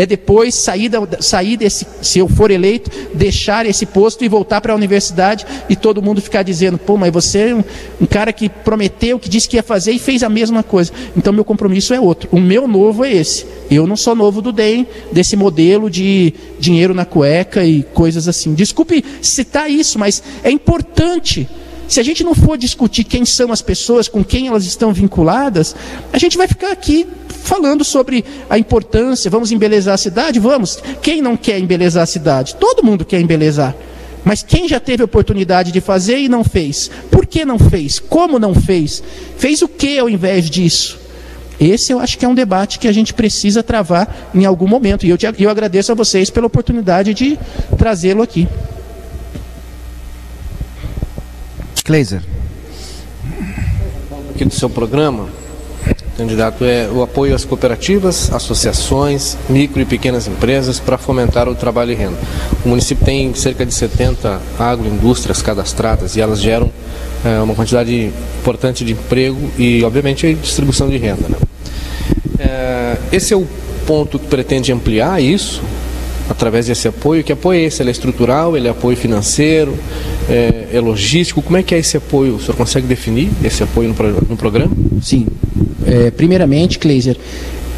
é 0.00 0.06
depois 0.06 0.54
sair, 0.54 0.88
da, 0.88 1.06
sair 1.20 1.58
desse, 1.58 1.86
se 2.00 2.18
eu 2.18 2.26
for 2.26 2.50
eleito, 2.50 2.90
deixar 3.12 3.66
esse 3.66 3.84
posto 3.84 4.24
e 4.24 4.28
voltar 4.28 4.58
para 4.62 4.72
a 4.72 4.76
universidade 4.76 5.44
e 5.68 5.76
todo 5.76 6.00
mundo 6.00 6.22
ficar 6.22 6.42
dizendo, 6.42 6.78
pô, 6.78 6.96
mas 6.96 7.12
você 7.12 7.50
é 7.50 7.54
um, 7.54 7.62
um, 8.00 8.06
cara 8.06 8.32
que 8.32 8.48
prometeu, 8.48 9.18
que 9.18 9.28
disse 9.28 9.46
que 9.46 9.56
ia 9.56 9.62
fazer 9.62 9.92
e 9.92 9.98
fez 9.98 10.22
a 10.22 10.30
mesma 10.30 10.62
coisa. 10.62 10.90
Então 11.14 11.34
meu 11.34 11.44
compromisso 11.44 11.92
é 11.92 12.00
outro. 12.00 12.30
O 12.32 12.40
meu 12.40 12.66
novo 12.66 13.04
é 13.04 13.12
esse. 13.12 13.44
Eu 13.70 13.86
não 13.86 13.94
sou 13.94 14.14
novo 14.14 14.40
do 14.40 14.52
DEM, 14.52 14.86
desse 15.12 15.36
modelo 15.36 15.90
de 15.90 16.32
dinheiro 16.58 16.94
na 16.94 17.04
cueca 17.04 17.62
e 17.62 17.82
coisas 17.82 18.26
assim. 18.26 18.54
Desculpe 18.54 19.04
citar 19.20 19.70
isso, 19.70 19.98
mas 19.98 20.22
é 20.42 20.50
importante 20.50 21.46
se 21.90 21.98
a 21.98 22.04
gente 22.04 22.22
não 22.22 22.36
for 22.36 22.56
discutir 22.56 23.02
quem 23.02 23.24
são 23.24 23.50
as 23.50 23.60
pessoas, 23.60 24.06
com 24.06 24.22
quem 24.22 24.46
elas 24.46 24.64
estão 24.64 24.92
vinculadas, 24.92 25.74
a 26.12 26.18
gente 26.18 26.36
vai 26.36 26.46
ficar 26.46 26.70
aqui 26.70 27.04
falando 27.28 27.84
sobre 27.84 28.24
a 28.48 28.56
importância, 28.56 29.28
vamos 29.28 29.50
embelezar 29.50 29.94
a 29.94 29.98
cidade? 29.98 30.38
Vamos. 30.38 30.78
Quem 31.02 31.20
não 31.20 31.36
quer 31.36 31.58
embelezar 31.58 32.04
a 32.04 32.06
cidade? 32.06 32.54
Todo 32.54 32.84
mundo 32.84 33.04
quer 33.04 33.20
embelezar. 33.20 33.74
Mas 34.24 34.40
quem 34.40 34.68
já 34.68 34.78
teve 34.78 35.02
oportunidade 35.02 35.72
de 35.72 35.80
fazer 35.80 36.18
e 36.18 36.28
não 36.28 36.44
fez? 36.44 36.88
Por 37.10 37.26
que 37.26 37.44
não 37.44 37.58
fez? 37.58 37.98
Como 37.98 38.38
não 38.38 38.54
fez? 38.54 39.02
Fez 39.36 39.60
o 39.60 39.66
que 39.66 39.98
ao 39.98 40.08
invés 40.08 40.48
disso? 40.48 40.96
Esse 41.58 41.92
eu 41.92 41.98
acho 41.98 42.16
que 42.16 42.24
é 42.24 42.28
um 42.28 42.36
debate 42.36 42.78
que 42.78 42.86
a 42.86 42.92
gente 42.92 43.12
precisa 43.12 43.64
travar 43.64 44.30
em 44.32 44.44
algum 44.44 44.68
momento. 44.68 45.04
E 45.04 45.10
eu, 45.10 45.18
te, 45.18 45.26
eu 45.40 45.50
agradeço 45.50 45.90
a 45.90 45.96
vocês 45.96 46.30
pela 46.30 46.46
oportunidade 46.46 47.12
de 47.12 47.36
trazê-lo 47.76 48.22
aqui. 48.22 48.46
Kleiser. 51.90 52.22
Aqui 54.32 54.44
do 54.44 54.54
seu 54.54 54.70
programa, 54.70 55.26
candidato, 56.16 56.64
é 56.64 56.88
o 56.88 57.02
apoio 57.02 57.34
às 57.34 57.44
cooperativas, 57.44 58.32
associações, 58.32 59.36
micro 59.48 59.82
e 59.82 59.84
pequenas 59.84 60.28
empresas 60.28 60.78
para 60.78 60.96
fomentar 60.96 61.48
o 61.48 61.54
trabalho 61.56 61.90
e 61.90 61.96
renda. 61.96 62.16
O 62.64 62.68
município 62.68 63.04
tem 63.04 63.34
cerca 63.34 63.66
de 63.66 63.74
70 63.74 64.40
agroindústrias 64.56 65.42
cadastradas 65.42 66.14
e 66.14 66.20
elas 66.20 66.40
geram 66.40 66.70
é, 67.24 67.40
uma 67.40 67.56
quantidade 67.56 68.12
importante 68.38 68.84
de 68.84 68.92
emprego 68.92 69.50
e, 69.58 69.82
obviamente, 69.82 70.32
distribuição 70.34 70.88
de 70.88 70.96
renda. 70.96 71.28
Né? 71.28 71.36
É, 72.38 72.96
esse 73.10 73.34
é 73.34 73.36
o 73.36 73.44
ponto 73.84 74.16
que 74.16 74.28
pretende 74.28 74.72
ampliar 74.72 75.20
isso 75.20 75.60
através 76.30 76.66
desse 76.66 76.86
apoio. 76.86 77.24
Que 77.24 77.32
apoio 77.32 77.60
é 77.60 77.64
esse? 77.64 77.82
Ele 77.82 77.90
é 77.90 77.92
estrutural, 77.92 78.56
ele 78.56 78.68
é 78.68 78.70
apoio 78.70 78.96
financeiro, 78.96 79.76
é, 80.28 80.68
é 80.72 80.80
logístico? 80.80 81.42
Como 81.42 81.56
é 81.56 81.62
que 81.62 81.74
é 81.74 81.78
esse 81.78 81.96
apoio? 81.96 82.36
O 82.36 82.40
senhor 82.40 82.56
consegue 82.56 82.86
definir 82.86 83.28
esse 83.44 83.62
apoio 83.62 83.88
no, 83.88 83.94
no 84.28 84.36
programa? 84.36 84.72
Sim. 85.02 85.26
É, 85.84 86.10
primeiramente, 86.10 86.78
Kleiser, 86.78 87.16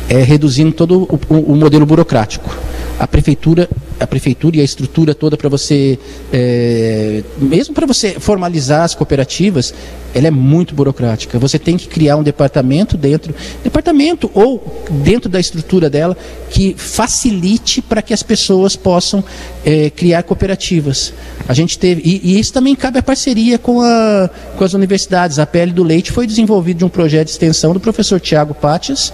é 0.08 0.22
reduzindo 0.22 0.72
todo 0.72 1.04
o, 1.04 1.18
o, 1.34 1.52
o 1.52 1.56
modelo 1.56 1.86
burocrático. 1.86 2.54
A 2.98 3.06
prefeitura 3.08 3.68
a 4.02 4.06
prefeitura 4.06 4.56
e 4.56 4.60
a 4.60 4.64
estrutura 4.64 5.14
toda 5.14 5.36
para 5.36 5.48
você, 5.48 5.98
é, 6.32 7.22
mesmo 7.38 7.74
para 7.74 7.86
você 7.86 8.18
formalizar 8.18 8.82
as 8.82 8.94
cooperativas, 8.94 9.72
ela 10.14 10.26
é 10.26 10.30
muito 10.30 10.74
burocrática. 10.74 11.38
Você 11.38 11.58
tem 11.58 11.76
que 11.76 11.88
criar 11.88 12.16
um 12.16 12.22
departamento 12.22 12.96
dentro, 12.96 13.34
departamento 13.62 14.30
ou 14.34 14.84
dentro 14.90 15.28
da 15.28 15.40
estrutura 15.40 15.88
dela 15.88 16.16
que 16.50 16.74
facilite 16.76 17.80
para 17.80 18.02
que 18.02 18.12
as 18.12 18.22
pessoas 18.22 18.76
possam 18.76 19.24
é, 19.64 19.88
criar 19.90 20.22
cooperativas. 20.22 21.12
A 21.48 21.54
gente 21.54 21.78
teve 21.78 22.02
e, 22.04 22.34
e, 22.34 22.40
isso 22.40 22.52
também 22.52 22.74
cabe 22.74 22.98
a 22.98 23.02
parceria 23.02 23.58
com, 23.58 23.80
a, 23.80 24.28
com 24.56 24.64
as 24.64 24.74
universidades. 24.74 25.38
A 25.38 25.46
pele 25.46 25.72
do 25.72 25.82
leite 25.82 26.12
foi 26.12 26.26
desenvolvido 26.26 26.78
de 26.78 26.84
um 26.84 26.88
projeto 26.88 27.26
de 27.26 27.32
extensão 27.32 27.72
do 27.72 27.80
professor 27.80 28.20
Tiago 28.20 28.54
Patias 28.54 29.12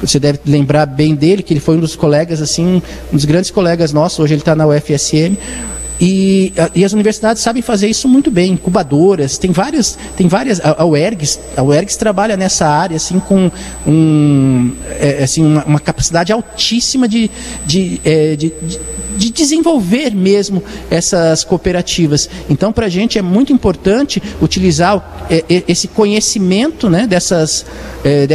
você 0.00 0.18
deve 0.18 0.40
lembrar 0.46 0.86
bem 0.86 1.14
dele, 1.14 1.42
que 1.42 1.52
ele 1.52 1.60
foi 1.60 1.76
um 1.76 1.80
dos 1.80 1.96
colegas, 1.96 2.40
assim, 2.40 2.82
um 3.12 3.16
dos 3.16 3.24
grandes 3.24 3.50
colegas 3.50 3.92
nossos, 3.92 4.18
hoje 4.18 4.34
ele 4.34 4.40
está 4.40 4.54
na 4.54 4.66
UFSM. 4.66 5.36
E, 6.00 6.52
e, 6.74 6.84
as 6.84 6.92
universidades 6.92 7.42
sabem 7.42 7.60
fazer 7.60 7.88
isso 7.88 8.08
muito 8.08 8.30
bem, 8.30 8.52
incubadoras, 8.52 9.36
tem 9.36 9.50
várias, 9.50 9.98
tem 10.16 10.28
várias, 10.28 10.60
a, 10.60 10.82
a 10.82 10.84
UERGS, 10.84 11.40
a 11.56 11.62
UERGS 11.62 11.96
trabalha 11.96 12.36
nessa 12.36 12.68
área 12.68 12.96
assim 12.96 13.18
com 13.18 13.50
um, 13.86 14.72
é, 15.00 15.24
assim, 15.24 15.44
uma, 15.44 15.64
uma, 15.64 15.80
capacidade 15.80 16.32
altíssima 16.32 17.08
de, 17.08 17.28
de, 17.66 18.00
é, 18.04 18.36
de, 18.36 18.52
de 18.62 18.78
de 19.18 19.30
desenvolver 19.30 20.14
mesmo 20.14 20.62
essas 20.88 21.42
cooperativas. 21.42 22.30
Então, 22.48 22.72
para 22.72 22.86
a 22.86 22.88
gente 22.88 23.18
é 23.18 23.22
muito 23.22 23.52
importante 23.52 24.22
utilizar 24.40 25.26
é, 25.28 25.44
é, 25.50 25.64
esse 25.66 25.88
conhecimento 25.88 26.88
né, 26.88 27.06
dessas, 27.06 27.66
é, 28.04 28.26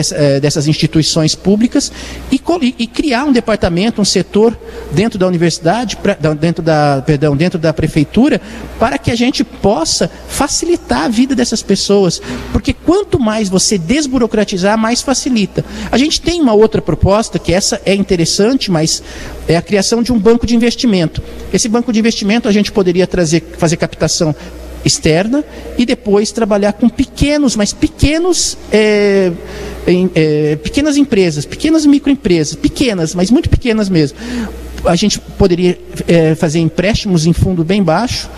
dessas 0.41 0.67
instituições 0.67 1.33
públicas 1.33 1.91
e, 2.29 2.41
e, 2.77 2.85
criar 2.85 3.23
um 3.23 3.31
departamento, 3.31 4.01
um 4.01 4.05
setor 4.05 4.57
dentro 4.91 5.17
da 5.17 5.25
universidade, 5.25 5.97
dentro 6.39 6.61
da, 6.61 7.01
perdão, 7.05 7.35
dentro 7.35 7.52
da 7.57 7.73
prefeitura, 7.73 8.41
para 8.79 8.97
que 8.97 9.11
a 9.11 9.15
gente 9.15 9.43
possa 9.43 10.09
facilitar 10.27 11.03
a 11.03 11.07
vida 11.07 11.35
dessas 11.35 11.61
pessoas. 11.61 12.21
Porque 12.51 12.73
quanto 12.73 13.19
mais 13.19 13.49
você 13.49 13.77
desburocratizar, 13.77 14.77
mais 14.77 15.01
facilita. 15.01 15.63
A 15.91 15.97
gente 15.97 16.21
tem 16.21 16.41
uma 16.41 16.53
outra 16.53 16.81
proposta, 16.81 17.39
que 17.39 17.53
essa 17.53 17.81
é 17.85 17.93
interessante, 17.93 18.71
mas 18.71 19.03
é 19.47 19.55
a 19.55 19.61
criação 19.61 20.01
de 20.01 20.11
um 20.11 20.19
banco 20.19 20.45
de 20.45 20.55
investimento. 20.55 21.21
Esse 21.53 21.67
banco 21.69 21.91
de 21.91 21.99
investimento 21.99 22.47
a 22.47 22.51
gente 22.51 22.71
poderia 22.71 23.07
trazer, 23.07 23.43
fazer 23.57 23.77
captação 23.77 24.35
externa 24.85 25.43
e 25.77 25.85
depois 25.85 26.31
trabalhar 26.31 26.73
com 26.73 26.89
pequenos, 26.89 27.55
mas 27.55 27.73
pequenos, 27.73 28.57
é, 28.71 29.31
em, 29.87 30.09
é, 30.13 30.55
pequenas 30.57 30.97
empresas, 30.97 31.45
pequenas 31.45 31.85
microempresas, 31.85 32.55
pequenas, 32.55 33.15
mas 33.15 33.31
muito 33.31 33.49
pequenas 33.49 33.89
mesmo. 33.89 34.17
A 34.85 34.95
gente 34.95 35.19
poderia 35.19 35.79
é, 36.07 36.35
fazer 36.35 36.59
empréstimos 36.59 37.25
em 37.25 37.33
fundo 37.33 37.63
bem 37.63 37.81
baixo, 37.81 38.29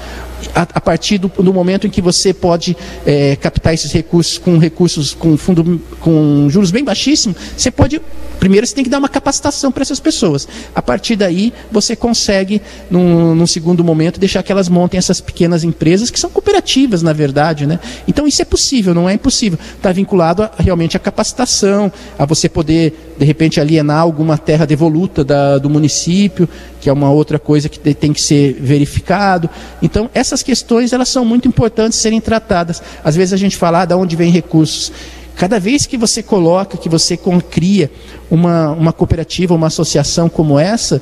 a, 0.54 0.62
a 0.74 0.82
partir 0.82 1.18
do, 1.18 1.28
do, 1.28 1.54
momento 1.54 1.88
em 1.88 1.90
que 1.90 2.02
você 2.02 2.34
pode 2.34 2.76
é, 3.06 3.36
captar 3.36 3.74
esses 3.74 3.92
recursos 3.92 4.38
com 4.38 4.58
recursos 4.58 5.14
com 5.14 5.38
fundo 5.38 5.82
com 6.00 6.48
juros 6.50 6.72
bem 6.72 6.84
baixíssimos, 6.84 7.38
você 7.56 7.72
pode 7.72 8.02
primeiro 8.40 8.68
você 8.68 8.76
tem 8.76 8.84
que 8.84 8.90
dar 8.90 9.00
uma 9.00 9.10
capacitação 9.10 9.72
para 9.72 9.82
essas 9.82 10.00
pessoas. 10.00 10.48
A 10.76 10.82
partir 10.82 11.16
daí 11.16 11.54
você 11.72 11.96
consegue 11.96 12.62
num, 12.92 13.34
num, 13.34 13.48
segundo 13.48 13.84
momento 13.84 14.20
deixar 14.20 14.44
que 14.44 14.52
elas 14.52 14.70
montem 14.70 14.98
essas 14.98 15.22
pequenas 15.22 15.64
empresas 15.64 16.12
que 16.12 16.20
são 16.20 16.30
cooperativas 16.30 17.02
na 17.02 17.14
verdade, 17.14 17.66
né? 17.66 17.80
Então 18.08 18.28
isso 18.28 18.42
é 18.42 18.46
possível, 18.46 18.94
não 18.94 19.10
é 19.10 19.14
impossível. 19.14 19.58
Está 19.76 19.92
vinculado 19.92 20.44
a, 20.44 20.52
realmente 20.60 20.98
à 20.98 21.00
capacitação, 21.00 21.92
a 22.20 22.26
você 22.26 22.50
poder 22.50 23.05
de 23.18 23.26
repente 23.26 23.60
alienar 23.60 24.00
alguma 24.00 24.38
terra 24.38 24.66
devoluta 24.66 25.24
da, 25.24 25.58
do 25.58 25.70
município, 25.70 26.48
que 26.82 26.90
é 26.90 26.94
uma 26.94 27.10
outra 27.10 27.40
coisa 27.40 27.70
que 27.70 27.80
tem 27.94 28.14
que 28.14 28.22
ser 28.22 28.54
verificado. 28.60 29.50
Então 29.82 30.10
essas 30.14 30.44
questões 30.44 30.94
elas 30.94 31.10
são 31.10 31.24
muito 31.26 31.48
importantes 31.48 32.00
serem 32.00 32.22
tratadas. 32.22 32.82
Às 33.04 33.16
vezes 33.16 33.34
a 33.34 33.38
gente 33.38 33.58
fala 33.58 33.82
ah, 33.82 33.86
de 33.86 33.94
onde 33.94 34.16
vem 34.16 34.32
recursos. 34.32 34.92
Cada 35.36 35.60
vez 35.60 35.86
que 35.86 35.98
você 35.98 36.24
coloca, 36.24 36.78
que 36.78 36.88
você 36.88 37.20
cria 37.50 37.92
uma, 38.32 38.72
uma 38.72 38.94
cooperativa, 38.94 39.54
uma 39.54 39.68
associação 39.68 40.30
como 40.30 40.58
essa, 40.58 41.02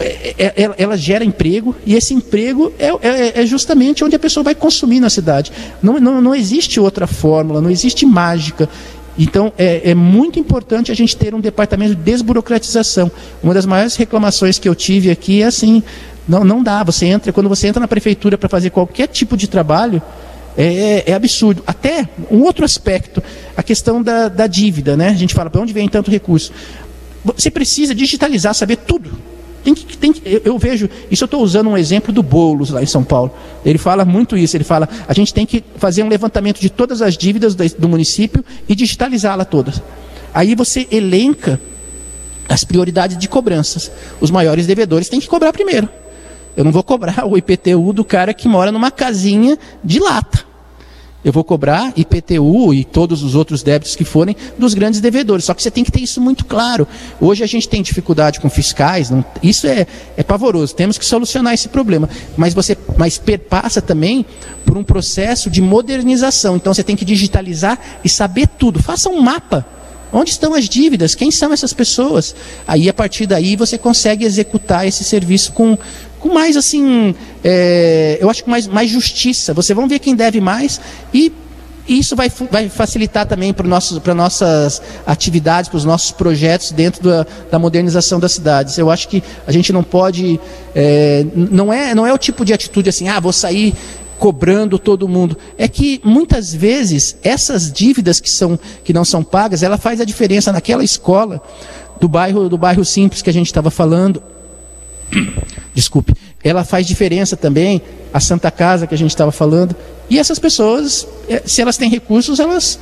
é, 0.00 0.34
é, 0.38 0.64
é, 0.64 0.74
ela 0.78 0.96
gera 0.96 1.22
emprego 1.22 1.76
e 1.84 1.94
esse 1.94 2.14
emprego 2.14 2.72
é, 2.78 3.44
justamente 3.44 4.02
onde 4.02 4.16
a 4.16 4.18
pessoa 4.18 4.42
vai 4.42 4.54
consumir 4.54 4.98
na 4.98 5.10
cidade. 5.10 5.52
Não, 5.82 6.00
não, 6.00 6.22
não 6.22 6.34
existe 6.34 6.80
outra 6.80 7.06
fórmula, 7.06 7.60
não 7.60 7.70
existe 7.70 8.06
mágica. 8.06 8.66
Então 9.18 9.52
é, 9.58 9.90
é, 9.90 9.94
muito 9.94 10.38
importante 10.38 10.90
a 10.90 10.94
gente 10.94 11.16
ter 11.16 11.34
um 11.34 11.40
departamento 11.40 11.94
de 11.94 12.02
desburocratização. 12.02 13.10
Uma 13.42 13.54
das 13.54 13.66
maiores 13.66 13.96
reclamações 13.96 14.58
que 14.58 14.68
eu 14.68 14.74
tive 14.74 15.10
aqui 15.10 15.42
é 15.42 15.46
assim: 15.46 15.82
não, 16.28 16.44
não 16.44 16.62
dá. 16.62 16.82
Você 16.84 17.06
entra, 17.06 17.32
quando 17.32 17.48
você 17.48 17.66
entra 17.66 17.80
na 17.80 17.88
prefeitura 17.88 18.38
para 18.38 18.48
fazer 18.48 18.70
qualquer 18.70 19.08
tipo 19.08 19.36
de 19.36 19.48
trabalho, 19.48 20.00
é, 20.56 20.64
é, 20.64 21.10
é, 21.10 21.14
absurdo. 21.14 21.62
Até 21.66 22.08
um 22.30 22.42
outro 22.42 22.64
aspecto, 22.64 23.22
a 23.56 23.62
questão 23.62 24.02
da, 24.02 24.28
da 24.28 24.46
dívida, 24.46 24.96
né? 24.96 25.08
A 25.08 25.14
gente 25.14 25.34
fala, 25.34 25.50
para 25.50 25.60
onde 25.60 25.72
vem 25.72 25.88
tanto 25.88 26.10
recurso? 26.10 26.52
Você 27.24 27.50
precisa 27.50 27.94
digitalizar, 27.94 28.54
saber 28.54 28.76
tudo. 28.76 29.10
Tem 29.62 29.74
que, 29.74 29.96
tem 29.96 30.12
que, 30.12 30.22
eu, 30.24 30.40
eu 30.44 30.58
vejo, 30.58 30.88
isso 31.10 31.24
eu 31.24 31.26
estou 31.26 31.42
usando 31.42 31.68
um 31.68 31.76
exemplo 31.76 32.12
do 32.12 32.22
Boulos 32.22 32.70
lá 32.70 32.82
em 32.82 32.86
São 32.86 33.04
Paulo. 33.04 33.32
Ele 33.64 33.78
fala 33.78 34.04
muito 34.04 34.36
isso, 34.36 34.56
ele 34.56 34.64
fala, 34.64 34.88
a 35.06 35.12
gente 35.12 35.34
tem 35.34 35.44
que 35.44 35.62
fazer 35.76 36.02
um 36.02 36.08
levantamento 36.08 36.60
de 36.60 36.70
todas 36.70 37.02
as 37.02 37.16
dívidas 37.16 37.54
do, 37.54 37.88
município 37.88 38.44
e 38.68 38.74
digitalizá-la 38.74 39.44
todas. 39.44 39.82
Aí 40.32 40.54
você 40.54 40.86
elenca 40.90 41.60
as 42.48 42.64
prioridades 42.64 43.18
de 43.18 43.28
cobranças. 43.28 43.90
Os 44.20 44.30
maiores 44.30 44.66
devedores 44.66 45.08
têm 45.08 45.20
que 45.20 45.28
cobrar 45.28 45.52
primeiro. 45.52 45.88
Eu 46.56 46.64
não 46.64 46.72
vou 46.72 46.82
cobrar 46.82 47.26
o 47.26 47.36
IPTU 47.36 47.92
do 47.92 48.04
cara 48.04 48.34
que 48.34 48.48
mora 48.48 48.72
numa 48.72 48.90
casinha 48.90 49.58
de 49.84 50.00
lata. 50.00 50.49
Eu 51.24 51.32
vou 51.32 51.44
cobrar 51.44 51.92
IPTU 51.96 52.72
e 52.72 52.84
todos 52.84 53.22
os 53.22 53.34
outros 53.34 53.62
débitos 53.62 53.94
que 53.94 54.04
forem 54.04 54.34
dos 54.58 54.72
grandes 54.72 55.00
devedores. 55.00 55.44
Só 55.44 55.54
que 55.54 55.62
você 55.62 55.70
tem 55.70 55.84
que 55.84 55.92
ter 55.92 56.00
isso 56.00 56.20
muito 56.20 56.44
claro. 56.46 56.88
Hoje 57.20 57.44
a 57.44 57.46
gente 57.46 57.68
tem 57.68 57.82
dificuldade 57.82 58.40
com 58.40 58.48
fiscais, 58.48 59.10
não, 59.10 59.24
isso 59.42 59.66
é, 59.66 59.86
é 60.16 60.22
pavoroso. 60.22 60.74
Temos 60.74 60.96
que 60.96 61.04
solucionar 61.04 61.52
esse 61.52 61.68
problema. 61.68 62.08
Mas 62.36 62.54
você 62.54 62.76
mas 62.96 63.18
perpassa 63.18 63.82
também 63.82 64.24
por 64.64 64.78
um 64.78 64.84
processo 64.84 65.50
de 65.50 65.60
modernização. 65.60 66.56
Então 66.56 66.72
você 66.72 66.82
tem 66.82 66.96
que 66.96 67.04
digitalizar 67.04 67.78
e 68.02 68.08
saber 68.08 68.46
tudo. 68.46 68.82
Faça 68.82 69.08
um 69.08 69.20
mapa. 69.20 69.66
Onde 70.12 70.30
estão 70.30 70.54
as 70.54 70.68
dívidas? 70.68 71.14
Quem 71.14 71.30
são 71.30 71.52
essas 71.52 71.72
pessoas? 71.72 72.34
Aí, 72.66 72.88
a 72.88 72.94
partir 72.94 73.26
daí, 73.26 73.54
você 73.54 73.78
consegue 73.78 74.24
executar 74.24 74.86
esse 74.86 75.04
serviço 75.04 75.52
com, 75.52 75.78
com 76.20 76.28
mais, 76.28 76.56
assim, 76.56 77.14
é, 77.42 78.18
eu 78.20 78.30
acho 78.30 78.44
que 78.44 78.50
mais, 78.50 78.66
mais 78.66 78.90
justiça. 78.90 79.52
Você 79.54 79.74
vão 79.74 79.88
ver 79.88 79.98
quem 79.98 80.14
deve 80.14 80.40
mais 80.40 80.80
e 81.12 81.32
isso 81.88 82.14
vai, 82.14 82.30
vai 82.50 82.68
facilitar 82.68 83.26
também 83.26 83.52
para 83.52 84.14
nossas 84.14 84.80
atividades, 85.04 85.68
para 85.68 85.76
os 85.76 85.84
nossos 85.84 86.12
projetos 86.12 86.70
dentro 86.70 87.02
da, 87.02 87.26
da, 87.50 87.58
modernização 87.58 88.20
das 88.20 88.32
cidades. 88.32 88.78
Eu 88.78 88.90
acho 88.90 89.08
que 89.08 89.22
a 89.46 89.50
gente 89.50 89.72
não 89.72 89.82
pode. 89.82 90.38
É, 90.74 91.26
não, 91.34 91.72
é, 91.72 91.94
não 91.94 92.06
é 92.06 92.12
o 92.12 92.18
tipo 92.18 92.44
de 92.44 92.52
atitude 92.52 92.88
assim, 92.88 93.08
ah, 93.08 93.18
vou 93.18 93.32
sair 93.32 93.74
cobrando 94.18 94.78
todo 94.78 95.08
mundo. 95.08 95.36
É 95.58 95.66
que 95.66 96.00
muitas 96.04 96.54
vezes 96.54 97.16
essas 97.24 97.72
dívidas 97.72 98.20
que, 98.20 98.30
são, 98.30 98.58
que 98.84 98.92
não 98.92 99.04
são 99.04 99.24
pagas, 99.24 99.62
ela 99.62 99.78
faz 99.78 100.00
a 100.00 100.04
diferença 100.04 100.52
naquela 100.52 100.84
escola 100.84 101.42
do 101.98 102.06
bairro, 102.08 102.48
do 102.48 102.58
bairro 102.58 102.84
simples 102.84 103.22
que 103.22 103.30
a 103.30 103.32
gente 103.32 103.46
estava 103.46 103.70
falando. 103.70 104.22
Desculpe. 105.74 106.14
Ela 106.42 106.64
faz 106.64 106.86
diferença 106.86 107.36
também 107.36 107.82
a 108.12 108.20
Santa 108.20 108.50
Casa 108.50 108.86
que 108.86 108.94
a 108.94 108.98
gente 108.98 109.10
estava 109.10 109.32
falando. 109.32 109.74
E 110.08 110.18
essas 110.18 110.38
pessoas, 110.38 111.06
é, 111.28 111.42
se 111.46 111.60
elas 111.62 111.76
têm 111.76 111.88
recursos, 111.88 112.40
elas 112.40 112.78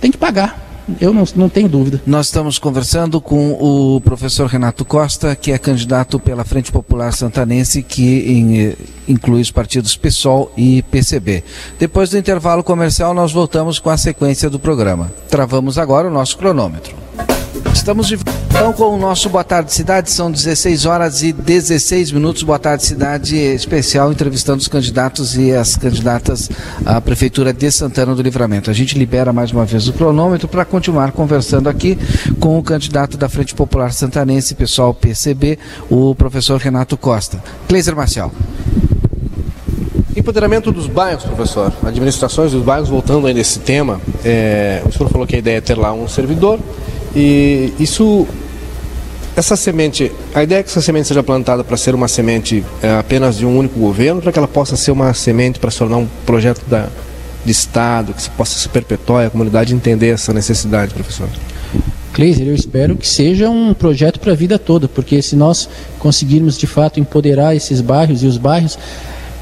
têm 0.00 0.10
que 0.10 0.18
pagar. 0.18 0.64
Eu 1.00 1.14
não, 1.14 1.24
não 1.34 1.48
tenho 1.48 1.68
dúvida. 1.68 2.02
Nós 2.06 2.26
estamos 2.26 2.58
conversando 2.58 3.20
com 3.20 3.52
o 3.52 4.00
professor 4.02 4.46
Renato 4.46 4.84
Costa, 4.84 5.34
que 5.34 5.50
é 5.50 5.56
candidato 5.56 6.20
pela 6.20 6.44
Frente 6.44 6.70
Popular 6.70 7.12
Santanense, 7.12 7.82
que 7.82 8.18
em, 8.30 8.76
inclui 9.08 9.40
os 9.40 9.50
partidos 9.50 9.96
PSOL 9.96 10.52
e 10.56 10.82
PCB. 10.82 11.42
Depois 11.78 12.10
do 12.10 12.18
intervalo 12.18 12.62
comercial, 12.62 13.14
nós 13.14 13.32
voltamos 13.32 13.78
com 13.78 13.88
a 13.88 13.96
sequência 13.96 14.50
do 14.50 14.58
programa. 14.58 15.10
Travamos 15.30 15.78
agora 15.78 16.08
o 16.08 16.12
nosso 16.12 16.36
cronômetro. 16.36 17.03
Estamos 17.72 18.08
de 18.08 18.18
então 18.54 18.72
com 18.72 18.94
o 18.94 18.96
nosso 18.96 19.28
Boa 19.28 19.42
Tarde 19.42 19.72
Cidade, 19.72 20.12
são 20.12 20.30
16 20.30 20.86
horas 20.86 21.24
e 21.24 21.32
16 21.32 22.12
minutos. 22.12 22.44
Boa 22.44 22.58
Tarde 22.58 22.84
Cidade 22.84 23.36
especial, 23.36 24.12
entrevistando 24.12 24.60
os 24.60 24.68
candidatos 24.68 25.36
e 25.36 25.52
as 25.52 25.76
candidatas 25.76 26.48
à 26.86 27.00
Prefeitura 27.00 27.52
de 27.52 27.68
Santana 27.72 28.14
do 28.14 28.22
Livramento. 28.22 28.70
A 28.70 28.72
gente 28.72 28.96
libera 28.96 29.32
mais 29.32 29.50
uma 29.50 29.64
vez 29.64 29.88
o 29.88 29.92
cronômetro 29.92 30.46
para 30.46 30.64
continuar 30.64 31.10
conversando 31.10 31.68
aqui 31.68 31.98
com 32.38 32.56
o 32.56 32.62
candidato 32.62 33.16
da 33.16 33.28
Frente 33.28 33.56
Popular 33.56 33.92
Santanense, 33.92 34.54
pessoal 34.54 34.94
PCB, 34.94 35.58
o 35.90 36.14
professor 36.14 36.60
Renato 36.60 36.96
Costa. 36.96 37.42
Cleiser 37.66 37.96
Marcial. 37.96 38.30
Empoderamento 40.16 40.70
dos 40.70 40.86
bairros, 40.86 41.24
professor. 41.24 41.72
Administrações 41.84 42.52
dos 42.52 42.62
bairros, 42.62 42.88
voltando 42.88 43.26
aí 43.26 43.34
nesse 43.34 43.58
tema, 43.58 44.00
é, 44.24 44.80
o 44.86 44.92
senhor 44.92 45.10
falou 45.10 45.26
que 45.26 45.34
a 45.34 45.38
ideia 45.40 45.58
é 45.58 45.60
ter 45.60 45.76
lá 45.76 45.92
um 45.92 46.06
servidor 46.06 46.60
e 47.14 47.72
isso, 47.78 48.26
essa 49.36 49.56
semente, 49.56 50.10
a 50.34 50.42
ideia 50.42 50.60
é 50.60 50.62
que 50.62 50.68
essa 50.68 50.80
semente 50.80 51.08
seja 51.08 51.22
plantada 51.22 51.62
para 51.62 51.76
ser 51.76 51.94
uma 51.94 52.08
semente 52.08 52.64
é, 52.82 52.98
apenas 52.98 53.36
de 53.36 53.46
um 53.46 53.56
único 53.56 53.78
governo, 53.78 54.20
para 54.20 54.32
que 54.32 54.38
ela 54.38 54.48
possa 54.48 54.76
ser 54.76 54.90
uma 54.90 55.12
semente 55.14 55.58
para 55.58 55.70
se 55.70 55.78
tornar 55.78 55.98
um 55.98 56.08
projeto 56.26 56.62
da, 56.68 56.88
de 57.44 57.52
Estado, 57.52 58.14
que 58.14 58.28
possa 58.30 58.58
se 58.58 58.68
perpetuar 58.68 59.24
e 59.24 59.26
a 59.26 59.30
comunidade 59.30 59.74
entender 59.74 60.08
essa 60.08 60.32
necessidade, 60.32 60.94
professor. 60.94 61.28
Kleiser, 62.12 62.46
eu 62.46 62.54
espero 62.54 62.96
que 62.96 63.08
seja 63.08 63.50
um 63.50 63.74
projeto 63.74 64.20
para 64.20 64.32
a 64.32 64.36
vida 64.36 64.58
toda, 64.58 64.88
porque 64.88 65.20
se 65.20 65.34
nós 65.34 65.68
conseguirmos 65.98 66.56
de 66.56 66.66
fato 66.66 67.00
empoderar 67.00 67.56
esses 67.56 67.80
bairros 67.80 68.22
e 68.22 68.26
os 68.26 68.38
bairros, 68.38 68.78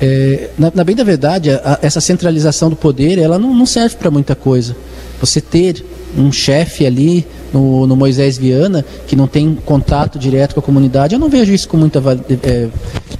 é, 0.00 0.48
na, 0.58 0.72
na, 0.74 0.82
bem 0.82 0.96
da 0.96 1.04
verdade, 1.04 1.50
a, 1.50 1.56
a, 1.64 1.78
essa 1.82 2.00
centralização 2.00 2.70
do 2.70 2.76
poder, 2.76 3.18
ela 3.18 3.38
não, 3.38 3.54
não 3.54 3.66
serve 3.66 3.96
para 3.96 4.10
muita 4.10 4.34
coisa. 4.34 4.74
Você 5.20 5.40
ter 5.40 5.84
um 6.16 6.30
chefe 6.30 6.84
ali 6.86 7.26
no, 7.52 7.86
no, 7.86 7.96
Moisés 7.96 8.36
Viana 8.36 8.84
que 9.06 9.16
não 9.16 9.26
tem 9.26 9.56
contato 9.64 10.18
direto 10.18 10.54
com 10.54 10.60
a 10.60 10.62
comunidade, 10.62 11.14
eu 11.14 11.18
não 11.18 11.28
vejo 11.28 11.52
isso 11.52 11.68
com 11.68 11.76
muita 11.76 12.02
é, 12.42 12.68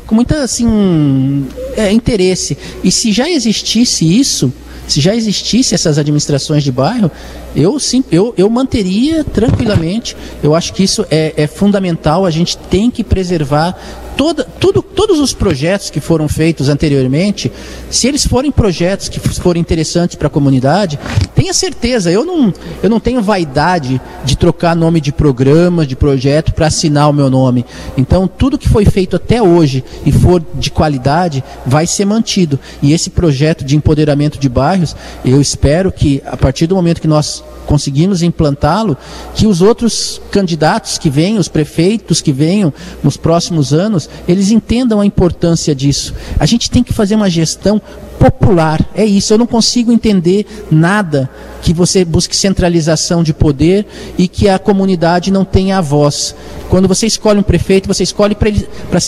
com 0.06 0.14
muita 0.14 0.43
assim 0.43 1.47
é, 1.77 1.90
interesse. 1.90 2.56
E 2.85 2.90
se 2.90 3.12
já 3.12 3.31
existisse 3.31 4.05
isso, 4.05 4.52
se 4.86 5.01
já 5.01 5.14
existisse 5.14 5.74
essas 5.74 5.97
administrações 5.97 6.62
de 6.62 6.73
bairro, 6.73 7.10
eu 7.55 7.78
sim, 7.78 8.05
eu, 8.10 8.35
eu 8.36 8.48
manteria 8.51 9.24
tranquilamente. 9.24 10.16
Eu 10.43 10.55
acho 10.55 10.73
que 10.73 10.82
isso 10.82 11.06
é, 11.10 11.32
é 11.36 11.47
fundamental. 11.47 12.27
A 12.27 12.31
gente 12.31 12.56
tem 12.59 12.90
que 12.90 13.05
preservar 13.05 13.74
toda, 14.16 14.44
tudo, 14.44 14.82
todos 14.82 15.18
os 15.18 15.32
projetos 15.32 15.90
que 15.90 16.01
foram 16.01 16.28
feitos 16.28 16.68
anteriormente, 16.68 17.51
se 17.90 18.09
eles 18.09 18.26
forem 18.26 18.51
projetos 18.51 19.09
que 19.09 19.18
forem 19.18 19.60
interessantes 19.60 20.16
para 20.16 20.26
a 20.26 20.30
comunidade, 20.30 20.98
tenha 21.34 21.52
certeza, 21.52 22.10
eu 22.10 22.24
não, 22.24 22.52
eu 22.82 22.90
não 22.90 23.01
tenho 23.01 23.22
vaidade 23.22 24.01
de 24.24 24.36
trocar 24.36 24.76
nome 24.76 25.01
de 25.01 25.12
programa, 25.12 25.86
de 25.86 25.97
projeto 25.97 26.52
para 26.52 26.66
assinar 26.66 27.09
o 27.10 27.12
meu 27.12 27.28
nome. 27.28 27.64
Então, 27.97 28.28
tudo 28.28 28.59
que 28.59 28.68
foi 28.68 28.84
feito 28.84 29.16
até 29.16 29.43
hoje 29.43 29.84
e 30.05 30.12
for 30.12 30.43
de 30.55 30.70
qualidade 30.70 31.43
vai 31.66 31.86
ser 31.86 32.05
mantido. 32.05 32.59
E 32.80 32.93
esse 32.93 33.10
projeto 33.10 33.64
de 33.64 33.76
empoderamento 33.76 34.39
de 34.39 34.48
bairros, 34.48 34.94
eu 35.24 35.40
espero 35.40 35.90
que 35.90 36.22
a 36.26 36.36
partir 36.36 36.66
do 36.66 36.74
momento 36.74 37.01
que 37.01 37.09
nós 37.09 37.43
conseguimos 37.66 38.22
implantá-lo, 38.22 38.97
que 39.34 39.47
os 39.47 39.62
outros 39.62 40.20
candidatos 40.30 40.98
que 40.98 41.09
venham, 41.09 41.40
os 41.40 41.48
prefeitos 41.48 42.20
que 42.20 42.32
venham 42.32 42.72
nos 43.02 43.16
próximos 43.16 43.72
anos, 43.72 44.01
eles 44.26 44.50
entendam 44.50 45.00
a 45.00 45.06
importância 45.06 45.74
disso. 45.74 46.14
A 46.38 46.46
gente 46.46 46.70
tem 46.70 46.82
que 46.82 46.92
fazer 46.92 47.14
uma 47.14 47.30
gestão 47.30 47.80
popular. 48.18 48.80
É 48.94 49.04
isso. 49.04 49.32
Eu 49.32 49.38
não 49.38 49.46
consigo 49.46 49.92
entender 49.92 50.46
nada 50.70 51.28
que 51.60 51.72
você 51.72 52.04
busque 52.04 52.36
centralização 52.36 53.22
de 53.22 53.32
poder 53.32 53.86
e 54.16 54.28
que 54.28 54.48
a 54.48 54.58
comunidade 54.58 55.32
não 55.32 55.44
tenha 55.44 55.78
a 55.78 55.80
voz. 55.80 56.34
Quando 56.68 56.86
você 56.86 57.06
escolhe 57.06 57.40
um 57.40 57.42
prefeito, 57.42 57.88
você 57.88 58.02
escolhe 58.02 58.34
para 58.34 58.50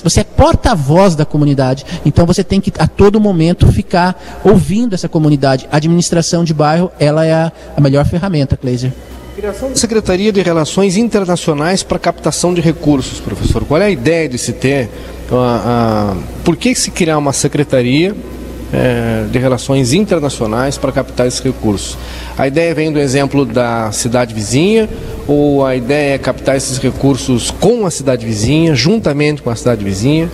você 0.03 0.21
é 0.21 0.25
porta-voz 0.25 1.15
da 1.15 1.25
comunidade. 1.25 1.85
Então 2.05 2.27
você 2.27 2.43
tem 2.43 2.61
que 2.61 2.73
a 2.79 2.89
todo 2.89 3.21
momento 3.21 3.71
ficar 3.71 4.41
ouvindo 4.45 4.95
essa 4.95 5.09
comunidade. 5.09 5.69
A 5.71 5.77
administração 5.77 6.45
de 6.45 6.53
bairro, 6.53 6.91
ela 6.99 7.25
é 7.25 7.33
a, 7.33 7.53
a 7.77 7.81
melhor 7.81 8.05
ferramenta, 8.05 8.57
Kleiser. 8.57 8.93
Criação 9.45 9.69
da 9.69 9.77
Secretaria 9.77 10.33
de 10.33 10.41
Relações 10.41 10.97
Internacionais 10.97 11.83
para 11.83 11.99
captação 11.99 12.55
de 12.55 12.63
recursos, 12.63 13.21
professor. 13.21 13.63
Qual 13.67 13.79
é 13.79 13.85
a 13.85 13.91
ideia 13.91 14.27
de 14.27 14.39
se 14.39 14.55
ter? 14.55 14.89
Uh, 15.31 15.35
uh, 15.35 16.23
por 16.43 16.57
que 16.57 16.75
se 16.75 16.91
criar 16.91 17.19
uma 17.19 17.33
secretaria 17.35 18.17
é, 18.73 19.27
de 19.31 19.39
relações 19.39 19.93
internacionais 19.93 20.79
para 20.79 20.91
captar 20.91 21.27
esses 21.27 21.41
recursos. 21.41 21.99
A 22.39 22.49
ideia 22.49 22.75
vem 22.75 22.91
do 22.91 22.99
exemplo 22.99 23.45
da 23.45 23.93
cidade 23.93 24.33
vizinha, 24.33 24.89
ou 25.29 25.65
a 25.65 25.77
ideia 25.77 26.15
é 26.15 26.19
captar 26.19 26.57
esses 26.57 26.79
recursos 26.79 27.51
com 27.51 27.85
a 27.85 27.91
cidade 27.91 28.25
vizinha, 28.25 28.75
juntamente 28.75 29.43
com 29.43 29.51
a 29.51 29.55
cidade 29.55 29.85
vizinha? 29.85 30.31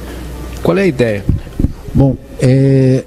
Qual 0.63 0.79
é 0.79 0.83
a 0.83 0.87
ideia? 0.87 1.25
Bom, 1.93 2.17
é, 2.41 3.03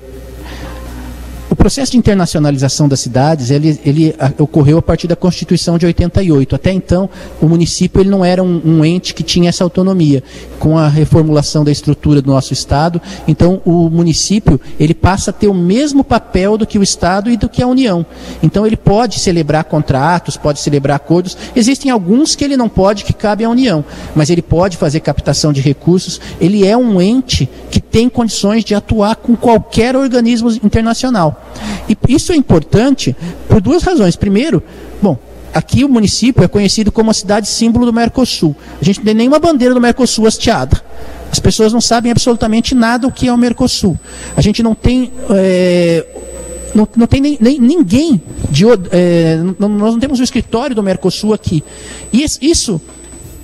processo 1.63 1.93
de 1.93 1.97
internacionalização 1.97 2.89
das 2.89 2.99
cidades, 2.99 3.49
ele, 3.49 3.79
ele 3.85 4.13
a, 4.19 4.33
ocorreu 4.43 4.79
a 4.79 4.81
partir 4.81 5.07
da 5.07 5.15
Constituição 5.15 5.77
de 5.77 5.85
88. 5.85 6.55
Até 6.55 6.73
então, 6.73 7.09
o 7.41 7.47
município 7.47 8.01
ele 8.01 8.09
não 8.09 8.25
era 8.25 8.43
um, 8.43 8.61
um, 8.65 8.83
ente 8.83 9.13
que 9.13 9.23
tinha 9.23 9.47
essa 9.47 9.63
autonomia. 9.63 10.21
Com 10.59 10.77
a 10.77 10.89
reformulação 10.89 11.63
da 11.63 11.71
estrutura 11.71 12.21
do 12.21 12.29
nosso 12.29 12.51
Estado, 12.51 13.01
então 13.25 13.61
o 13.63 13.89
município 13.89 14.59
ele 14.77 14.93
passa 14.93 15.29
a 15.29 15.33
ter 15.33 15.47
o 15.47 15.53
mesmo 15.53 16.03
papel 16.03 16.57
do 16.57 16.67
que 16.67 16.77
o 16.77 16.83
Estado 16.83 17.29
e 17.29 17.37
do 17.37 17.47
que 17.47 17.63
a 17.63 17.67
União. 17.67 18.05
Então 18.41 18.67
ele 18.67 18.75
pode 18.75 19.21
celebrar 19.21 19.63
contratos, 19.63 20.35
pode 20.35 20.59
celebrar 20.59 20.97
acordos. 20.97 21.37
Existem 21.55 21.89
alguns 21.89 22.35
que 22.35 22.43
ele 22.43 22.57
não 22.57 22.67
pode, 22.67 23.05
que 23.05 23.13
cabe 23.13 23.45
à 23.45 23.49
União, 23.49 23.85
mas 24.13 24.29
ele 24.29 24.41
pode 24.41 24.75
fazer 24.75 24.99
captação 24.99 25.53
de 25.53 25.61
recursos. 25.61 26.19
Ele 26.41 26.67
é 26.67 26.75
um 26.75 27.01
ente 27.01 27.49
que 27.71 27.79
tem 27.79 28.09
condições 28.09 28.65
de 28.65 28.75
atuar 28.75 29.15
com 29.15 29.33
qualquer 29.33 29.95
organismo 29.95 30.49
internacional. 30.61 31.52
E 31.87 31.97
isso 32.07 32.31
é 32.31 32.35
importante 32.35 33.15
por 33.47 33.61
duas 33.61 33.83
razões. 33.83 34.15
Primeiro, 34.15 34.61
bom, 35.01 35.17
aqui 35.53 35.83
o 35.83 35.89
município 35.89 36.43
é 36.43 36.47
conhecido 36.47 36.91
como 36.91 37.11
a 37.11 37.13
cidade 37.13 37.47
símbolo 37.47 37.85
do 37.85 37.93
Mercosul. 37.93 38.55
A 38.81 38.83
gente 38.83 38.99
não 38.99 39.05
tem 39.05 39.13
nenhuma 39.13 39.39
bandeira 39.39 39.73
do 39.73 39.81
Mercosul 39.81 40.27
hasteada. 40.27 40.81
As 41.31 41.39
pessoas 41.39 41.73
não 41.73 41.81
sabem 41.81 42.11
absolutamente 42.11 42.75
nada 42.75 43.07
o 43.07 43.11
que 43.11 43.27
é 43.27 43.33
o 43.33 43.37
Mercosul. 43.37 43.97
A 44.35 44.41
gente 44.41 44.61
não 44.61 44.75
tem. 44.75 45.11
É, 45.31 46.05
não, 46.75 46.87
não 46.95 47.07
tem 47.07 47.21
nem, 47.21 47.37
nem 47.39 47.59
ninguém 47.59 48.21
de. 48.49 48.65
É, 48.91 49.39
não, 49.57 49.69
nós 49.69 49.93
não 49.93 49.99
temos 49.99 50.19
um 50.19 50.23
escritório 50.23 50.75
do 50.75 50.83
Mercosul 50.83 51.33
aqui. 51.33 51.63
E 52.11 52.23
isso 52.41 52.81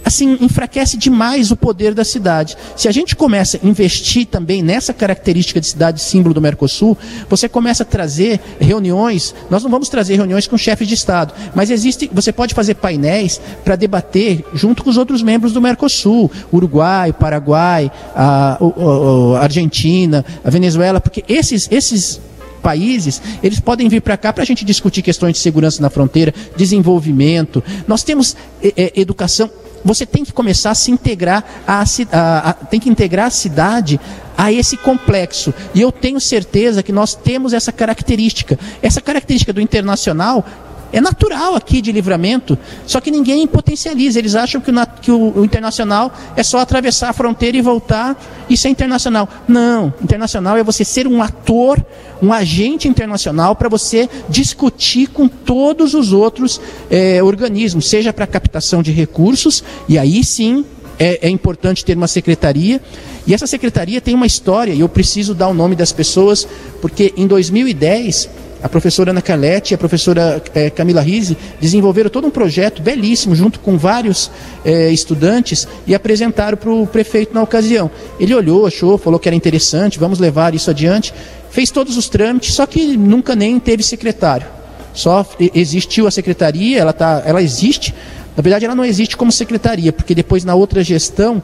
assim, 0.10 0.38
enfraquece 0.41 0.98
demais 0.98 1.52
o 1.52 1.56
poder 1.56 1.94
da 1.94 2.03
cidade. 2.03 2.57
Se 2.76 2.88
a 2.88 2.91
gente 2.91 3.15
começa 3.15 3.60
a 3.64 3.68
investir 3.68 4.26
também 4.26 4.61
nessa 4.61 4.94
característica 4.94 5.61
de 5.61 5.68
cidade 5.68 6.02
símbolo 6.02 6.34
do 6.34 6.41
Mercosul, 6.41 6.98
você 7.30 7.48
começa 7.48 7.84
a 7.84 7.86
trazer 7.86 8.40
reuniões, 8.60 9.34
nós 9.49 9.64
não 9.64 9.69
vamos 9.69 9.88
trazer 9.88 10.15
reuniões 10.15 10.48
com 10.48 10.57
chefes 10.57 10.88
de 10.88 10.95
Estado, 10.95 11.34
mas 11.53 11.69
existe, 11.69 12.10
você 12.11 12.34
pode 12.34 12.53
fazer 12.53 12.76
painéis 12.76 13.40
para 13.64 13.76
debater 13.76 14.44
junto 14.53 14.84
com 14.84 14.90
os 14.90 14.98
outros 14.98 15.22
membros 15.22 15.53
do 15.53 15.61
Mercosul, 15.61 16.31
Uruguai, 16.52 17.14
Paraguai, 17.14 17.91
a, 18.15 18.53
a, 18.53 19.38
a 19.38 19.44
Argentina, 19.44 20.26
a 20.44 20.49
Venezuela, 20.49 20.99
porque 20.99 21.23
esses, 21.27 21.68
esses 21.72 22.19
países, 22.60 23.22
eles 23.41 23.60
podem 23.60 23.88
vir 23.90 24.02
para 24.02 24.18
cá 24.18 24.31
para 24.31 24.44
a 24.44 24.45
gente 24.45 24.64
discutir 24.64 25.02
questões 25.02 25.34
de 25.34 25.40
segurança 25.40 25.81
na 25.81 25.90
fronteira, 25.90 26.34
desenvolvimento. 26.56 27.64
Nós 27.88 28.03
temos 28.03 28.36
é, 28.61 28.73
é, 28.76 28.99
educação. 28.99 29.49
Você 29.84 30.06
tem 30.06 30.23
que 30.23 30.34
começar 30.34 30.72
a 30.72 30.76
se 30.76 30.91
integrar, 30.91 31.43
a, 31.68 31.84
a, 32.11 32.49
a, 32.49 32.53
tem 32.53 32.80
que 32.80 32.89
integrar 32.89 33.27
a 33.27 33.31
cidade 33.31 33.99
a 34.38 34.51
esse 34.51 34.77
complexo. 34.77 35.53
E 35.73 35.81
eu 35.81 35.91
tenho 35.91 36.19
certeza 36.19 36.81
que 36.81 36.91
nós 36.91 37.14
temos 37.14 37.53
essa 37.53 37.72
característica. 37.72 38.57
Essa 38.81 39.01
característica 39.01 39.51
do 39.51 39.61
internacional 39.61 40.45
é 40.91 40.99
natural 40.99 41.56
aqui 41.56 41.81
de 41.81 41.91
livramento, 41.91 42.57
só 42.85 42.99
que 42.99 43.11
ninguém 43.11 43.45
potencializa. 43.45 44.18
Eles 44.18 44.35
acham 44.35 44.60
que, 44.60 44.72
o, 44.72 44.73
que 45.01 45.11
o, 45.11 45.39
o, 45.39 45.45
internacional 45.45 46.11
é 46.35 46.43
só 46.43 46.60
atravessar 46.60 47.10
a 47.10 47.14
fronteira 47.14 47.57
e 47.57 47.61
voltar. 47.61 48.18
Isso 48.49 48.68
é 48.68 48.72
internacional. 48.72 49.30
Não, 49.47 49.93
internacional 50.01 50.57
é 50.57 50.64
você 50.64 50.84
ser 50.84 51.07
um 51.07 51.22
ator, 51.22 51.84
um 52.22 52.34
agente 52.34 52.88
internacional 52.88 53.56
para 53.56 53.70
você 53.70 54.10
discutir 54.28 55.08
com 55.08 55.28
todos 55.28 55.94
os 55.94 56.12
outros 56.12 56.60
é, 56.90 57.22
organismos, 57.24 57.90
seja 57.90 58.12
para 58.12 58.28
captação 58.28 58.82
de 58.84 58.91
recursos, 58.91 59.64
e 59.88 59.98
aí 59.98 60.24
sim 60.24 60.66
é, 61.00 61.28
é 61.28 61.30
importante 61.30 61.86
ter 61.86 61.96
uma 61.96 62.08
secretaria. 62.08 62.82
E 63.26 63.34
essa 63.34 63.48
secretaria 63.48 64.02
tem 64.02 64.16
uma 64.16 64.26
história, 64.26 64.74
e 64.74 64.82
eu 64.82 64.90
preciso 64.90 65.34
dar 65.34 65.48
o 65.48 65.54
nome 65.54 65.76
das 65.76 65.91
pessoas, 65.91 66.48
porque 66.82 67.14
em 67.16 67.26
2010 67.26 68.30
a 68.62 68.68
professora 68.68 69.12
Ana 69.12 69.22
Calete 69.22 69.74
e 69.74 69.76
a 69.76 69.78
professora 69.78 70.44
é, 70.54 70.70
Camila 70.70 71.02
Rise 71.02 71.38
desenvolveram 71.62 72.10
todo 72.10 72.28
um 72.28 72.30
projeto 72.30 72.82
belíssimo, 72.82 73.34
junto 73.34 73.60
com 73.60 73.78
vários 73.78 74.30
é, 74.66 74.91
estudantes, 74.91 75.68
e 75.88 75.96
apresentaram 75.96 76.58
para 76.58 76.70
o 76.70 76.86
prefeito 76.86 77.34
na 77.34 77.41
ocasião. 77.41 77.90
Ele 78.20 78.36
olhou, 78.36 78.66
achou, 78.66 78.98
falou 78.98 79.18
que 79.20 79.30
era 79.30 79.36
interessante, 79.36 79.98
vamos 79.98 80.20
levar 80.20 80.54
isso 80.54 80.70
adiante. 80.70 81.14
Fez 81.52 81.72
todos 81.72 81.98
os 81.98 82.08
trâmites, 82.08 82.54
só 82.54 82.66
que 82.66 82.96
nunca 82.96 83.36
nem 83.36 83.60
teve 83.60 83.84
secretário. 83.84 84.48
Só 84.94 85.26
existiu 85.54 86.08
a 86.08 86.12
secretaria, 86.12 86.80
ela, 86.80 86.94
tá, 86.94 87.24
ela 87.26 87.42
existe. 87.42 87.94
Na 88.36 88.42
verdade, 88.42 88.66
ela 88.66 88.76
não 88.76 88.86
existe 88.86 89.18
como 89.18 89.32
secretaria, 89.32 89.92
porque 89.92 90.14
depois, 90.16 90.44
na 90.44 90.56
outra 90.56 90.84
gestão, 90.84 91.42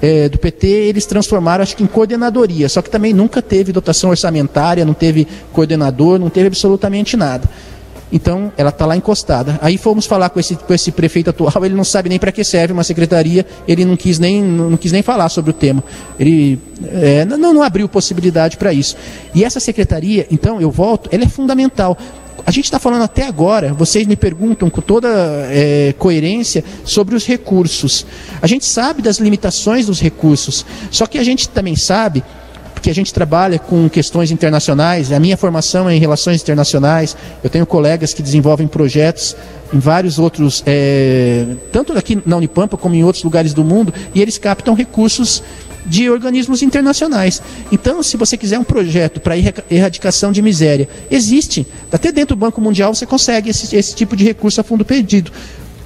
é, 0.00 0.28
do 0.28 0.38
PT, 0.38 0.66
eles 0.66 1.06
transformaram, 1.06 1.62
acho 1.62 1.76
que 1.76 1.82
em 1.82 1.86
coordenadoria, 1.86 2.68
só 2.68 2.82
que 2.82 2.90
também 2.90 3.12
nunca 3.12 3.40
teve 3.40 3.72
dotação 3.72 4.10
orçamentária, 4.10 4.84
não 4.84 4.94
teve 4.94 5.26
coordenador, 5.52 6.18
não 6.18 6.28
teve 6.28 6.48
absolutamente 6.48 7.16
nada. 7.16 7.48
Então, 8.12 8.52
ela 8.56 8.70
está 8.70 8.86
lá 8.86 8.96
encostada. 8.96 9.58
Aí 9.60 9.76
fomos 9.76 10.06
falar 10.06 10.30
com 10.30 10.38
esse, 10.38 10.54
com 10.54 10.72
esse 10.72 10.92
prefeito 10.92 11.30
atual, 11.30 11.64
ele 11.64 11.74
não 11.74 11.84
sabe 11.84 12.08
nem 12.08 12.18
para 12.18 12.30
que 12.30 12.44
serve 12.44 12.72
uma 12.72 12.84
secretaria, 12.84 13.44
ele 13.66 13.84
não 13.84 13.96
quis 13.96 14.18
nem, 14.18 14.42
não 14.42 14.76
quis 14.76 14.92
nem 14.92 15.02
falar 15.02 15.28
sobre 15.28 15.50
o 15.50 15.54
tema. 15.54 15.82
Ele 16.18 16.58
é, 16.84 17.24
não, 17.24 17.52
não 17.52 17.62
abriu 17.62 17.88
possibilidade 17.88 18.56
para 18.56 18.72
isso. 18.72 18.96
E 19.34 19.44
essa 19.44 19.58
secretaria, 19.58 20.26
então, 20.30 20.60
eu 20.60 20.70
volto, 20.70 21.08
ela 21.12 21.24
é 21.24 21.28
fundamental. 21.28 21.98
A 22.46 22.52
gente 22.52 22.66
está 22.66 22.78
falando 22.78 23.02
até 23.02 23.26
agora, 23.26 23.74
vocês 23.74 24.06
me 24.06 24.14
perguntam 24.14 24.70
com 24.70 24.80
toda 24.80 25.08
é, 25.50 25.92
coerência 25.98 26.62
sobre 26.84 27.16
os 27.16 27.26
recursos. 27.26 28.06
A 28.40 28.46
gente 28.46 28.64
sabe 28.64 29.02
das 29.02 29.18
limitações 29.18 29.86
dos 29.86 30.00
recursos, 30.00 30.64
só 30.92 31.06
que 31.06 31.18
a 31.18 31.24
gente 31.24 31.48
também 31.48 31.74
sabe 31.74 32.22
porque 32.86 32.92
a 32.92 32.94
gente 32.94 33.12
trabalha 33.12 33.58
com 33.58 33.88
questões 33.88 34.30
internacionais, 34.30 35.10
a 35.10 35.18
minha 35.18 35.36
formação 35.36 35.90
é 35.90 35.96
em 35.96 35.98
relações 35.98 36.40
internacionais, 36.40 37.16
eu 37.42 37.50
tenho 37.50 37.66
colegas 37.66 38.14
que 38.14 38.22
desenvolvem 38.22 38.68
projetos 38.68 39.34
em 39.74 39.78
vários 39.80 40.20
outros, 40.20 40.62
é, 40.64 41.44
tanto 41.72 41.98
aqui 41.98 42.22
na 42.24 42.36
Unipampa 42.36 42.76
como 42.76 42.94
em 42.94 43.02
outros 43.02 43.24
lugares 43.24 43.52
do 43.52 43.64
mundo, 43.64 43.92
e 44.14 44.22
eles 44.22 44.38
captam 44.38 44.72
recursos 44.72 45.42
de 45.84 46.08
organismos 46.08 46.62
internacionais. 46.62 47.42
Então, 47.72 48.04
se 48.04 48.16
você 48.16 48.36
quiser 48.36 48.60
um 48.60 48.64
projeto 48.64 49.18
para 49.20 49.34
erradicação 49.68 50.30
de 50.30 50.40
miséria, 50.40 50.88
existe. 51.10 51.66
Até 51.90 52.12
dentro 52.12 52.36
do 52.36 52.38
Banco 52.38 52.60
Mundial 52.60 52.94
você 52.94 53.04
consegue 53.04 53.50
esse, 53.50 53.74
esse 53.74 53.96
tipo 53.96 54.14
de 54.14 54.22
recurso 54.22 54.60
a 54.60 54.64
fundo 54.64 54.84
perdido. 54.84 55.32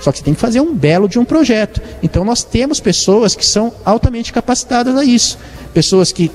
Só 0.00 0.12
que 0.12 0.18
você 0.18 0.24
tem 0.24 0.34
que 0.34 0.40
fazer 0.40 0.60
um 0.60 0.74
belo 0.74 1.08
de 1.08 1.18
um 1.18 1.24
projeto. 1.24 1.80
Então, 2.02 2.26
nós 2.26 2.44
temos 2.44 2.78
pessoas 2.78 3.34
que 3.34 3.46
são 3.46 3.72
altamente 3.86 4.34
capacitadas 4.34 4.94
a 4.94 5.02
isso. 5.02 5.38
Pessoas 5.72 6.12
que 6.12 6.30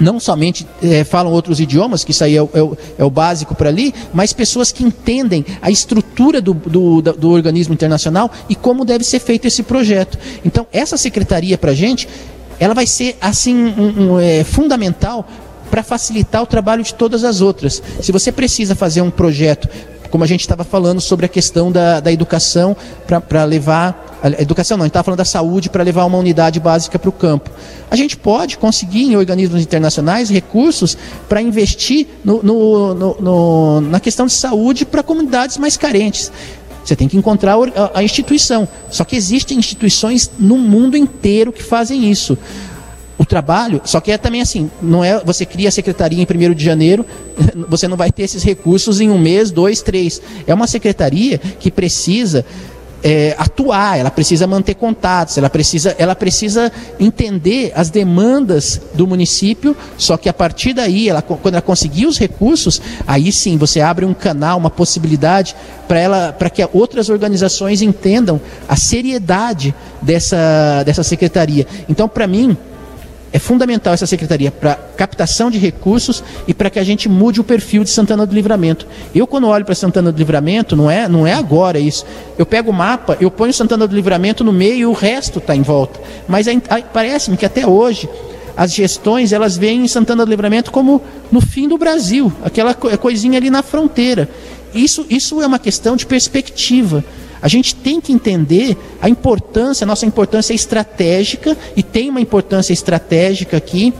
não 0.00 0.20
somente 0.20 0.66
é, 0.82 1.04
falam 1.04 1.32
outros 1.32 1.60
idiomas, 1.60 2.04
que 2.04 2.12
isso 2.12 2.24
aí 2.24 2.36
é 2.36 2.42
o, 2.42 2.50
é 2.54 3.02
é 3.02 3.04
o 3.04 3.10
básico 3.10 3.54
para 3.54 3.68
ali, 3.68 3.94
mas 4.12 4.32
pessoas 4.32 4.70
que 4.70 4.84
entendem 4.84 5.44
a 5.60 5.70
estrutura 5.70 6.40
do, 6.40 6.54
do, 6.54 7.02
do, 7.02 7.30
organismo 7.30 7.74
internacional 7.74 8.30
e 8.48 8.54
como 8.54 8.84
deve 8.84 9.04
ser 9.04 9.18
feito 9.18 9.46
esse 9.46 9.62
projeto. 9.62 10.18
Então, 10.44 10.66
essa 10.72 10.96
secretaria 10.96 11.58
para 11.58 11.72
a 11.72 11.74
gente 11.74 12.08
ela 12.60 12.74
vai 12.74 12.86
ser 12.86 13.16
assim 13.20 13.54
um, 13.54 14.14
um, 14.14 14.20
é, 14.20 14.42
fundamental 14.42 15.26
para 15.70 15.82
facilitar 15.82 16.42
o 16.42 16.46
trabalho 16.46 16.82
de 16.82 16.94
todas 16.94 17.24
as 17.24 17.40
outras. 17.40 17.82
Se 18.00 18.10
você 18.10 18.32
precisa 18.32 18.74
fazer 18.74 19.00
um 19.00 19.10
projeto, 19.10 19.68
como 20.10 20.24
a 20.24 20.26
gente 20.26 20.40
estava 20.40 20.64
falando 20.64 21.00
sobre 21.00 21.26
a 21.26 21.28
questão 21.28 21.70
da, 21.70 22.00
da 22.00 22.12
educação 22.12 22.76
para 23.28 23.44
levar. 23.44 24.06
A 24.22 24.42
educação 24.42 24.76
não, 24.76 24.84
a 24.84 24.86
gente 24.86 24.90
estava 24.90 25.04
falando 25.04 25.18
da 25.18 25.24
saúde 25.24 25.70
para 25.70 25.82
levar 25.84 26.04
uma 26.04 26.18
unidade 26.18 26.58
básica 26.58 26.98
para 26.98 27.08
o 27.08 27.12
campo. 27.12 27.50
A 27.90 27.94
gente 27.94 28.16
pode 28.16 28.58
conseguir 28.58 29.04
em 29.04 29.16
organismos 29.16 29.62
internacionais 29.62 30.28
recursos 30.28 30.98
para 31.28 31.40
investir 31.40 32.06
no, 32.24 32.42
no, 32.42 32.94
no, 32.94 33.80
na 33.80 34.00
questão 34.00 34.26
de 34.26 34.32
saúde 34.32 34.84
para 34.84 35.02
comunidades 35.02 35.56
mais 35.56 35.76
carentes. 35.76 36.32
Você 36.84 36.96
tem 36.96 37.06
que 37.06 37.16
encontrar 37.16 37.54
a, 37.94 38.02
instituição. 38.02 38.66
Só 38.90 39.04
que 39.04 39.14
existem 39.14 39.58
instituições 39.58 40.30
no 40.38 40.56
mundo 40.56 40.96
inteiro 40.96 41.52
que 41.52 41.62
fazem 41.62 42.10
isso. 42.10 42.36
O 43.18 43.26
trabalho, 43.26 43.80
só 43.84 44.00
que 44.00 44.10
é 44.10 44.16
também 44.16 44.40
assim, 44.40 44.70
não 44.80 45.04
é 45.04 45.22
você 45.22 45.44
cria 45.44 45.68
a 45.68 45.72
secretaria 45.72 46.22
em 46.22 46.26
1 46.50 46.54
de 46.54 46.64
janeiro, 46.64 47.04
você 47.68 47.86
não 47.86 47.96
vai 47.96 48.10
ter 48.10 48.22
esses 48.22 48.42
recursos 48.42 49.00
em 49.00 49.10
um 49.10 49.18
mês, 49.18 49.50
dois, 49.50 49.82
três. 49.82 50.22
É 50.46 50.54
uma 50.54 50.66
secretaria 50.66 51.36
que 51.36 51.70
precisa 51.70 52.44
é, 53.02 53.34
atuar, 53.38 53.98
ela 53.98 54.10
precisa 54.10 54.46
manter 54.46 54.74
contatos, 54.74 55.38
ela 55.38 55.48
precisa, 55.48 55.94
ela 55.98 56.14
precisa 56.14 56.72
entender 56.98 57.72
as 57.74 57.90
demandas 57.90 58.80
do 58.94 59.06
município, 59.06 59.76
só 59.96 60.16
que 60.16 60.28
a 60.28 60.32
partir 60.32 60.72
daí, 60.72 61.08
ela, 61.08 61.22
quando 61.22 61.54
ela 61.54 61.62
conseguir 61.62 62.06
os 62.06 62.18
recursos, 62.18 62.80
aí 63.06 63.30
sim 63.30 63.56
você 63.56 63.80
abre 63.80 64.04
um 64.04 64.14
canal, 64.14 64.58
uma 64.58 64.70
possibilidade 64.70 65.54
para 65.86 65.98
ela, 65.98 66.32
para 66.32 66.50
que 66.50 66.66
outras 66.72 67.08
organizações 67.08 67.82
entendam 67.82 68.40
a 68.68 68.76
seriedade 68.76 69.74
dessa, 70.02 70.82
dessa 70.84 71.02
secretaria. 71.02 71.66
Então, 71.88 72.08
para 72.08 72.26
mim, 72.26 72.56
é 73.32 73.38
fundamental 73.38 73.92
essa 73.92 74.06
secretaria 74.06 74.50
para 74.50 74.74
captação 74.74 75.50
de 75.50 75.58
recursos 75.58 76.22
e 76.46 76.54
para 76.54 76.70
que 76.70 76.78
a 76.78 76.84
gente 76.84 77.08
mude 77.08 77.40
o 77.40 77.44
perfil 77.44 77.84
de 77.84 77.90
Santana 77.90 78.24
do 78.24 78.34
Livramento. 78.34 78.86
Eu, 79.14 79.26
quando 79.26 79.46
olho 79.46 79.64
para 79.64 79.74
Santana 79.74 80.10
do 80.10 80.18
Livramento, 80.18 80.74
não 80.74 80.90
é, 80.90 81.06
não 81.08 81.26
é 81.26 81.34
agora 81.34 81.78
isso. 81.78 82.06
Eu 82.38 82.46
pego 82.46 82.70
o 82.70 82.74
mapa, 82.74 83.16
eu 83.20 83.30
ponho 83.30 83.52
Santana 83.52 83.86
do 83.86 83.94
Livramento 83.94 84.42
no 84.42 84.52
meio 84.52 84.76
e 84.76 84.86
o 84.86 84.92
resto 84.92 85.38
está 85.38 85.54
em 85.54 85.62
volta. 85.62 86.00
Mas 86.26 86.46
parece-me 86.92 87.36
que 87.36 87.44
até 87.44 87.66
hoje 87.66 88.08
as 88.56 88.72
gestões 88.72 89.32
elas 89.32 89.56
veem 89.56 89.86
Santana 89.86 90.24
do 90.24 90.30
Livramento 90.30 90.72
como 90.72 91.02
no 91.30 91.40
fim 91.40 91.68
do 91.68 91.78
Brasil, 91.78 92.32
aquela 92.42 92.74
coisinha 92.74 93.38
ali 93.38 93.50
na 93.50 93.62
fronteira. 93.62 94.28
Isso, 94.74 95.06
isso 95.08 95.40
é 95.40 95.46
uma 95.46 95.58
questão 95.58 95.96
de 95.96 96.06
perspectiva. 96.06 97.04
A 97.40 97.48
gente 97.48 97.74
tem 97.74 98.00
que 98.00 98.12
entender 98.12 98.76
a 99.00 99.08
importância, 99.08 99.84
a 99.84 99.86
nossa 99.86 100.06
importância 100.06 100.52
estratégica, 100.52 101.56
e 101.76 101.82
tem 101.82 102.10
uma 102.10 102.20
importância 102.20 102.72
estratégica 102.72 103.56
aqui. 103.56 103.92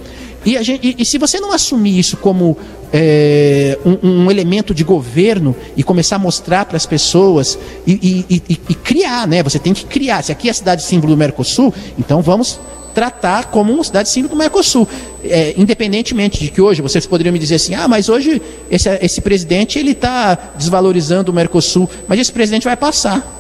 E, 0.44 0.62
gente, 0.62 0.86
e, 0.86 1.02
e 1.02 1.05
se 1.05 1.19
você 1.19 1.40
não 1.40 1.52
assumir 1.52 1.98
isso 1.98 2.16
como 2.16 2.56
é, 2.93 3.78
um, 3.85 4.24
um, 4.24 4.31
elemento 4.31 4.74
de 4.74 4.82
governo 4.82 5.55
e 5.77 5.82
começar 5.82 6.16
a 6.16 6.19
mostrar 6.19 6.65
para 6.65 6.77
as 6.77 6.86
pessoas 6.86 7.59
e, 7.86 8.24
e, 8.31 8.43
e, 8.48 8.74
criar, 8.74 9.27
né? 9.27 9.43
Você 9.43 9.59
tem 9.59 9.74
que 9.74 9.85
criar. 9.85 10.23
Se 10.23 10.32
aqui 10.32 10.48
é 10.48 10.51
a 10.51 10.55
cidade 10.55 10.82
símbolo 10.82 11.12
do 11.12 11.19
Mercosul, 11.19 11.73
então 11.98 12.23
vamos 12.23 12.59
tratar 12.99 13.45
como 13.45 13.73
uma 13.73 13.85
cidade 13.85 14.09
símbolo 14.09 14.35
do 14.35 14.37
Mercosul. 14.37 14.89
É, 15.23 15.55
independentemente 15.57 16.41
de 16.43 16.51
que 16.51 16.61
hoje 16.61 16.83
vocês 16.83 17.07
poderiam 17.07 17.33
me 17.33 17.39
dizer 17.39 17.55
assim, 17.55 17.73
ah, 17.73 17.87
mas 17.87 18.09
hoje 18.09 18.43
esse, 18.69 18.89
esse 19.01 19.20
presidente 19.20 19.79
ele 19.79 19.93
está 19.93 20.37
desvalorizando 20.57 21.31
o 21.31 21.35
Mercosul, 21.35 21.89
mas 22.09 22.19
esse 22.19 22.33
presidente 22.33 22.65
vai 22.65 22.77
passar. 22.77 23.37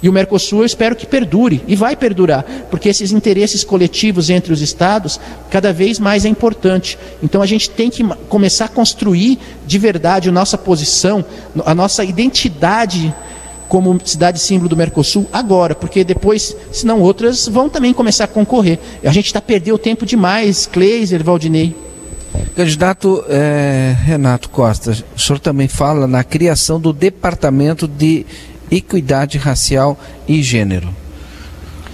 E 0.00 0.08
o 0.08 0.12
Mercosul 0.12 0.60
eu 0.60 0.64
espero 0.64 0.94
que 0.94 1.06
perdure, 1.06 1.60
e 1.66 1.74
vai 1.74 1.96
perdurar, 1.96 2.44
porque 2.70 2.88
esses 2.88 3.10
interesses 3.10 3.64
coletivos 3.64 4.30
entre 4.30 4.52
os 4.52 4.62
estados 4.62 5.18
cada 5.50 5.72
vez 5.72 5.98
mais 5.98 6.24
é 6.24 6.28
importante. 6.28 6.96
Então 7.20 7.42
a 7.42 7.46
gente 7.46 7.68
tem 7.70 7.90
que 7.90 8.04
começar 8.28 8.66
a 8.66 8.68
construir 8.68 9.40
de 9.66 9.76
verdade 9.76 10.28
a 10.28 10.32
nossa 10.32 10.56
posição, 10.56 11.24
a 11.66 11.74
nossa 11.74 12.04
identidade 12.04 13.12
como 13.68 14.00
cidade 14.04 14.38
símbolo 14.38 14.68
do 14.68 14.76
Mercosul 14.76 15.26
agora, 15.32 15.74
porque 15.74 16.04
depois, 16.04 16.56
senão 16.72 17.00
outras 17.00 17.48
vão 17.48 17.68
também 17.68 17.92
começar 17.92 18.24
a 18.24 18.28
concorrer. 18.28 18.78
A 19.04 19.12
gente 19.12 19.26
está 19.26 19.40
perdendo 19.40 19.78
tempo 19.78 20.06
demais, 20.06 20.66
Kleiser, 20.66 21.22
Valdinei. 21.22 21.74
Candidato 22.56 23.24
é, 23.28 23.96
Renato 24.04 24.48
Costa, 24.48 24.96
o 25.16 25.18
senhor 25.18 25.38
também 25.38 25.68
fala 25.68 26.06
na 26.06 26.22
criação 26.22 26.80
do 26.80 26.92
Departamento 26.92 27.86
de 27.86 28.26
Equidade 28.70 29.38
Racial 29.38 29.98
e 30.26 30.42
Gênero. 30.42 30.88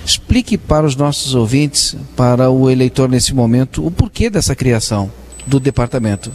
Explique 0.04 0.56
para 0.58 0.86
os 0.86 0.96
nossos 0.96 1.34
ouvintes, 1.34 1.96
para 2.16 2.50
o 2.50 2.70
eleitor 2.70 3.08
nesse 3.08 3.34
momento, 3.34 3.86
o 3.86 3.90
porquê 3.90 4.28
dessa 4.28 4.54
criação 4.54 5.10
do 5.46 5.60
departamento. 5.60 6.30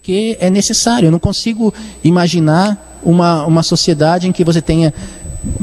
Porque 0.00 0.36
é 0.40 0.48
necessário. 0.48 1.08
Eu 1.08 1.12
não 1.12 1.18
consigo 1.18 1.72
imaginar 2.02 2.98
uma, 3.02 3.44
uma 3.44 3.62
sociedade 3.62 4.26
em 4.26 4.32
que 4.32 4.42
você 4.42 4.62
tenha 4.62 4.94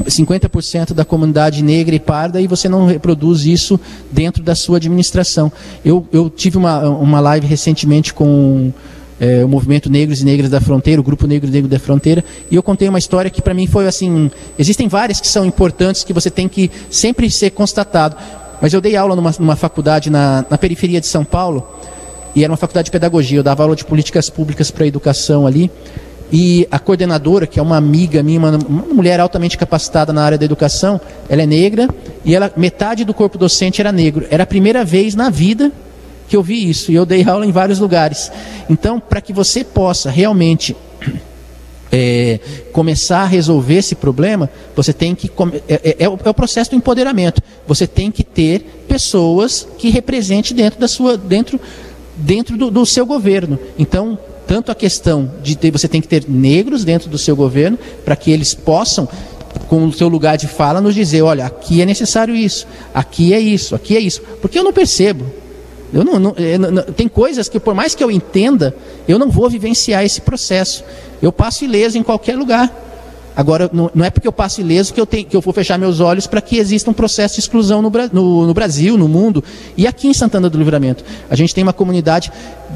50% 0.04 0.92
da 0.92 1.04
comunidade 1.04 1.62
negra 1.62 1.94
e 1.94 1.98
parda 1.98 2.40
e 2.40 2.46
você 2.46 2.68
não 2.68 2.86
reproduz 2.86 3.44
isso 3.44 3.78
dentro 4.12 4.42
da 4.42 4.54
sua 4.54 4.76
administração. 4.76 5.52
Eu, 5.84 6.06
eu 6.12 6.30
tive 6.30 6.56
uma, 6.56 6.88
uma 6.88 7.20
live 7.20 7.46
recentemente 7.46 8.14
com 8.14 8.72
é, 9.20 9.44
o 9.44 9.48
movimento 9.48 9.90
Negros 9.90 10.20
e 10.20 10.24
Negras 10.24 10.50
da 10.50 10.60
Fronteira, 10.60 11.00
o 11.00 11.04
Grupo 11.04 11.26
Negro 11.26 11.48
e 11.48 11.52
Negro 11.52 11.68
da 11.68 11.78
Fronteira, 11.78 12.24
e 12.48 12.54
eu 12.54 12.62
contei 12.62 12.88
uma 12.88 12.98
história 12.98 13.30
que 13.30 13.42
para 13.42 13.54
mim 13.54 13.66
foi 13.66 13.88
assim, 13.88 14.30
existem 14.56 14.86
várias 14.86 15.20
que 15.20 15.26
são 15.26 15.44
importantes 15.44 16.04
que 16.04 16.12
você 16.12 16.30
tem 16.30 16.48
que 16.48 16.70
sempre 16.90 17.28
ser 17.28 17.50
constatado, 17.50 18.16
mas 18.62 18.72
eu 18.72 18.80
dei 18.80 18.94
aula 18.96 19.16
numa, 19.16 19.34
numa 19.38 19.56
faculdade 19.56 20.10
na, 20.10 20.44
na 20.48 20.56
periferia 20.56 21.00
de 21.00 21.06
São 21.06 21.24
Paulo, 21.24 21.66
e 22.34 22.44
era 22.44 22.52
uma 22.52 22.56
faculdade 22.56 22.86
de 22.86 22.90
pedagogia, 22.90 23.38
eu 23.38 23.42
dava 23.42 23.62
aula 23.62 23.76
de 23.76 23.84
políticas 23.84 24.30
públicas 24.30 24.70
para 24.70 24.84
a 24.84 24.86
educação 24.86 25.46
ali, 25.46 25.70
e 26.30 26.68
a 26.70 26.78
coordenadora, 26.78 27.46
que 27.46 27.58
é 27.58 27.62
uma 27.62 27.76
amiga 27.76 28.22
minha, 28.22 28.38
uma, 28.38 28.50
uma, 28.50 28.82
mulher 28.94 29.18
altamente 29.18 29.56
capacitada 29.56 30.12
na 30.12 30.22
área 30.22 30.36
da 30.36 30.44
educação, 30.44 31.00
ela 31.28 31.42
é 31.42 31.46
negra 31.46 31.88
e 32.24 32.34
ela 32.34 32.52
metade 32.56 33.04
do 33.04 33.14
corpo 33.14 33.38
docente 33.38 33.80
era 33.80 33.90
negro. 33.90 34.26
Era 34.30 34.42
a 34.42 34.46
primeira 34.46 34.84
vez 34.84 35.14
na 35.14 35.30
vida 35.30 35.72
que 36.28 36.36
eu 36.36 36.42
vi 36.42 36.68
isso 36.68 36.92
e 36.92 36.94
eu 36.94 37.06
dei 37.06 37.24
aula 37.28 37.46
em 37.46 37.50
vários 37.50 37.78
lugares. 37.78 38.30
Então, 38.68 39.00
para 39.00 39.20
que 39.20 39.32
você 39.32 39.64
possa 39.64 40.10
realmente 40.10 40.76
é, 41.90 42.38
começar 42.72 43.22
a 43.22 43.26
resolver 43.26 43.76
esse 43.76 43.94
problema, 43.94 44.50
você 44.76 44.92
tem 44.92 45.14
que 45.14 45.30
é, 45.66 45.74
é, 45.82 45.96
é, 46.00 46.08
o, 46.10 46.18
é, 46.22 46.28
o, 46.28 46.34
processo 46.34 46.70
do 46.70 46.76
empoderamento. 46.76 47.42
Você 47.66 47.86
tem 47.86 48.10
que 48.10 48.22
ter 48.22 48.84
pessoas 48.86 49.66
que 49.78 49.88
representem 49.88 50.54
dentro 50.54 50.78
da 50.78 50.88
sua 50.88 51.16
dentro 51.16 51.58
dentro 52.18 52.56
do, 52.56 52.70
do 52.70 52.84
seu 52.84 53.06
governo. 53.06 53.58
Então 53.78 54.18
tanto 54.48 54.72
a 54.72 54.74
questão 54.74 55.30
de 55.42 55.56
ter, 55.56 55.70
você 55.70 55.86
tem 55.86 56.00
que 56.00 56.08
ter 56.08 56.24
negros 56.26 56.82
dentro 56.82 57.10
do 57.10 57.18
seu 57.18 57.36
governo 57.36 57.78
para 58.02 58.16
que 58.16 58.30
eles 58.30 58.54
possam 58.54 59.06
com 59.68 59.84
o 59.84 59.92
seu 59.92 60.08
lugar 60.08 60.38
de 60.38 60.48
fala 60.48 60.80
nos 60.80 60.94
dizer, 60.94 61.20
olha, 61.20 61.44
aqui 61.44 61.82
é 61.82 61.86
necessário 61.86 62.34
isso, 62.34 62.66
aqui 62.94 63.34
é 63.34 63.38
isso, 63.38 63.74
aqui 63.74 63.94
é 63.94 64.00
isso, 64.00 64.22
porque 64.40 64.58
eu 64.58 64.64
não 64.64 64.72
percebo. 64.72 65.26
Eu 65.92 66.04
não, 66.04 66.18
não, 66.18 66.34
eu 66.36 66.58
não, 66.58 66.82
tem 66.82 67.08
coisas 67.08 67.48
que, 67.48 67.58
por 67.60 67.74
mais 67.74 67.94
que 67.94 68.02
eu 68.02 68.10
entenda, 68.10 68.74
eu 69.06 69.18
não 69.18 69.30
vou 69.30 69.48
vivenciar 69.48 70.04
esse 70.04 70.20
processo. 70.20 70.84
Eu 71.20 71.32
passo 71.32 71.64
ileso 71.64 71.96
em 71.96 72.02
qualquer 72.02 72.36
lugar. 72.36 72.70
Agora, 73.38 73.70
não, 73.72 73.88
não, 73.94 74.04
é 74.04 74.10
porque 74.10 74.26
eu 74.26 74.32
passo 74.32 74.60
ileso 74.60 74.92
que 74.92 75.00
eu, 75.00 75.06
tenho, 75.06 75.24
que 75.24 75.36
eu 75.36 75.40
vou 75.40 75.54
fechar 75.54 75.78
meus 75.78 76.00
olhos 76.00 76.26
para 76.26 76.40
que 76.40 76.56
exista 76.56 76.90
um 76.90 76.92
processo 76.92 77.34
de 77.34 77.40
exclusão 77.40 77.80
no, 77.80 77.88
no, 78.12 78.46
no, 78.48 78.52
Brasil, 78.52 78.98
no 78.98 79.06
mundo 79.06 79.44
e 79.76 79.86
aqui 79.86 80.08
em 80.08 80.12
Santana 80.12 80.50
do 80.50 80.58
Livramento. 80.58 81.04
A 81.30 81.36
gente 81.36 81.54
tem 81.54 81.62
uma 81.62 81.72
comunidade 81.72 82.32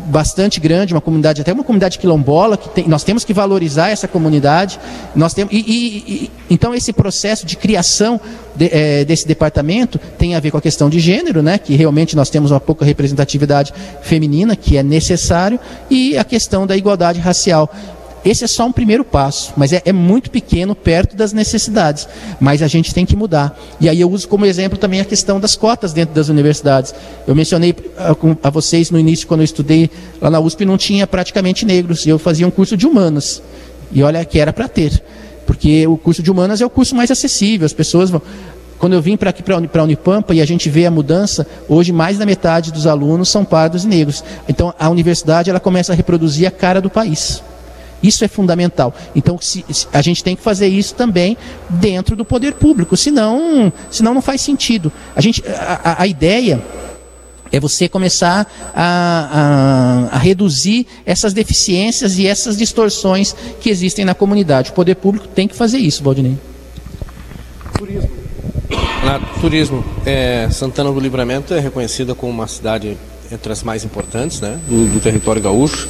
bastante 0.07 0.61
grande, 0.61 0.95
uma 0.95 1.01
comunidade, 1.01 1.41
até 1.41 1.53
uma 1.53 1.65
comunidade 1.65 1.99
quilombola, 1.99 2.57
que 2.57 2.69
tem, 2.69 2.87
nós 2.87 3.03
temos 3.03 3.25
que 3.25 3.35
valorizar 3.35 3.89
essa 3.89 4.07
comunidade. 4.07 4.79
Nós 5.17 5.35
temos, 5.35 5.53
e, 5.53 5.59
e, 5.59 5.73
e 6.07 6.31
então, 6.49 6.73
esse 6.73 6.93
processo 6.93 7.45
de 7.45 7.57
criação 7.57 8.21
de, 8.55 8.69
é, 8.73 9.05
desse 9.05 9.27
departamento 9.27 9.99
tem 10.17 10.37
a 10.37 10.41
ver 10.41 10.53
com 10.53 10.59
a 10.59 10.63
questão 10.63 10.89
de 10.89 11.01
gênero, 11.01 11.43
né, 11.43 11.59
que 11.59 11.75
realmente 11.75 12.15
nós 12.15 12.31
temos 12.31 12.53
uma 12.53 12.61
pouca 12.61 12.85
representatividade 12.85 13.75
feminina, 14.01 14.55
que 14.55 14.77
é 14.77 14.83
necessário, 14.85 15.59
e 15.91 16.17
a 16.17 16.23
questão 16.23 16.69
da 16.69 16.77
igualdade 16.77 17.19
racial. 17.19 17.69
Esse 18.25 18.45
é 18.45 18.47
só 18.47 18.67
um 18.67 18.73
primeiro 18.73 19.05
passo, 19.05 19.53
mas 19.57 19.73
é, 19.73 19.83
é, 19.85 19.93
muito 19.93 20.31
pequeno 20.31 20.75
perto 20.77 21.17
das 21.17 21.33
necessidades. 21.33 22.07
Mas 22.41 22.63
a 22.63 22.69
gente 22.69 22.95
tem 22.95 23.05
que 23.05 23.17
mudar. 23.17 23.59
E 23.81 23.89
aí 23.89 24.01
eu 24.01 24.11
uso 24.11 24.29
como 24.29 24.47
exemplo 24.47 24.79
também 24.79 25.01
a 25.01 25.05
questão 25.05 25.41
das 25.41 25.57
cotas 25.57 25.93
dentro 25.93 26.15
das 26.15 26.29
universidades. 26.29 26.95
Eu 27.27 27.35
mencionei 27.35 27.75
a, 27.99 28.15
a 28.47 28.51
vocês 28.51 28.91
no 28.91 28.99
início, 28.99 29.27
quando 29.27 29.41
eu 29.41 29.45
estudei 29.45 29.91
lá 30.21 30.31
na 30.31 30.39
USP, 30.39 30.65
não 30.65 30.79
tinha 30.79 31.07
praticamente 31.07 31.67
negros. 31.67 32.07
E 32.07 32.11
eu 32.11 32.19
fazia 32.19 32.47
um 32.47 32.51
curso 32.51 32.77
de 32.77 32.87
humanas. 32.87 33.43
E 33.91 34.03
olha 34.03 34.25
que 34.25 34.39
era 34.39 34.53
para 34.53 34.69
ter. 34.69 35.03
Porque 35.45 35.85
o 35.89 35.97
curso 35.97 36.23
de 36.23 36.31
humanas 36.31 36.61
é 36.61 36.67
o 36.67 36.71
curso 36.71 36.95
mais 36.95 37.11
acessível. 37.11 37.67
As 37.67 37.73
pessoas 37.73 38.09
vão. 38.09 38.23
Quando 38.79 38.95
eu 38.95 39.03
vim 39.03 39.17
para 39.17 39.31
aqui 39.31 39.43
para 39.43 39.57
a 39.57 39.85
Unipampa 39.85 40.35
e 40.35 40.41
a 40.41 40.45
gente 40.45 40.69
vê 40.69 40.87
a 40.87 40.91
mudança, 40.91 41.47
hoje 41.69 41.93
mais 41.93 42.19
da 42.19 42.27
metade 42.27 42.73
dos 42.73 42.85
alunos 42.87 43.29
são 43.29 43.45
pardos 43.45 43.85
e 43.85 43.89
negros. 43.89 44.25
Então 44.49 44.75
a 44.79 44.89
universidade 44.89 45.51
ela 45.51 45.61
começa 45.61 45.93
a 45.93 45.95
reproduzir 45.95 46.49
a 46.49 46.51
cara 46.51 46.81
do 46.81 46.91
país. 46.91 47.43
Isso 48.03 48.25
é 48.25 48.29
fundamental. 48.29 48.95
Então, 49.15 49.39
se, 49.41 49.65
a 49.93 50.03
gente 50.03 50.25
tem 50.25 50.35
que 50.35 50.43
fazer 50.43 50.69
isso 50.69 50.95
também 50.95 51.37
dentro 51.71 52.17
do 52.17 52.25
poder 52.25 52.55
público, 52.55 52.97
senão, 52.97 53.73
senão 53.91 54.13
não 54.13 54.23
faz 54.23 54.41
sentido. 54.41 54.93
A, 55.15 55.21
gente, 55.21 55.43
a, 55.47 56.03
a 56.03 56.07
ideia 56.07 56.63
é 57.53 57.61
você 57.61 57.89
começar 57.89 58.51
a, 58.75 60.09
a, 60.11 60.17
a, 60.17 60.19
reduzir 60.19 60.87
essas 61.05 61.35
deficiências 61.35 62.19
e 62.19 62.27
essas 62.27 62.57
distorções 62.57 63.37
que 63.61 63.69
existem 63.69 64.05
na 64.05 64.15
comunidade. 64.15 64.71
O 64.71 64.73
poder 64.73 64.97
público 64.97 65.29
tem 65.29 65.47
que 65.47 65.55
fazer 65.55 65.79
isso, 65.79 66.03
Valdinei. 66.03 66.39
Turismo. 67.77 68.11
Na, 69.05 69.19
turismo, 69.41 69.85
é, 70.07 70.49
Santana 70.51 70.91
do 70.91 70.99
Livramento 70.99 71.53
é 71.53 71.61
reconhecida 71.61 72.15
como 72.15 72.33
uma 72.33 72.47
cidade 72.47 72.97
entre 73.33 73.53
as 73.53 73.63
mais 73.63 73.85
importantes 73.85 74.41
né, 74.41 74.59
do, 74.69 74.95
do 74.95 75.01
território 75.01 75.41
gaúcho. 75.41 75.89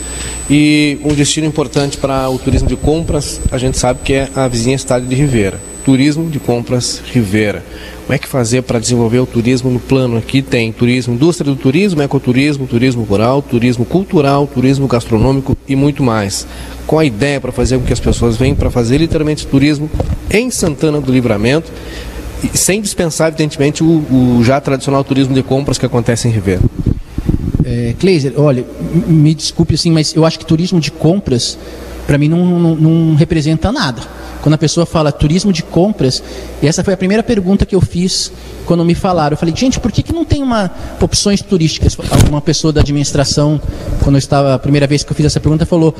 E 0.48 0.98
um 1.04 1.14
destino 1.14 1.46
importante 1.46 1.96
para 1.96 2.28
o 2.28 2.38
turismo 2.38 2.68
de 2.68 2.76
compras, 2.76 3.40
a 3.50 3.58
gente 3.58 3.76
sabe 3.78 4.00
que 4.04 4.12
é 4.12 4.28
a 4.34 4.46
vizinha 4.48 4.78
cidade 4.78 5.06
de 5.06 5.14
Ribeira. 5.14 5.60
Turismo 5.84 6.30
de 6.30 6.38
compras 6.38 7.02
Ribeira. 7.12 7.64
Como 8.02 8.14
é 8.14 8.18
que 8.18 8.28
fazer 8.28 8.62
para 8.62 8.78
desenvolver 8.78 9.20
o 9.20 9.26
turismo 9.26 9.70
no 9.70 9.80
plano? 9.80 10.16
Aqui 10.16 10.42
tem 10.42 10.72
turismo, 10.72 11.14
indústria 11.14 11.50
do 11.50 11.56
turismo, 11.56 12.02
ecoturismo, 12.02 12.66
turismo 12.66 13.02
rural, 13.04 13.40
turismo 13.42 13.84
cultural, 13.84 14.46
turismo 14.46 14.86
gastronômico 14.86 15.56
e 15.66 15.74
muito 15.74 16.02
mais. 16.02 16.46
Qual 16.86 17.00
a 17.00 17.04
ideia 17.04 17.40
para 17.40 17.52
fazer 17.52 17.78
com 17.78 17.84
que 17.84 17.92
as 17.92 18.00
pessoas 18.00 18.36
venham 18.36 18.54
para 18.54 18.70
fazer 18.70 18.98
literalmente 18.98 19.46
turismo 19.46 19.90
em 20.30 20.50
Santana 20.50 21.00
do 21.00 21.12
Livramento, 21.12 21.72
sem 22.52 22.80
dispensar, 22.80 23.28
evidentemente, 23.28 23.84
o, 23.84 23.86
o 23.86 24.42
já 24.44 24.60
tradicional 24.60 25.02
turismo 25.04 25.32
de 25.32 25.42
compras 25.42 25.78
que 25.78 25.86
acontece 25.86 26.28
em 26.28 26.32
Ribeira? 26.32 26.60
É, 27.64 27.94
Kleiser, 27.98 28.34
olha, 28.36 28.64
me 29.06 29.34
desculpe 29.34 29.74
assim, 29.74 29.90
mas 29.90 30.14
eu 30.14 30.24
acho 30.24 30.38
que 30.38 30.46
turismo 30.46 30.80
de 30.80 30.90
compras, 30.90 31.58
para 32.06 32.18
mim, 32.18 32.28
não, 32.28 32.44
não, 32.44 32.74
não 32.76 33.14
representa 33.14 33.70
nada. 33.70 34.02
Quando 34.42 34.54
a 34.54 34.58
pessoa 34.58 34.84
fala 34.84 35.12
turismo 35.12 35.52
de 35.52 35.62
compras, 35.62 36.20
e 36.60 36.66
essa 36.66 36.82
foi 36.82 36.92
a 36.92 36.96
primeira 36.96 37.22
pergunta 37.22 37.64
que 37.64 37.76
eu 37.76 37.80
fiz 37.80 38.32
quando 38.66 38.84
me 38.84 38.94
falaram. 38.94 39.34
Eu 39.34 39.38
falei, 39.38 39.54
gente, 39.54 39.78
por 39.78 39.92
que, 39.92 40.02
que 40.02 40.12
não 40.12 40.24
tem 40.24 40.42
uma 40.42 40.68
opções 41.00 41.40
turísticas? 41.40 41.96
Uma 42.28 42.40
pessoa 42.40 42.72
da 42.72 42.80
administração, 42.80 43.60
quando 44.02 44.16
eu 44.16 44.18
estava 44.18 44.54
a 44.54 44.58
primeira 44.58 44.86
vez 44.86 45.04
que 45.04 45.12
eu 45.12 45.14
fiz 45.14 45.26
essa 45.26 45.38
pergunta, 45.38 45.64
falou: 45.64 45.94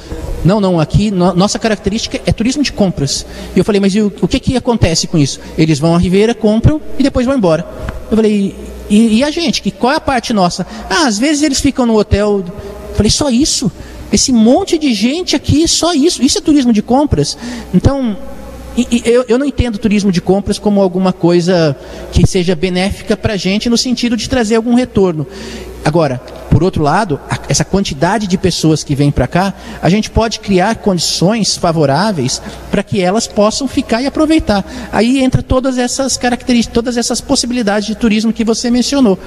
não, 0.45 0.61
não, 0.61 0.81
aqui 0.81 1.09
no, 1.11 1.33
nossa 1.35 1.57
característica 1.57 2.21
é 2.27 2.33
turismo 2.33 2.65
de 2.65 2.73
compras. 2.73 3.25
E 3.55 3.61
eu 3.61 3.65
falei, 3.65 3.81
mas 3.81 3.95
o, 3.95 4.13
o 4.21 4.27
que, 4.27 4.41
que 4.41 4.57
acontece 4.57 5.07
com 5.07 5.17
isso? 5.17 5.39
Eles 5.57 5.79
vão 5.79 5.95
à 5.95 5.99
Ribeira, 5.99 6.35
compram 6.35 6.81
e 6.99 7.03
depois 7.03 7.27
vão 7.27 7.37
embora. 7.37 7.65
Eu 8.11 8.17
falei, 8.17 8.57
e, 8.89 9.19
e 9.19 9.25
a 9.25 9.31
gente? 9.31 9.63
Que, 9.63 9.71
qual 9.71 9.93
é 9.93 9.97
a 9.97 10.01
parte 10.01 10.33
nossa? 10.33 10.67
Ah, 10.89 11.07
às 11.07 11.19
vezes 11.19 11.43
eles 11.43 11.61
ficam 11.61 11.87
no 11.87 11.97
hotel. 11.97 12.45
Eu 12.91 12.95
falei, 12.95 13.11
só 13.11 13.31
isso? 13.31 13.71
Esse 14.13 14.33
monte 14.33 14.79
de 14.79 14.93
gente 14.93 15.35
aqui, 15.35 15.67
só 15.67 15.95
isso. 15.95 16.23
Isso 16.23 16.39
é 16.39 16.41
turismo 16.41 16.73
de 16.73 16.83
compras. 16.83 17.39
Então, 17.73 18.17
eu, 19.05 19.25
eu, 19.29 19.39
não 19.39 19.47
entendo 19.47 19.79
turismo 19.79 20.11
de 20.11 20.21
compras 20.21 20.59
como 20.59 20.81
alguma 20.81 21.13
coisa 21.13 21.77
que 22.11 22.27
seja 22.27 22.55
benéfica 22.55 23.17
para 23.17 23.35
a 23.35 23.37
gente 23.37 23.69
no 23.69 23.77
sentido 23.77 24.17
de 24.17 24.29
trazer 24.29 24.57
algum 24.57 24.75
retorno. 24.75 25.27
Agora, 25.85 26.21
por 26.49 26.63
outro 26.63 26.83
lado, 26.83 27.19
essa 27.49 27.65
quantidade 27.65 28.27
de 28.27 28.39
pessoas 28.39 28.85
que 28.85 28.95
vêm 28.95 29.11
para 29.11 29.27
cá, 29.27 29.55
a 29.81 29.89
gente 29.89 30.11
pode 30.11 30.39
criar 30.39 30.77
condições 30.77 31.57
favoráveis 31.57 32.41
para 32.71 32.83
que 32.83 33.01
elas 33.01 33.27
possam 33.27 33.67
ficar 33.67 34.03
e 34.03 34.07
aproveitar. 34.07 34.65
Aí 34.93 35.23
entra 35.23 35.43
todas 35.43 35.79
essas 35.79 36.17
características, 36.17 36.75
todas 36.75 36.97
essas 36.97 37.21
possibilidades 37.21 37.87
de 37.87 37.95
turismo 37.95 38.33
que 38.33 38.45
você 38.45 38.71
mencionou. 38.71 39.19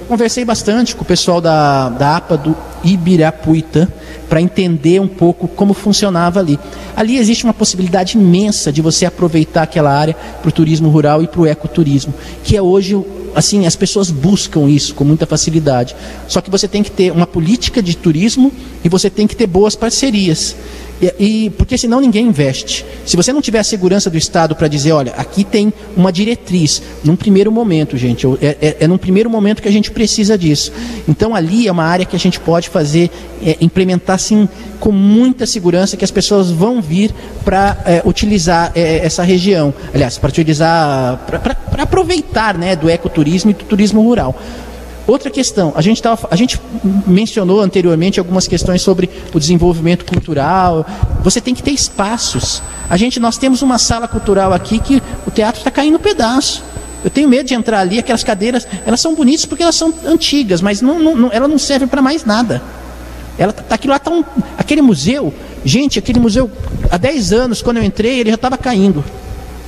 Eu 0.00 0.06
conversei 0.06 0.44
bastante 0.44 0.94
com 0.94 1.02
o 1.02 1.06
pessoal 1.06 1.40
da, 1.40 1.88
da 1.88 2.16
APA 2.16 2.36
do 2.36 2.54
Ibirapuitã 2.84 3.88
para 4.28 4.40
entender 4.40 5.00
um 5.00 5.08
pouco 5.08 5.48
como 5.48 5.72
funcionava 5.72 6.40
ali. 6.40 6.58
Ali 6.96 7.16
existe 7.16 7.44
uma 7.44 7.54
possibilidade 7.54 8.18
imensa 8.18 8.72
de 8.72 8.82
você 8.82 9.06
aproveitar 9.06 9.62
aquela 9.62 9.92
área 9.92 10.14
para 10.14 10.48
o 10.48 10.52
turismo 10.52 10.88
rural 10.88 11.22
e 11.22 11.26
para 11.26 11.40
o 11.40 11.46
ecoturismo, 11.46 12.12
que 12.44 12.56
é 12.56 12.62
hoje 12.62 12.94
assim, 13.36 13.66
as 13.66 13.76
pessoas 13.76 14.10
buscam 14.10 14.68
isso 14.68 14.94
com 14.94 15.04
muita 15.04 15.26
facilidade. 15.26 15.94
Só 16.26 16.40
que 16.40 16.50
você 16.50 16.66
tem 16.66 16.82
que 16.82 16.90
ter 16.90 17.12
uma 17.12 17.26
política 17.26 17.82
de 17.82 17.94
turismo 17.94 18.50
e 18.82 18.88
você 18.88 19.10
tem 19.10 19.26
que 19.26 19.36
ter 19.36 19.46
boas 19.46 19.76
parcerias. 19.76 20.56
E, 21.00 21.14
e, 21.18 21.50
porque 21.50 21.76
senão 21.76 22.00
ninguém 22.00 22.26
investe. 22.26 22.84
Se 23.04 23.16
você 23.16 23.32
não 23.32 23.42
tiver 23.42 23.58
a 23.58 23.64
segurança 23.64 24.08
do 24.08 24.16
Estado 24.16 24.56
para 24.56 24.66
dizer, 24.66 24.92
olha, 24.92 25.12
aqui 25.12 25.44
tem 25.44 25.72
uma 25.94 26.10
diretriz, 26.10 26.82
num 27.04 27.14
primeiro 27.14 27.52
momento, 27.52 27.96
gente, 27.96 28.26
é, 28.40 28.56
é, 28.60 28.76
é, 28.80 28.88
num 28.88 28.96
primeiro 28.96 29.28
momento 29.28 29.60
que 29.60 29.68
a 29.68 29.72
gente 29.72 29.90
precisa 29.90 30.38
disso. 30.38 30.72
Então 31.06 31.34
ali 31.34 31.68
é 31.68 31.72
uma 31.72 31.84
área 31.84 32.06
que 32.06 32.16
a 32.16 32.18
gente 32.18 32.40
pode 32.40 32.70
fazer, 32.70 33.10
é, 33.44 33.58
implementar 33.60 34.16
assim 34.16 34.48
com 34.80 34.90
muita 34.92 35.46
segurança 35.46 35.96
que 35.96 36.04
as 36.04 36.10
pessoas 36.10 36.50
vão 36.50 36.80
vir 36.80 37.12
para 37.44 37.76
é, 37.84 38.02
utilizar 38.04 38.72
é, 38.74 39.04
essa 39.04 39.22
região. 39.22 39.74
Aliás, 39.92 40.16
para 40.16 40.30
utilizar, 40.30 41.26
aproveitar 41.82 42.56
né, 42.56 42.76
do 42.76 42.88
ecoturismo 42.88 43.50
e 43.50 43.54
do 43.54 43.64
turismo 43.64 44.02
rural. 44.02 44.34
Outra 45.06 45.30
questão, 45.30 45.72
a 45.76 45.80
gente, 45.80 46.02
tava, 46.02 46.26
a 46.30 46.34
gente 46.34 46.60
mencionou 47.06 47.60
anteriormente 47.60 48.18
algumas 48.18 48.48
questões 48.48 48.82
sobre 48.82 49.08
o 49.32 49.38
desenvolvimento 49.38 50.04
cultural. 50.04 50.84
Você 51.22 51.40
tem 51.40 51.54
que 51.54 51.62
ter 51.62 51.70
espaços. 51.70 52.60
A 52.90 52.96
gente, 52.96 53.20
nós 53.20 53.38
temos 53.38 53.62
uma 53.62 53.78
sala 53.78 54.08
cultural 54.08 54.52
aqui 54.52 54.80
que 54.80 55.00
o 55.24 55.30
teatro 55.30 55.60
está 55.60 55.70
caindo 55.70 55.92
no 55.92 56.00
pedaço. 56.00 56.64
Eu 57.04 57.10
tenho 57.10 57.28
medo 57.28 57.46
de 57.46 57.54
entrar 57.54 57.78
ali, 57.78 58.00
aquelas 58.00 58.24
cadeiras, 58.24 58.66
elas 58.84 59.00
são 59.00 59.14
bonitas 59.14 59.46
porque 59.46 59.62
elas 59.62 59.76
são 59.76 59.94
antigas, 60.04 60.60
mas 60.60 60.80
não, 60.80 60.98
não, 61.14 61.32
ela 61.32 61.46
não 61.46 61.56
serve 61.58 61.86
para 61.86 62.02
mais 62.02 62.24
nada. 62.24 62.60
Ela, 63.38 63.52
tá, 63.52 63.76
aquilo 63.76 63.92
lá 63.92 64.00
tá 64.00 64.10
um, 64.10 64.24
aquele 64.58 64.82
museu, 64.82 65.32
gente, 65.64 66.00
aquele 66.00 66.18
museu, 66.18 66.50
há 66.90 66.96
10 66.96 67.32
anos, 67.32 67.62
quando 67.62 67.76
eu 67.76 67.84
entrei, 67.84 68.18
ele 68.18 68.30
já 68.30 68.34
estava 68.34 68.58
caindo. 68.58 69.04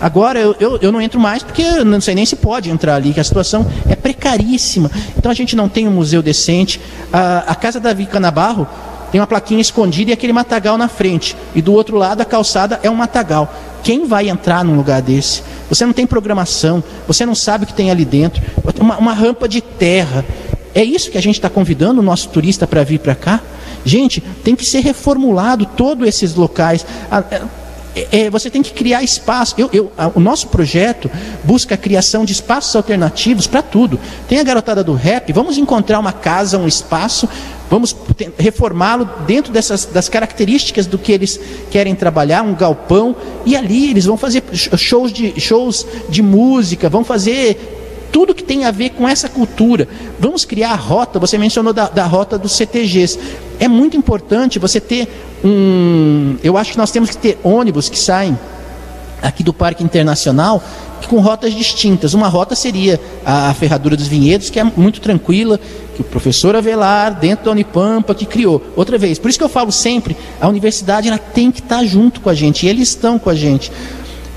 Agora 0.00 0.38
eu, 0.38 0.54
eu, 0.60 0.78
eu, 0.80 0.92
não 0.92 1.00
entro 1.00 1.18
mais 1.18 1.42
porque 1.42 1.62
não 1.84 2.00
sei 2.00 2.14
nem 2.14 2.24
se 2.24 2.36
pode 2.36 2.70
entrar 2.70 2.94
ali, 2.94 3.12
que 3.12 3.20
a 3.20 3.24
situação 3.24 3.66
é 3.88 3.96
precaríssima. 3.96 4.90
Então 5.16 5.30
a 5.30 5.34
gente 5.34 5.56
não 5.56 5.68
tem 5.68 5.88
um 5.88 5.90
museu 5.90 6.22
decente. 6.22 6.80
A, 7.12 7.38
a 7.48 7.54
casa 7.54 7.80
da 7.80 7.92
Vica 7.92 8.20
Nabarro 8.20 8.66
tem 9.10 9.20
uma 9.20 9.26
plaquinha 9.26 9.60
escondida 9.60 10.10
e 10.10 10.14
aquele 10.14 10.32
matagal 10.32 10.78
na 10.78 10.88
frente. 10.88 11.36
E 11.54 11.60
do 11.60 11.72
outro 11.72 11.96
lado 11.96 12.20
a 12.20 12.24
calçada 12.24 12.78
é 12.82 12.90
um 12.90 12.94
matagal. 12.94 13.52
Quem 13.82 14.06
vai 14.06 14.28
entrar 14.28 14.64
num 14.64 14.76
lugar 14.76 15.02
desse? 15.02 15.42
Você 15.68 15.84
não 15.84 15.92
tem 15.92 16.06
programação, 16.06 16.82
você 17.06 17.26
não 17.26 17.34
sabe 17.34 17.64
o 17.64 17.66
que 17.66 17.74
tem 17.74 17.90
ali 17.90 18.04
dentro. 18.04 18.42
Uma, 18.80 18.98
uma 18.98 19.12
rampa 19.12 19.48
de 19.48 19.60
terra. 19.60 20.24
É 20.74 20.84
isso 20.84 21.10
que 21.10 21.18
a 21.18 21.22
gente 21.22 21.36
está 21.36 21.50
convidando 21.50 22.00
o 22.00 22.04
nosso 22.04 22.28
turista 22.28 22.66
para 22.66 22.84
vir 22.84 23.00
para 23.00 23.14
cá? 23.14 23.40
Gente, 23.84 24.20
tem 24.20 24.54
que 24.54 24.64
ser 24.64 24.80
reformulado 24.80 25.66
todos 25.66 26.06
esses 26.06 26.34
locais. 26.34 26.84
É, 28.12 28.30
você 28.30 28.50
tem 28.50 28.62
que 28.62 28.72
criar 28.72 29.02
espaço. 29.02 29.54
Eu, 29.58 29.70
eu, 29.72 29.92
a, 29.96 30.10
o 30.14 30.20
nosso 30.20 30.48
projeto 30.48 31.10
busca 31.44 31.74
a 31.74 31.78
criação 31.78 32.24
de 32.24 32.32
espaços 32.32 32.74
alternativos 32.76 33.46
para 33.46 33.62
tudo. 33.62 33.98
Tem 34.28 34.38
a 34.38 34.42
garotada 34.42 34.84
do 34.84 34.94
rap, 34.94 35.32
vamos 35.32 35.58
encontrar 35.58 35.98
uma 35.98 36.12
casa, 36.12 36.58
um 36.58 36.66
espaço, 36.66 37.28
vamos 37.70 37.94
reformá-lo 38.38 39.08
dentro 39.26 39.52
dessas 39.52 39.84
das 39.84 40.08
características 40.08 40.86
do 40.86 40.98
que 40.98 41.12
eles 41.12 41.38
querem 41.70 41.94
trabalhar, 41.94 42.42
um 42.42 42.54
galpão, 42.54 43.14
e 43.44 43.56
ali 43.56 43.90
eles 43.90 44.04
vão 44.04 44.16
fazer 44.16 44.42
shows 44.52 45.12
de, 45.12 45.38
shows 45.40 45.86
de 46.08 46.22
música, 46.22 46.88
vão 46.88 47.04
fazer 47.04 47.77
tudo 48.12 48.34
que 48.34 48.42
tem 48.42 48.64
a 48.64 48.70
ver 48.70 48.90
com 48.90 49.08
essa 49.08 49.28
cultura. 49.28 49.88
Vamos 50.18 50.44
criar 50.44 50.72
a 50.72 50.76
rota, 50.76 51.18
você 51.18 51.38
mencionou 51.38 51.72
da, 51.72 51.88
da 51.88 52.04
rota 52.04 52.38
dos 52.38 52.52
CTGs. 52.52 53.18
É 53.60 53.68
muito 53.68 53.96
importante 53.96 54.58
você 54.58 54.80
ter 54.80 55.08
um. 55.44 56.36
Eu 56.42 56.56
acho 56.56 56.72
que 56.72 56.78
nós 56.78 56.90
temos 56.90 57.10
que 57.10 57.16
ter 57.16 57.38
ônibus 57.42 57.88
que 57.88 57.98
saem 57.98 58.38
aqui 59.22 59.42
do 59.42 59.52
Parque 59.52 59.82
Internacional 59.82 60.62
com 61.08 61.20
rotas 61.20 61.54
distintas. 61.54 62.14
Uma 62.14 62.28
rota 62.28 62.54
seria 62.54 63.00
a 63.24 63.52
Ferradura 63.54 63.96
dos 63.96 64.06
Vinhedos, 64.06 64.50
que 64.50 64.60
é 64.60 64.64
muito 64.64 65.00
tranquila, 65.00 65.58
que 65.94 66.02
o 66.02 66.04
professor 66.04 66.54
Avelar, 66.54 67.18
dentro 67.18 67.46
da 67.46 67.50
Unipampa, 67.50 68.14
que 68.14 68.26
criou. 68.26 68.62
Outra 68.76 68.98
vez, 68.98 69.18
por 69.18 69.28
isso 69.28 69.38
que 69.38 69.44
eu 69.44 69.48
falo 69.48 69.72
sempre, 69.72 70.16
a 70.40 70.46
universidade 70.46 71.08
ela 71.08 71.18
tem 71.18 71.50
que 71.50 71.60
estar 71.60 71.84
junto 71.84 72.20
com 72.20 72.28
a 72.28 72.34
gente, 72.34 72.66
e 72.66 72.68
eles 72.68 72.90
estão 72.90 73.18
com 73.18 73.30
a 73.30 73.34
gente. 73.34 73.72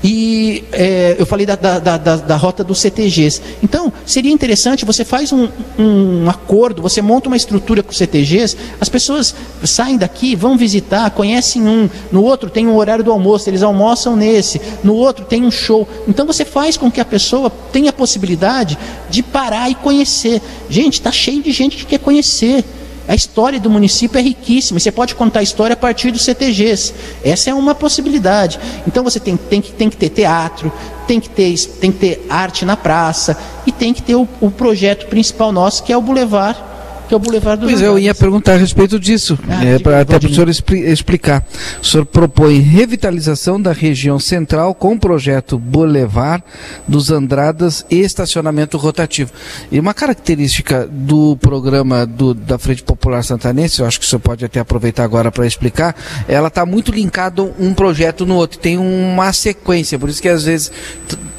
E 0.04 0.64
é, 0.72 1.14
eu 1.18 1.24
falei 1.24 1.46
da, 1.46 1.54
da, 1.54 1.78
da, 1.78 1.96
da, 1.96 2.36
rota 2.36 2.64
dos 2.64 2.80
CTGs. 2.80 3.40
Então, 3.62 3.92
seria 4.04 4.32
interessante, 4.32 4.84
você 4.84 5.04
faz 5.04 5.32
um, 5.32 5.48
um 5.78 6.28
acordo, 6.28 6.82
você 6.82 7.00
monta 7.00 7.28
uma 7.28 7.36
estrutura 7.36 7.82
com 7.82 7.92
CTGs, 7.92 8.56
as 8.80 8.88
pessoas 8.88 9.34
saem 9.64 9.96
daqui, 9.96 10.34
vão 10.34 10.56
visitar, 10.56 11.10
conhecem 11.10 11.62
um, 11.66 11.88
no 12.10 12.24
outro 12.24 12.50
tem 12.50 12.66
um 12.66 12.76
horário 12.76 13.04
do 13.04 13.12
almoço, 13.12 13.48
eles 13.48 13.62
almoçam 13.62 14.16
nesse, 14.16 14.60
no 14.82 14.94
outro 14.94 15.24
tem 15.24 15.44
um 15.44 15.50
show. 15.50 15.86
Então 16.08 16.26
você 16.26 16.44
faz 16.44 16.76
com 16.76 16.90
que 16.90 17.00
a 17.00 17.04
pessoa 17.04 17.50
tenha 17.72 17.90
a 17.90 17.92
possibilidade 17.92 18.76
de 19.08 19.22
parar 19.22 19.70
e 19.70 19.74
conhecer. 19.74 20.42
Gente, 20.68 20.94
está 20.94 21.12
cheio 21.12 21.42
de 21.42 21.52
gente 21.52 21.76
que 21.76 21.86
quer 21.86 21.98
conhecer. 21.98 22.64
A 23.08 23.14
história 23.14 23.58
do 23.58 23.68
município 23.68 24.18
é 24.18 24.22
riquíssima. 24.22 24.78
Você 24.78 24.92
pode 24.92 25.14
contar 25.14 25.40
a 25.40 25.42
história 25.42 25.74
a 25.74 25.76
partir 25.76 26.10
dos 26.10 26.22
CTGs. 26.22 26.94
Essa 27.24 27.50
é 27.50 27.54
uma 27.54 27.74
possibilidade. 27.74 28.58
Então 28.86 29.02
você 29.02 29.18
tem, 29.18 29.36
tem, 29.36 29.60
que, 29.60 29.72
tem 29.72 29.90
que 29.90 29.96
ter 29.96 30.08
teatro, 30.08 30.72
tem 31.06 31.20
que 31.20 31.28
ter, 31.28 31.54
tem 31.80 31.92
que 31.92 31.98
ter 31.98 32.26
arte 32.28 32.64
na 32.64 32.76
praça 32.76 33.36
e 33.66 33.72
tem 33.72 33.92
que 33.92 34.02
ter 34.02 34.14
o, 34.14 34.28
o 34.40 34.50
projeto 34.50 35.06
principal 35.06 35.52
nosso, 35.52 35.82
que 35.82 35.92
é 35.92 35.96
o 35.96 36.00
Boulevard 36.00 36.71
que 37.08 37.14
é 37.14 37.16
o 37.16 37.20
Boulevard 37.20 37.60
dos 37.60 37.70
Pois 37.70 37.82
eu 37.82 37.98
ia 37.98 38.14
perguntar 38.14 38.54
a 38.54 38.56
respeito 38.56 38.98
disso, 38.98 39.38
ah, 39.48 39.64
é, 39.64 39.78
pra, 39.78 40.00
até 40.00 40.18
para 40.18 40.28
o 40.28 40.32
senhor 40.32 40.48
explicar. 40.48 41.46
O 41.80 41.84
senhor 41.84 42.06
propõe 42.06 42.58
revitalização 42.58 43.60
da 43.60 43.72
região 43.72 44.18
central 44.18 44.74
com 44.74 44.94
o 44.94 44.98
projeto 44.98 45.58
Boulevard 45.58 46.42
dos 46.86 47.10
Andradas 47.10 47.84
e 47.90 48.00
estacionamento 48.00 48.76
rotativo. 48.76 49.32
E 49.70 49.78
uma 49.78 49.94
característica 49.94 50.88
do 50.90 51.36
programa 51.36 52.06
do, 52.06 52.34
da 52.34 52.58
Frente 52.58 52.82
Popular 52.82 53.22
Santanense, 53.22 53.80
eu 53.80 53.86
acho 53.86 54.00
que 54.00 54.06
o 54.06 54.08
senhor 54.08 54.20
pode 54.20 54.44
até 54.44 54.60
aproveitar 54.60 55.04
agora 55.04 55.30
para 55.30 55.46
explicar, 55.46 55.94
ela 56.28 56.48
está 56.48 56.64
muito 56.64 56.92
linkado 56.92 57.52
um 57.58 57.74
projeto 57.74 58.24
no 58.26 58.36
outro, 58.36 58.58
tem 58.58 58.78
uma 58.78 59.32
sequência, 59.32 59.98
por 59.98 60.08
isso 60.08 60.20
que 60.20 60.28
às 60.28 60.44
vezes, 60.44 60.72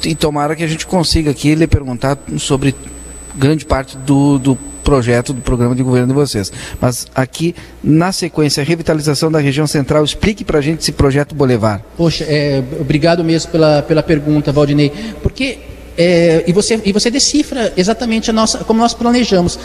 e 0.04 0.14
tomara 0.14 0.54
que 0.54 0.62
a 0.62 0.68
gente 0.68 0.86
consiga 0.86 1.30
aqui 1.30 1.54
lhe 1.54 1.66
perguntar 1.66 2.18
sobre 2.38 2.74
grande 3.36 3.64
parte 3.64 3.96
do, 3.98 4.38
do 4.38 4.58
projeto 4.84 5.32
do 5.32 5.40
programa 5.40 5.74
de 5.74 5.82
governo 5.82 6.08
de 6.08 6.12
vocês. 6.12 6.52
Mas 6.80 7.06
aqui, 7.14 7.54
na 7.82 8.12
sequência, 8.12 8.62
revitalização 8.62 9.32
da 9.32 9.40
região 9.40 9.66
central, 9.66 10.04
explique 10.04 10.44
para 10.44 10.58
a 10.58 10.62
gente 10.62 10.80
esse 10.80 10.92
projeto 10.92 11.34
Boulevard. 11.34 11.82
Poxa, 11.96 12.24
é, 12.28 12.62
obrigado 12.78 13.24
mesmo 13.24 13.50
pela, 13.50 13.82
pela 13.82 14.02
pergunta, 14.02 14.52
Valdinei. 14.52 14.92
Porque, 15.22 15.58
é, 15.96 16.44
e, 16.46 16.52
você, 16.52 16.80
e 16.84 16.92
você 16.92 17.10
decifra 17.10 17.72
exatamente 17.76 18.30
a 18.30 18.32
nossa, 18.32 18.58
como 18.58 18.80
nós 18.80 18.92
planejamos. 18.92 19.58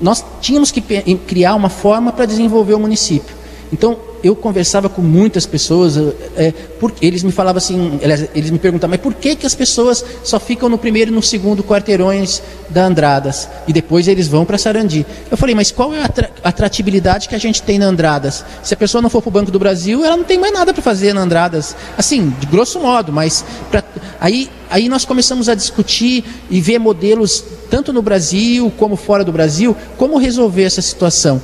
Nós 0.00 0.22
tínhamos 0.42 0.70
que 0.70 0.82
criar 1.26 1.54
uma 1.54 1.70
forma 1.70 2.12
para 2.12 2.26
desenvolver 2.26 2.74
o 2.74 2.78
município. 2.78 3.34
Então, 3.72 3.98
eu 4.22 4.34
conversava 4.34 4.88
com 4.88 5.02
muitas 5.02 5.46
pessoas, 5.46 5.96
é, 6.36 6.52
eles 7.00 7.22
me 7.22 7.32
falavam 7.32 7.58
assim, 7.58 7.98
eles 8.34 8.50
me 8.50 8.58
perguntavam, 8.58 8.92
mas 8.92 9.00
por 9.00 9.14
que, 9.14 9.36
que 9.36 9.46
as 9.46 9.54
pessoas 9.54 10.04
só 10.24 10.38
ficam 10.40 10.68
no 10.68 10.78
primeiro 10.78 11.10
e 11.10 11.14
no 11.14 11.22
segundo 11.22 11.62
quarteirões 11.62 12.42
da 12.68 12.86
Andradas 12.86 13.48
e 13.66 13.72
depois 13.72 14.08
eles 14.08 14.28
vão 14.28 14.44
para 14.44 14.58
Sarandi? 14.58 15.06
Eu 15.30 15.36
falei, 15.36 15.54
mas 15.54 15.70
qual 15.70 15.92
é 15.94 16.00
a 16.00 16.10
atratividade 16.44 17.28
que 17.28 17.34
a 17.34 17.38
gente 17.38 17.62
tem 17.62 17.78
na 17.78 17.86
Andradas? 17.86 18.44
Se 18.62 18.74
a 18.74 18.76
pessoa 18.76 19.02
não 19.02 19.10
for 19.10 19.20
para 19.22 19.28
o 19.28 19.32
Banco 19.32 19.50
do 19.50 19.58
Brasil, 19.58 20.04
ela 20.04 20.16
não 20.16 20.24
tem 20.24 20.38
mais 20.38 20.52
nada 20.52 20.72
para 20.72 20.82
fazer 20.82 21.12
na 21.12 21.22
Andradas. 21.22 21.76
Assim, 21.96 22.32
de 22.40 22.46
grosso 22.46 22.80
modo, 22.80 23.12
mas 23.12 23.44
pra, 23.70 23.82
aí, 24.20 24.50
aí 24.70 24.88
nós 24.88 25.04
começamos 25.04 25.48
a 25.48 25.54
discutir 25.54 26.24
e 26.50 26.60
ver 26.60 26.78
modelos 26.78 27.44
tanto 27.70 27.92
no 27.92 28.02
Brasil 28.02 28.72
como 28.76 28.96
fora 28.96 29.24
do 29.24 29.32
Brasil, 29.32 29.76
como 29.96 30.18
resolver 30.18 30.64
essa 30.64 30.82
situação. 30.82 31.40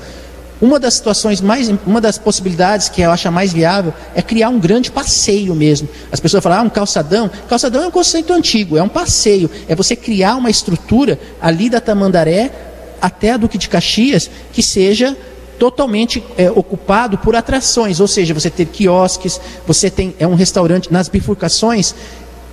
Uma 0.63 0.79
das 0.79 0.95
situações 0.95 1.41
mais, 1.41 1.69
uma 1.85 2.01
das 2.01 2.19
possibilidades 2.19 2.89
que 2.89 3.03
eu 3.03 3.11
acho 3.11 3.31
mais 3.33 3.53
viável 3.53 3.93
é 4.15 4.23
criar 4.23 4.49
um 4.49 4.61
grande 4.61 4.93
passeio 4.93 5.57
mesmo. 5.57 5.89
As 6.13 6.21
pessoas 6.21 6.41
falam, 6.41 6.61
ah, 6.61 6.63
um 6.63 6.71
calçadão. 6.71 7.29
Calçadão 7.49 7.83
é 7.83 7.89
um 7.89 7.91
conceito 7.91 8.33
antigo, 8.33 8.79
é 8.79 8.83
um 8.83 8.89
passeio. 8.89 9.51
É 9.67 9.75
você 9.75 9.97
criar 9.97 10.37
uma 10.37 10.49
estrutura 10.49 11.19
ali 11.41 11.69
da 11.69 11.81
Tamandaré 11.81 12.53
até 13.01 13.33
a 13.33 13.37
Duque 13.37 13.59
de 13.59 13.69
Caxias 13.69 14.31
que 14.53 14.63
seja 14.63 15.17
totalmente 15.59 16.23
é, 16.37 16.49
ocupado 16.51 17.19
por 17.19 17.35
atrações, 17.35 17.99
ou 17.99 18.07
seja, 18.07 18.33
você 18.33 18.51
ter 18.51 18.67
quiosques, 18.67 19.41
você 19.67 19.91
tem 19.91 20.15
é 20.19 20.27
um 20.27 20.35
restaurante 20.35 20.93
nas 20.93 21.09
bifurcações 21.09 21.95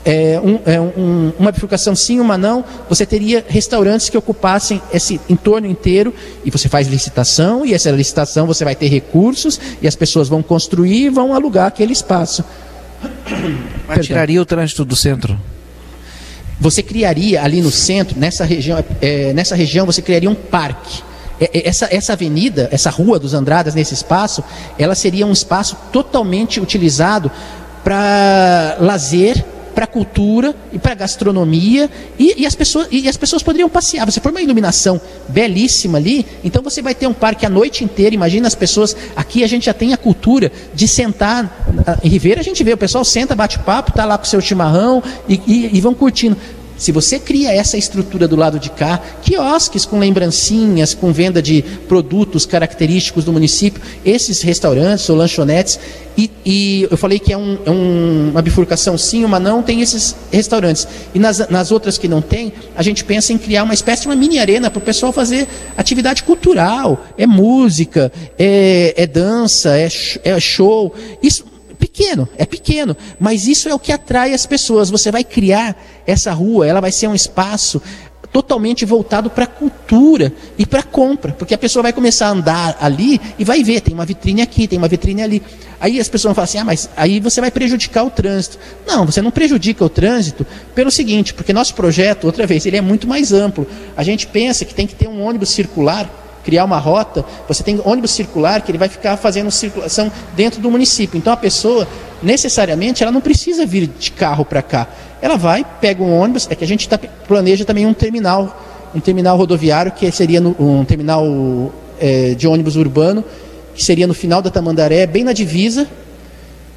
é, 0.05 0.39
um, 0.39 0.59
é 0.65 0.80
um, 0.80 1.34
uma 1.38 1.51
bifurcação 1.51 1.95
sim, 1.95 2.19
uma 2.19 2.38
não, 2.38 2.63
você 2.88 3.05
teria 3.05 3.43
restaurantes 3.47 4.09
que 4.09 4.17
ocupassem 4.17 4.81
esse 4.93 5.19
entorno 5.30 5.67
inteiro 5.67 6.13
e 6.43 6.49
você 6.49 6.69
faz 6.69 6.88
licitação 6.88 7.65
e 7.65 7.73
essa 7.73 7.91
licitação 7.91 8.47
você 8.47 8.63
vai 8.63 8.76
ter 8.76 8.88
recursos 8.88 9.59
e 9.81 9.88
as 9.88 9.95
pessoas 9.95 10.30
vão 10.30 10.41
construir 10.41 11.05
e 11.05 11.09
vão 11.09 11.34
alugar 11.34 11.67
aquele 11.67 11.93
espaço. 11.93 12.43
Mas 13.88 14.05
tiraria 14.05 14.41
o 14.41 14.45
trânsito 14.45 14.85
do 14.85 14.95
centro? 14.95 15.39
Você 16.59 16.84
criaria 16.84 17.41
ali 17.41 17.61
no 17.61 17.71
centro, 17.71 18.19
nessa 18.19 18.43
região, 18.43 18.84
é, 19.01 19.31
nessa 19.34 19.55
região 19.55 19.85
você 19.85 20.01
criaria 20.01 20.30
um 20.30 20.35
parque. 20.35 21.01
É, 21.39 21.45
é, 21.53 21.67
essa, 21.67 21.88
essa 21.89 22.13
avenida, 22.13 22.67
essa 22.71 22.89
rua 22.89 23.17
dos 23.17 23.34
Andradas, 23.34 23.73
nesse 23.73 23.93
espaço, 23.93 24.43
ela 24.77 24.93
seria 24.93 25.26
um 25.26 25.31
espaço 25.31 25.77
totalmente 25.91 26.59
utilizado 26.59 27.31
para 27.84 28.77
lazer 28.80 29.45
para 29.80 29.85
a 29.85 29.88
cultura 29.88 30.53
e 30.73 30.77
para 30.77 30.91
a 30.91 30.95
gastronomia 30.95 31.89
e, 32.19 32.41
e, 32.41 32.45
as 32.45 32.53
pessoas, 32.53 32.89
e 32.91 33.07
as 33.07 33.15
pessoas 33.15 33.41
poderiam 33.41 33.69
passear. 33.69 34.06
Você 34.06 34.19
põe 34.19 34.30
uma 34.30 34.41
iluminação 34.41 34.99
belíssima 35.30 35.97
ali, 35.97 36.26
então 36.43 36.61
você 36.61 36.81
vai 36.81 36.93
ter 36.93 37.07
um 37.07 37.14
parque 37.14 37.45
a 37.45 37.49
noite 37.49 37.85
inteira. 37.85 38.14
Imagina 38.14 38.45
as 38.45 38.56
pessoas. 38.56 38.93
Aqui 39.15 39.41
a 39.41 39.47
gente 39.47 39.68
já 39.68 39.73
tem 39.73 39.93
a 39.93 39.97
cultura 39.97 40.51
de 40.76 40.85
sentar. 40.85 41.65
Em 42.03 42.10
Ribeira 42.10 42.41
a 42.41 42.43
gente 42.43 42.61
vê, 42.61 42.73
o 42.73 42.77
pessoal 42.77 43.06
senta, 43.06 43.34
bate 43.34 43.57
papo, 43.60 43.91
está 43.91 44.03
lá 44.03 44.18
com 44.18 44.26
seu 44.26 44.41
chimarrão 44.41 45.01
e, 45.30 45.41
e, 45.47 45.77
e 45.77 45.80
vão 45.80 45.93
curtindo. 45.93 46.35
Se 46.80 46.93
você 46.93 47.19
cria 47.19 47.53
essa 47.53 47.77
estrutura 47.77 48.27
do 48.27 48.38
lado 48.38 48.57
de 48.57 48.69
cá, 48.69 48.99
quiosques 49.22 49.85
com 49.85 49.99
lembrancinhas, 49.99 50.93
com 50.93 51.11
venda 51.11 51.41
de 51.41 51.61
produtos 51.88 52.45
característicos 52.45 53.26
do 53.26 53.34
município, 53.34 53.81
esses 54.06 54.41
restaurantes 54.41 55.07
ou 55.10 55.18
lanchonetes, 55.18 55.77
e, 56.18 56.31
e 56.45 56.88
eu 56.89 56.97
falei 56.97 57.19
que 57.19 57.31
é, 57.31 57.38
um, 57.38 57.57
é 57.65 57.69
um, 57.69 58.30
uma 58.31 58.41
bifurcação 58.41 58.97
sim, 58.97 59.23
uma 59.23 59.39
não, 59.39 59.61
tem 59.61 59.81
esses 59.81 60.15
restaurantes. 60.31 60.88
E 61.14 61.19
nas, 61.19 61.49
nas 61.49 61.72
outras 61.72 61.97
que 61.97 62.07
não 62.07 62.22
tem, 62.22 62.53
a 62.76 62.81
gente 62.81 63.03
pensa 63.03 63.34
em 63.34 63.38
criar 63.38 63.64
uma 63.64 63.73
espécie 63.73 64.03
de 64.03 64.07
uma 64.07 64.15
mini 64.15 64.39
arena 64.39 64.69
para 64.69 64.80
o 64.80 64.81
pessoal 64.81 65.11
fazer 65.11 65.47
atividade 65.77 66.23
cultural, 66.23 67.06
é 67.18 67.27
música, 67.27 68.11
é, 68.38 68.93
é 68.95 69.06
dança, 69.06 69.77
é, 69.77 69.89
é 70.23 70.39
show. 70.39 70.93
Isso 71.22 71.43
pequeno, 71.99 72.30
é 72.38 72.45
pequeno, 72.45 72.97
mas 73.19 73.45
isso 73.45 73.67
é 73.67 73.73
o 73.73 73.80
que 73.80 73.91
atrai 73.91 74.34
as 74.34 74.45
pessoas. 74.45 74.89
Você 74.89 75.11
vai 75.11 75.23
criar 75.23 75.76
essa 76.07 76.31
rua, 76.31 76.65
ela 76.65 76.80
vai 76.80 76.93
ser 76.93 77.07
um 77.07 77.15
espaço 77.15 77.81
totalmente 78.31 78.85
voltado 78.85 79.30
para 79.30 79.43
a 79.43 79.47
cultura 79.47 80.31
e 80.57 80.65
para 80.65 80.81
a 80.81 80.84
compra, 80.84 81.34
porque 81.34 81.53
a 81.53 81.57
pessoa 81.57 81.81
vai 81.84 81.91
começar 81.91 82.27
a 82.27 82.30
andar 82.30 82.77
ali 82.80 83.19
e 83.39 83.43
vai 83.43 83.63
ver, 83.63 83.81
tem 83.81 83.93
uma 83.93 84.05
vitrine 84.05 84.41
aqui, 84.41 84.67
tem 84.67 84.77
uma 84.77 84.88
vitrine 84.88 85.23
ali. 85.23 85.43
Aí 85.81 85.99
as 85.99 86.07
pessoas 86.07 86.30
vão 86.30 86.35
falar 86.35 86.45
assim: 86.45 86.59
"Ah, 86.59 86.63
mas 86.63 86.89
aí 86.95 87.19
você 87.19 87.41
vai 87.41 87.51
prejudicar 87.51 88.03
o 88.03 88.09
trânsito". 88.09 88.57
Não, 88.88 89.05
você 89.05 89.21
não 89.21 89.31
prejudica 89.31 89.84
o 89.84 89.89
trânsito 89.89 90.45
pelo 90.76 90.91
seguinte, 90.91 91.34
porque 91.34 91.51
nosso 91.51 91.73
projeto, 91.73 92.26
outra 92.26 92.45
vez, 92.45 92.65
ele 92.65 92.77
é 92.77 92.81
muito 92.81 93.07
mais 93.07 93.34
amplo. 93.34 93.67
A 93.97 94.03
gente 94.03 94.27
pensa 94.27 94.63
que 94.63 94.73
tem 94.73 94.88
que 94.88 94.95
ter 94.95 95.07
um 95.07 95.21
ônibus 95.21 95.49
circular 95.49 96.09
criar 96.49 96.65
uma 96.65 96.80
rota, 96.80 97.23
você 97.47 97.61
tem 97.61 97.80
ônibus 97.85 98.09
circular 98.09 98.63
que 98.63 98.71
ele 98.71 98.80
vai 98.80 98.89
ficar 98.89 99.15
fazendo 99.17 99.51
circulação 99.51 100.11
dentro 100.35 100.59
do 100.59 100.71
município. 100.71 101.15
Então 101.15 101.31
a 101.31 101.38
pessoa, 101.38 101.88
necessariamente, 102.23 103.03
ela 103.03 103.11
não 103.11 103.21
precisa 103.21 103.67
vir 103.67 103.88
de 103.88 104.09
carro 104.09 104.43
para 104.43 104.63
cá. 104.63 104.88
Ela 105.21 105.38
vai, 105.38 105.63
pega 105.80 106.01
um 106.01 106.11
ônibus, 106.11 106.47
é 106.49 106.55
que 106.55 106.63
a 106.63 106.67
gente 106.67 106.89
tá, 106.89 106.97
planeja 107.27 107.63
também 107.65 107.85
um 107.85 107.93
terminal, 107.93 108.65
um 108.95 108.99
terminal 108.99 109.38
rodoviário, 109.38 109.91
que 109.91 110.09
seria 110.11 110.41
no, 110.41 110.55
um 110.59 110.84
terminal 110.84 111.23
é, 111.99 112.34
de 112.34 112.47
ônibus 112.47 112.76
urbano, 112.76 113.23
que 113.76 113.84
seria 113.84 114.07
no 114.07 114.15
final 114.15 114.41
da 114.41 114.49
Tamandaré, 114.49 115.05
bem 115.05 115.23
na 115.23 115.34
divisa, 115.34 115.88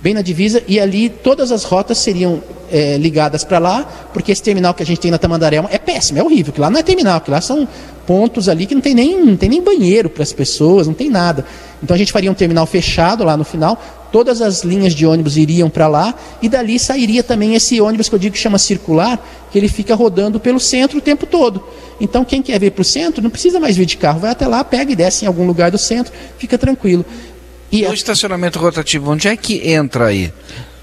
bem 0.03 0.13
na 0.13 0.21
divisa, 0.21 0.63
e 0.67 0.81
ali 0.81 1.09
todas 1.09 1.53
as 1.53 1.63
rotas 1.63 1.99
seriam 1.99 2.43
é, 2.71 2.97
ligadas 2.97 3.45
para 3.45 3.59
lá, 3.59 4.09
porque 4.13 4.33
esse 4.33 4.43
terminal 4.43 4.75
que 4.75 4.83
a 4.83 4.87
gente 4.87 4.99
tem 4.99 5.11
na 5.11 5.19
Tamandaré 5.19 5.63
é 5.71 5.79
péssimo, 5.79 6.19
é 6.19 6.23
horrível, 6.23 6.53
que 6.53 6.61
lá 6.61 6.69
não 6.69 6.81
é 6.81 6.83
terminal, 6.83 7.21
que 7.21 7.31
lá 7.31 7.41
são 7.41 7.69
pontos 8.07 8.49
ali 8.49 8.67
que 8.67 8.75
não 8.75 8.83
tem 8.83 8.95
nem, 8.95 9.25
não 9.25 9.37
tem 9.37 9.49
nem 9.49 9.63
banheiro 9.63 10.11
para 10.11 10.25
as 10.25 10.33
pessoas, 10.33 10.89
não 10.89 10.95
tem 10.95 11.09
nada. 11.09 11.47
Então 11.81 11.95
a 11.95 11.99
gente 11.99 12.11
faria 12.11 12.31
um 12.31 12.35
terminal 12.35 12.67
fechado 12.67 13.23
lá 13.23 13.37
no 13.37 13.45
final, 13.45 13.81
todas 14.11 14.43
as 14.43 14.65
linhas 14.65 14.93
de 14.93 15.07
ônibus 15.07 15.37
iriam 15.37 15.71
para 15.71 15.87
lá, 15.87 16.15
e 16.43 16.49
dali 16.49 16.79
sairia 16.79 17.23
também 17.23 17.55
esse 17.55 17.81
ônibus 17.81 18.09
que 18.09 18.15
eu 18.15 18.19
digo 18.19 18.35
que 18.35 18.41
chama 18.41 18.59
circular, 18.59 19.25
que 19.53 19.59
ele 19.59 19.69
fica 19.69 19.95
rodando 19.95 20.41
pelo 20.41 20.59
centro 20.59 20.99
o 20.99 21.01
tempo 21.01 21.27
todo. 21.27 21.63
Então 22.01 22.25
quem 22.25 22.43
quer 22.43 22.59
vir 22.59 22.73
para 22.73 22.83
o 22.83 22.85
centro 22.85 23.23
não 23.23 23.31
precisa 23.31 23.61
mais 23.61 23.77
vir 23.77 23.87
de 23.87 23.97
carro, 23.97 24.19
vai 24.19 24.33
até 24.33 24.49
lá, 24.49 24.65
pega 24.65 24.91
e 24.91 24.97
desce 24.97 25.25
em 25.25 25.29
algum 25.29 25.47
lugar 25.47 25.71
do 25.71 25.79
centro, 25.79 26.13
fica 26.39 26.59
tranquilo. 26.59 27.05
E, 27.73 27.87
o 27.87 27.95
estacionamento 27.95 28.59
rotativo, 28.59 29.11
onde 29.11 29.29
é 29.29 29.37
que 29.37 29.67
entra 29.71 30.07
aí? 30.07 30.31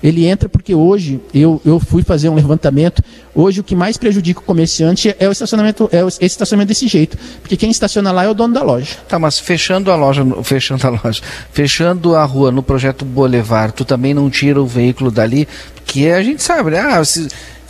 Ele 0.02 0.26
entra 0.26 0.48
porque 0.48 0.74
hoje 0.74 1.20
eu, 1.34 1.62
eu 1.66 1.80
fui 1.80 2.04
fazer 2.04 2.30
um 2.30 2.36
levantamento. 2.36 3.04
Hoje 3.36 3.60
o 3.60 3.64
que 3.64 3.76
mais 3.76 3.98
prejudica 3.98 4.40
o 4.40 4.44
comerciante 4.44 5.16
é 5.20 5.28
o 5.28 5.32
estacionamento, 5.32 5.90
é 5.92 6.02
esse 6.08 6.26
estacionamento 6.26 6.70
desse 6.70 6.88
jeito. 6.88 7.18
Porque 7.42 7.58
quem 7.58 7.70
estaciona 7.70 8.12
lá 8.12 8.24
é 8.24 8.30
o 8.30 8.34
dono 8.34 8.54
da 8.54 8.64
loja. 8.64 8.98
Tá, 9.08 9.20
mas 9.20 9.40
fechando 9.40 9.92
a 9.92 9.96
loja, 9.96 10.26
fechando 10.44 10.88
a 10.88 10.90
loja, 10.90 11.22
fechando 11.52 12.16
a 12.16 12.24
rua 12.24 12.52
no 12.52 12.64
projeto 12.64 13.04
Boulevard, 13.04 13.74
tu 13.74 13.84
também 13.84 14.14
não 14.14 14.30
tira 14.30 14.62
o 14.62 14.66
veículo 14.66 15.12
dali, 15.12 15.48
porque 15.76 16.08
a 16.08 16.24
gente 16.24 16.42
sabe, 16.42 16.72
né? 16.72 16.80
Ah, 16.80 17.04
se, 17.04 17.28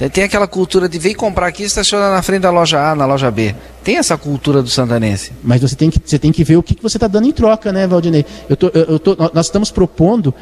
tem 0.08 0.24
aquela 0.24 0.48
cultura 0.48 0.88
de 0.88 0.98
vir 0.98 1.14
comprar 1.14 1.48
aqui 1.48 1.64
e 1.64 1.66
estacionar 1.66 2.12
na 2.12 2.22
frente 2.22 2.42
da 2.42 2.52
loja 2.52 2.80
A, 2.80 2.96
na 2.96 3.06
loja 3.06 3.30
B. 3.30 3.54
Tem 3.84 3.98
essa 3.98 4.18
cultura 4.18 4.62
do 4.62 4.70
santanense. 4.70 5.34
Mas 5.44 5.62
você 5.62 5.76
tem 5.76 5.90
que, 5.90 6.00
você 6.04 6.18
tem 6.18 6.32
que 6.32 6.42
ver 6.42 6.56
o 6.56 6.64
que, 6.64 6.74
que 6.74 6.82
você 6.82 6.96
está 6.96 7.08
dando 7.08 7.28
em 7.28 7.34
troca, 7.34 7.74
né, 7.74 7.86
Valdinei? 7.86 8.26
Eu 8.48 8.56
tô, 8.56 8.68
eu 8.68 8.98
tô, 8.98 9.18
nós 9.34 9.48
estamos 9.48 9.72
propondo 9.72 10.34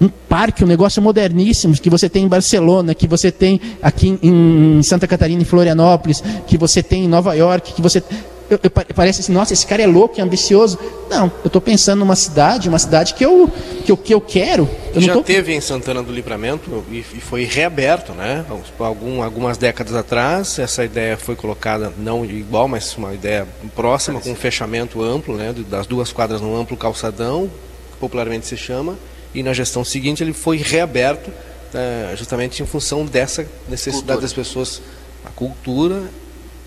um 0.00 0.08
parque, 0.08 0.64
um 0.64 0.66
negócio 0.66 1.00
moderníssimo 1.02 1.74
que 1.74 1.90
você 1.90 2.08
tem 2.08 2.24
em 2.24 2.28
Barcelona, 2.28 2.94
que 2.94 3.06
você 3.06 3.30
tem 3.30 3.60
aqui 3.82 4.18
em 4.22 4.82
Santa 4.82 5.06
Catarina, 5.06 5.40
em 5.40 5.44
Florianópolis, 5.44 6.22
que 6.46 6.58
você 6.58 6.82
tem 6.82 7.04
em 7.04 7.08
Nova 7.08 7.34
York, 7.34 7.72
que 7.72 7.82
você 7.82 8.02
eu, 8.48 8.60
eu, 8.62 8.70
parece 8.70 9.20
assim, 9.20 9.32
nossa, 9.32 9.52
esse 9.52 9.66
cara 9.66 9.82
é 9.82 9.86
louco, 9.86 10.20
é 10.20 10.22
ambicioso. 10.22 10.78
Não, 11.10 11.26
eu 11.42 11.46
estou 11.48 11.60
pensando 11.60 12.00
numa 12.00 12.14
cidade, 12.14 12.68
uma 12.68 12.78
cidade 12.78 13.14
que 13.14 13.24
eu, 13.24 13.50
que 13.84 13.90
eu, 13.90 13.96
que 13.96 14.14
eu 14.14 14.20
quero. 14.20 14.68
Eu 14.94 15.00
Já 15.00 15.12
tô... 15.14 15.22
teve 15.22 15.52
em 15.52 15.60
Santana 15.60 16.02
do 16.02 16.12
Livramento 16.12 16.84
e, 16.90 16.98
e, 16.98 17.20
foi 17.20 17.44
reaberto, 17.44 18.12
né? 18.12 18.44
Algum, 18.78 19.22
algumas 19.22 19.58
décadas 19.58 19.94
atrás, 19.94 20.58
essa 20.58 20.84
ideia 20.84 21.16
foi 21.16 21.34
colocada, 21.34 21.92
não 21.98 22.24
igual, 22.24 22.68
mas 22.68 22.96
uma 22.96 23.12
ideia 23.14 23.46
próxima, 23.74 24.20
com 24.20 24.30
um 24.30 24.36
fechamento 24.36 25.02
amplo, 25.02 25.36
né? 25.36 25.54
Das 25.68 25.86
duas 25.86 26.12
quadras 26.12 26.40
no 26.40 26.56
amplo 26.56 26.76
calçadão, 26.76 27.50
popularmente 27.98 28.46
se 28.46 28.56
chama, 28.56 28.96
e 29.34 29.42
na 29.42 29.52
gestão 29.52 29.84
seguinte 29.84 30.22
ele 30.22 30.32
foi 30.32 30.56
reaberto 30.56 31.30
é, 31.74 32.14
justamente 32.16 32.62
em 32.62 32.66
função 32.66 33.04
dessa 33.04 33.46
necessidade 33.68 34.06
cultura. 34.06 34.20
das 34.20 34.32
pessoas, 34.32 34.82
a 35.24 35.30
cultura, 35.30 36.02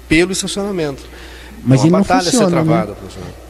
pelo 0.08 0.32
estacionamento. 0.32 1.04
Mas 1.64 1.82
ele 1.82 1.92
não 1.92 2.04
funciona, 2.04 2.64
né? 2.64 2.88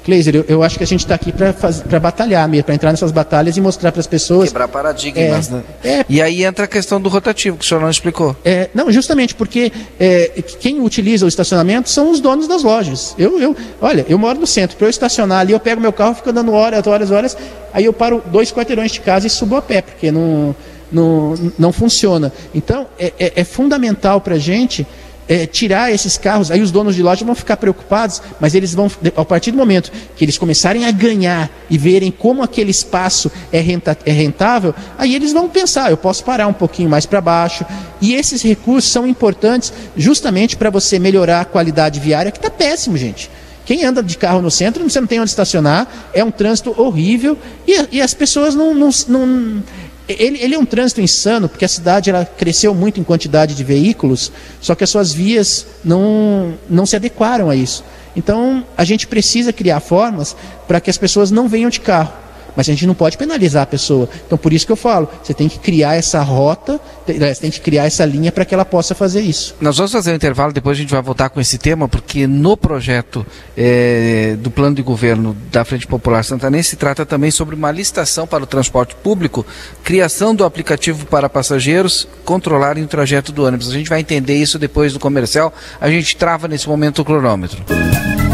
Kleiser, 0.03 0.35
eu, 0.35 0.45
eu, 0.47 0.63
acho 0.63 0.77
que 0.77 0.83
a 0.83 0.87
gente 0.87 1.01
está 1.01 1.15
aqui 1.15 1.31
para 1.31 1.99
batalhar 1.99 2.47
mesmo, 2.47 2.63
para 2.63 2.73
entrar 2.73 2.89
nessas 2.89 3.11
batalhas 3.11 3.57
e 3.57 3.61
mostrar 3.61 3.91
para 3.91 3.99
as 3.99 4.07
pessoas. 4.07 4.49
Quebrar 4.49 4.67
paradigmas, 4.67 5.49
é, 5.49 5.51
né? 5.51 5.63
É, 5.83 6.05
e 6.09 6.21
aí 6.21 6.43
entra 6.43 6.65
a 6.65 6.67
questão 6.67 6.99
do 6.99 7.09
rotativo, 7.09 7.57
que 7.57 7.65
o 7.65 7.67
senhor 7.67 7.81
não 7.81 7.89
explicou. 7.89 8.35
É, 8.43 8.69
não, 8.73 8.91
justamente 8.91 9.35
porque 9.35 9.71
é, 9.99 10.41
quem 10.59 10.81
utiliza 10.81 11.25
o 11.25 11.29
estacionamento 11.29 11.89
são 11.89 12.11
os 12.11 12.19
donos 12.19 12.47
das 12.47 12.63
lojas. 12.63 13.13
Eu, 13.17 13.39
eu, 13.39 13.55
olha, 13.81 14.05
eu 14.09 14.17
moro 14.17 14.39
no 14.39 14.47
centro, 14.47 14.77
para 14.77 14.87
eu 14.87 14.89
estacionar 14.89 15.39
ali, 15.41 15.53
eu 15.53 15.59
pego 15.59 15.79
meu 15.79 15.93
carro, 15.93 16.15
fico 16.15 16.29
andando 16.29 16.53
horas, 16.53 16.87
horas, 16.87 17.11
horas, 17.11 17.37
aí 17.73 17.85
eu 17.85 17.93
paro 17.93 18.23
dois 18.31 18.51
quarteirões 18.51 18.91
de 18.91 19.01
casa 19.01 19.27
e 19.27 19.29
subo 19.29 19.57
a 19.57 19.61
pé, 19.61 19.81
porque 19.81 20.11
não, 20.11 20.55
não, 20.91 21.35
não 21.57 21.71
funciona. 21.71 22.31
Então, 22.55 22.87
é, 22.97 23.13
é, 23.19 23.33
é 23.35 23.43
fundamental 23.43 24.21
para 24.21 24.35
a 24.35 24.39
gente 24.39 24.87
é, 25.29 25.45
tirar 25.45 25.93
esses 25.93 26.17
carros, 26.17 26.49
aí 26.49 26.59
os 26.59 26.71
donos 26.71 26.95
de 26.95 27.03
loja 27.03 27.23
vão 27.23 27.35
ficar 27.35 27.55
preocupados, 27.55 28.19
mas 28.39 28.55
eles 28.55 28.73
vão, 28.73 28.91
a 29.15 29.23
partir 29.23 29.51
do 29.51 29.57
momento 29.57 29.91
que 30.15 30.25
eles 30.25 30.39
começarem 30.39 30.85
a 30.85 30.91
ganhar 30.91 31.51
e 31.69 31.77
verem 31.77 32.09
como 32.09 32.41
aquele 32.41 32.71
espaço 32.71 33.31
é, 33.51 33.59
renta, 33.61 33.95
é 34.03 34.11
rentável, 34.11 34.73
aí 34.97 35.13
eles 35.13 35.31
vão 35.31 35.47
pensar, 35.47 35.91
eu 35.91 35.97
posso 35.97 36.23
parar 36.23 36.47
um 36.47 36.53
pouquinho 36.53 36.89
mais 36.89 37.05
para 37.05 37.21
baixo. 37.21 37.63
E 38.01 38.15
esses 38.15 38.41
recursos 38.41 38.91
são 38.91 39.05
importantes 39.05 39.71
justamente 39.95 40.57
para 40.57 40.71
você 40.71 40.97
melhorar 40.97 41.41
a 41.41 41.45
qualidade 41.45 41.99
viária, 41.99 42.31
que 42.31 42.39
está 42.39 42.49
péssimo, 42.49 42.97
gente. 42.97 43.29
Quem 43.65 43.85
anda 43.85 44.01
de 44.01 44.17
carro 44.17 44.41
no 44.41 44.49
centro, 44.49 44.83
você 44.83 44.99
não 44.99 45.07
tem 45.07 45.19
onde 45.19 45.29
estacionar, 45.29 45.87
é 46.11 46.23
um 46.23 46.31
trânsito 46.31 46.73
horrível 46.75 47.37
e, 47.67 47.97
e 47.97 48.01
as 48.01 48.15
pessoas 48.15 48.55
não, 48.55 48.73
não, 48.73 48.89
não 49.07 49.63
ele, 50.09 50.39
ele, 50.41 50.55
é 50.55 50.57
um 50.57 50.65
trânsito 50.65 51.01
insano, 51.01 51.47
porque 51.47 51.63
a 51.63 51.67
cidade 51.67 52.09
ela 52.09 52.25
cresceu 52.25 52.73
muito 52.73 52.99
em 52.99 53.03
quantidade 53.03 53.53
de 53.53 53.63
veículos, 53.63 54.31
só 54.59 54.73
que 54.73 54.83
as 54.83 54.89
suas 54.89 55.13
vias 55.13 55.67
não, 55.83 56.55
não 56.69 56.85
se 56.85 56.95
adequaram 56.95 57.49
a 57.49 57.55
isso. 57.55 57.83
Então, 58.15 58.65
a 58.75 58.83
gente 58.83 59.07
precisa 59.07 59.53
criar 59.53 59.79
formas 59.79 60.35
para 60.67 60.81
que 60.81 60.89
as 60.89 60.97
pessoas 60.97 61.29
não 61.29 61.47
venham 61.47 61.69
de 61.69 61.79
carro. 61.79 62.11
Mas 62.59 62.67
a 62.67 62.73
gente 62.73 62.85
não 62.85 62.93
pode 62.93 63.17
penalizar 63.17 63.63
a 63.63 63.65
pessoa. 63.65 64.09
Então, 64.27 64.37
por 64.37 64.51
isso 64.51 64.65
que 64.65 64.71
eu 64.73 64.75
falo, 64.75 65.07
você 65.23 65.33
tem 65.33 65.47
que 65.47 65.57
criar 65.59 65.95
essa 65.95 66.21
rota, 66.21 66.77
você 67.07 67.35
tem 67.35 67.49
que 67.49 67.61
criar 67.61 67.85
essa 67.85 68.03
linha 68.03 68.33
para 68.33 68.43
que 68.43 68.53
ela 68.53 68.65
possa 68.65 68.93
fazer 68.93 69.21
isso. 69.21 69.55
Nós 69.61 69.77
vamos 69.77 69.93
fazer 69.93 70.11
um 70.11 70.15
intervalo, 70.15 70.51
depois 70.51 70.77
a 70.77 70.81
gente 70.81 70.91
vai 70.91 71.01
voltar 71.01 71.29
com 71.29 71.39
esse 71.39 71.57
tema, 71.57 71.87
porque 71.87 72.27
no 72.27 72.57
projeto 72.57 73.25
é, 73.55 74.35
do 74.39 74.51
plano 74.51 74.75
de 74.75 74.81
governo 74.81 75.37
da 75.49 75.63
Frente 75.63 75.87
Popular 75.87 76.21
Santanense 76.21 76.71
se 76.71 76.75
trata 76.75 77.05
também 77.05 77.31
sobre 77.31 77.55
uma 77.55 77.71
licitação 77.71 78.27
para 78.27 78.43
o 78.43 78.45
transporte 78.45 78.93
público, 78.93 79.45
criação 79.81 80.35
do 80.35 80.43
aplicativo 80.43 81.05
para 81.05 81.29
passageiros 81.29 82.09
controlarem 82.25 82.83
o 82.83 82.87
trajeto 82.87 83.31
do 83.31 83.45
ônibus. 83.45 83.69
A 83.69 83.73
gente 83.73 83.89
vai 83.89 84.01
entender 84.01 84.35
isso 84.35 84.59
depois 84.59 84.91
do 84.91 84.99
comercial. 84.99 85.53
A 85.79 85.89
gente 85.89 86.17
trava 86.17 86.45
nesse 86.45 86.67
momento 86.67 86.99
o 87.01 87.05
cronômetro. 87.05 87.63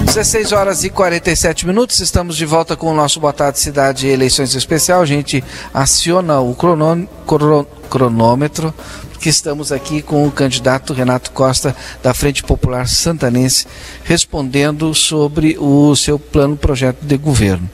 16 0.05 0.51
horas 0.51 0.83
e 0.83 0.89
47 0.89 1.67
minutos, 1.67 1.99
estamos 1.99 2.37
de 2.37 2.45
volta 2.45 2.77
com 2.77 2.89
o 2.91 2.93
nosso 2.93 3.19
Boa 3.19 3.33
Tarde 3.33 3.59
Cidade 3.59 4.07
Eleições 4.07 4.55
Especial. 4.55 5.01
A 5.01 5.05
gente 5.05 5.43
aciona 5.73 6.39
o 6.39 6.55
cronômetro, 7.89 8.73
porque 9.09 9.27
estamos 9.27 9.71
aqui 9.71 10.01
com 10.01 10.25
o 10.25 10.31
candidato 10.31 10.93
Renato 10.93 11.31
Costa, 11.31 11.75
da 12.01 12.13
Frente 12.13 12.43
Popular 12.43 12.87
Santanense, 12.87 13.67
respondendo 14.03 14.93
sobre 14.93 15.57
o 15.59 15.95
seu 15.95 16.17
plano, 16.17 16.55
projeto 16.55 17.01
de 17.01 17.17
governo. 17.17 17.69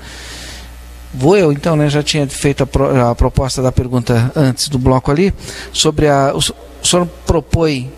Vou 1.14 1.38
eu 1.38 1.52
então, 1.52 1.76
né? 1.76 1.90
Já 1.90 2.02
tinha 2.02 2.26
feito 2.28 2.64
a, 2.64 2.66
pro, 2.66 3.10
a 3.10 3.14
proposta 3.14 3.62
da 3.62 3.72
pergunta 3.72 4.32
antes 4.36 4.70
do 4.70 4.80
bloco 4.80 5.12
ali, 5.12 5.34
sobre 5.74 6.08
a. 6.08 6.34
O, 6.34 6.40
o 6.40 6.88
senhor 6.88 7.06
propõe 7.28 7.92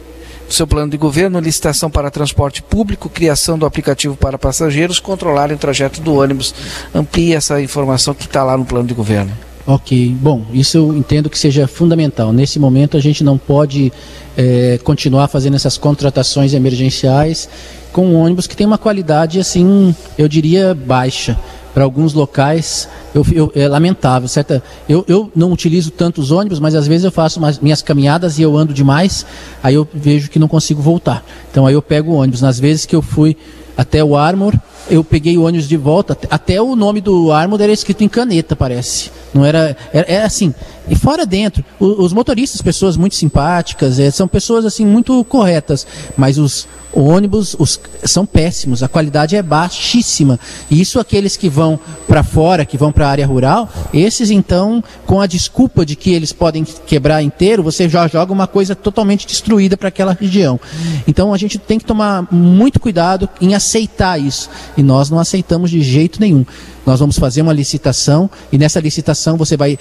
seu 0.53 0.67
plano 0.67 0.91
de 0.91 0.97
governo 0.97 1.39
licitação 1.39 1.89
para 1.89 2.11
transporte 2.11 2.61
público, 2.61 3.09
criação 3.09 3.57
do 3.57 3.65
aplicativo 3.65 4.15
para 4.15 4.37
passageiros 4.37 4.99
controlarem 4.99 5.55
o 5.55 5.59
trajeto 5.59 6.01
do 6.01 6.15
ônibus. 6.15 6.53
Amplie 6.93 7.33
essa 7.33 7.61
informação 7.61 8.13
que 8.13 8.25
está 8.25 8.43
lá 8.43 8.57
no 8.57 8.65
plano 8.65 8.87
de 8.87 8.93
governo. 8.93 9.31
Ok, 9.65 10.13
bom, 10.19 10.45
isso 10.51 10.77
eu 10.77 10.95
entendo 10.95 11.29
que 11.29 11.39
seja 11.39 11.67
fundamental. 11.67 12.33
Nesse 12.33 12.59
momento 12.59 12.97
a 12.97 12.99
gente 12.99 13.23
não 13.23 13.37
pode 13.37 13.93
é, 14.37 14.77
continuar 14.83 15.29
fazendo 15.29 15.55
essas 15.55 15.77
contratações 15.77 16.53
emergenciais 16.53 17.47
com 17.93 18.07
um 18.07 18.15
ônibus 18.19 18.45
que 18.45 18.57
tem 18.57 18.67
uma 18.67 18.77
qualidade 18.77 19.39
assim, 19.39 19.95
eu 20.17 20.27
diria, 20.27 20.73
baixa. 20.75 21.37
Para 21.73 21.83
alguns 21.83 22.13
locais 22.13 22.87
eu, 23.15 23.25
eu, 23.31 23.51
é 23.55 23.67
lamentável, 23.67 24.27
certa? 24.27 24.63
Eu, 24.87 25.03
eu 25.07 25.31
não 25.35 25.51
utilizo 25.51 25.91
tantos 25.91 26.31
ônibus, 26.31 26.59
mas 26.59 26.75
às 26.75 26.87
vezes 26.87 27.05
eu 27.05 27.11
faço 27.11 27.39
umas, 27.39 27.59
minhas 27.59 27.81
caminhadas 27.81 28.37
e 28.37 28.41
eu 28.41 28.55
ando 28.55 28.73
demais, 28.73 29.25
aí 29.61 29.75
eu 29.75 29.87
vejo 29.93 30.29
que 30.29 30.39
não 30.39 30.47
consigo 30.47 30.81
voltar. 30.81 31.23
Então 31.51 31.65
aí 31.65 31.73
eu 31.73 31.81
pego 31.81 32.11
o 32.11 32.15
ônibus. 32.15 32.41
Nas 32.41 32.59
vezes 32.59 32.85
que 32.85 32.95
eu 32.95 33.01
fui 33.01 33.35
até 33.77 34.03
o 34.03 34.15
Armor, 34.15 34.53
eu 34.89 35.03
peguei 35.03 35.37
o 35.37 35.43
ônibus 35.43 35.67
de 35.67 35.77
volta, 35.77 36.17
até 36.29 36.61
o 36.61 36.75
nome 36.75 37.01
do 37.01 37.31
Armor 37.31 37.61
era 37.61 37.71
escrito 37.71 38.03
em 38.03 38.09
caneta, 38.09 38.55
parece. 38.55 39.11
Não 39.33 39.45
era, 39.45 39.75
era, 39.91 40.11
era 40.11 40.25
assim. 40.25 40.53
E 40.87 40.95
fora 40.95 41.25
dentro, 41.25 41.63
os, 41.79 41.99
os 41.99 42.13
motoristas, 42.13 42.61
pessoas 42.61 42.97
muito 42.97 43.15
simpáticas, 43.15 43.99
é, 43.99 44.11
são 44.11 44.27
pessoas 44.27 44.65
assim 44.65 44.85
muito 44.85 45.23
corretas, 45.25 45.87
mas 46.17 46.37
os 46.37 46.67
ônibus 46.93 47.55
os, 47.57 47.79
são 48.03 48.25
péssimos, 48.25 48.83
a 48.83 48.87
qualidade 48.87 49.35
é 49.35 49.41
baixíssima. 49.41 50.39
E 50.69 50.79
isso 50.79 50.99
aqueles 50.99 51.35
que 51.35 51.49
vão 51.49 51.79
para 52.07 52.23
fora, 52.23 52.65
que 52.65 52.77
vão 52.77 52.91
para 52.91 53.07
a 53.07 53.09
área 53.09 53.25
rural, 53.25 53.69
esses 53.93 54.29
então, 54.29 54.83
com 55.05 55.19
a 55.19 55.27
desculpa 55.27 55.85
de 55.85 55.95
que 55.95 56.11
eles 56.11 56.31
podem 56.31 56.63
quebrar 56.63 57.23
inteiro, 57.23 57.63
você 57.63 57.89
já 57.89 58.07
joga 58.07 58.31
uma 58.31 58.47
coisa 58.47 58.75
totalmente 58.75 59.25
destruída 59.25 59.75
para 59.75 59.87
aquela 59.87 60.13
região. 60.19 60.59
Então 61.07 61.33
a 61.33 61.37
gente 61.37 61.57
tem 61.57 61.79
que 61.79 61.85
tomar 61.85 62.27
muito 62.31 62.79
cuidado 62.79 63.27
em 63.41 63.55
aceitar 63.55 64.19
isso. 64.19 64.49
E 64.77 64.83
nós 64.83 65.09
não 65.09 65.19
aceitamos 65.19 65.69
de 65.69 65.81
jeito 65.81 66.19
nenhum. 66.19 66.45
Nós 66.85 66.99
vamos 66.99 67.17
fazer 67.17 67.41
uma 67.41 67.53
licitação 67.53 68.29
e 68.51 68.57
nessa 68.57 68.79
licitação 68.79 69.37
você 69.37 69.55
vai 69.55 69.77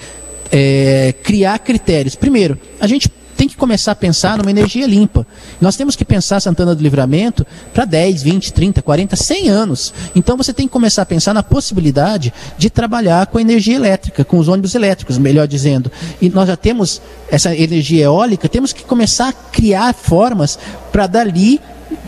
é, 0.51 1.13
criar 1.23 1.59
critérios. 1.59 2.15
Primeiro, 2.15 2.57
a 2.79 2.87
gente 2.87 3.09
tem 3.35 3.47
que 3.47 3.57
começar 3.57 3.91
a 3.91 3.95
pensar 3.95 4.37
numa 4.37 4.51
energia 4.51 4.85
limpa. 4.85 5.25
Nós 5.59 5.75
temos 5.75 5.95
que 5.95 6.05
pensar 6.05 6.39
Santana 6.39 6.75
do 6.75 6.81
Livramento 6.81 7.45
para 7.73 7.83
10, 7.83 8.23
20, 8.23 8.53
30, 8.53 8.81
40, 8.81 9.15
100 9.15 9.49
anos. 9.49 9.93
Então 10.15 10.37
você 10.37 10.53
tem 10.53 10.67
que 10.67 10.71
começar 10.71 11.01
a 11.01 11.05
pensar 11.05 11.33
na 11.33 11.43
possibilidade 11.43 12.33
de 12.57 12.69
trabalhar 12.69 13.27
com 13.27 13.39
energia 13.39 13.75
elétrica, 13.75 14.23
com 14.23 14.37
os 14.37 14.47
ônibus 14.47 14.75
elétricos, 14.75 15.17
melhor 15.17 15.47
dizendo. 15.47 15.91
E 16.21 16.29
nós 16.29 16.47
já 16.47 16.55
temos 16.55 17.01
essa 17.29 17.55
energia 17.55 18.05
eólica, 18.05 18.47
temos 18.47 18.71
que 18.71 18.83
começar 18.83 19.29
a 19.29 19.33
criar 19.33 19.93
formas 19.93 20.57
para 20.91 21.07
dali 21.07 21.59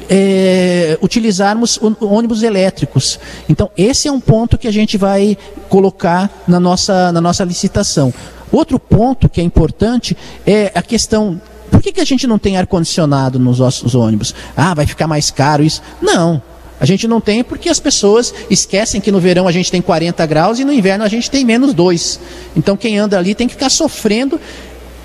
é, 0.10 0.98
utilizarmos 1.02 1.80
ônibus 2.02 2.44
elétricos. 2.44 3.20
Então, 3.50 3.70
esse 3.78 4.08
é 4.08 4.12
um 4.12 4.20
ponto 4.20 4.58
que 4.58 4.68
a 4.68 4.72
gente 4.72 4.98
vai 4.98 5.38
colocar 5.70 6.30
na 6.48 6.60
nossa, 6.60 7.12
na 7.12 7.22
nossa 7.22 7.44
licitação. 7.44 8.14
Outro 8.52 8.80
ponto 8.80 9.28
que 9.28 9.42
é 9.42 9.44
importante 9.44 10.16
é 10.46 10.72
a 10.74 10.82
questão. 10.82 11.42
Por 11.70 11.82
que, 11.82 11.92
que 11.92 12.02
a 12.02 12.06
gente 12.06 12.28
não 12.28 12.38
tem 12.38 12.58
ar-condicionado 12.58 13.40
nos 13.40 13.60
nossos 13.60 13.96
ônibus? 13.96 14.34
Ah, 14.56 14.74
vai 14.74 14.86
ficar 14.86 15.08
mais 15.08 15.32
caro 15.32 15.64
isso. 15.64 15.82
Não. 16.02 16.42
A 16.80 16.86
gente 16.86 17.08
não 17.08 17.22
tem 17.22 17.44
porque 17.44 17.70
as 17.70 17.80
pessoas 17.80 18.34
esquecem 18.50 19.00
que 19.00 19.12
no 19.12 19.20
verão 19.20 19.48
a 19.48 19.52
gente 19.52 19.72
tem 19.72 19.82
40 19.82 20.26
graus 20.26 20.60
e 20.60 20.66
no 20.66 20.74
inverno 20.74 21.06
a 21.06 21.08
gente 21.08 21.32
tem 21.32 21.46
menos 21.46 21.74
2. 21.74 22.20
Então 22.56 22.76
quem 22.76 22.98
anda 22.98 23.18
ali 23.18 23.34
tem 23.34 23.48
que 23.48 23.54
ficar 23.54 23.70
sofrendo. 23.70 24.40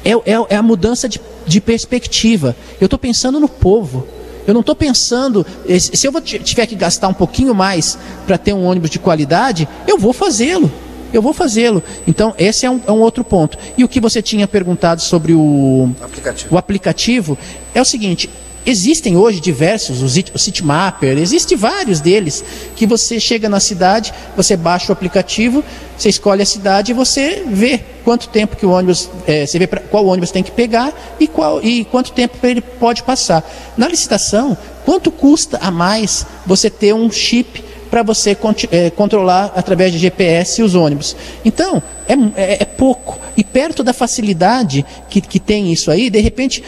É, 0.04 0.10
é, 0.10 0.46
é 0.50 0.56
a 0.56 0.62
mudança 0.62 1.08
de, 1.08 1.20
de 1.46 1.60
perspectiva. 1.60 2.56
Eu 2.80 2.86
estou 2.86 2.98
pensando 2.98 3.38
no 3.38 3.48
povo. 3.48 4.06
Eu 4.50 4.54
não 4.54 4.62
estou 4.62 4.74
pensando, 4.74 5.46
se 5.78 6.08
eu 6.08 6.20
tiver 6.20 6.66
que 6.66 6.74
gastar 6.74 7.06
um 7.06 7.14
pouquinho 7.14 7.54
mais 7.54 7.96
para 8.26 8.36
ter 8.36 8.52
um 8.52 8.64
ônibus 8.64 8.90
de 8.90 8.98
qualidade, 8.98 9.68
eu 9.86 9.96
vou 9.96 10.12
fazê-lo. 10.12 10.68
Eu 11.12 11.22
vou 11.22 11.32
fazê-lo. 11.32 11.80
Então, 12.04 12.34
esse 12.36 12.66
é 12.66 12.70
um, 12.70 12.80
é 12.84 12.90
um, 12.90 12.98
outro 12.98 13.22
ponto. 13.22 13.56
E 13.78 13.84
o 13.84 13.88
que 13.88 14.00
você 14.00 14.20
tinha 14.20 14.48
perguntado 14.48 15.02
sobre 15.02 15.34
o 15.34 15.90
aplicativo, 16.02 16.54
o 16.54 16.58
aplicativo 16.58 17.38
é 17.72 17.80
o 17.80 17.84
seguinte: 17.84 18.28
Existem 18.64 19.16
hoje 19.16 19.40
diversos, 19.40 20.02
o 20.02 20.38
Citymapper, 20.38 21.16
existe 21.16 21.56
vários 21.56 21.98
deles, 21.98 22.44
que 22.76 22.86
você 22.86 23.18
chega 23.18 23.48
na 23.48 23.58
cidade, 23.58 24.12
você 24.36 24.54
baixa 24.54 24.90
o 24.90 24.92
aplicativo, 24.92 25.64
você 25.96 26.10
escolhe 26.10 26.42
a 26.42 26.46
cidade 26.46 26.92
e 26.92 26.94
você 26.94 27.42
vê 27.46 27.80
quanto 28.04 28.28
tempo 28.28 28.56
que 28.56 28.66
o 28.66 28.70
ônibus, 28.70 29.08
é, 29.26 29.46
você 29.46 29.58
vê 29.58 29.66
pra, 29.66 29.80
qual 29.80 30.04
ônibus 30.04 30.30
tem 30.30 30.42
que 30.42 30.50
pegar 30.50 30.92
e, 31.18 31.26
qual, 31.26 31.62
e 31.62 31.84
quanto 31.86 32.12
tempo 32.12 32.36
ele 32.46 32.60
pode 32.60 33.02
passar. 33.02 33.42
Na 33.78 33.88
licitação, 33.88 34.56
quanto 34.84 35.10
custa 35.10 35.58
a 35.62 35.70
mais 35.70 36.26
você 36.46 36.68
ter 36.68 36.94
um 36.94 37.10
chip 37.10 37.64
para 37.90 38.02
você 38.02 38.36
é, 38.70 38.90
controlar 38.90 39.52
através 39.56 39.92
de 39.92 39.98
GPS 39.98 40.62
os 40.62 40.74
ônibus. 40.74 41.16
Então, 41.44 41.82
é, 42.06 42.14
é, 42.36 42.62
é 42.62 42.64
pouco. 42.64 43.18
E 43.36 43.42
perto 43.42 43.82
da 43.82 43.92
facilidade 43.92 44.84
que, 45.08 45.20
que 45.20 45.40
tem 45.40 45.72
isso 45.72 45.90
aí, 45.90 46.08
de 46.08 46.20
repente 46.20 46.62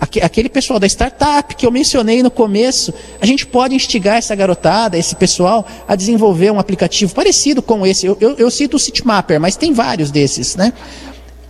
aquele 0.00 0.48
pessoal 0.48 0.78
da 0.78 0.86
startup 0.86 1.54
que 1.54 1.66
eu 1.66 1.70
mencionei 1.70 2.22
no 2.22 2.30
começo, 2.30 2.92
a 3.20 3.26
gente 3.26 3.46
pode 3.46 3.74
instigar 3.74 4.16
essa 4.16 4.34
garotada, 4.34 4.98
esse 4.98 5.16
pessoal, 5.16 5.66
a 5.88 5.96
desenvolver 5.96 6.50
um 6.50 6.58
aplicativo 6.58 7.14
parecido 7.14 7.62
com 7.62 7.86
esse. 7.86 8.06
Eu, 8.06 8.16
eu, 8.20 8.34
eu 8.36 8.50
cito 8.50 8.76
o 8.76 8.80
Citymapper, 8.80 9.40
mas 9.40 9.56
tem 9.56 9.72
vários 9.72 10.10
desses, 10.10 10.56
né? 10.56 10.72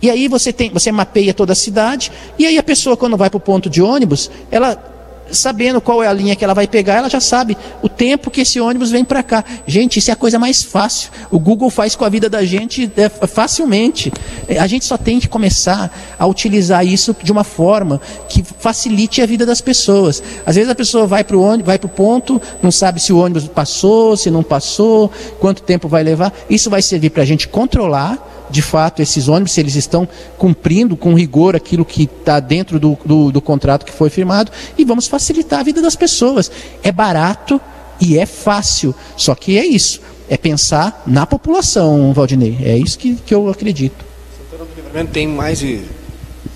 E 0.01 0.09
aí 0.09 0.27
você 0.27 0.53
tem, 0.53 0.69
você 0.69 0.91
mapeia 0.91 1.33
toda 1.33 1.53
a 1.53 1.55
cidade, 1.55 2.11
e 2.37 2.45
aí 2.45 2.57
a 2.57 2.63
pessoa, 2.63 2.95
quando 2.95 3.17
vai 3.17 3.29
para 3.29 3.37
o 3.37 3.41
ponto 3.41 3.69
de 3.69 3.81
ônibus, 3.81 4.29
ela 4.51 4.96
sabendo 5.31 5.81
qual 5.81 6.03
é 6.03 6.07
a 6.07 6.13
linha 6.13 6.35
que 6.35 6.43
ela 6.43 6.53
vai 6.53 6.67
pegar, 6.67 6.95
ela 6.95 7.09
já 7.09 7.19
sabe 7.19 7.57
o 7.81 7.89
tempo 7.89 8.31
que 8.31 8.41
esse 8.41 8.59
ônibus 8.59 8.91
vem 8.91 9.03
para 9.03 9.23
cá. 9.23 9.43
Gente, 9.65 9.99
isso 9.99 10.09
é 10.09 10.13
a 10.13 10.15
coisa 10.15 10.39
mais 10.39 10.63
fácil. 10.63 11.11
O 11.31 11.39
Google 11.39 11.69
faz 11.69 11.95
com 11.95 12.05
a 12.05 12.09
vida 12.09 12.29
da 12.29 12.43
gente 12.45 12.91
é, 12.95 13.09
facilmente. 13.09 14.11
É, 14.47 14.59
a 14.59 14.67
gente 14.67 14.85
só 14.85 14.97
tem 14.97 15.19
que 15.19 15.27
começar 15.27 15.91
a 16.17 16.25
utilizar 16.25 16.85
isso 16.85 17.15
de 17.21 17.31
uma 17.31 17.43
forma 17.43 17.99
que 18.29 18.43
facilite 18.43 19.21
a 19.21 19.25
vida 19.25 19.45
das 19.45 19.61
pessoas. 19.61 20.21
Às 20.45 20.55
vezes 20.55 20.69
a 20.69 20.75
pessoa 20.75 21.05
vai 21.05 21.23
para 21.23 21.37
o 21.37 21.47
vai 21.63 21.79
para 21.79 21.87
o 21.87 21.89
ponto, 21.89 22.41
não 22.61 22.71
sabe 22.71 22.99
se 22.99 23.13
o 23.13 23.19
ônibus 23.19 23.47
passou, 23.47 24.17
se 24.17 24.29
não 24.29 24.43
passou, 24.43 25.11
quanto 25.39 25.61
tempo 25.61 25.87
vai 25.87 26.03
levar. 26.03 26.33
Isso 26.49 26.69
vai 26.69 26.81
servir 26.81 27.09
para 27.09 27.23
a 27.23 27.25
gente 27.25 27.47
controlar 27.47 28.36
de 28.49 28.61
fato 28.61 29.01
esses 29.01 29.27
ônibus, 29.27 29.51
se 29.51 29.59
eles 29.59 29.75
estão 29.75 30.07
cumprindo 30.37 30.95
com 30.95 31.13
rigor 31.13 31.55
aquilo 31.55 31.85
que 31.85 32.03
está 32.03 32.39
dentro 32.39 32.79
do, 32.79 32.97
do, 33.05 33.31
do, 33.31 33.41
contrato 33.41 33.85
que 33.85 33.91
foi 33.91 34.09
firmado, 34.09 34.51
e 34.77 34.85
vamos 34.85 35.07
facilitar 35.07 35.59
a 35.59 35.63
vida 35.63 35.81
das 35.81 35.95
pessoas. 35.95 36.51
É 36.83 36.91
barato 36.91 37.59
e 37.99 38.17
é 38.17 38.25
fácil, 38.25 38.93
só 39.15 39.33
que 39.33 39.57
é 39.57 39.65
isso, 39.65 40.01
é 40.29 40.37
pensar 40.37 41.03
na 41.05 41.25
população, 41.25 42.13
Valdinei, 42.13 42.57
é 42.61 42.77
isso 42.77 42.97
que, 42.97 43.15
que 43.15 43.33
eu 43.33 43.49
acredito. 43.49 44.05
Santana 44.37 44.69
do 44.69 44.75
Livramento 44.75 45.11
tem 45.11 45.27
mais 45.27 45.59
de 45.59 45.81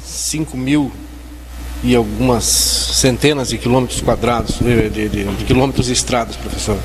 5 0.04 0.58
mil 0.58 0.92
e 1.84 1.96
algumas 1.96 2.44
centenas 2.44 3.50
de 3.50 3.58
quilômetros 3.58 4.02
quadrados, 4.02 4.60
de, 4.60 4.90
de, 4.90 5.10
de, 5.10 5.24
de 5.24 5.46
quilômetros 5.46 5.88
de 5.88 5.94
estradas, 5.94 6.36
professor. 6.36 6.78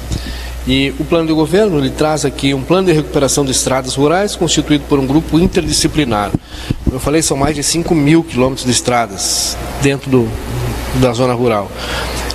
E 0.67 0.93
o 0.99 1.05
plano 1.05 1.29
de 1.29 1.33
governo 1.33 1.79
ele 1.79 1.91
traz 1.91 2.25
aqui 2.25 2.53
um 2.53 2.63
plano 2.63 2.89
de 2.89 2.93
recuperação 2.93 3.45
de 3.45 3.53
estradas 3.53 3.95
rurais 3.95 4.35
constituído 4.35 4.85
por 4.89 4.99
um 4.99 5.07
grupo 5.07 5.39
interdisciplinar. 5.39 6.33
Como 6.83 6.97
eu 6.97 7.01
falei, 7.01 7.23
são 7.23 7.37
mais 7.37 7.55
de 7.55 7.63
5 7.63 7.95
mil 7.95 8.25
quilômetros 8.25 8.67
de 8.67 8.73
estradas 8.73 9.57
dentro 9.81 10.11
do, 10.11 10.29
da 11.01 11.13
zona 11.13 11.35
rural. 11.35 11.71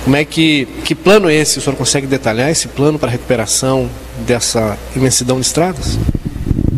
Como 0.02 0.16
é 0.16 0.24
que, 0.24 0.66
que 0.84 0.94
plano 0.94 1.28
é 1.28 1.34
esse? 1.34 1.58
O 1.58 1.60
senhor 1.60 1.76
consegue 1.76 2.06
detalhar 2.06 2.50
esse 2.50 2.68
plano 2.68 2.98
para 2.98 3.08
a 3.08 3.12
recuperação 3.12 3.88
dessa 4.26 4.78
imensidão 4.96 5.38
de 5.38 5.46
estradas? 5.46 5.98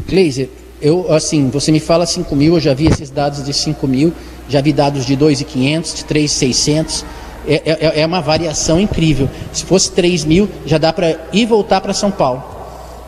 Gleiser, 0.09 0.51
eu, 0.82 1.10
assim, 1.12 1.48
você 1.51 1.70
me 1.70 1.81
fala 1.81 2.05
5 2.05 2.35
mil, 2.35 2.55
eu 2.55 2.60
já 2.60 2.74
vi 2.74 2.86
esses 2.86 3.10
dados 3.10 3.44
de 3.44 3.55
5 3.55 3.86
mil, 3.86 4.12
já 4.48 4.60
vi 4.60 4.72
dados 4.72 5.06
de 5.06 5.16
2.500, 5.16 5.97
de 5.97 6.05
3.600 6.05 7.05
é, 7.47 7.62
é, 7.65 8.01
é 8.01 8.07
uma 8.07 8.21
variação 8.21 8.81
incrível. 8.81 9.29
Se 9.53 9.65
fosse 9.65 9.91
3 9.93 10.25
mil, 10.25 10.49
já 10.66 10.79
dá 10.79 10.93
para 10.93 11.11
ir 11.33 11.43
e 11.43 11.47
voltar 11.47 11.81
para 11.81 11.93
São 11.93 12.11
Paulo. 12.11 12.43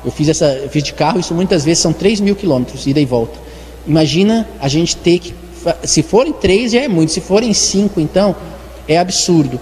Eu 0.05 0.13
fiz, 0.13 0.29
essa, 0.29 0.47
eu 0.47 0.69
fiz 0.69 0.83
de 0.83 0.93
carro, 0.93 1.19
isso 1.19 1.35
muitas 1.35 1.65
vezes 1.65 1.83
são 1.83 1.93
3 1.93 2.21
mil 2.21 2.37
quilômetros, 2.37 2.87
ida 2.87 3.01
e 3.01 3.05
volta. 3.05 3.39
Imagina 3.87 4.49
a 4.61 4.69
gente 4.69 4.97
ter 4.97 5.19
que. 5.19 5.35
Se 5.85 6.03
forem 6.03 6.33
3 6.33 6.73
já 6.73 6.81
é 6.83 6.89
muito, 6.89 7.13
se 7.13 7.21
forem 7.21 7.53
5, 7.53 8.01
então, 8.01 8.37
é 8.87 8.99
absurdo. 8.99 9.61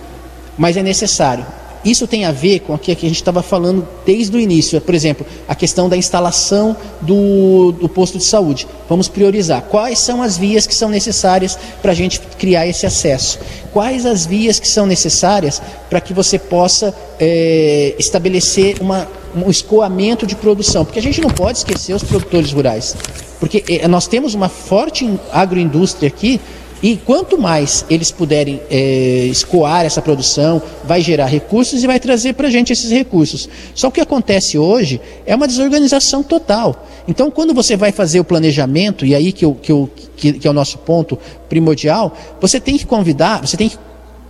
Mas 0.59 0.77
é 0.77 0.83
necessário. 0.83 1.47
Isso 1.85 2.07
tem 2.07 2.25
a 2.25 2.33
ver 2.33 2.61
com 2.61 2.75
o 2.75 2.79
que 2.79 2.93
a 2.93 2.95
gente 2.95 3.13
estava 3.15 3.43
falando 3.43 3.87
desde 4.07 4.35
o 4.35 4.41
início. 4.41 4.81
Por 4.81 4.95
exemplo, 4.95 5.27
a 5.47 5.55
questão 5.55 5.89
da 5.89 5.97
instalação 5.97 6.75
do, 7.03 7.73
do 7.73 7.89
posto 7.89 8.17
de 8.17 8.25
saúde. 8.25 8.67
Vamos 8.89 9.07
priorizar. 9.07 9.63
Quais 9.63 9.99
são 9.99 10.23
as 10.23 10.39
vias 10.39 10.67
que 10.67 10.75
são 10.75 10.89
necessárias 10.89 11.59
para 11.83 11.93
a 11.93 11.95
gente 11.95 12.21
criar 12.39 12.67
esse 12.67 12.87
acesso? 12.87 13.39
Quais 13.73 14.07
as 14.07 14.25
vias 14.25 14.59
que 14.59 14.69
são 14.69 14.87
necessárias 14.87 15.61
para 15.91 16.01
que 16.01 16.15
você 16.15 16.39
possa 16.39 16.95
é, 17.21 17.95
estabelecer 17.99 18.77
uma, 18.81 19.07
um 19.37 19.51
escoamento 19.51 20.27
de 20.27 20.35
produção? 20.35 20.85
Porque 20.85 20.99
a 20.99 21.03
gente 21.03 21.21
não 21.21 21.31
pode 21.31 21.59
esquecer 21.59 21.93
os 21.93 22.03
produtores 22.03 22.51
rurais. 22.51 22.97
Porque 23.39 23.63
é, 23.69 23.87
nós 23.87 24.07
temos 24.07 24.33
uma 24.33 24.49
forte 24.49 25.19
agroindústria 25.31 26.09
aqui 26.09 26.41
E 26.83 26.97
quanto 26.97 27.39
mais 27.39 27.85
eles 27.89 28.11
puderem 28.11 28.61
é, 28.71 29.27
escoar 29.31 29.85
essa 29.85 30.03
produção, 30.03 30.61
vai 30.85 31.01
gerar 31.01 31.27
recursos 31.27 31.83
e 31.83 31.87
vai 31.87 31.99
trazer 31.99 32.35
para 32.35 32.49
a 32.49 32.51
gente 32.51 32.73
esses 32.73 32.91
recursos. 32.91 33.49
Só 33.75 33.89
que 33.89 33.93
o 33.93 33.95
que 33.95 34.01
acontece 34.01 34.59
hoje 34.59 35.01
é 35.25 35.35
uma 35.35 35.47
desorganização 35.47 36.23
total. 36.23 36.87
Então, 37.07 37.31
quando 37.31 37.55
você 37.55 37.77
vai 37.77 37.93
fazer 37.93 38.21
o 38.21 38.25
planejamento, 38.25 39.07
e 39.07 39.15
aí 39.15 39.33
que, 39.33 39.45
eu, 39.45 39.55
que, 39.55 39.73
eu, 39.73 39.91
que, 40.17 40.33
que 40.35 40.47
é 40.47 40.51
o 40.51 40.55
nosso 40.55 40.79
ponto 40.79 41.19
primordial, 41.49 42.17
você 42.41 42.59
tem 42.59 42.77
que 42.77 42.87
convidar, 42.87 43.47
você 43.47 43.57
tem 43.57 43.69
que 43.69 43.79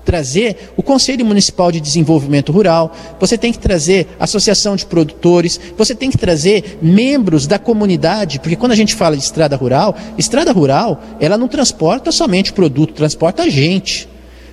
trazer 0.05 0.73
o 0.77 0.83
Conselho 0.83 1.25
Municipal 1.25 1.73
de 1.73 1.81
Desenvolvimento 1.81 2.53
Rural, 2.53 2.93
você 3.19 3.39
tem 3.39 3.53
que 3.53 3.59
trazer 3.59 4.07
Associação 4.19 4.77
de 4.77 4.87
Produtores, 4.87 5.59
você 5.77 5.95
tem 5.95 6.11
que 6.11 6.19
trazer 6.19 6.79
membros 6.83 7.47
da 7.47 7.59
comunidade, 7.59 8.39
porque 8.39 8.57
quando 8.57 8.73
a 8.73 8.77
gente 8.77 8.95
fala 8.95 9.17
de 9.17 9.23
estrada 9.23 9.57
rural, 9.57 9.97
estrada 10.19 10.53
rural, 10.53 11.03
ela 11.21 11.39
não 11.39 11.49
transporta 11.49 12.13
somente 12.13 12.53
produto, 12.53 12.95
transporta 12.95 13.45
a 13.45 13.49
gente. 13.49 14.09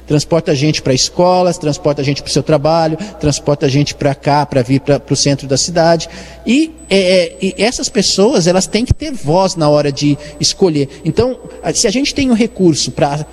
Transporta 0.08 0.52
a 0.52 0.56
gente 0.56 0.82
para 0.82 0.94
escolas, 0.94 1.58
transporta 1.58 2.02
a 2.02 2.04
gente 2.04 2.22
para 2.22 2.30
o 2.30 2.34
seu 2.34 2.44
trabalho, 2.44 2.98
transporta 3.18 3.66
a 3.66 3.70
gente 3.70 3.96
para 3.96 4.14
cá, 4.14 4.46
para 4.46 4.62
vir 4.62 4.82
para 4.82 5.02
o 5.10 5.16
centro 5.16 5.48
da 5.48 5.56
cidade. 5.56 6.10
E, 6.46 6.72
é, 6.90 6.98
é, 6.98 7.38
e 7.42 7.56
essas 7.58 7.88
pessoas, 7.88 8.46
elas 8.46 8.68
têm 8.68 8.84
que 8.84 8.94
ter 8.94 9.14
voz 9.14 9.56
na 9.56 9.70
hora 9.70 9.90
de 9.90 10.18
escolher. 10.38 10.90
Então, 11.06 11.40
se 11.74 11.88
a 11.88 11.92
gente 11.92 12.14
tem 12.14 12.30
um 12.30 12.34
recurso 12.34 12.92
para 12.92 13.26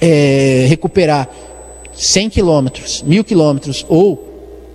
é, 0.00 0.66
recuperar 0.68 1.28
100 1.94 2.30
quilômetros, 2.30 3.02
mil 3.02 3.24
quilômetros 3.24 3.84
ou 3.88 4.28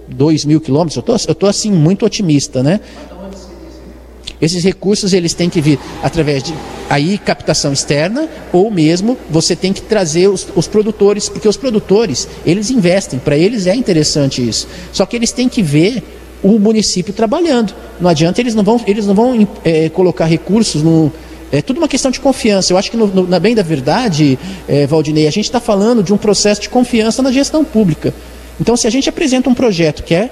2 0.08 0.46
mil 0.46 0.60
quilômetros, 0.60 0.98
eu 0.98 1.04
tô, 1.04 1.16
estou 1.16 1.50
assim 1.50 1.72
muito 1.72 2.06
otimista, 2.06 2.62
né? 2.62 2.80
Esses 4.42 4.62
recursos 4.62 5.14
eles 5.14 5.34
têm 5.34 5.50
que 5.50 5.62
vir 5.62 5.80
através 6.02 6.44
de 6.44 6.54
aí 6.90 7.18
captação 7.18 7.72
externa 7.72 8.28
ou 8.52 8.70
mesmo 8.70 9.18
você 9.30 9.56
tem 9.56 9.72
que 9.72 9.82
trazer 9.82 10.28
os, 10.28 10.46
os 10.54 10.68
produtores, 10.68 11.30
porque 11.30 11.48
os 11.48 11.56
produtores 11.56 12.28
eles 12.46 12.70
investem, 12.70 13.20
para 13.20 13.38
eles 13.38 13.68
é 13.68 13.76
interessante 13.76 14.46
isso. 14.46 14.68
Só 14.92 15.06
que 15.06 15.16
eles 15.16 15.32
têm 15.32 15.48
que 15.48 15.62
ver 15.62 16.04
o 16.44 16.60
município 16.60 17.14
trabalhando. 17.14 17.74
Não 18.02 18.10
adianta 18.10 18.42
eles 18.42 18.54
não 18.54 18.64
vão 18.64 18.82
eles 18.86 19.08
não 19.08 19.16
vão 19.16 19.48
é, 19.64 19.88
colocar 19.88 20.26
recursos 20.26 20.84
no 20.84 21.10
é 21.54 21.62
tudo 21.62 21.78
uma 21.78 21.88
questão 21.88 22.10
de 22.10 22.20
confiança. 22.20 22.74
Eu 22.74 22.78
acho 22.78 22.90
que, 22.90 22.98
no, 22.98 23.06
no, 23.06 23.28
na 23.28 23.40
bem 23.40 23.54
da 23.54 23.62
verdade, 23.62 24.40
é, 24.68 24.88
Valdinei, 24.88 25.28
a 25.28 25.32
gente 25.32 25.46
está 25.46 25.60
falando 25.60 26.02
de 26.02 26.12
um 26.12 26.18
processo 26.18 26.60
de 26.60 26.68
confiança 26.68 27.22
na 27.22 27.32
gestão 27.32 27.64
pública. 27.64 28.12
Então, 28.60 28.76
se 28.76 28.88
a 28.88 28.90
gente 28.90 29.08
apresenta 29.08 29.52
um 29.52 29.54
projeto 29.54 30.02
que 30.02 30.16
é, 30.16 30.32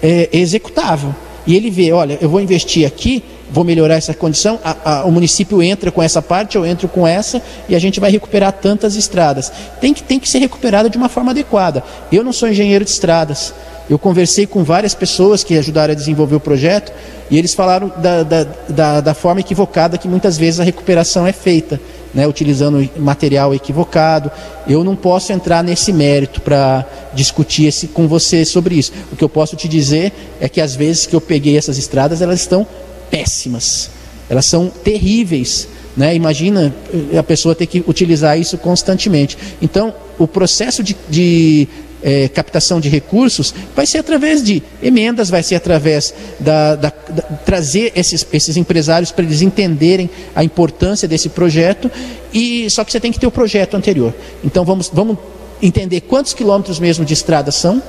é 0.00 0.28
executável 0.32 1.12
e 1.44 1.56
ele 1.56 1.68
vê, 1.68 1.90
olha, 1.90 2.16
eu 2.20 2.28
vou 2.28 2.40
investir 2.40 2.86
aqui, 2.86 3.24
vou 3.50 3.64
melhorar 3.64 3.96
essa 3.96 4.14
condição, 4.14 4.60
a, 4.62 5.00
a, 5.00 5.04
o 5.04 5.10
município 5.10 5.60
entra 5.60 5.90
com 5.90 6.00
essa 6.00 6.22
parte, 6.22 6.56
eu 6.56 6.64
entro 6.64 6.86
com 6.86 7.04
essa 7.04 7.42
e 7.68 7.74
a 7.74 7.78
gente 7.80 7.98
vai 7.98 8.12
recuperar 8.12 8.52
tantas 8.52 8.94
estradas. 8.94 9.52
Tem 9.80 9.92
que, 9.92 10.00
tem 10.00 10.20
que 10.20 10.28
ser 10.28 10.38
recuperada 10.38 10.88
de 10.88 10.96
uma 10.96 11.08
forma 11.08 11.32
adequada. 11.32 11.82
Eu 12.12 12.22
não 12.22 12.32
sou 12.32 12.48
engenheiro 12.48 12.84
de 12.84 12.90
estradas. 12.92 13.52
Eu 13.92 13.98
conversei 13.98 14.46
com 14.46 14.64
várias 14.64 14.94
pessoas 14.94 15.44
que 15.44 15.58
ajudaram 15.58 15.92
a 15.92 15.94
desenvolver 15.94 16.34
o 16.34 16.40
projeto 16.40 16.90
e 17.30 17.36
eles 17.36 17.52
falaram 17.52 17.92
da, 17.98 18.22
da, 18.22 18.44
da, 18.66 19.00
da 19.02 19.12
forma 19.12 19.40
equivocada 19.40 19.98
que 19.98 20.08
muitas 20.08 20.38
vezes 20.38 20.60
a 20.60 20.64
recuperação 20.64 21.26
é 21.26 21.32
feita, 21.32 21.78
né, 22.14 22.26
utilizando 22.26 22.88
material 22.96 23.54
equivocado. 23.54 24.30
Eu 24.66 24.82
não 24.82 24.96
posso 24.96 25.30
entrar 25.30 25.62
nesse 25.62 25.92
mérito 25.92 26.40
para 26.40 26.86
discutir 27.12 27.66
esse, 27.66 27.86
com 27.86 28.08
você 28.08 28.46
sobre 28.46 28.76
isso. 28.76 28.94
O 29.12 29.16
que 29.16 29.22
eu 29.22 29.28
posso 29.28 29.56
te 29.56 29.68
dizer 29.68 30.10
é 30.40 30.48
que 30.48 30.62
às 30.62 30.74
vezes 30.74 31.04
que 31.04 31.14
eu 31.14 31.20
peguei 31.20 31.58
essas 31.58 31.76
estradas, 31.76 32.22
elas 32.22 32.40
estão 32.40 32.66
péssimas, 33.10 33.90
elas 34.30 34.46
são 34.46 34.70
terríveis. 34.70 35.68
Né? 35.94 36.14
Imagina 36.14 36.74
a 37.18 37.22
pessoa 37.22 37.54
ter 37.54 37.66
que 37.66 37.84
utilizar 37.86 38.38
isso 38.38 38.56
constantemente. 38.56 39.36
Então, 39.60 39.92
o 40.18 40.26
processo 40.26 40.82
de, 40.82 40.96
de 41.10 41.68
é, 42.02 42.28
captação 42.28 42.80
de 42.80 42.88
recursos 42.88 43.54
vai 43.74 43.86
ser 43.86 43.98
através 43.98 44.42
de 44.42 44.62
emendas, 44.82 45.30
vai 45.30 45.42
ser 45.42 45.54
através 45.54 46.12
da, 46.40 46.74
da, 46.74 46.92
da 47.08 47.22
trazer 47.44 47.92
esses, 47.94 48.26
esses 48.32 48.56
empresários 48.56 49.12
para 49.12 49.24
eles 49.24 49.42
entenderem 49.42 50.10
a 50.34 50.42
importância 50.42 51.06
desse 51.06 51.28
projeto 51.28 51.90
e 52.32 52.68
só 52.70 52.84
que 52.84 52.90
você 52.90 53.00
tem 53.00 53.12
que 53.12 53.20
ter 53.20 53.26
o 53.26 53.30
projeto 53.30 53.76
anterior. 53.76 54.12
Então 54.42 54.64
vamos, 54.64 54.90
vamos 54.92 55.16
entender 55.62 56.00
quantos 56.02 56.34
quilômetros 56.34 56.80
mesmo 56.80 57.04
de 57.04 57.14
estrada 57.14 57.52
são, 57.52 57.82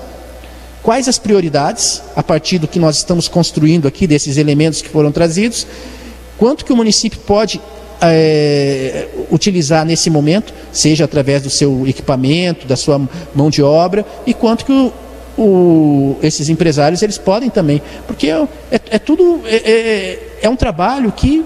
quais 0.84 1.08
as 1.08 1.18
prioridades 1.18 2.04
a 2.16 2.22
partir 2.22 2.60
do 2.60 2.68
que 2.68 2.78
nós 2.78 2.98
estamos 2.98 3.28
construindo 3.28 3.88
aqui 3.88 4.06
desses 4.06 4.38
elementos 4.38 4.82
que 4.82 4.90
foram 4.90 5.12
trazidos, 5.12 5.66
quanto 6.38 6.66
que 6.66 6.74
o 6.74 6.76
município 6.76 7.20
pode 7.26 7.60
é, 8.12 9.08
utilizar 9.32 9.86
nesse 9.86 10.10
momento, 10.10 10.54
seja 10.72 11.06
através 11.06 11.42
do 11.42 11.50
seu 11.50 11.88
equipamento, 11.88 12.68
da 12.68 12.76
sua 12.76 13.02
mão 13.34 13.50
de 13.50 13.62
obra, 13.62 14.06
e 14.26 14.34
quanto 14.34 14.66
que 14.66 14.72
o, 14.72 14.94
o, 15.38 16.18
esses 16.22 16.50
empresários 16.50 17.02
eles 17.02 17.18
podem 17.18 17.50
também, 17.50 17.82
porque 18.08 18.30
é, 18.30 18.48
é, 18.72 18.82
é 18.92 19.00
tudo 19.00 19.42
é, 19.46 19.56
é, 19.56 20.20
é, 20.44 20.50
um 20.50 20.56
trabalho 20.56 21.12
que 21.12 21.44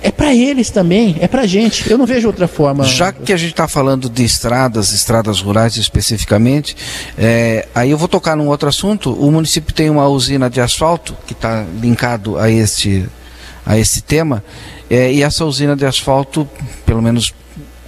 é 0.00 0.12
para 0.12 0.32
eles 0.32 0.70
também, 0.70 1.16
é 1.20 1.26
para 1.26 1.42
a 1.42 1.46
gente. 1.46 1.90
Eu 1.90 1.98
não 1.98 2.06
vejo 2.06 2.28
outra 2.28 2.46
forma. 2.46 2.84
Já 2.84 3.12
que 3.12 3.32
a 3.32 3.36
gente 3.36 3.50
está 3.50 3.66
falando 3.66 4.08
de 4.08 4.24
estradas, 4.24 4.92
estradas 4.92 5.40
rurais 5.40 5.76
especificamente, 5.76 6.76
é, 7.18 7.66
aí 7.74 7.90
eu 7.90 7.98
vou 7.98 8.06
tocar 8.06 8.36
num 8.36 8.46
outro 8.46 8.68
assunto. 8.68 9.12
O 9.12 9.32
município 9.32 9.74
tem 9.74 9.90
uma 9.90 10.06
usina 10.06 10.48
de 10.48 10.60
asfalto 10.60 11.16
que 11.26 11.32
está 11.32 11.64
linkado 11.80 12.38
a 12.38 12.48
este 12.48 13.08
a 13.66 13.76
esse 13.76 14.00
tema 14.00 14.42
é, 14.90 15.12
e 15.12 15.22
essa 15.22 15.44
usina 15.44 15.76
de 15.76 15.84
asfalto, 15.84 16.48
pelo 16.86 17.02
menos 17.02 17.34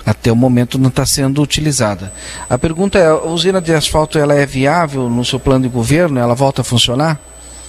até 0.05 0.31
o 0.31 0.37
momento, 0.37 0.79
não 0.79 0.89
está 0.89 1.07
sendo 1.07 1.43
utilizada. 1.43 2.13
A 2.49 2.59
pergunta 2.59 2.99
é: 2.99 3.07
a 3.07 3.25
usina 3.25 3.61
de 3.61 3.73
asfalto 3.73 4.19
ela 4.19 4.35
é 4.35 4.45
viável 4.45 5.09
no 5.09 5.25
seu 5.25 5.39
plano 5.39 5.63
de 5.65 5.69
governo? 5.69 6.19
Ela 6.19 6.35
volta 6.35 6.63
a 6.63 6.65
funcionar? 6.65 7.21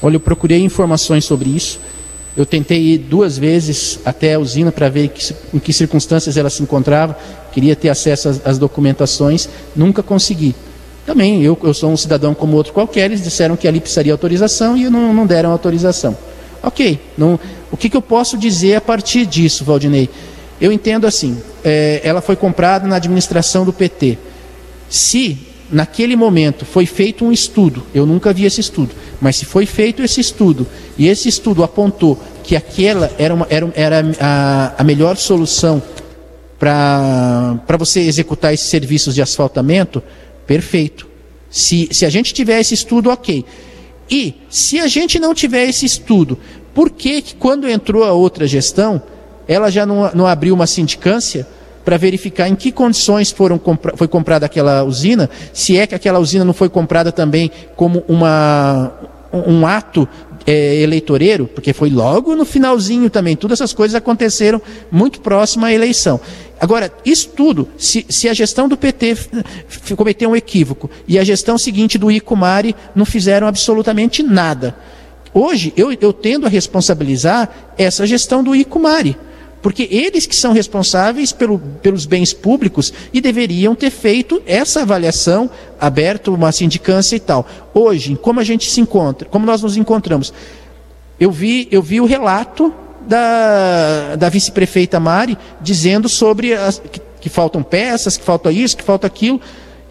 Olha, 0.01 0.15
eu 0.15 0.19
procurei 0.19 0.61
informações 0.63 1.25
sobre 1.25 1.49
isso. 1.49 1.79
Eu 2.35 2.45
tentei 2.45 2.81
ir 2.81 2.97
duas 2.97 3.37
vezes 3.37 3.99
até 4.05 4.33
a 4.33 4.39
usina 4.39 4.71
para 4.71 4.87
ver 4.87 5.09
que, 5.09 5.35
em 5.53 5.59
que 5.59 5.73
circunstâncias 5.73 6.37
ela 6.37 6.49
se 6.49 6.63
encontrava. 6.63 7.17
Queria 7.51 7.75
ter 7.75 7.89
acesso 7.89 8.29
às, 8.29 8.47
às 8.47 8.57
documentações, 8.57 9.49
nunca 9.75 10.01
consegui. 10.01 10.55
Também, 11.05 11.43
eu, 11.43 11.57
eu, 11.61 11.73
sou 11.73 11.91
um 11.91 11.97
cidadão 11.97 12.33
como 12.33 12.55
outro 12.55 12.71
qualquer, 12.71 13.05
eles 13.05 13.21
disseram 13.21 13.57
que 13.57 13.67
ali 13.67 13.81
precisaria 13.81 14.13
autorização 14.13 14.77
e 14.77 14.89
não, 14.89 15.13
não 15.13 15.25
deram 15.25 15.51
autorização. 15.51 16.15
Ok, 16.63 16.99
não, 17.17 17.39
o 17.71 17.77
que, 17.77 17.89
que, 17.89 17.97
eu 17.97 18.01
posso 18.01 18.37
dizer 18.37 18.75
a 18.75 18.81
partir 18.81 19.25
disso, 19.25 19.63
Valdinei? 19.63 20.09
Eu 20.59 20.71
entendo 20.71 21.07
assim, 21.07 21.41
é, 21.63 22.01
ela 22.03 22.21
foi 22.21 22.35
comprada 22.35 22.87
na 22.87 22.97
administração 22.97 23.65
do 23.65 23.73
PT. 23.73 24.17
Se 24.89 25.37
naquele 25.71 26.15
momento 26.15 26.65
foi 26.65 26.85
feito 26.85 27.23
um 27.23 27.31
estudo, 27.31 27.83
eu 27.95 28.05
nunca 28.05 28.33
vi 28.33 28.45
esse 28.45 28.59
estudo, 28.59 28.93
mas 29.21 29.37
se 29.37 29.45
foi 29.45 29.65
feito 29.65 30.03
esse 30.03 30.19
estudo 30.19 30.67
e 30.97 31.07
esse 31.07 31.29
estudo 31.29 31.63
apontou 31.63 32.21
que 32.43 32.55
aquela 32.55 33.09
era, 33.17 33.33
uma, 33.33 33.47
era, 33.49 33.71
era 33.73 34.05
a, 34.19 34.73
a 34.77 34.83
melhor 34.83 35.15
solução 35.15 35.81
para 36.59 37.77
você 37.79 38.01
executar 38.01 38.53
esses 38.53 38.67
serviços 38.67 39.15
de 39.15 39.21
asfaltamento, 39.21 40.03
perfeito. 40.45 41.07
Se, 41.49 41.89
se 41.91 42.05
a 42.05 42.09
gente 42.09 42.33
tiver 42.33 42.59
esse 42.59 42.73
estudo, 42.73 43.09
ok. 43.09 43.43
E 44.09 44.35
se 44.49 44.79
a 44.79 44.87
gente 44.87 45.17
não 45.17 45.33
tiver 45.33 45.67
esse 45.67 45.85
estudo, 45.85 46.37
por 46.73 46.89
que, 46.89 47.21
que 47.21 47.35
quando 47.35 47.69
entrou 47.69 48.03
a 48.03 48.13
outra 48.13 48.47
gestão, 48.47 49.01
ela 49.47 49.69
já 49.69 49.85
não, 49.85 50.09
não 50.13 50.27
abriu 50.27 50.53
uma 50.53 50.67
sindicância 50.67 51.45
para 51.83 51.97
verificar 51.97 52.47
em 52.47 52.55
que 52.55 52.71
condições 52.71 53.31
foram 53.31 53.57
compra 53.57 53.97
foi 53.97 54.07
comprada 54.07 54.45
aquela 54.45 54.83
usina, 54.83 55.29
se 55.51 55.77
é 55.77 55.87
que 55.87 55.95
aquela 55.95 56.19
usina 56.19 56.45
não 56.45 56.53
foi 56.53 56.69
comprada 56.69 57.11
também 57.11 57.51
como 57.75 58.03
uma, 58.07 58.91
um 59.33 59.65
ato 59.65 60.07
é, 60.45 60.75
eleitoreiro, 60.75 61.47
porque 61.47 61.73
foi 61.73 61.89
logo 61.89 62.35
no 62.35 62.45
finalzinho 62.45 63.09
também. 63.09 63.35
Todas 63.35 63.59
essas 63.59 63.73
coisas 63.73 63.95
aconteceram 63.95 64.61
muito 64.91 65.21
próximo 65.21 65.65
à 65.65 65.73
eleição. 65.73 66.19
Agora, 66.59 66.91
isso 67.03 67.29
tudo, 67.29 67.67
se, 67.77 68.05
se 68.07 68.29
a 68.29 68.33
gestão 68.33 68.69
do 68.69 68.77
PT 68.77 69.17
cometeu 69.95 70.29
um 70.29 70.35
equívoco 70.35 70.89
e 71.07 71.17
a 71.17 71.23
gestão 71.23 71.57
seguinte 71.57 71.97
do 71.97 72.11
Icumari 72.11 72.75
não 72.95 73.05
fizeram 73.05 73.47
absolutamente 73.47 74.21
nada. 74.21 74.75
Hoje, 75.33 75.73
eu, 75.77 75.91
eu 75.93 76.11
tendo 76.11 76.45
a 76.45 76.49
responsabilizar 76.49 77.49
essa 77.77 78.05
gestão 78.05 78.43
do 78.43 78.55
Icumari. 78.55 79.17
Porque 79.61 79.87
eles 79.91 80.25
que 80.25 80.35
são 80.35 80.53
responsáveis 80.53 81.31
pelo, 81.31 81.59
pelos 81.59 82.05
bens 82.05 82.33
públicos 82.33 82.91
e 83.13 83.21
deveriam 83.21 83.75
ter 83.75 83.91
feito 83.91 84.41
essa 84.45 84.81
avaliação, 84.81 85.49
aberto 85.79 86.33
uma 86.33 86.51
sindicância 86.51 87.15
e 87.15 87.19
tal. 87.19 87.47
Hoje, 87.73 88.17
como 88.19 88.39
a 88.39 88.43
gente 88.43 88.69
se 88.69 88.81
encontra, 88.81 89.27
como 89.29 89.45
nós 89.45 89.61
nos 89.61 89.77
encontramos, 89.77 90.33
eu 91.19 91.31
vi, 91.31 91.67
eu 91.71 91.83
vi 91.83 92.01
o 92.01 92.05
relato 92.05 92.73
da, 93.07 94.15
da 94.15 94.29
vice-prefeita 94.29 94.99
Mari 94.99 95.37
dizendo 95.61 96.09
sobre 96.09 96.53
as, 96.53 96.79
que, 96.79 96.99
que 97.21 97.29
faltam 97.29 97.61
peças, 97.61 98.17
que 98.17 98.23
falta 98.23 98.51
isso, 98.51 98.75
que 98.75 98.83
falta 98.83 99.05
aquilo. 99.05 99.39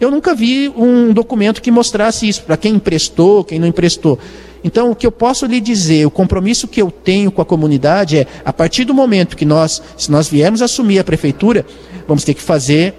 Eu 0.01 0.11
nunca 0.11 0.35
vi 0.35 0.67
um 0.75 1.13
documento 1.13 1.61
que 1.61 1.71
mostrasse 1.71 2.27
isso, 2.27 2.43
para 2.43 2.57
quem 2.57 2.75
emprestou, 2.75 3.45
quem 3.45 3.59
não 3.59 3.67
emprestou. 3.67 4.19
Então, 4.63 4.91
o 4.91 4.95
que 4.95 5.07
eu 5.07 5.11
posso 5.11 5.45
lhe 5.45 5.59
dizer, 5.59 6.05
o 6.05 6.11
compromisso 6.11 6.67
que 6.67 6.81
eu 6.81 6.91
tenho 6.91 7.31
com 7.31 7.41
a 7.41 7.45
comunidade 7.45 8.19
é, 8.19 8.27
a 8.45 8.53
partir 8.53 8.83
do 8.83 8.93
momento 8.93 9.35
que 9.35 9.45
nós, 9.45 9.81
se 9.97 10.11
nós 10.11 10.27
viermos 10.27 10.61
assumir 10.61 10.99
a 10.99 11.03
prefeitura, 11.03 11.65
vamos 12.07 12.23
ter 12.23 12.33
que 12.33 12.41
fazer 12.41 12.93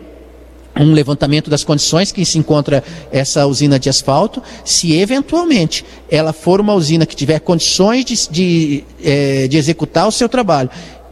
um 0.74 0.92
levantamento 0.92 1.50
das 1.50 1.62
condições 1.62 2.10
que 2.10 2.24
se 2.24 2.38
encontra 2.38 2.82
essa 3.10 3.46
usina 3.46 3.78
de 3.78 3.88
asfalto. 3.88 4.42
Se 4.64 4.94
eventualmente 4.94 5.84
ela 6.10 6.32
for 6.32 6.60
uma 6.60 6.74
usina 6.74 7.06
que 7.06 7.14
tiver 7.14 7.38
condições 7.40 8.04
de, 8.04 8.28
de, 8.30 8.84
é, 9.04 9.48
de 9.48 9.56
executar 9.56 10.08
o 10.08 10.12
seu 10.12 10.28
trabalho 10.28 10.70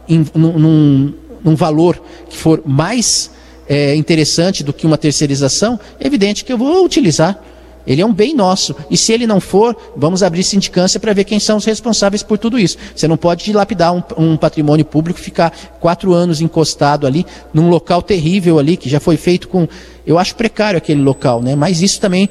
em, 0.09 0.25
num, 0.33 1.13
num 1.43 1.55
valor 1.55 2.01
que 2.29 2.35
for 2.35 2.61
mais 2.65 3.31
é, 3.69 3.95
interessante 3.95 4.63
do 4.63 4.73
que 4.73 4.85
uma 4.85 4.97
terceirização, 4.97 5.79
é 5.99 6.07
evidente 6.07 6.43
que 6.43 6.51
eu 6.51 6.57
vou 6.57 6.83
utilizar. 6.83 7.41
Ele 7.85 8.01
é 8.01 8.05
um 8.05 8.13
bem 8.13 8.35
nosso. 8.35 8.75
E 8.89 8.97
se 8.97 9.11
ele 9.11 9.25
não 9.25 9.39
for, 9.39 9.75
vamos 9.95 10.23
abrir 10.23 10.43
sindicância 10.43 10.99
para 10.99 11.13
ver 11.13 11.23
quem 11.23 11.39
são 11.39 11.57
os 11.57 11.65
responsáveis 11.65 12.23
por 12.23 12.37
tudo 12.37 12.59
isso. 12.59 12.77
Você 12.95 13.07
não 13.07 13.17
pode 13.17 13.43
dilapidar 13.43 13.93
um, 13.93 14.03
um, 14.17 14.37
patrimônio 14.37 14.85
público, 14.85 15.19
ficar 15.19 15.51
quatro 15.79 16.13
anos 16.13 16.41
encostado 16.41 17.07
ali, 17.07 17.25
num 17.53 17.69
local 17.69 18.01
terrível 18.01 18.59
ali, 18.59 18.77
que 18.77 18.89
já 18.89 18.99
foi 18.99 19.17
feito 19.17 19.47
com. 19.47 19.67
Eu 20.05 20.17
acho 20.17 20.35
precário 20.35 20.77
aquele 20.77 21.01
local, 21.01 21.41
né? 21.41 21.55
Mas 21.55 21.81
isso 21.81 21.99
também. 21.99 22.29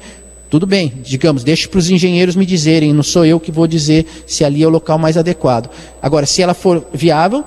Tudo 0.49 0.67
bem, 0.67 0.91
digamos, 1.01 1.45
deixe 1.45 1.65
para 1.65 1.77
os 1.77 1.89
engenheiros 1.89 2.35
me 2.35 2.45
dizerem, 2.45 2.91
não 2.91 3.03
sou 3.03 3.25
eu 3.25 3.39
que 3.39 3.53
vou 3.53 3.65
dizer 3.65 4.05
se 4.27 4.43
ali 4.43 4.61
é 4.61 4.67
o 4.67 4.69
local 4.69 4.97
mais 4.97 5.15
adequado. 5.15 5.69
Agora, 6.01 6.25
se 6.25 6.41
ela 6.41 6.53
for 6.53 6.85
viável, 6.93 7.45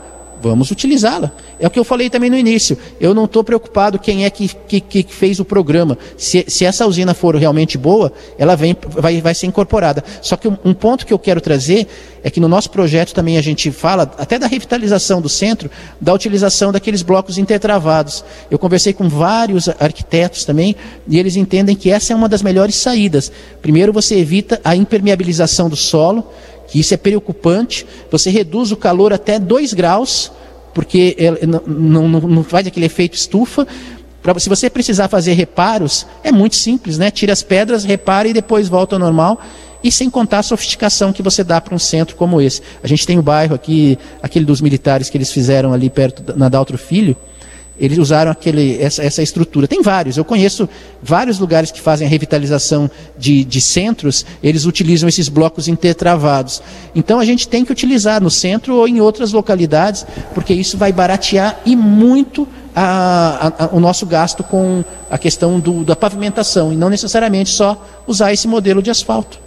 vamos 0.49 0.71
utilizá-la. 0.71 1.33
É 1.59 1.67
o 1.67 1.71
que 1.71 1.79
eu 1.79 1.85
falei 1.85 2.11
também 2.11 2.31
no 2.31 2.37
início. 2.37 2.77
Eu 3.01 3.15
não 3.15 3.25
estou 3.25 3.43
preocupado 3.43 3.99
quem 3.99 4.25
é 4.25 4.31
que, 4.31 4.49
que, 4.49 4.81
que, 4.81 5.05
fez 5.15 5.41
o 5.41 5.45
programa. 5.45 5.97
Se, 6.17 6.45
se, 6.49 6.65
essa 6.65 6.87
usina 6.87 7.15
for 7.15 7.35
realmente 7.37 7.79
boa, 7.79 8.13
ela 8.39 8.55
vem, 8.57 8.77
vai, 8.89 9.21
vai 9.21 9.35
ser 9.35 9.47
incorporada. 9.47 10.05
Só 10.21 10.37
que 10.37 10.49
um, 10.49 10.57
um, 10.65 10.75
ponto 10.75 11.07
que 11.07 11.13
eu 11.13 11.19
quero 11.19 11.41
trazer 11.41 11.87
é 12.23 12.31
que 12.31 12.41
no 12.41 12.49
nosso 12.49 12.71
projeto 12.71 13.15
também 13.15 13.39
a 13.39 13.43
gente 13.43 13.71
fala 13.71 14.03
até 14.19 14.39
da 14.39 14.47
revitalização 14.47 15.21
do 15.21 15.29
centro, 15.29 15.71
da 16.01 16.13
utilização 16.13 16.73
daqueles 16.73 17.03
blocos 17.03 17.39
intertravados. 17.39 18.25
Eu 18.51 18.59
conversei 18.59 18.93
com 18.93 19.09
vários 19.09 19.69
arquitetos 19.69 20.45
também 20.45 20.77
e 21.09 21.19
eles 21.19 21.37
entendem 21.37 21.77
que 21.77 21.91
essa 21.91 22.13
é 22.13 22.17
uma 22.17 22.29
das 22.29 22.43
melhores 22.43 22.77
saídas. 22.77 23.31
Primeiro, 23.63 23.93
você 23.93 24.17
evita 24.17 24.61
a 24.65 24.77
impermeabilização 24.77 25.69
do 25.69 25.77
solo 25.77 26.27
que 26.69 26.81
isso 26.81 26.95
é 26.95 26.97
preocupante. 26.97 27.87
Você 28.11 28.31
reduz 28.31 28.73
o 28.73 28.77
calor 28.77 29.13
até 29.13 29.39
2 29.39 29.75
graus, 29.75 30.31
porque 30.73 31.17
não, 31.67 32.09
não, 32.09 32.21
não 32.21 32.45
faz 32.45 32.67
aquele 32.67 32.87
efeito 32.87 33.15
estufa. 33.15 33.67
Pra, 34.23 34.39
se 34.39 34.49
você 34.49 34.71
precisar 34.71 35.09
fazer 35.09 35.35
reparos, 35.35 36.07
é 36.23 36.33
muito 36.33 36.57
simples, 36.57 36.97
né? 36.97 37.11
Tira 37.11 37.33
as 37.33 37.43
pedras, 37.43 37.85
repara 37.85 38.27
e 38.27 38.33
depois 38.33 38.69
volta 38.69 38.97
ao 38.97 38.99
normal. 38.99 39.41
E 39.83 39.93
sem 39.93 40.09
contar 40.09 40.39
a 40.39 40.43
sofisticação 40.43 41.13
que 41.13 41.23
você 41.23 41.45
dá 41.45 41.61
para 41.61 41.75
um 41.75 41.79
centro 41.79 42.17
como 42.17 42.41
esse. 42.41 42.63
A 42.83 42.89
gente 42.89 43.07
tem 43.07 43.19
o 43.19 43.23
bairro 43.23 43.55
aqui, 43.55 43.99
aquele 44.23 44.47
dos 44.47 44.63
militares 44.63 45.11
que 45.11 45.19
eles 45.19 45.31
fizeram 45.31 45.75
ali 45.75 45.91
perto 45.91 46.35
na 46.39 46.49
Daltro 46.49 46.79
Filho, 46.79 47.15
eles 47.79 47.99
usaram 47.99 48.31
aquele, 48.31 48.81
essa, 48.81 49.03
essa, 49.03 49.23
estrutura. 49.23 49.67
Tem 49.67 49.83
vários, 49.83 50.17
eu 50.17 50.25
conheço 50.25 50.69
vários 51.03 51.39
lugares 51.39 51.71
que 51.71 51.81
fazem 51.81 52.07
a 52.07 52.11
revitalização 52.11 52.91
de, 53.19 53.45
de, 53.45 53.61
centros, 53.61 54.25
eles 54.43 54.65
utilizam 54.65 55.09
esses 55.09 55.29
blocos 55.29 55.67
intertravados. 55.67 56.63
Então 56.95 57.19
a 57.19 57.25
gente 57.25 57.49
tem 57.49 57.65
que 57.65 57.73
utilizar 57.73 58.23
no 58.23 58.31
centro 58.31 58.77
ou 58.77 58.87
em 58.87 59.01
outras 59.01 59.33
localidades, 59.33 60.07
porque 60.35 60.55
isso 60.55 60.79
vai 60.79 60.93
baratear 60.93 61.61
e 61.65 61.75
muito 61.75 62.47
a, 62.75 63.53
a, 63.59 63.65
a, 63.65 63.69
o 63.73 63.81
nosso 63.81 64.07
gasto 64.07 64.43
com 64.43 64.85
a 65.11 65.19
questão 65.19 65.61
do, 65.61 65.85
da 65.85 65.95
pavimentação, 65.95 66.73
e 66.73 66.77
não 66.77 66.91
necessariamente 66.91 67.51
só 67.51 67.85
usar 68.07 68.33
esse 68.33 68.49
modelo 68.49 68.83
de 68.83 68.91
asfalto. 68.91 69.39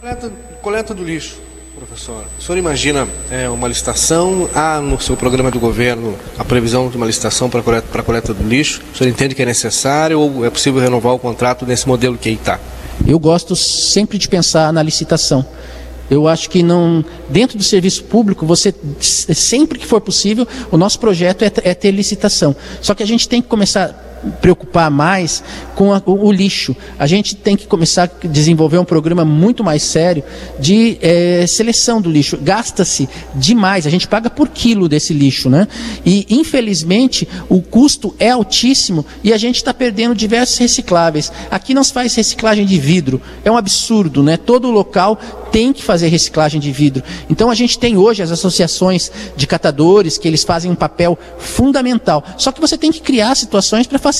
Coleta, 0.00 0.32
coleta 0.62 0.94
do 0.94 1.04
lixo. 1.04 1.46
Professor, 1.76 2.24
o 2.38 2.42
senhor 2.42 2.56
imagina 2.56 3.06
é, 3.30 3.50
uma 3.50 3.68
licitação? 3.68 4.48
Há 4.54 4.80
no 4.80 4.98
seu 4.98 5.14
programa 5.14 5.50
do 5.50 5.60
governo 5.60 6.16
a 6.38 6.42
previsão 6.42 6.88
de 6.88 6.96
uma 6.96 7.04
licitação 7.04 7.50
para 7.50 7.60
a 7.60 7.62
coleta, 7.62 8.02
coleta 8.02 8.32
do 8.32 8.42
lixo? 8.42 8.80
O 8.94 8.96
senhor 8.96 9.10
entende 9.10 9.34
que 9.34 9.42
é 9.42 9.44
necessário 9.44 10.18
ou 10.18 10.42
é 10.46 10.48
possível 10.48 10.80
renovar 10.80 11.12
o 11.12 11.18
contrato 11.18 11.66
nesse 11.66 11.86
modelo 11.86 12.16
que 12.16 12.30
aí 12.30 12.34
está? 12.36 12.58
Eu 13.06 13.18
gosto 13.18 13.54
sempre 13.54 14.16
de 14.16 14.26
pensar 14.26 14.72
na 14.72 14.82
licitação. 14.82 15.44
Eu 16.10 16.26
acho 16.26 16.48
que 16.48 16.62
não, 16.62 17.04
dentro 17.28 17.58
do 17.58 17.64
serviço 17.64 18.04
público, 18.04 18.46
você 18.46 18.74
sempre 18.98 19.78
que 19.78 19.86
for 19.86 20.00
possível, 20.00 20.48
o 20.70 20.78
nosso 20.78 20.98
projeto 20.98 21.42
é, 21.42 21.52
é 21.62 21.74
ter 21.74 21.90
licitação. 21.90 22.56
Só 22.80 22.94
que 22.94 23.02
a 23.02 23.06
gente 23.06 23.28
tem 23.28 23.42
que 23.42 23.48
começar 23.48 24.15
preocupar 24.40 24.90
mais 24.90 25.42
com 25.74 25.92
a, 25.92 26.02
o, 26.04 26.26
o, 26.26 26.32
lixo. 26.32 26.76
A 26.98 27.06
gente 27.06 27.34
tem 27.34 27.56
que 27.56 27.66
começar 27.66 28.04
a 28.04 28.26
desenvolver 28.26 28.78
um 28.78 28.84
programa 28.84 29.24
muito 29.24 29.62
mais 29.62 29.82
sério 29.82 30.22
de 30.58 30.98
é, 31.00 31.46
seleção 31.46 32.00
do 32.00 32.10
lixo. 32.10 32.38
Gasta-se 32.40 33.08
demais, 33.34 33.86
a 33.86 33.90
gente 33.90 34.08
paga 34.08 34.30
por 34.30 34.48
quilo 34.48 34.88
desse 34.88 35.12
lixo, 35.12 35.48
né? 35.48 35.68
E 36.04 36.26
infelizmente 36.28 37.28
o 37.48 37.60
custo 37.60 38.14
é 38.18 38.30
altíssimo 38.30 39.04
e 39.22 39.32
a 39.32 39.36
gente 39.36 39.56
está 39.56 39.72
perdendo 39.72 40.14
diversos 40.14 40.56
recicláveis. 40.58 41.30
Aqui 41.50 41.74
não 41.74 41.84
se 41.84 41.92
faz 41.92 42.14
reciclagem 42.14 42.66
de 42.66 42.78
vidro, 42.78 43.20
é 43.44 43.50
um 43.50 43.56
absurdo, 43.56 44.22
né? 44.22 44.36
Todo 44.36 44.70
local 44.70 45.18
tem 45.50 45.72
que 45.72 45.82
fazer 45.82 46.08
reciclagem 46.08 46.60
de 46.60 46.70
vidro. 46.70 47.02
Então 47.30 47.50
a 47.50 47.54
gente 47.54 47.78
tem 47.78 47.96
hoje 47.96 48.22
as 48.22 48.30
associações 48.30 49.10
de 49.36 49.46
catadores 49.46 50.18
que 50.18 50.28
eles 50.28 50.44
fazem 50.44 50.70
um 50.70 50.74
papel 50.74 51.18
fundamental. 51.38 52.22
Só 52.36 52.52
que 52.52 52.60
você 52.60 52.76
tem 52.76 52.92
que 52.92 53.00
criar 53.00 53.34
situações 53.34 53.86
para 53.86 53.98
facilitar. 53.98 54.15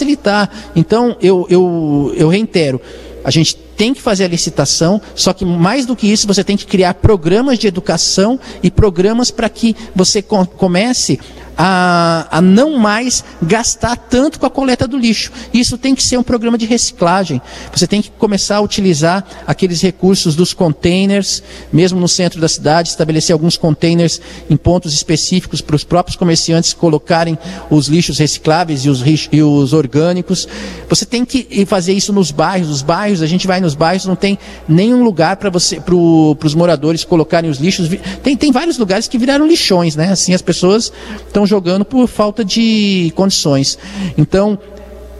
Então, 0.74 1.16
eu, 1.20 1.46
eu, 1.48 2.14
eu 2.16 2.28
reitero, 2.28 2.80
a 3.24 3.30
gente 3.30 3.56
tem 3.76 3.92
que 3.92 4.00
fazer 4.00 4.24
a 4.24 4.28
licitação, 4.28 5.00
só 5.14 5.32
que 5.32 5.44
mais 5.44 5.84
do 5.84 5.94
que 5.94 6.06
isso, 6.10 6.26
você 6.26 6.42
tem 6.42 6.56
que 6.56 6.64
criar 6.64 6.94
programas 6.94 7.58
de 7.58 7.66
educação 7.66 8.38
e 8.62 8.70
programas 8.70 9.30
para 9.30 9.48
que 9.48 9.76
você 9.94 10.22
comece 10.22 11.20
a, 11.56 12.26
a 12.30 12.40
não 12.40 12.78
mais 12.78 13.24
gastar 13.42 13.96
tanto 13.96 14.38
com 14.38 14.46
a 14.46 14.50
coleta 14.50 14.86
do 14.86 14.98
lixo. 14.98 15.32
Isso 15.52 15.78
tem 15.78 15.94
que 15.94 16.02
ser 16.02 16.18
um 16.18 16.22
programa 16.22 16.58
de 16.58 16.66
reciclagem. 16.66 17.40
Você 17.72 17.86
tem 17.86 18.02
que 18.02 18.10
começar 18.10 18.56
a 18.56 18.60
utilizar 18.60 19.24
aqueles 19.46 19.80
recursos 19.80 20.34
dos 20.34 20.52
containers, 20.52 21.42
mesmo 21.72 21.98
no 21.98 22.08
centro 22.08 22.40
da 22.40 22.48
cidade, 22.48 22.90
estabelecer 22.90 23.32
alguns 23.32 23.56
containers 23.56 24.20
em 24.50 24.56
pontos 24.56 24.92
específicos 24.92 25.60
para 25.60 25.76
os 25.76 25.84
próprios 25.84 26.16
comerciantes 26.16 26.72
colocarem 26.72 27.38
os 27.70 27.88
lixos 27.88 28.18
recicláveis 28.18 28.84
e 28.84 28.90
os, 28.90 29.02
e 29.32 29.42
os 29.42 29.72
orgânicos. 29.72 30.46
Você 30.88 31.06
tem 31.06 31.24
que 31.24 31.64
fazer 31.66 31.92
isso 31.92 32.12
nos 32.12 32.30
bairros. 32.30 32.70
Os 32.70 32.82
bairros, 32.82 33.22
a 33.22 33.26
gente 33.26 33.46
vai 33.46 33.60
nos 33.60 33.74
bairros, 33.74 34.04
não 34.04 34.16
tem 34.16 34.38
nenhum 34.68 35.02
lugar 35.02 35.36
para 35.36 35.48
você, 35.48 35.80
para 35.80 35.94
os 35.94 36.54
moradores 36.54 37.04
colocarem 37.04 37.50
os 37.50 37.58
lixos. 37.58 37.88
Tem, 38.22 38.36
tem 38.36 38.52
vários 38.52 38.78
lugares 38.78 39.08
que 39.08 39.16
viraram 39.16 39.46
lixões, 39.46 39.96
né? 39.96 40.10
Assim 40.10 40.34
as 40.34 40.42
pessoas 40.42 40.92
estão 41.26 41.45
jogando 41.46 41.84
por 41.84 42.06
falta 42.06 42.44
de 42.44 43.12
condições. 43.14 43.78
Então, 44.16 44.58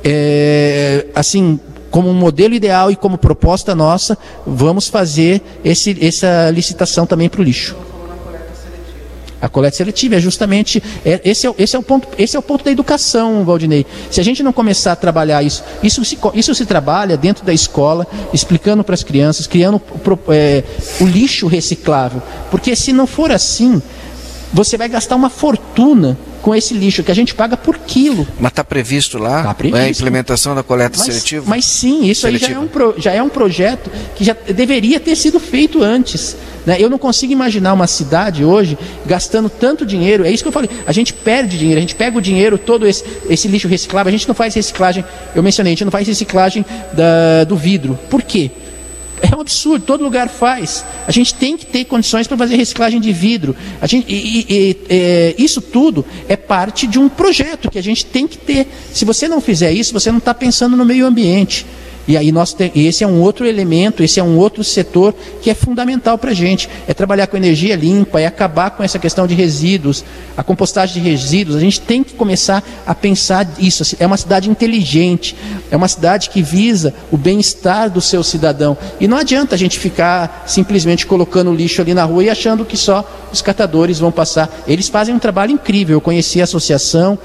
é, 0.05 1.07
assim, 1.15 1.59
como 1.91 2.13
modelo 2.13 2.55
ideal 2.55 2.91
e 2.91 2.97
como 2.97 3.17
proposta 3.17 3.75
nossa, 3.75 4.19
vamos 4.47 4.89
fazer 4.89 5.41
esse, 5.65 5.97
essa 6.05 6.51
licitação 6.51 7.07
também 7.07 7.29
para 7.29 7.41
o 7.41 7.45
lixo. 7.45 7.77
A 9.41 9.49
coleta 9.49 9.77
seletiva 9.77 10.17
é 10.17 10.21
justamente 10.21 10.83
é, 11.05 11.21
esse, 11.25 11.47
é, 11.47 11.55
esse, 11.59 11.77
é 11.77 11.79
o 11.79 11.83
ponto, 11.83 12.09
esse 12.19 12.37
é 12.37 12.39
o 12.39 12.43
ponto 12.43 12.65
da 12.65 12.71
educação, 12.71 13.45
Valdinei. 13.45 13.85
Se 14.11 14.21
a 14.21 14.25
gente 14.25 14.43
não 14.43 14.53
começar 14.53 14.93
a 14.93 14.97
trabalhar 14.97 15.43
isso, 15.43 15.63
isso 15.83 16.05
se, 16.05 16.19
isso 16.35 16.55
se 16.55 16.65
trabalha 16.65 17.17
dentro 17.17 17.45
da 17.45 17.53
escola, 17.53 18.07
explicando 18.33 18.83
para 18.83 18.95
as 18.95 19.03
crianças, 19.03 19.47
criando 19.47 19.81
é, 20.31 20.65
o 21.01 21.05
lixo 21.05 21.47
reciclável. 21.47 22.23
Porque 22.51 22.75
se 22.75 22.93
não 22.93 23.07
for 23.07 23.31
assim, 23.31 23.81
você 24.53 24.77
vai 24.77 24.89
gastar 24.89 25.17
uma 25.17 25.31
fortuna 25.31 26.17
com 26.47 26.55
esse 26.55 26.75
lixo 26.75 27.03
que 27.03 27.11
a 27.11 27.15
gente 27.15 27.35
paga 27.35 27.57
por 27.57 27.77
quilo. 27.79 28.27
Mas 28.39 28.53
está 28.53 28.63
previsto 28.63 29.19
lá 29.19 29.43
tá 29.43 29.55
previsto. 29.55 29.83
É 29.83 29.87
a 29.87 29.91
implementação 29.91 30.55
da 30.55 30.63
coleta 30.63 30.97
mas, 30.97 31.07
seletiva? 31.07 31.45
Mas 31.49 31.65
sim, 31.65 32.07
isso 32.09 32.21
seletiva. 32.21 32.47
aí 32.47 32.55
já 32.55 32.61
é, 32.61 32.63
um 32.63 32.69
pro, 32.69 32.95
já 32.97 33.13
é 33.13 33.23
um 33.23 33.29
projeto 33.29 33.91
que 34.15 34.23
já 34.23 34.33
deveria 34.55 35.01
ter 35.01 35.17
sido 35.17 35.41
feito 35.41 35.83
antes. 35.83 36.37
Né? 36.65 36.77
Eu 36.79 36.89
não 36.89 36.99
consigo 36.99 37.33
imaginar 37.33 37.73
uma 37.73 37.89
cidade 37.89 38.45
hoje 38.45 38.79
gastando 39.05 39.49
tanto 39.51 39.85
dinheiro. 39.85 40.25
É 40.25 40.31
isso 40.31 40.45
que 40.45 40.49
eu 40.49 40.53
falei. 40.53 40.71
A 40.87 40.93
gente 40.93 41.13
perde 41.13 41.59
dinheiro, 41.59 41.79
a 41.79 41.81
gente 41.81 41.97
pega 41.97 42.17
o 42.17 42.21
dinheiro, 42.21 42.57
todo 42.57 42.87
esse, 42.87 43.05
esse 43.29 43.49
lixo 43.49 43.67
reciclável, 43.67 44.09
a 44.09 44.13
gente 44.13 44.29
não 44.29 44.35
faz 44.35 44.55
reciclagem. 44.55 45.05
Eu 45.35 45.43
mencionei, 45.43 45.73
a 45.73 45.75
gente 45.75 45.85
não 45.85 45.93
faz 45.93 46.07
reciclagem 46.07 46.65
da, 46.93 47.43
do 47.43 47.57
vidro. 47.57 47.99
Por 48.09 48.23
quê? 48.23 48.53
É 49.23 49.35
um 49.35 49.41
absurdo, 49.41 49.85
todo 49.85 50.05
lugar 50.05 50.29
faz. 50.29 50.85
A 51.07 51.13
gente 51.13 51.35
tem 51.35 51.57
que 51.57 51.65
ter 51.65 51.85
condições 51.87 52.27
para 52.27 52.37
fazer 52.37 52.57
reciclagem 52.57 53.01
de 53.01 53.13
vidro. 53.13 53.57
A 53.81 53.87
gente, 53.87 54.13
e, 54.13 54.15
e, 54.15 54.47
e, 54.49 54.77
é, 54.89 55.35
isso 55.39 55.61
tudo 55.61 56.05
é 56.29 56.37
parte 56.37 56.87
de 56.87 56.99
um 56.99 57.09
projeto 57.09 57.71
que 57.71 57.79
a 57.79 57.83
gente 57.83 58.05
tem 58.05 58.29
que 58.29 58.37
ter. 58.37 58.69
Se 58.93 59.05
você 59.05 59.27
não 59.27 59.41
fizer 59.41 59.73
isso, 59.73 59.93
você 59.93 60.11
não 60.11 60.19
está 60.19 60.35
pensando 60.35 60.77
no 60.77 60.85
meio 60.85 61.07
ambiente. 61.07 61.65
E 62.09 62.17
aí 62.17 62.31
nós 62.31 62.53
tem, 62.53 62.71
esse 62.75 63.03
é 63.03 63.07
um 63.07 63.21
outro 63.21 63.47
elemento, 63.47 64.03
esse 64.03 64.21
é 64.21 64.23
um 64.23 64.37
outro 64.37 64.63
setor 64.63 65.15
que 65.43 65.51
é 65.51 65.55
fundamental 65.55 66.17
para 66.17 66.31
a 66.31 66.35
gente. 66.35 66.69
É 66.87 66.95
trabalhar 66.95 67.27
com 67.27 67.37
energia 67.37 67.75
limpa, 67.75 68.21
é 68.21 68.27
acabar 68.27 68.71
com 68.71 68.83
essa 68.83 68.99
questão 68.99 69.27
de 69.27 69.35
resíduos, 69.35 70.05
a 70.37 70.43
compostagem 70.43 71.03
de 71.03 71.09
resíduos. 71.09 71.57
A 71.57 71.61
gente 71.61 71.81
tem 71.81 72.05
que 72.05 72.15
começar 72.15 72.63
a 72.87 72.95
pensar 72.95 73.49
isso. 73.59 73.97
É 73.99 74.07
uma 74.07 74.17
cidade 74.17 74.49
inteligente, 74.49 75.37
é 75.71 75.77
uma 75.77 75.89
cidade 75.89 76.31
que 76.31 76.43
visa 76.43 76.95
o 77.11 77.17
bem-estar 77.17 77.91
do 77.91 78.01
seu 78.01 78.23
cidadão. 78.23 78.77
E 79.01 79.09
não 79.09 79.17
adianta 79.17 79.55
a 79.55 79.59
gente 79.59 79.79
ficar 79.79 80.45
simplesmente 80.47 81.07
colocando 81.07 81.53
lixo 81.53 81.83
ali 81.83 81.95
na 81.95 82.05
rua 82.05 82.25
e 82.25 82.31
achando 82.31 82.65
que 82.65 82.77
só 82.77 83.05
os 83.33 83.43
catadores 83.43 83.99
vão 83.99 84.13
passar. 84.13 84.65
Eles 84.69 84.89
fazem 84.89 85.15
um 85.15 85.19
trabalho 85.19 85.53
incrível. 85.53 85.97
Eu 85.97 86.01
conheci 86.01 86.41
a 86.41 86.45
associação, 86.45 87.19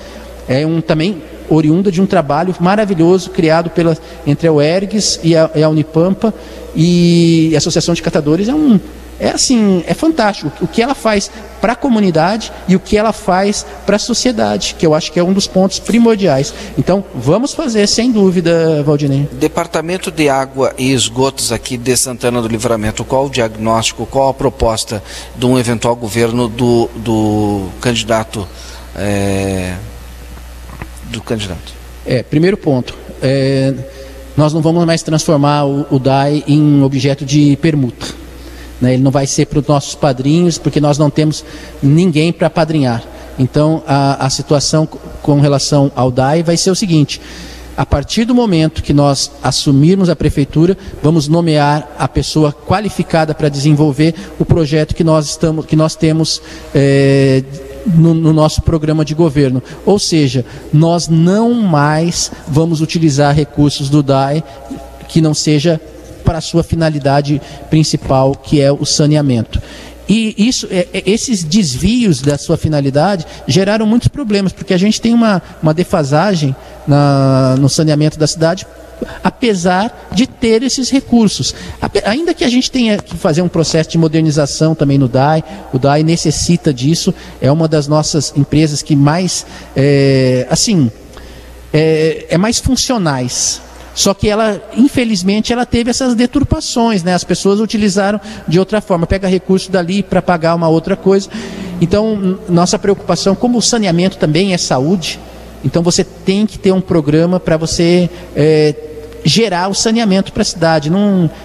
é 0.48 0.66
um 0.66 0.82
também 0.82 1.22
oriunda 1.54 1.92
de 1.92 2.02
um 2.02 2.06
trabalho 2.06 2.56
maravilhoso 2.60 3.30
criado 3.30 3.70
pela, 3.70 3.98
entre 4.26 4.48
a 4.48 4.54
UERGS 4.54 5.20
e 5.24 5.36
a, 5.36 5.50
e 5.56 5.64
a 5.64 5.70
Unipampa 5.70 6.34
e 6.76 7.52
a 7.54 7.58
Associação 7.58 7.94
de 7.94 8.02
Catadores 8.02 8.48
é 8.48 8.54
um 8.54 8.80
é 9.22 9.30
assim, 9.30 9.84
é 9.86 9.94
fantástico 9.94 10.52
o 10.62 10.68
que 10.68 10.82
ela 10.82 10.96
faz 10.96 11.30
para 11.62 11.74
a 11.74 11.76
comunidade 11.76 12.52
e 12.68 12.76
o 12.76 12.80
que 12.80 12.98
ela 12.98 13.14
faz 13.14 13.64
para 13.86 13.98
a 13.98 14.00
sociedade, 14.00 14.76
que 14.80 14.84
eu 14.84 14.96
acho 14.96 15.12
que 15.12 15.20
é 15.20 15.24
um 15.24 15.32
dos 15.32 15.46
pontos 15.46 15.78
primordiais. 15.78 16.52
Então, 16.76 17.06
vamos 17.14 17.54
fazer, 17.54 17.86
sem 17.86 18.12
dúvida, 18.12 18.82
Valdinei. 18.82 19.30
Departamento 19.34 20.10
de 20.10 20.28
Água 20.28 20.74
e 20.76 20.92
Esgotos 20.92 21.52
aqui 21.52 21.78
de 21.78 21.96
Santana 21.96 22.42
do 22.42 22.48
Livramento, 22.48 23.06
qual 23.06 23.28
o 23.28 23.30
diagnóstico, 23.30 24.08
qual 24.08 24.30
a 24.30 24.34
proposta 24.34 25.04
de 25.38 25.46
um 25.46 25.60
eventual 25.60 25.96
governo 25.96 26.48
do, 26.48 26.90
do 26.96 27.70
candidato 27.80 28.48
é, 28.96 29.76
do 31.12 31.22
candidato? 31.22 31.74
É, 32.06 32.24
primeiro 32.24 32.58
ponto. 32.58 32.96
É, 33.22 33.74
nós 34.36 34.54
não 34.54 34.62
vamos 34.62 34.86
mais 34.86 35.04
transformar 35.04 35.66
o, 35.66 35.86
o 35.92 36.00
DAI 36.00 36.44
em 36.48 36.82
objeto 36.82 37.26
de 37.26 37.56
permuta. 37.58 38.08
Né? 38.80 38.96
Ele 38.96 39.04
não 39.04 39.12
vai 39.12 39.28
ser 39.28 39.46
para 39.46 39.60
os 39.60 39.68
nossos 39.68 39.94
padrinhos, 39.94 40.58
porque 40.58 40.82
nós 40.82 40.98
não 40.98 41.10
temos 41.10 41.46
ninguém 41.82 42.34
para 42.34 42.50
padrinhar. 42.50 43.04
Então, 43.38 43.84
a, 43.86 44.26
a 44.26 44.30
situação 44.30 44.88
com 45.22 45.40
relação 45.40 45.92
ao 45.96 46.12
DAI 46.12 46.44
vai 46.44 46.58
ser 46.58 46.72
o 46.72 46.76
seguinte: 46.76 47.22
a 47.78 47.86
partir 47.86 48.26
do 48.26 48.36
momento 48.36 48.84
que 48.84 48.94
nós 48.94 49.32
assumirmos 49.42 50.10
a 50.10 50.16
prefeitura, 50.16 50.78
vamos 51.02 51.28
nomear 51.28 51.96
a 51.98 52.08
pessoa 52.08 52.52
qualificada 52.52 53.34
para 53.34 53.50
desenvolver 53.50 54.14
o 54.38 54.46
projeto 54.46 54.94
que 54.94 55.04
nós, 55.04 55.28
estamos, 55.28 55.66
que 55.66 55.76
nós 55.76 55.96
temos. 55.96 56.42
É, 56.74 57.44
no, 57.86 58.14
no, 58.14 58.34
nosso 58.34 58.62
programa 58.62 59.04
de 59.04 59.14
governo. 59.14 59.62
Ou 59.86 60.00
seja, 60.00 60.46
nós 60.74 61.08
não 61.08 61.54
mais 61.54 62.32
vamos 62.48 62.82
utilizar 62.82 63.36
recursos 63.36 63.90
do 63.90 64.04
DAE 64.04 64.44
que 65.08 65.22
não 65.22 65.34
seja 65.34 65.80
para 66.24 66.38
a 66.38 66.42
sua 66.42 66.64
finalidade 66.64 67.42
principal, 67.70 68.34
que 68.36 68.62
é 68.62 68.72
o 68.72 68.86
saneamento. 68.86 69.62
E 70.08 70.36
isso, 70.38 70.68
é, 70.70 70.88
é, 70.94 71.04
esses 71.06 71.44
desvios 71.44 72.22
da 72.22 72.38
sua 72.38 72.58
finalidade 72.58 73.26
geraram 73.48 73.86
muitos 73.86 74.08
problemas, 74.08 74.52
porque 74.52 74.74
a 74.74 74.78
gente 74.78 75.00
tem 75.00 75.14
uma, 75.14 75.42
uma 75.62 75.74
defasagem 75.74 76.56
na, 76.88 77.56
no 77.58 77.70
saneamento 77.70 78.20
da 78.20 78.28
cidade 78.28 78.66
apesar 79.24 80.10
de 80.12 80.28
ter 80.28 80.64
esses 80.64 80.90
recursos. 80.90 81.54
Ainda 82.06 82.34
que 82.34 82.44
a 82.44 82.50
gente 82.50 82.70
tenha 82.70 82.98
que 82.98 83.18
fazer 83.18 83.42
um 83.42 83.48
processo 83.48 83.90
de 83.90 83.98
modernização 83.98 84.76
também 84.76 84.98
no 84.98 85.08
DAI, 85.08 85.44
o 85.74 85.80
DAI 85.80 86.04
necessita 86.04 86.74
disso, 86.74 87.14
é 87.42 87.52
uma 87.52 87.68
das 87.68 87.88
nossas 87.88 88.34
empresas 88.36 88.82
que 88.82 88.96
mais, 88.96 89.46
é, 89.76 90.48
assim, 90.50 90.92
é, 91.74 92.28
é 92.30 92.38
mais 92.38 92.60
funcionais 92.60 93.62
só 93.94 94.14
que 94.14 94.30
ela, 94.30 94.62
infelizmente, 94.76 95.52
ela 95.52 95.66
teve 95.66 95.90
essas 95.90 96.16
deturpações, 96.16 97.04
né? 97.04 97.14
As 97.14 97.24
pessoas 97.24 97.60
utilizaram 97.60 98.20
de 98.48 98.58
outra 98.58 98.80
forma, 98.80 99.06
pega 99.06 99.28
recurso 99.28 99.72
dali 99.72 100.02
para 100.02 100.22
pagar 100.22 100.56
uma 100.56 100.70
outra 100.70 100.96
coisa. 100.96 101.30
Então, 101.82 102.40
nossa 102.48 102.80
preocupação, 102.80 103.36
como 103.36 103.58
o 103.58 103.62
saneamento 103.62 104.18
também 104.18 104.54
é 104.54 104.58
saúde, 104.58 105.20
então 105.64 105.84
você 105.84 106.04
tem 106.04 106.46
que 106.46 106.58
ter 106.58 106.72
um 106.72 106.82
programa 106.82 107.40
para 107.40 107.58
você 107.58 108.10
é, 108.36 108.74
gerar 109.24 109.70
o 109.70 109.74
saneamento 109.74 110.32
para 110.34 110.42
a 110.42 110.46
cidade. 110.46 110.92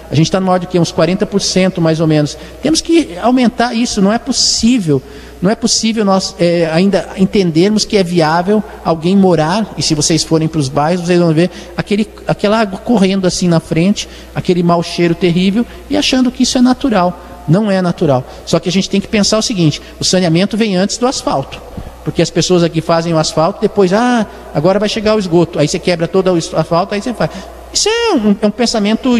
A 0.09 0.15
gente 0.15 0.27
está 0.27 0.39
no 0.39 0.49
ordem 0.49 0.67
que 0.69 0.79
uns 0.79 0.91
40% 0.91 1.79
mais 1.79 1.99
ou 1.99 2.07
menos. 2.07 2.37
Temos 2.61 2.81
que 2.81 3.17
aumentar 3.21 3.73
isso, 3.73 4.01
não 4.01 4.11
é 4.11 4.17
possível. 4.17 5.01
Não 5.41 5.51
é 5.51 5.55
possível 5.55 6.03
nós 6.03 6.35
é, 6.39 6.67
ainda 6.73 7.09
entendermos 7.15 7.85
que 7.85 7.95
é 7.95 8.03
viável 8.03 8.63
alguém 8.83 9.15
morar, 9.15 9.71
e 9.77 9.83
se 9.83 9.93
vocês 9.93 10.23
forem 10.23 10.47
para 10.47 10.59
os 10.59 10.67
bairros, 10.67 11.05
vocês 11.05 11.19
vão 11.19 11.31
ver 11.31 11.51
aquele, 11.75 12.09
aquela 12.27 12.59
água 12.59 12.79
correndo 12.79 13.27
assim 13.27 13.47
na 13.47 13.59
frente, 13.59 14.09
aquele 14.33 14.63
mau 14.63 14.81
cheiro 14.81 15.13
terrível, 15.13 15.63
e 15.91 15.95
achando 15.95 16.31
que 16.31 16.41
isso 16.41 16.57
é 16.57 16.61
natural. 16.61 17.45
Não 17.47 17.69
é 17.69 17.81
natural. 17.83 18.25
Só 18.47 18.59
que 18.59 18.67
a 18.67 18.71
gente 18.71 18.89
tem 18.89 18.99
que 18.99 19.07
pensar 19.07 19.37
o 19.37 19.41
seguinte: 19.43 19.79
o 19.99 20.03
saneamento 20.03 20.57
vem 20.57 20.75
antes 20.75 20.97
do 20.97 21.05
asfalto 21.05 21.61
porque 22.03 22.21
as 22.21 22.29
pessoas 22.29 22.63
aqui 22.63 22.79
fazem 22.79 23.13
o 23.13 23.17
asfalto, 23.17 23.59
depois, 23.59 23.91
ah, 23.91 24.25
agora 24.55 24.79
vai 24.79 24.87
chegar 24.87 25.13
o 25.13 25.19
esgoto, 25.19 25.59
aí 25.59 25.67
você 25.67 25.77
quebra 25.77 26.07
todo 26.07 26.31
o 26.31 26.37
asfalto, 26.37 26.95
aí 26.95 27.01
você 27.01 27.13
faz. 27.13 27.29
Isso 27.77 27.89
é 27.89 28.15
um, 28.15 28.35
é 28.41 28.47
um 28.47 28.49
pensamento 28.49 29.15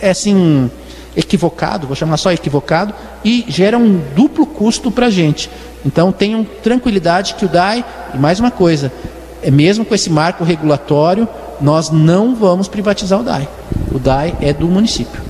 é 0.00 0.10
assim 0.10 0.68
equivocado, 1.16 1.86
vou 1.86 1.94
chamar 1.94 2.16
só 2.16 2.32
equivocado, 2.32 2.92
e 3.24 3.44
gera 3.46 3.78
um 3.78 4.02
duplo 4.16 4.44
custo 4.46 4.90
para 4.90 5.06
a 5.06 5.10
gente. 5.10 5.48
Então 5.86 6.10
tenham 6.10 6.42
tranquilidade 6.60 7.34
que 7.34 7.44
o 7.44 7.48
DAI, 7.48 7.84
e 8.12 8.18
mais 8.18 8.40
uma 8.40 8.50
coisa, 8.50 8.92
é 9.40 9.48
mesmo 9.48 9.84
com 9.84 9.94
esse 9.94 10.10
marco 10.10 10.42
regulatório, 10.42 11.28
nós 11.60 11.88
não 11.88 12.34
vamos 12.34 12.66
privatizar 12.66 13.20
o 13.20 13.22
DAI. 13.22 13.48
O 13.92 14.00
DAI 14.00 14.34
é 14.40 14.52
do 14.52 14.66
município. 14.66 15.22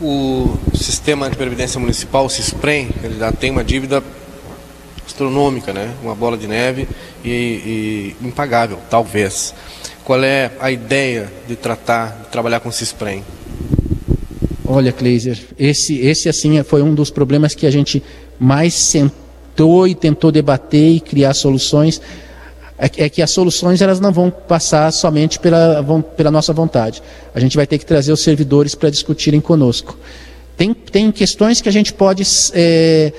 O 0.00 0.58
sistema 0.74 1.30
de 1.30 1.36
previdência 1.36 1.78
municipal, 1.78 2.24
o 2.24 2.28
CISPREM, 2.28 2.88
ele 3.04 3.20
já 3.20 3.30
tem 3.30 3.52
uma 3.52 3.62
dívida 3.62 4.02
astronômica, 5.06 5.72
né? 5.72 5.92
uma 6.02 6.16
bola 6.16 6.36
de 6.36 6.48
neve 6.48 6.88
e, 7.24 8.16
e 8.20 8.26
impagável, 8.26 8.80
talvez. 8.90 9.54
Qual 10.04 10.22
é 10.24 10.50
a 10.58 10.70
ideia 10.70 11.32
de 11.46 11.54
tratar, 11.54 12.22
de 12.24 12.28
trabalhar 12.28 12.60
com 12.60 12.72
CISPREM? 12.72 13.24
Olha, 14.64 14.92
Kleiser, 14.92 15.38
esse, 15.58 15.98
esse 15.98 16.28
assim 16.28 16.62
foi 16.62 16.82
um 16.82 16.94
dos 16.94 17.10
problemas 17.10 17.54
que 17.54 17.66
a 17.66 17.70
gente 17.70 18.02
mais 18.38 18.74
sentou 18.74 19.86
e 19.86 19.94
tentou 19.94 20.32
debater 20.32 20.96
e 20.96 21.00
criar 21.00 21.34
soluções. 21.34 22.00
É, 22.78 23.04
é 23.04 23.08
que 23.08 23.22
as 23.22 23.30
soluções 23.30 23.80
elas 23.80 24.00
não 24.00 24.10
vão 24.10 24.30
passar 24.30 24.90
somente 24.92 25.38
pela, 25.38 25.80
vão, 25.82 26.02
pela 26.02 26.30
nossa 26.30 26.52
vontade. 26.52 27.00
A 27.34 27.38
gente 27.38 27.56
vai 27.56 27.66
ter 27.66 27.78
que 27.78 27.86
trazer 27.86 28.12
os 28.12 28.20
servidores 28.20 28.74
para 28.74 28.90
discutirem 28.90 29.40
conosco. 29.40 29.96
Tem, 30.56 30.74
tem 30.74 31.12
questões 31.12 31.60
que 31.60 31.68
a 31.68 31.72
gente 31.72 31.92
pode 31.92 32.24
é, 32.54 33.12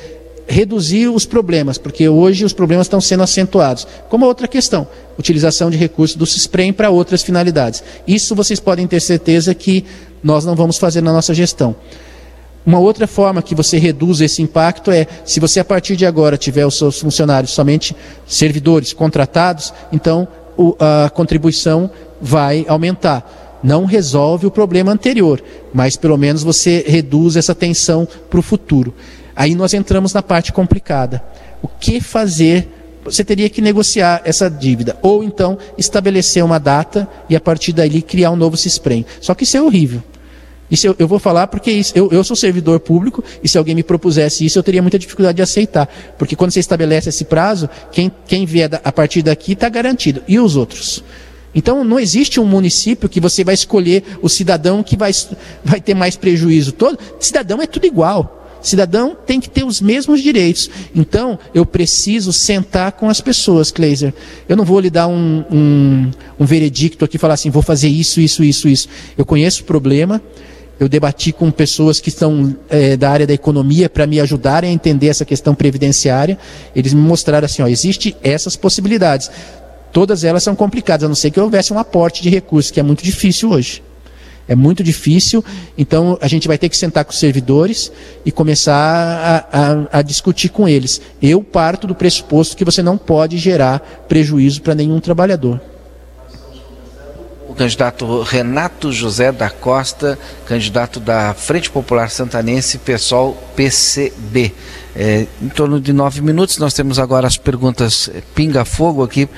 reduzir 0.47 1.07
os 1.07 1.25
problemas, 1.25 1.77
porque 1.77 2.07
hoje 2.07 2.45
os 2.45 2.53
problemas 2.53 2.85
estão 2.85 3.01
sendo 3.01 3.23
acentuados. 3.23 3.87
Como 4.09 4.25
outra 4.25 4.47
questão, 4.47 4.87
utilização 5.17 5.69
de 5.69 5.77
recursos 5.77 6.15
do 6.15 6.25
CISPREM 6.25 6.73
para 6.73 6.89
outras 6.89 7.21
finalidades. 7.21 7.83
Isso 8.07 8.35
vocês 8.35 8.59
podem 8.59 8.87
ter 8.87 8.99
certeza 8.99 9.53
que 9.53 9.85
nós 10.23 10.45
não 10.45 10.55
vamos 10.55 10.77
fazer 10.77 11.01
na 11.01 11.13
nossa 11.13 11.33
gestão. 11.33 11.75
Uma 12.65 12.79
outra 12.79 13.05
forma 13.07 13.41
que 13.41 13.53
você 13.53 13.77
reduz 13.77 14.21
esse 14.21 14.41
impacto 14.41 14.89
é, 14.89 15.05
se 15.25 15.39
você 15.39 15.59
a 15.59 15.65
partir 15.65 15.97
de 15.97 16.05
agora 16.05 16.37
tiver 16.37 16.65
os 16.65 16.77
seus 16.77 16.99
funcionários 16.99 17.51
somente 17.51 17.95
servidores 18.25 18.93
contratados, 18.93 19.73
então 19.91 20.27
a 20.79 21.09
contribuição 21.09 21.91
vai 22.21 22.65
aumentar. 22.67 23.59
Não 23.61 23.85
resolve 23.85 24.45
o 24.45 24.51
problema 24.51 24.91
anterior, 24.91 25.41
mas 25.73 25.97
pelo 25.97 26.17
menos 26.17 26.43
você 26.43 26.83
reduz 26.87 27.35
essa 27.35 27.53
tensão 27.53 28.07
para 28.29 28.39
o 28.39 28.43
futuro. 28.43 28.93
Aí 29.35 29.55
nós 29.55 29.73
entramos 29.73 30.13
na 30.13 30.21
parte 30.21 30.51
complicada. 30.51 31.23
O 31.61 31.67
que 31.67 32.01
fazer? 32.01 32.67
Você 33.05 33.23
teria 33.23 33.49
que 33.49 33.61
negociar 33.61 34.21
essa 34.23 34.49
dívida, 34.49 34.97
ou 35.01 35.23
então 35.23 35.57
estabelecer 35.77 36.43
uma 36.43 36.57
data 36.57 37.07
e 37.29 37.35
a 37.35 37.39
partir 37.39 37.73
dali 37.73 38.01
criar 38.01 38.31
um 38.31 38.35
novo 38.35 38.55
CISPREM. 38.55 39.05
Só 39.19 39.33
que 39.33 39.43
isso 39.43 39.57
é 39.57 39.61
horrível. 39.61 40.01
Isso 40.71 40.87
eu, 40.87 40.95
eu 40.97 41.07
vou 41.07 41.19
falar 41.19 41.47
porque 41.47 41.69
isso, 41.69 41.91
eu, 41.95 42.09
eu, 42.11 42.23
sou 42.23 42.35
servidor 42.35 42.79
público 42.79 43.23
e 43.43 43.49
se 43.49 43.57
alguém 43.57 43.75
me 43.75 43.83
propusesse 43.83 44.45
isso, 44.45 44.57
eu 44.57 44.63
teria 44.63 44.81
muita 44.81 44.97
dificuldade 44.97 45.35
de 45.35 45.41
aceitar. 45.41 45.87
Porque 46.17 46.35
quando 46.35 46.51
você 46.51 46.59
estabelece 46.59 47.09
esse 47.09 47.25
prazo, 47.25 47.69
quem, 47.91 48.11
quem 48.25 48.45
vier 48.45 48.81
a 48.83 48.91
partir 48.91 49.21
daqui 49.21 49.51
está 49.51 49.69
garantido. 49.69 50.23
E 50.27 50.39
os 50.39 50.55
outros? 50.55 51.03
Então 51.53 51.83
não 51.83 51.99
existe 51.99 52.39
um 52.39 52.45
município 52.45 53.07
que 53.07 53.19
você 53.19 53.43
vai 53.43 53.53
escolher 53.53 54.03
o 54.21 54.29
cidadão 54.29 54.81
que 54.81 54.97
vai, 54.97 55.11
vai 55.63 55.79
ter 55.79 55.93
mais 55.93 56.15
prejuízo. 56.15 56.71
Todo 56.71 56.97
cidadão 57.19 57.61
é 57.61 57.67
tudo 57.67 57.85
igual. 57.85 58.42
Cidadão 58.63 59.15
tem 59.25 59.39
que 59.39 59.49
ter 59.49 59.63
os 59.63 59.81
mesmos 59.81 60.21
direitos. 60.21 60.69
Então, 60.95 61.37
eu 61.53 61.65
preciso 61.65 62.31
sentar 62.31 62.93
com 62.93 63.09
as 63.09 63.19
pessoas, 63.19 63.71
Kleiser. 63.71 64.13
Eu 64.47 64.55
não 64.55 64.63
vou 64.63 64.79
lhe 64.79 64.89
dar 64.89 65.07
um, 65.07 65.43
um, 65.51 66.11
um 66.39 66.45
veredicto 66.45 67.03
aqui 67.03 67.17
e 67.17 67.19
falar 67.19 67.33
assim, 67.33 67.49
vou 67.49 67.61
fazer 67.61 67.89
isso, 67.89 68.21
isso, 68.21 68.43
isso, 68.43 68.67
isso. 68.67 68.87
Eu 69.17 69.25
conheço 69.25 69.63
o 69.63 69.65
problema, 69.65 70.21
eu 70.79 70.89
debati 70.89 71.31
com 71.31 71.51
pessoas 71.51 71.99
que 71.99 72.09
estão 72.09 72.55
é, 72.69 72.97
da 72.97 73.11
área 73.11 73.27
da 73.27 73.33
economia 73.33 73.89
para 73.89 74.07
me 74.07 74.19
ajudarem 74.19 74.69
a 74.69 74.73
entender 74.73 75.07
essa 75.07 75.25
questão 75.25 75.53
previdenciária. 75.53 76.37
Eles 76.75 76.93
me 76.93 77.01
mostraram 77.01 77.45
assim, 77.45 77.61
ó, 77.61 77.67
existe 77.67 78.15
essas 78.23 78.55
possibilidades. 78.55 79.29
Todas 79.91 80.23
elas 80.23 80.41
são 80.41 80.55
complicadas, 80.55 81.03
a 81.03 81.07
não 81.07 81.15
ser 81.15 81.29
que 81.29 81.39
houvesse 81.39 81.71
um 81.71 81.77
aporte 81.77 82.23
de 82.23 82.29
recursos, 82.29 82.71
que 82.71 82.79
é 82.79 82.83
muito 82.83 83.03
difícil 83.03 83.51
hoje. 83.51 83.83
É 84.47 84.55
muito 84.55 84.83
difícil, 84.83 85.43
então 85.77 86.17
a 86.21 86.27
gente 86.27 86.47
vai 86.47 86.57
ter 86.57 86.67
que 86.67 86.77
sentar 86.77 87.05
com 87.05 87.11
os 87.11 87.19
servidores 87.19 87.91
e 88.25 88.31
começar 88.31 89.47
a, 89.51 89.97
a, 89.97 89.99
a 89.99 90.01
discutir 90.01 90.49
com 90.49 90.67
eles. 90.67 91.01
Eu 91.21 91.41
parto 91.41 91.87
do 91.87 91.95
pressuposto 91.95 92.57
que 92.57 92.65
você 92.65 92.83
não 92.83 92.97
pode 92.97 93.37
gerar 93.37 93.79
prejuízo 94.07 94.61
para 94.61 94.75
nenhum 94.75 94.99
trabalhador 94.99 95.61
o 97.53 97.55
candidato 97.55 98.23
Renato 98.23 98.91
José 98.91 99.31
da 99.31 99.47
Costa, 99.47 100.17
candidato 100.47 100.99
da 100.99 101.35
Frente 101.35 101.69
Popular 101.69 102.09
Santanense, 102.09 102.79
pessoal 102.79 103.37
PCB. 103.55 104.51
É, 104.95 105.27
em 105.39 105.49
torno 105.49 105.79
de 105.79 105.93
nove 105.93 106.19
minutos, 106.21 106.57
nós 106.57 106.73
temos 106.73 106.97
agora 106.97 107.27
as 107.27 107.37
perguntas 107.37 108.09
pinga-fogo 108.33 109.03
aqui 109.03 109.29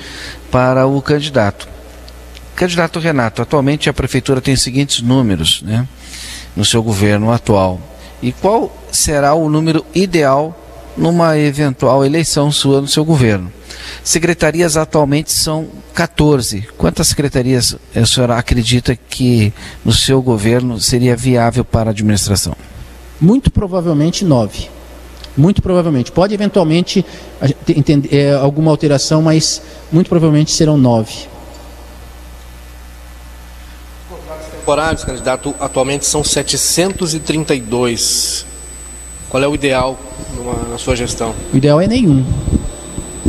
para 0.50 0.88
o 0.88 1.02
candidato. 1.02 1.75
Candidato 2.56 3.00
Renato, 3.00 3.42
atualmente 3.42 3.90
a 3.90 3.94
prefeitura 3.94 4.42
tem 4.42 4.54
os 4.54 4.62
seguintes 4.62 5.02
números 5.02 5.62
né, 5.62 5.88
no 6.56 6.64
seu 6.64 6.82
governo 6.82 7.32
atual. 7.32 7.80
E 8.22 8.32
qual 8.32 8.76
será 8.92 9.34
o 9.34 9.50
número 9.50 9.86
ideal 9.94 10.58
numa 10.98 11.38
eventual 11.38 12.06
eleição 12.06 12.52
sua 12.52 12.82
no 12.82 12.88
seu 12.88 13.04
governo? 13.04 13.52
Secretarias 14.04 14.78
atualmente 14.78 15.32
são 15.32 15.68
14. 15.94 16.68
Quantas 16.78 17.08
secretarias 17.08 17.76
a 17.96 18.06
senhora 18.06 18.38
acredita 18.38 18.96
que 18.96 19.54
no 19.84 19.92
seu 19.92 20.22
governo 20.22 20.80
seria 20.80 21.16
viável 21.16 21.66
para 21.66 21.90
a 21.90 21.92
administração? 21.92 22.56
Muito 23.20 23.50
provavelmente 23.52 24.24
nove. 24.24 24.70
Muito 25.36 25.62
provavelmente. 25.62 26.12
Pode 26.12 26.34
eventualmente 26.34 27.06
entender 27.68 28.16
é, 28.16 28.34
alguma 28.34 28.72
alteração, 28.72 29.22
mas 29.22 29.62
muito 29.92 30.08
provavelmente 30.08 30.52
serão 30.52 30.78
nove. 30.78 31.28
Contratos 34.10 34.48
temporários, 34.66 35.04
candidato, 35.04 35.54
atualmente 35.60 36.08
são 36.08 36.24
732. 36.24 38.48
Qual 39.30 39.44
é 39.44 39.48
o 39.48 39.54
ideal 39.54 39.96
numa, 40.36 40.56
na 40.72 40.80
sua 40.80 40.96
gestão? 40.96 41.36
O 41.54 41.58
ideal 41.58 41.80
é 41.80 41.86
nenhum. 41.86 42.26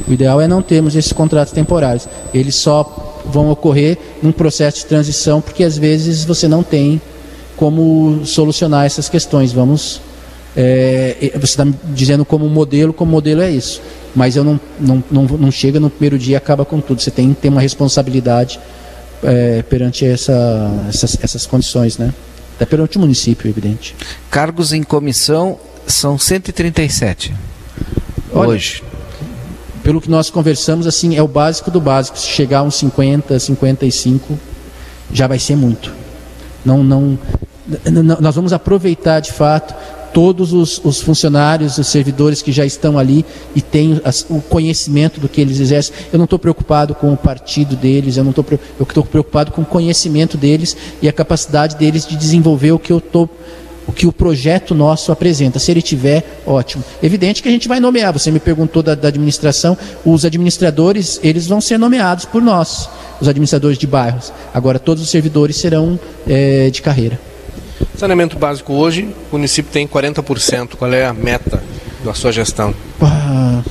O 0.08 0.12
ideal 0.12 0.40
é 0.40 0.48
não 0.48 0.62
termos 0.62 0.96
esses 0.96 1.12
contratos 1.12 1.52
temporários. 1.52 2.08
Eles 2.32 2.54
só 2.54 3.22
vão 3.26 3.50
ocorrer 3.50 3.98
num 4.22 4.32
processo 4.32 4.78
de 4.78 4.86
transição, 4.86 5.42
porque 5.42 5.62
às 5.62 5.76
vezes 5.76 6.24
você 6.24 6.48
não 6.48 6.62
tem 6.62 6.98
como 7.54 8.24
solucionar 8.24 8.86
essas 8.86 9.10
questões. 9.10 9.52
Vamos. 9.52 10.00
É, 10.56 11.32
você 11.34 11.44
está 11.44 11.66
dizendo 11.92 12.24
como 12.24 12.48
modelo, 12.48 12.94
como 12.94 13.12
modelo 13.12 13.42
é 13.42 13.50
isso. 13.50 13.82
Mas 14.14 14.36
eu 14.36 14.44
não, 14.44 14.58
não, 14.80 15.04
não, 15.10 15.24
não 15.24 15.50
chega 15.50 15.78
no 15.78 15.90
primeiro 15.90 16.18
dia 16.18 16.32
e 16.32 16.36
acaba 16.36 16.64
com 16.64 16.80
tudo. 16.80 17.02
Você 17.02 17.10
tem 17.10 17.34
que 17.34 17.42
ter 17.42 17.50
uma 17.50 17.60
responsabilidade 17.60 18.58
é, 19.22 19.62
perante 19.62 20.04
essa, 20.04 20.84
essas, 20.88 21.18
essas 21.22 21.46
condições, 21.46 21.98
né? 21.98 22.12
Até 22.56 22.64
perante 22.64 22.96
o 22.96 23.00
município, 23.00 23.48
evidente. 23.48 23.94
Cargos 24.30 24.72
em 24.72 24.82
comissão 24.82 25.58
são 25.86 26.18
137 26.18 27.34
Olha, 28.32 28.48
hoje 28.48 28.82
pelo 29.86 30.00
que 30.00 30.10
nós 30.10 30.30
conversamos, 30.30 30.84
assim, 30.84 31.14
é 31.14 31.22
o 31.22 31.28
básico 31.28 31.70
do 31.70 31.80
básico. 31.80 32.18
Se 32.18 32.26
chegar 32.26 32.58
a 32.58 32.62
uns 32.64 32.74
50, 32.74 33.38
55, 33.38 34.36
já 35.12 35.28
vai 35.28 35.38
ser 35.38 35.54
muito. 35.54 35.94
Não, 36.64 36.82
não, 36.82 37.16
nós 38.20 38.34
vamos 38.34 38.52
aproveitar 38.52 39.20
de 39.20 39.32
fato 39.32 39.72
todos 40.16 40.54
os, 40.54 40.80
os, 40.82 40.98
funcionários, 40.98 41.76
os 41.76 41.88
servidores 41.88 42.40
que 42.40 42.50
já 42.50 42.64
estão 42.64 42.98
ali 42.98 43.22
e 43.54 43.60
têm 43.60 44.00
as, 44.02 44.24
o 44.30 44.40
conhecimento 44.40 45.20
do 45.20 45.28
que 45.28 45.42
eles 45.42 45.60
exercem. 45.60 45.94
Eu 46.10 46.16
não 46.16 46.24
estou 46.24 46.38
preocupado 46.38 46.94
com 46.94 47.12
o 47.12 47.16
partido 47.18 47.76
deles, 47.76 48.16
eu 48.16 48.24
não 48.24 48.30
estou 48.30 48.42
preocupado 49.04 49.52
com 49.52 49.60
o 49.60 49.66
conhecimento 49.66 50.38
deles 50.38 50.74
e 51.02 51.08
a 51.08 51.12
capacidade 51.12 51.76
deles 51.76 52.06
de 52.06 52.16
desenvolver 52.16 52.72
o 52.72 52.78
que 52.78 52.90
eu 52.90 52.96
estou 52.96 53.28
o 53.86 53.92
que 53.92 54.06
o 54.06 54.12
projeto 54.12 54.74
nosso 54.74 55.12
apresenta. 55.12 55.58
Se 55.58 55.70
ele 55.70 55.82
tiver, 55.82 56.40
ótimo. 56.46 56.82
Evidente 57.02 57.42
que 57.42 57.48
a 57.48 57.52
gente 57.52 57.68
vai 57.68 57.78
nomear. 57.78 58.10
Você 58.14 58.30
me 58.30 58.40
perguntou 58.40 58.82
da, 58.82 58.94
da 58.94 59.08
administração. 59.08 59.76
Os 60.02 60.24
administradores, 60.24 61.20
eles 61.22 61.46
vão 61.46 61.60
ser 61.60 61.78
nomeados 61.78 62.24
por 62.24 62.40
nós, 62.40 62.88
os 63.20 63.28
administradores 63.28 63.76
de 63.76 63.86
bairros. 63.86 64.32
Agora, 64.54 64.78
todos 64.78 65.02
os 65.02 65.10
servidores 65.10 65.56
serão 65.56 66.00
é, 66.26 66.70
de 66.70 66.80
carreira. 66.80 67.20
Saneamento 67.96 68.38
básico 68.38 68.72
hoje, 68.74 69.08
o 69.30 69.36
município 69.36 69.70
tem 69.72 69.86
40%. 69.86 70.76
Qual 70.76 70.92
é 70.92 71.06
a 71.06 71.12
meta 71.12 71.62
da 72.04 72.14
sua 72.14 72.32
gestão? 72.32 72.74
Ah, 73.00 73.62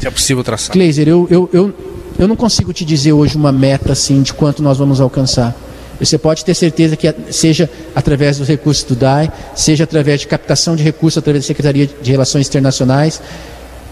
Se 0.00 0.06
é 0.06 0.10
possível 0.10 0.42
traçar. 0.44 0.72
Kleiser, 0.72 1.08
eu, 1.08 1.26
eu, 1.30 1.50
eu, 1.52 1.74
eu 2.18 2.28
não 2.28 2.36
consigo 2.36 2.72
te 2.72 2.84
dizer 2.84 3.12
hoje 3.12 3.36
uma 3.36 3.52
meta 3.52 3.92
assim 3.92 4.22
de 4.22 4.32
quanto 4.32 4.62
nós 4.62 4.78
vamos 4.78 5.00
alcançar. 5.00 5.54
Você 5.98 6.18
pode 6.18 6.44
ter 6.44 6.54
certeza 6.54 6.96
que 6.96 7.12
seja 7.30 7.70
através 7.94 8.38
dos 8.38 8.48
recursos 8.48 8.82
do 8.84 8.96
DAI, 8.96 9.30
seja 9.54 9.84
através 9.84 10.20
de 10.20 10.26
captação 10.26 10.74
de 10.74 10.82
recursos 10.82 11.18
através 11.18 11.44
da 11.44 11.46
Secretaria 11.46 11.86
de 11.86 12.10
Relações 12.10 12.48
Internacionais, 12.48 13.20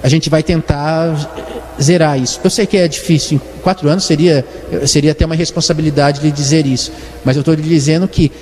a 0.02 0.08
gente 0.08 0.28
vai 0.28 0.42
tentar 0.42 1.14
zerar 1.80 2.18
isso. 2.20 2.40
Eu 2.42 2.50
sei 2.50 2.66
que 2.66 2.76
é 2.76 2.88
difícil, 2.88 3.40
em 3.56 3.60
quatro 3.60 3.88
anos 3.88 4.04
seria, 4.04 4.44
seria 4.84 5.12
até 5.12 5.24
uma 5.24 5.36
responsabilidade 5.36 6.20
lhe 6.20 6.32
dizer 6.32 6.66
isso, 6.66 6.90
mas 7.24 7.36
eu 7.36 7.40
estou 7.40 7.54
lhe 7.54 7.62
dizendo 7.62 8.08
que 8.08 8.32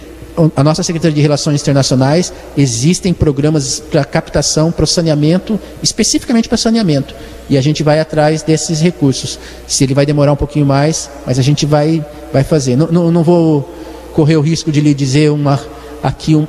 a 0.55 0.65
nossa 0.65 0.83
Secretaria 0.83 1.15
de 1.15 1.21
Relações 1.21 1.61
Internacionais 1.61 2.33
existem 2.57 3.13
programas 3.13 3.81
para 3.81 4.05
captação, 4.05 4.71
para 4.71 4.87
saneamento, 4.87 5.59
especificamente 5.83 6.49
para 6.49 6.57
saneamento. 6.57 7.15
E 7.49 7.59
a 7.59 7.61
gente 7.61 7.83
vai 7.83 7.99
atrás 7.99 8.43
desses 8.43 8.81
recursos. 8.81 9.39
Se 9.67 9.85
ele 9.85 9.95
vai 9.95 10.07
demorar 10.07 10.33
um 10.33 10.37
pouquinho 10.37 10.65
mais, 10.65 11.11
mas 11.27 11.39
a 11.39 11.43
gente 11.43 11.67
vai, 11.67 12.05
vai 12.33 12.45
fazer. 12.45 12.77
Não, 12.77 12.87
não, 12.87 13.11
não 13.11 13.23
vou 13.23 13.69
correr 14.13 14.37
o 14.37 14.41
risco 14.41 14.71
de 14.71 14.81
lhe 14.81 14.95
dizer 14.95 15.31
uma, 15.31 15.61
aqui 16.03 16.37
um, 16.37 16.47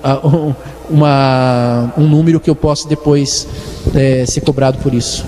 uma, 0.89 1.93
um 1.97 2.07
número 2.07 2.39
que 2.39 2.49
eu 2.49 2.55
posso 2.55 2.87
depois 2.87 3.47
é, 3.95 4.25
ser 4.25 4.41
cobrado 4.41 4.77
por 4.79 4.93
isso. 4.93 5.25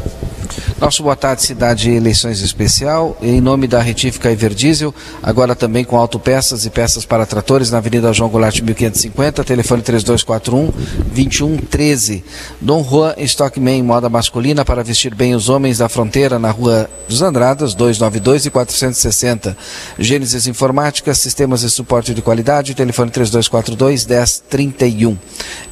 Nosso 0.79 1.03
Boa 1.03 1.15
Tarde 1.15 1.43
Cidade 1.43 1.91
Eleições 1.91 2.41
Especial, 2.41 3.17
em 3.21 3.39
nome 3.39 3.67
da 3.67 3.81
Retífica 3.81 4.31
Everdiesel, 4.31 4.93
agora 5.21 5.55
também 5.55 5.83
com 5.83 5.97
autopeças 5.97 6.65
e 6.65 6.69
peças 6.69 7.05
para 7.05 7.25
tratores 7.25 7.71
na 7.71 7.77
Avenida 7.77 8.11
João 8.13 8.29
Goulart 8.29 8.59
1550, 8.59 9.43
telefone 9.43 9.81
3241 9.81 10.71
2113. 11.13 12.23
Dom 12.59 12.83
Juan 12.83 13.13
Stockman 13.19 13.83
moda 13.83 14.09
masculina 14.09 14.65
para 14.65 14.83
vestir 14.83 15.15
bem 15.15 15.35
os 15.35 15.49
homens 15.49 15.77
da 15.77 15.87
fronteira 15.87 16.37
na 16.37 16.51
Rua 16.51 16.89
dos 17.07 17.21
Andradas, 17.21 17.73
292 17.73 18.45
e 18.45 18.49
460. 18.49 19.57
Gênesis 19.97 20.47
Informática, 20.47 21.13
sistemas 21.13 21.61
de 21.61 21.69
suporte 21.69 22.13
de 22.13 22.21
qualidade, 22.21 22.73
telefone 22.73 23.11
3242 23.11 24.05
1031. 24.05 25.17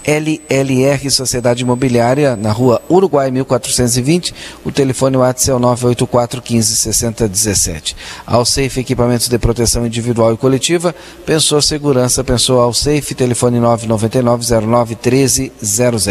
LLR 0.04 1.10
Sociedade 1.12 1.64
Imobiliária 1.64 2.36
na 2.36 2.52
Rua 2.52 2.82
Uruguai 2.90 3.30
1420, 3.30 4.34
o 4.66 4.71
telefone 4.72 5.02
telefone 5.02 5.18
WhatsApp 5.18 5.52
é 5.52 5.54
o 5.56 5.60
984 5.60 6.42
15 6.42 6.76
60 6.76 7.28
17. 7.28 7.96
Alsafe 8.26 8.82
Equipamentos 8.82 9.28
de 9.28 9.38
Proteção 9.40 9.86
Individual 9.86 10.34
e 10.34 10.38
Coletiva, 10.38 10.94
pensou 11.26 11.62
segurança, 11.62 12.24
pensou 12.24 12.60
Alsafe, 12.60 13.16
telefone 13.16 13.60
999 13.60 14.68
09 14.68 14.98
1300. 15.04 16.08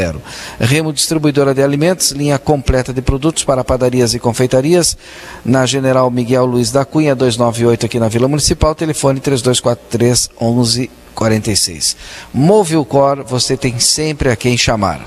Remo 0.59 0.93
Distribuidora 0.93 1.55
de 1.55 1.63
Alimentos, 1.63 2.11
linha 2.11 2.39
completa 2.39 2.93
de 2.93 3.01
produtos 3.03 3.45
para 3.45 3.65
padarias 3.65 4.15
e 4.15 4.19
confeitarias, 4.19 4.97
na 5.45 5.65
General 5.67 6.11
Miguel 6.11 6.47
Luiz 6.47 6.73
da 6.73 6.85
Cunha 6.85 7.15
298 7.15 7.87
aqui 7.87 8.01
na 8.01 8.09
Vila 8.09 8.29
Municipal, 8.29 8.75
telefone 8.75 9.21
3243 9.21 10.31
1146. 10.41 11.97
Movilcor, 12.33 13.25
você 13.25 13.57
tem 13.57 13.79
sempre 13.79 14.31
a 14.31 14.37
quem 14.37 14.57
chamar. 14.57 15.01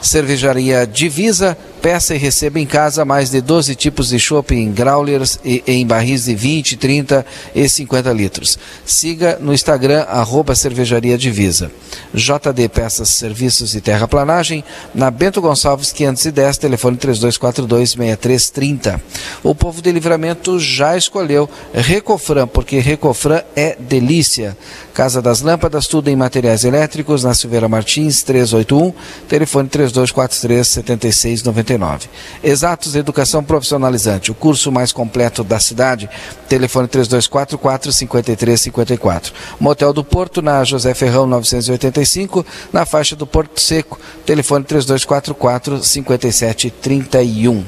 Cervejaria 0.00 0.86
Divisa, 0.86 1.56
peça 1.82 2.14
e 2.14 2.18
receba 2.18 2.60
em 2.60 2.66
casa 2.66 3.04
mais 3.04 3.30
de 3.30 3.40
12 3.40 3.74
tipos 3.74 4.10
de 4.10 4.18
chopp 4.18 4.54
em 4.54 4.70
growlers 4.72 5.38
e 5.44 5.62
em 5.66 5.86
barris 5.86 6.24
de 6.24 6.34
20, 6.34 6.76
30 6.76 7.26
e 7.54 7.68
50 7.68 8.10
litros. 8.12 8.58
Siga 8.84 9.38
no 9.40 9.52
Instagram, 9.52 10.06
arroba 10.08 10.54
Cervejaria 10.54 11.18
Divisa. 11.18 11.70
JD 12.14 12.68
Peças, 12.68 13.10
Serviços 13.10 13.74
e 13.74 13.80
Terraplanagem, 13.80 14.62
na 14.94 15.10
Bento 15.10 15.40
Gonçalves 15.40 15.90
510, 15.92 16.58
telefone 16.58 16.96
3242-6330. 16.96 19.00
O 19.42 19.52
povo 19.54 19.82
de 19.82 19.92
livramento 19.92 20.58
já 20.58 20.96
escolheu 20.96 21.48
Recofran, 21.72 22.46
porque 22.46 22.78
Recofran 22.78 23.42
é 23.56 23.76
delícia. 23.78 24.56
Casa 24.94 25.22
das 25.22 25.40
Lâmpadas, 25.40 25.86
tudo 25.86 26.08
em 26.08 26.16
materiais 26.16 26.64
elétricos, 26.64 27.24
na 27.24 27.34
Silveira 27.34 27.68
Martins 27.68 28.22
381, 28.22 28.92
telefone 29.28 29.68
32 29.68 29.89
3243 29.92 30.66
7699. 30.66 32.08
Exatos 32.42 32.94
Educação 32.94 33.42
Profissionalizante, 33.42 34.30
o 34.30 34.34
curso 34.34 34.70
mais 34.70 34.92
completo 34.92 35.44
da 35.44 35.58
cidade. 35.58 36.08
Telefone 36.48 36.88
3244 36.88 37.92
5354. 37.92 39.32
Motel 39.58 39.92
do 39.92 40.04
Porto 40.04 40.40
na 40.40 40.62
José 40.64 40.94
Ferrão 40.94 41.26
985, 41.26 42.44
na 42.72 42.86
faixa 42.86 43.14
do 43.14 43.26
Porto 43.26 43.60
Seco. 43.60 43.98
Telefone 44.24 44.64
3244 44.64 45.82
5731. 45.82 47.64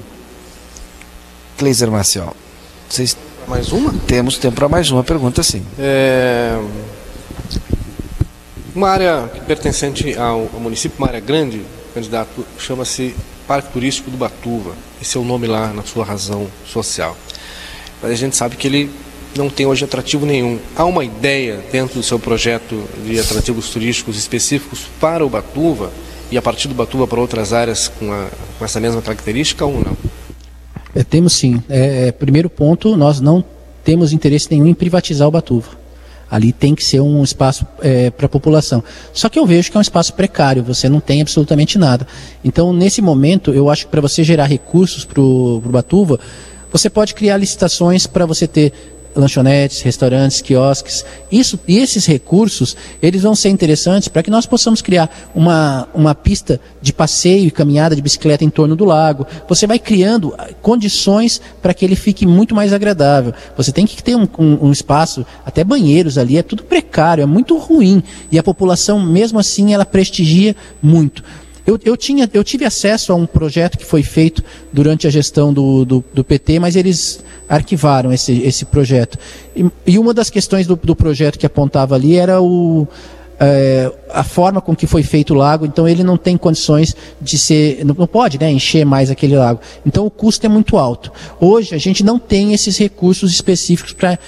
Cleiser 1.59 1.91
Marcial. 1.91 2.35
Vocês 2.89 3.17
mais 3.47 3.73
uma? 3.73 3.93
Temos 4.07 4.39
tempo 4.39 4.57
para 4.57 4.69
mais 4.69 4.91
uma 4.91 5.03
pergunta, 5.03 5.43
sim. 5.43 5.63
É... 5.79 6.59
Uma 8.75 8.89
área 8.89 9.31
pertencente 9.47 10.17
ao, 10.17 10.49
ao 10.53 10.61
município, 10.61 10.97
uma 10.99 11.09
área 11.09 11.21
grande, 11.21 11.63
candidato, 11.93 12.45
chama-se 12.59 13.15
Parque 13.47 13.73
Turístico 13.73 14.11
do 14.11 14.17
Batuva. 14.17 14.73
Esse 15.01 15.17
é 15.17 15.21
o 15.21 15.25
nome 15.25 15.47
lá 15.47 15.73
na 15.73 15.83
sua 15.83 16.05
razão 16.05 16.47
social. 16.67 17.17
Mas 18.03 18.11
a 18.11 18.15
gente 18.15 18.37
sabe 18.37 18.57
que 18.57 18.67
ele 18.67 18.91
não 19.37 19.49
tem 19.49 19.67
hoje 19.67 19.85
atrativo 19.85 20.27
nenhum. 20.27 20.59
Há 20.77 20.85
uma 20.85 21.05
ideia 21.05 21.61
dentro 21.71 21.97
do 21.97 22.03
seu 22.03 22.19
projeto 22.19 22.83
de 23.07 23.19
atrativos 23.19 23.71
turísticos 23.71 24.17
específicos 24.17 24.87
para 25.01 25.25
o 25.25 25.29
Batuva 25.29 25.93
e 26.31 26.39
a 26.39 26.43
partir 26.43 26.69
do 26.69 26.75
Batuva 26.75 27.07
para 27.07 27.21
outras 27.21 27.53
áreas 27.53 27.89
com, 27.89 28.13
a, 28.13 28.29
com 28.59 28.65
essa 28.65 28.81
mesma 28.81 29.01
característica 29.03 29.65
ou 29.65 29.75
não? 29.75 29.97
É, 30.95 31.03
temos 31.03 31.35
sim. 31.35 31.63
É, 31.69 32.09
é, 32.09 32.13
primeiro 32.13 32.51
ponto, 32.51 32.97
nós 32.97 33.21
não 33.21 33.45
temos 33.85 34.13
interesse 34.13 34.49
nenhum 34.51 34.67
em 34.67 34.75
privatizar 34.75 35.27
o 35.27 35.31
Batuva. 35.31 35.82
Ali 36.33 36.51
tem 36.51 36.75
que 36.75 36.83
ser 36.83 36.99
um 36.99 37.23
espaço 37.23 37.67
é, 37.83 38.09
para 38.09 38.25
a 38.25 38.29
população. 38.29 38.83
Só 39.13 39.29
que 39.29 39.39
eu 39.39 39.45
vejo 39.45 39.71
que 39.71 39.77
é 39.77 39.79
um 39.79 39.83
espaço 39.83 40.15
precário, 40.15 40.65
você 40.65 40.89
não 40.89 40.99
tem 40.99 41.21
absolutamente 41.21 41.77
nada. 41.79 42.07
Então, 42.43 42.73
nesse 42.73 43.03
momento, 43.03 43.53
eu 43.53 43.69
acho 43.69 43.85
que 43.85 43.91
para 43.91 44.01
você 44.01 44.25
gerar 44.25 44.47
recursos 44.47 45.05
para 45.05 45.21
o 45.21 45.61
Batuva, 45.67 46.19
você 46.73 46.89
pode 46.89 47.15
criar 47.15 47.37
licitações 47.37 48.07
para 48.07 48.25
você 48.25 48.47
ter 48.47 48.73
lanchonetes, 49.15 49.81
restaurantes, 49.83 50.41
quiosques. 50.41 51.05
Isso, 51.31 51.59
e 51.67 51.79
esses 51.79 52.07
recursos, 52.07 52.77
eles 53.01 53.23
vão 53.23 53.35
ser 53.35 53.49
interessantes 53.49 54.09
para 54.09 54.23
que 54.23 54.31
nós 54.31 54.47
possamos 54.47 54.83
criar 54.83 55.31
uma, 55.35 55.89
uma 55.95 56.15
pista 56.15 56.61
de 56.81 56.93
passeio 56.93 57.47
e 57.47 57.51
caminhada 57.51 57.95
de 57.95 58.03
bicicleta 58.03 58.45
em 58.45 58.51
torno 58.51 58.75
do 58.75 58.85
lago. 58.85 59.27
Você 59.49 59.67
vai 59.67 59.79
criando 59.79 60.35
ah, 60.39 60.49
condições 60.61 61.41
para 61.61 61.75
que 61.75 61.85
ele 61.85 61.97
fique 61.97 62.27
muito 62.27 62.55
mais 62.55 62.73
agradável. 62.73 63.33
Você 63.57 63.73
tem 63.73 63.87
que 63.87 64.03
ter 64.03 64.17
um, 64.17 64.29
um, 64.39 64.67
um 64.67 64.73
espaço, 64.73 65.25
até 65.45 65.63
banheiros 65.63 66.19
ali, 66.19 66.37
é 66.39 66.43
tudo 66.43 66.65
precário, 66.65 67.23
é 67.23 67.27
muito 67.27 67.57
ruim. 67.59 68.03
E 68.31 68.39
a 68.39 68.43
população, 68.43 69.01
mesmo 69.01 69.39
assim, 69.39 69.75
ela 69.75 69.85
prestigia 69.85 70.57
muito. 70.83 71.23
Eu, 71.67 71.79
eu, 71.85 71.97
tinha, 71.97 72.29
eu 72.33 72.43
tive 72.43 72.65
acesso 72.65 73.13
a 73.13 73.15
um 73.15 73.27
projeto 73.27 73.79
que 73.79 73.85
foi 73.85 74.03
feito 74.03 74.43
durante 74.73 75.07
a 75.07 75.11
gestão 75.11 75.53
do, 75.53 75.85
do, 75.85 76.05
do 76.13 76.25
PT, 76.25 76.59
mas 76.59 76.75
eles 76.75 77.23
arquivaram 77.49 78.13
esse, 78.13 78.41
esse 78.43 78.65
projeto. 78.65 79.19
E, 79.55 79.65
e 79.87 79.99
uma 79.99 80.13
das 80.13 80.31
questões 80.31 80.67
do, 80.67 80.75
do, 80.75 80.97
projeto 80.97 81.39
que 81.39 81.47
apontava 81.47 81.95
ali 81.95 82.17
era 82.17 82.41
o, 82.41 82.89
é, 83.39 83.93
a 84.11 84.25
forma 84.25 84.61
com 84.61 84.75
que 84.75 84.87
foi 84.87 85.03
feito 85.03 85.35
o 85.35 85.37
lago, 85.37 85.67
então 85.67 85.87
ele 85.87 86.03
não 86.03 86.17
tem 86.17 86.37
condições 86.37 86.97
de 87.21 87.39
ser, 87.39 87.85
não, 87.85 87.95
não 87.97 88.07
pode 88.07 88.39
né, 88.39 88.51
encher 88.51 88.85
mais 88.85 89.11
aquele 89.11 89.37
lago. 89.37 89.61
Então 89.85 90.07
o 90.07 90.11
custo 90.11 90.47
é 90.47 90.49
muito 90.49 90.79
alto. 90.79 91.13
Hoje 91.41 91.75
a 91.75 91.79
gente 91.79 92.03
não 92.03 92.19
tem 92.19 92.53
esses 92.55 92.79
recursos 92.79 93.33
específicos 93.33 93.93
para 93.93 94.19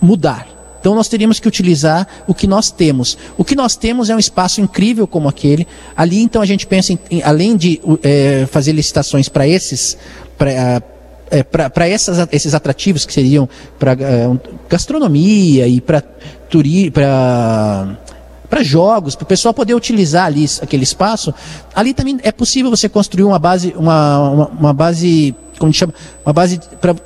mudar. 0.00 0.51
Então 0.82 0.96
nós 0.96 1.06
teríamos 1.06 1.38
que 1.38 1.46
utilizar 1.46 2.08
o 2.26 2.34
que 2.34 2.48
nós 2.48 2.72
temos. 2.72 3.16
O 3.38 3.44
que 3.44 3.54
nós 3.54 3.76
temos 3.76 4.10
é 4.10 4.16
um 4.16 4.18
espaço 4.18 4.60
incrível 4.60 5.06
como 5.06 5.28
aquele. 5.28 5.64
Ali 5.96 6.20
então 6.20 6.42
a 6.42 6.44
gente 6.44 6.66
pensa 6.66 6.92
em, 6.92 6.98
em 7.08 7.22
além 7.22 7.56
de 7.56 7.80
é, 8.02 8.48
fazer 8.50 8.72
licitações 8.72 9.28
para 9.28 9.46
esses, 9.46 9.96
para 10.36 10.82
é, 11.30 11.42
para 11.42 11.88
esses 11.88 12.52
atrativos 12.52 13.06
que 13.06 13.12
seriam 13.12 13.48
para 13.78 13.92
é, 13.92 14.28
gastronomia 14.68 15.66
e 15.66 15.80
para 15.80 16.02
para 16.92 17.96
jogos, 18.60 19.14
para 19.14 19.24
o 19.24 19.26
pessoal 19.26 19.54
poder 19.54 19.74
utilizar 19.74 20.26
ali 20.26 20.44
aquele 20.60 20.82
espaço, 20.82 21.32
ali 21.74 21.94
também 21.94 22.18
é 22.22 22.32
possível 22.32 22.70
você 22.70 22.88
construir 22.88 23.24
uma 23.24 23.38
base, 23.38 23.74
uma, 23.76 24.30
uma, 24.30 24.46
uma 24.48 24.72
base 24.72 25.34
como 25.62 25.72
chama, 25.72 25.94
uma 26.26 26.32
base 26.32 26.60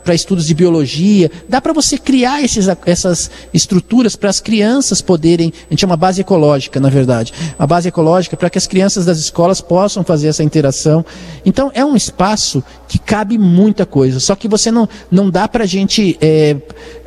para 0.05 0.15
estudos 0.15 0.47
de 0.47 0.55
biologia. 0.55 1.31
Dá 1.47 1.61
para 1.61 1.75
você 1.75 1.99
criar 1.99 2.43
esses, 2.43 2.67
essas 2.87 3.31
estruturas 3.53 4.17
para 4.17 4.31
as 4.31 4.41
crianças 4.41 5.03
poderem, 5.03 5.53
a 5.69 5.75
gente 5.75 5.81
chama 5.81 5.95
base 5.95 6.23
ecológica, 6.23 6.81
na 6.81 6.89
verdade, 6.89 7.35
uma 7.59 7.67
base 7.67 7.89
ecológica 7.89 8.35
para 8.35 8.49
que 8.49 8.57
as 8.57 8.67
crianças 8.67 9.05
das 9.05 9.19
escolas 9.19 9.61
possam 9.61 10.03
fazer 10.03 10.29
essa 10.29 10.43
interação. 10.43 11.05
Então 11.45 11.71
é 11.75 11.85
um 11.85 11.95
espaço 11.95 12.65
que 12.89 12.99
cabe 12.99 13.37
muita 13.37 13.85
coisa, 13.85 14.21
só 14.21 14.35
que 14.35 14.49
você 14.49 14.71
não, 14.71 14.89
não 15.11 15.29
dá 15.29 15.47
para 15.47 15.65
a 15.65 15.67
gente 15.67 16.17
é, 16.19 16.57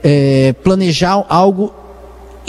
é, 0.03 0.53
planejar 0.63 1.25
algo 1.27 1.73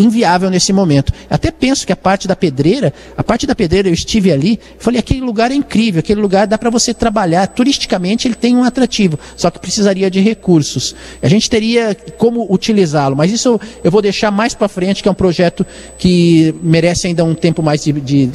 inviável 0.02 0.50
nesse 0.50 0.72
momento. 0.72 1.12
Até 1.28 1.50
penso 1.50 1.86
que 1.86 1.92
a 1.92 1.96
parte 1.96 2.26
da 2.26 2.34
pedreira, 2.34 2.92
a 3.16 3.22
parte 3.22 3.46
da 3.46 3.54
pedreira 3.54 3.88
eu 3.88 3.92
estive 3.92 4.32
ali, 4.32 4.58
falei, 4.78 4.98
aquele 4.98 5.20
lugar 5.20 5.50
é 5.50 5.54
incrível, 5.54 6.00
aquele 6.00 6.20
lugar 6.20 6.46
dá 6.46 6.56
para 6.56 6.70
você 6.70 6.94
trabalhar, 6.94 7.46
turisticamente 7.48 8.26
ele 8.26 8.34
tem 8.34 8.56
um 8.56 8.64
atrativo, 8.64 9.18
só 9.36 9.50
que 9.50 9.58
precisaria 9.58 10.10
de 10.10 10.20
recursos. 10.20 10.94
A 11.22 11.28
gente 11.28 11.48
teria 11.48 11.96
como 12.16 12.46
utilizá-lo, 12.52 13.16
mas 13.16 13.30
isso 13.30 13.60
eu, 13.84 13.90
vou 13.90 14.02
deixar 14.02 14.30
mais 14.30 14.54
para 14.54 14.68
frente, 14.68 15.02
que 15.02 15.08
é 15.08 15.12
um 15.12 15.14
projeto 15.14 15.66
que 15.98 16.54
merece 16.62 17.06
ainda 17.06 17.24
um 17.24 17.34
tempo 17.34 17.62
mais 17.62 17.84
de, 17.84 17.92
de 17.92 18.30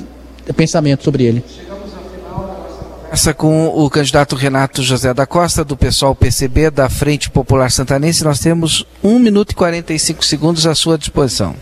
pensamento 0.55 1.03
sobre 1.03 1.23
ele 1.23 1.43
conversa 3.15 3.33
com 3.33 3.67
o 3.67 3.89
candidato 3.89 4.35
Renato 4.35 4.83
José 4.83 5.13
da 5.13 5.25
Costa, 5.25 5.63
do 5.63 5.77
pessoal 5.77 6.13
PCB 6.13 6.69
da 6.69 6.89
Frente 6.89 7.29
Popular 7.29 7.71
Santanense. 7.71 8.25
Nós 8.25 8.39
temos 8.39 8.85
1 9.01 9.19
minuto 9.19 9.51
e 9.51 9.55
45 9.55 10.25
segundos 10.25 10.67
à 10.67 10.75
sua 10.75 10.97
disposição. 10.97 11.55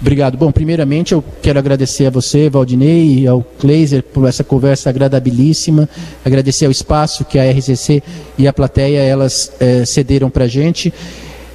Obrigado. 0.00 0.36
Bom, 0.36 0.50
primeiramente 0.50 1.12
eu 1.12 1.22
quero 1.40 1.56
agradecer 1.60 2.06
a 2.06 2.10
você, 2.10 2.50
Valdinei, 2.50 3.20
e 3.20 3.28
ao 3.28 3.44
Kleiser 3.44 4.02
por 4.02 4.28
essa 4.28 4.42
conversa 4.42 4.90
agradabilíssima. 4.90 5.88
Agradecer 6.24 6.64
ao 6.64 6.72
espaço 6.72 7.24
que 7.24 7.38
a 7.38 7.48
RCC 7.48 8.02
e 8.36 8.48
a 8.48 8.52
plateia 8.52 8.98
elas 8.98 9.52
é, 9.60 9.84
cederam 9.84 10.28
para 10.28 10.46
a 10.46 10.48
gente. 10.48 10.92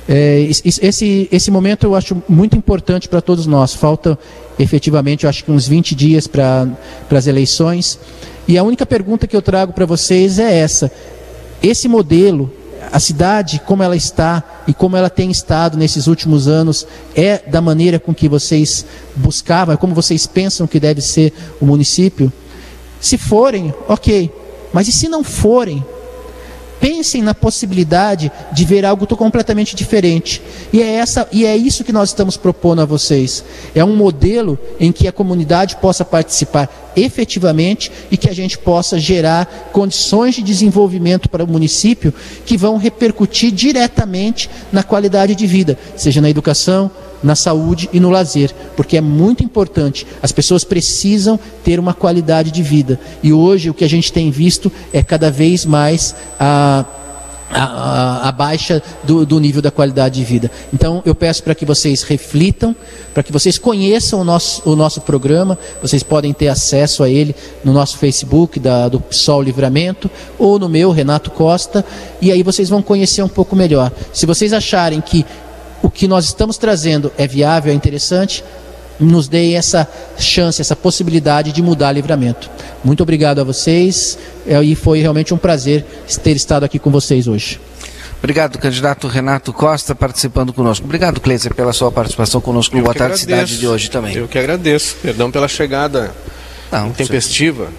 É, 0.08 0.40
esse, 0.40 1.28
esse 1.30 1.52
momento 1.52 1.86
eu 1.86 1.96
acho 1.96 2.24
muito 2.30 2.56
importante 2.56 3.10
para 3.10 3.20
todos 3.20 3.46
nós. 3.46 3.74
Falta 3.74 4.18
efetivamente, 4.58 5.24
eu 5.24 5.30
acho 5.30 5.44
que 5.44 5.52
uns 5.52 5.68
20 5.68 5.96
dias 5.96 6.28
para 6.28 6.68
as 7.12 7.28
eleições. 7.28 8.00
E 8.48 8.58
a 8.58 8.64
única 8.64 8.86
pergunta 8.86 9.28
que 9.28 9.36
eu 9.36 9.42
trago 9.42 9.74
para 9.74 9.86
vocês 9.86 10.40
é 10.40 10.58
essa: 10.60 10.92
esse 11.62 11.88
modelo, 11.88 12.52
a 12.92 13.00
cidade 13.00 13.62
como 13.66 13.84
ela 13.84 13.96
está 13.96 14.44
e 14.68 14.74
como 14.74 14.96
ela 14.96 15.10
tem 15.10 15.32
estado 15.32 15.78
nesses 15.78 16.08
últimos 16.08 16.48
anos, 16.48 16.86
é 17.16 17.40
da 17.40 17.62
maneira 17.62 18.00
com 18.00 18.14
que 18.14 18.30
vocês 18.30 18.86
buscavam, 19.16 19.74
é 19.74 19.78
como 19.78 19.94
vocês 19.94 20.28
pensam 20.28 20.68
que 20.68 20.80
deve 20.80 21.02
ser 21.02 21.34
o 21.60 21.66
município? 21.66 22.32
Se 23.00 23.18
forem, 23.18 23.74
ok. 23.88 24.32
Mas 24.74 24.88
e 24.88 24.92
se 24.92 25.08
não 25.08 25.24
forem? 25.24 25.84
Pensem 26.86 27.24
na 27.24 27.34
possibilidade 27.34 28.32
de 28.52 28.64
ver 28.64 28.86
algo 28.86 29.08
completamente 29.18 29.76
diferente. 29.76 30.40
E 30.72 30.84
é, 30.84 30.98
essa, 30.98 31.28
e 31.32 31.44
é 31.44 31.58
isso 31.58 31.84
que 31.84 31.92
nós 31.92 32.10
estamos 32.10 32.38
propondo 32.38 32.80
a 32.80 32.86
vocês. 32.86 33.44
É 33.74 33.84
um 33.84 33.96
modelo 33.96 34.56
em 34.80 34.92
que 34.92 35.08
a 35.08 35.12
comunidade 35.12 35.78
possa 35.78 36.06
participar 36.06 36.70
efetivamente 36.96 37.92
e 38.12 38.18
que 38.18 38.30
a 38.30 38.34
gente 38.36 38.60
possa 38.60 39.00
gerar 39.00 39.70
condições 39.74 40.36
de 40.36 40.44
desenvolvimento 40.44 41.28
para 41.28 41.44
o 41.44 41.48
município 41.48 42.14
que 42.46 42.56
vão 42.56 42.78
repercutir 42.78 43.52
diretamente 43.52 44.48
na 44.72 44.84
qualidade 44.84 45.34
de 45.34 45.48
vida, 45.48 45.80
seja 45.98 46.22
na 46.22 46.30
educação, 46.30 46.92
na 47.24 47.36
saúde 47.36 47.90
e 47.92 48.00
no 48.00 48.10
lazer, 48.10 48.54
porque 48.76 48.98
é 48.98 49.02
muito 49.02 49.44
importante. 49.44 50.06
As 50.22 50.32
pessoas 50.32 50.64
precisam 50.64 51.40
ter 51.64 51.80
uma 51.80 51.94
qualidade 51.94 52.52
de 52.52 52.62
vida. 52.62 53.00
E 53.24 53.34
hoje 53.34 53.70
o 53.70 53.74
que 53.74 53.84
a 53.84 53.90
gente 53.90 54.12
tem 54.12 54.32
visto 54.32 54.72
é 54.94 55.02
cada 55.02 55.32
vez 55.32 55.66
mais 55.66 56.16
a 56.40 56.86
a, 57.50 58.30
a, 58.30 58.32
baixa 58.32 58.82
do, 59.04 59.26
do, 59.26 59.40
nível 59.40 59.62
da 59.62 59.72
qualidade 59.72 60.16
de 60.16 60.26
vida. 60.26 60.52
Então 60.74 61.02
eu 61.06 61.14
peço 61.14 61.44
para 61.44 61.56
que 61.56 61.66
vocês 61.66 62.04
reflitam, 62.04 62.76
para 63.14 63.24
que 63.24 63.32
vocês 63.32 63.58
conheçam 63.58 64.22
o 64.22 64.24
nosso, 64.24 64.62
o 64.70 64.76
nosso 64.76 65.02
programa, 65.02 65.58
vocês 65.82 66.04
podem 66.04 66.34
ter 66.34 66.48
acesso 66.48 67.04
a 67.04 67.10
ele 67.10 67.36
no 67.64 67.72
nosso 67.72 67.98
Facebook 67.98 68.60
da, 68.60 68.90
do 68.90 69.00
PSOL 69.00 69.42
Livramento 69.42 70.10
ou 70.38 70.58
no 70.60 70.68
meu, 70.68 70.92
Renato 70.92 71.32
Costa, 71.32 71.86
e 72.22 72.32
aí 72.32 72.44
vocês 72.44 72.70
vão 72.70 72.82
conhecer 72.82 73.22
um 73.22 73.30
pouco 73.30 73.56
melhor. 73.56 73.92
Se 74.12 74.26
vocês 74.26 74.52
acharem 74.52 75.00
que 75.00 75.26
que 75.96 76.08
nós 76.08 76.26
estamos 76.26 76.58
trazendo 76.58 77.12
é 77.18 77.26
viável, 77.26 77.72
é 77.72 77.76
interessante, 77.76 78.44
nos 79.00 79.28
dê 79.28 79.54
essa 79.54 79.88
chance, 80.20 80.62
essa 80.62 80.76
possibilidade 80.76 81.52
de 81.52 81.62
mudar 81.62 81.92
livramento. 81.94 82.50
Muito 82.84 83.02
obrigado 83.02 83.40
a 83.40 83.44
vocês 83.44 84.18
é, 84.46 84.62
e 84.62 84.76
foi 84.76 85.00
realmente 85.00 85.34
um 85.34 85.38
prazer 85.38 85.84
ter 86.22 86.36
estado 86.36 86.66
aqui 86.66 86.78
com 86.78 86.92
vocês 86.92 87.28
hoje. 87.28 87.60
Obrigado, 88.20 88.58
candidato 88.58 89.08
Renato 89.08 89.54
Costa, 89.54 89.94
participando 89.94 90.52
conosco. 90.52 90.86
Obrigado, 90.86 91.20
Cleiser, 91.20 91.54
pela 91.54 91.74
sua 91.74 91.92
participação 91.92 92.42
conosco 92.42 92.76
no 92.76 92.82
Boa 92.84 92.94
Tarde 92.94 93.20
Cidade 93.20 93.58
de 93.58 93.68
hoje 93.68 93.90
também. 93.90 94.16
Eu 94.16 94.28
que 94.28 94.38
agradeço. 94.38 94.96
Perdão 95.02 95.30
pela 95.32 95.48
chegada 95.48 96.14
Não, 96.72 96.90
intempestiva 96.90 97.70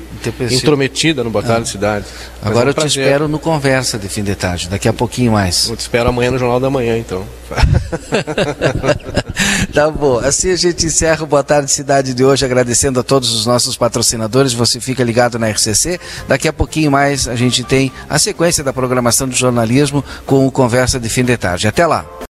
intrometida 0.51 1.23
no 1.23 1.31
Boa 1.31 1.45
Tarde 1.45 1.69
Cidade. 1.69 2.07
Agora 2.43 2.67
é 2.67 2.67
um 2.67 2.71
eu 2.71 2.75
te 2.75 2.87
espero 2.87 3.29
no 3.29 3.39
Conversa 3.39 3.99
de 3.99 4.09
fim 4.09 4.23
de 4.23 4.35
tarde, 4.35 4.69
daqui 4.69 4.89
a 4.89 4.93
pouquinho 4.93 5.33
mais. 5.33 5.69
Eu 5.69 5.77
te 5.77 5.81
espero 5.81 6.09
amanhã 6.09 6.31
no 6.31 6.39
Jornal 6.39 6.61
da 6.61 6.71
Manhã, 6.71 6.97
então. 6.97 7.25
tá 9.73 9.91
bom. 9.91 10.19
Assim 10.19 10.51
a 10.51 10.57
gente 10.57 10.87
encerra 10.87 11.23
o 11.23 11.27
Boa 11.27 11.45
Tarde 11.45 11.71
Cidade 11.71 12.15
de 12.15 12.25
hoje, 12.25 12.45
agradecendo 12.45 13.01
a 13.01 13.03
todos 13.03 13.35
os 13.35 13.47
nossos 13.47 13.77
patrocinadores. 13.77 14.53
Você 14.53 14.81
fica 14.81 15.05
ligado 15.05 15.39
na 15.39 15.49
RCC. 15.49 16.01
Daqui 16.27 16.49
a 16.49 16.53
pouquinho 16.53 16.91
mais 16.91 17.29
a 17.29 17.37
gente 17.37 17.63
tem 17.63 17.93
a 18.09 18.19
sequência 18.19 18.65
da 18.65 18.73
programação 18.73 19.29
do 19.29 19.35
jornalismo 19.35 20.05
com 20.25 20.47
o 20.47 20.51
Conversa 20.51 20.99
de 20.99 21.09
fim 21.09 21.25
de 21.25 21.37
tarde. 21.37 21.69
Até 21.69 21.87
lá. 21.87 22.05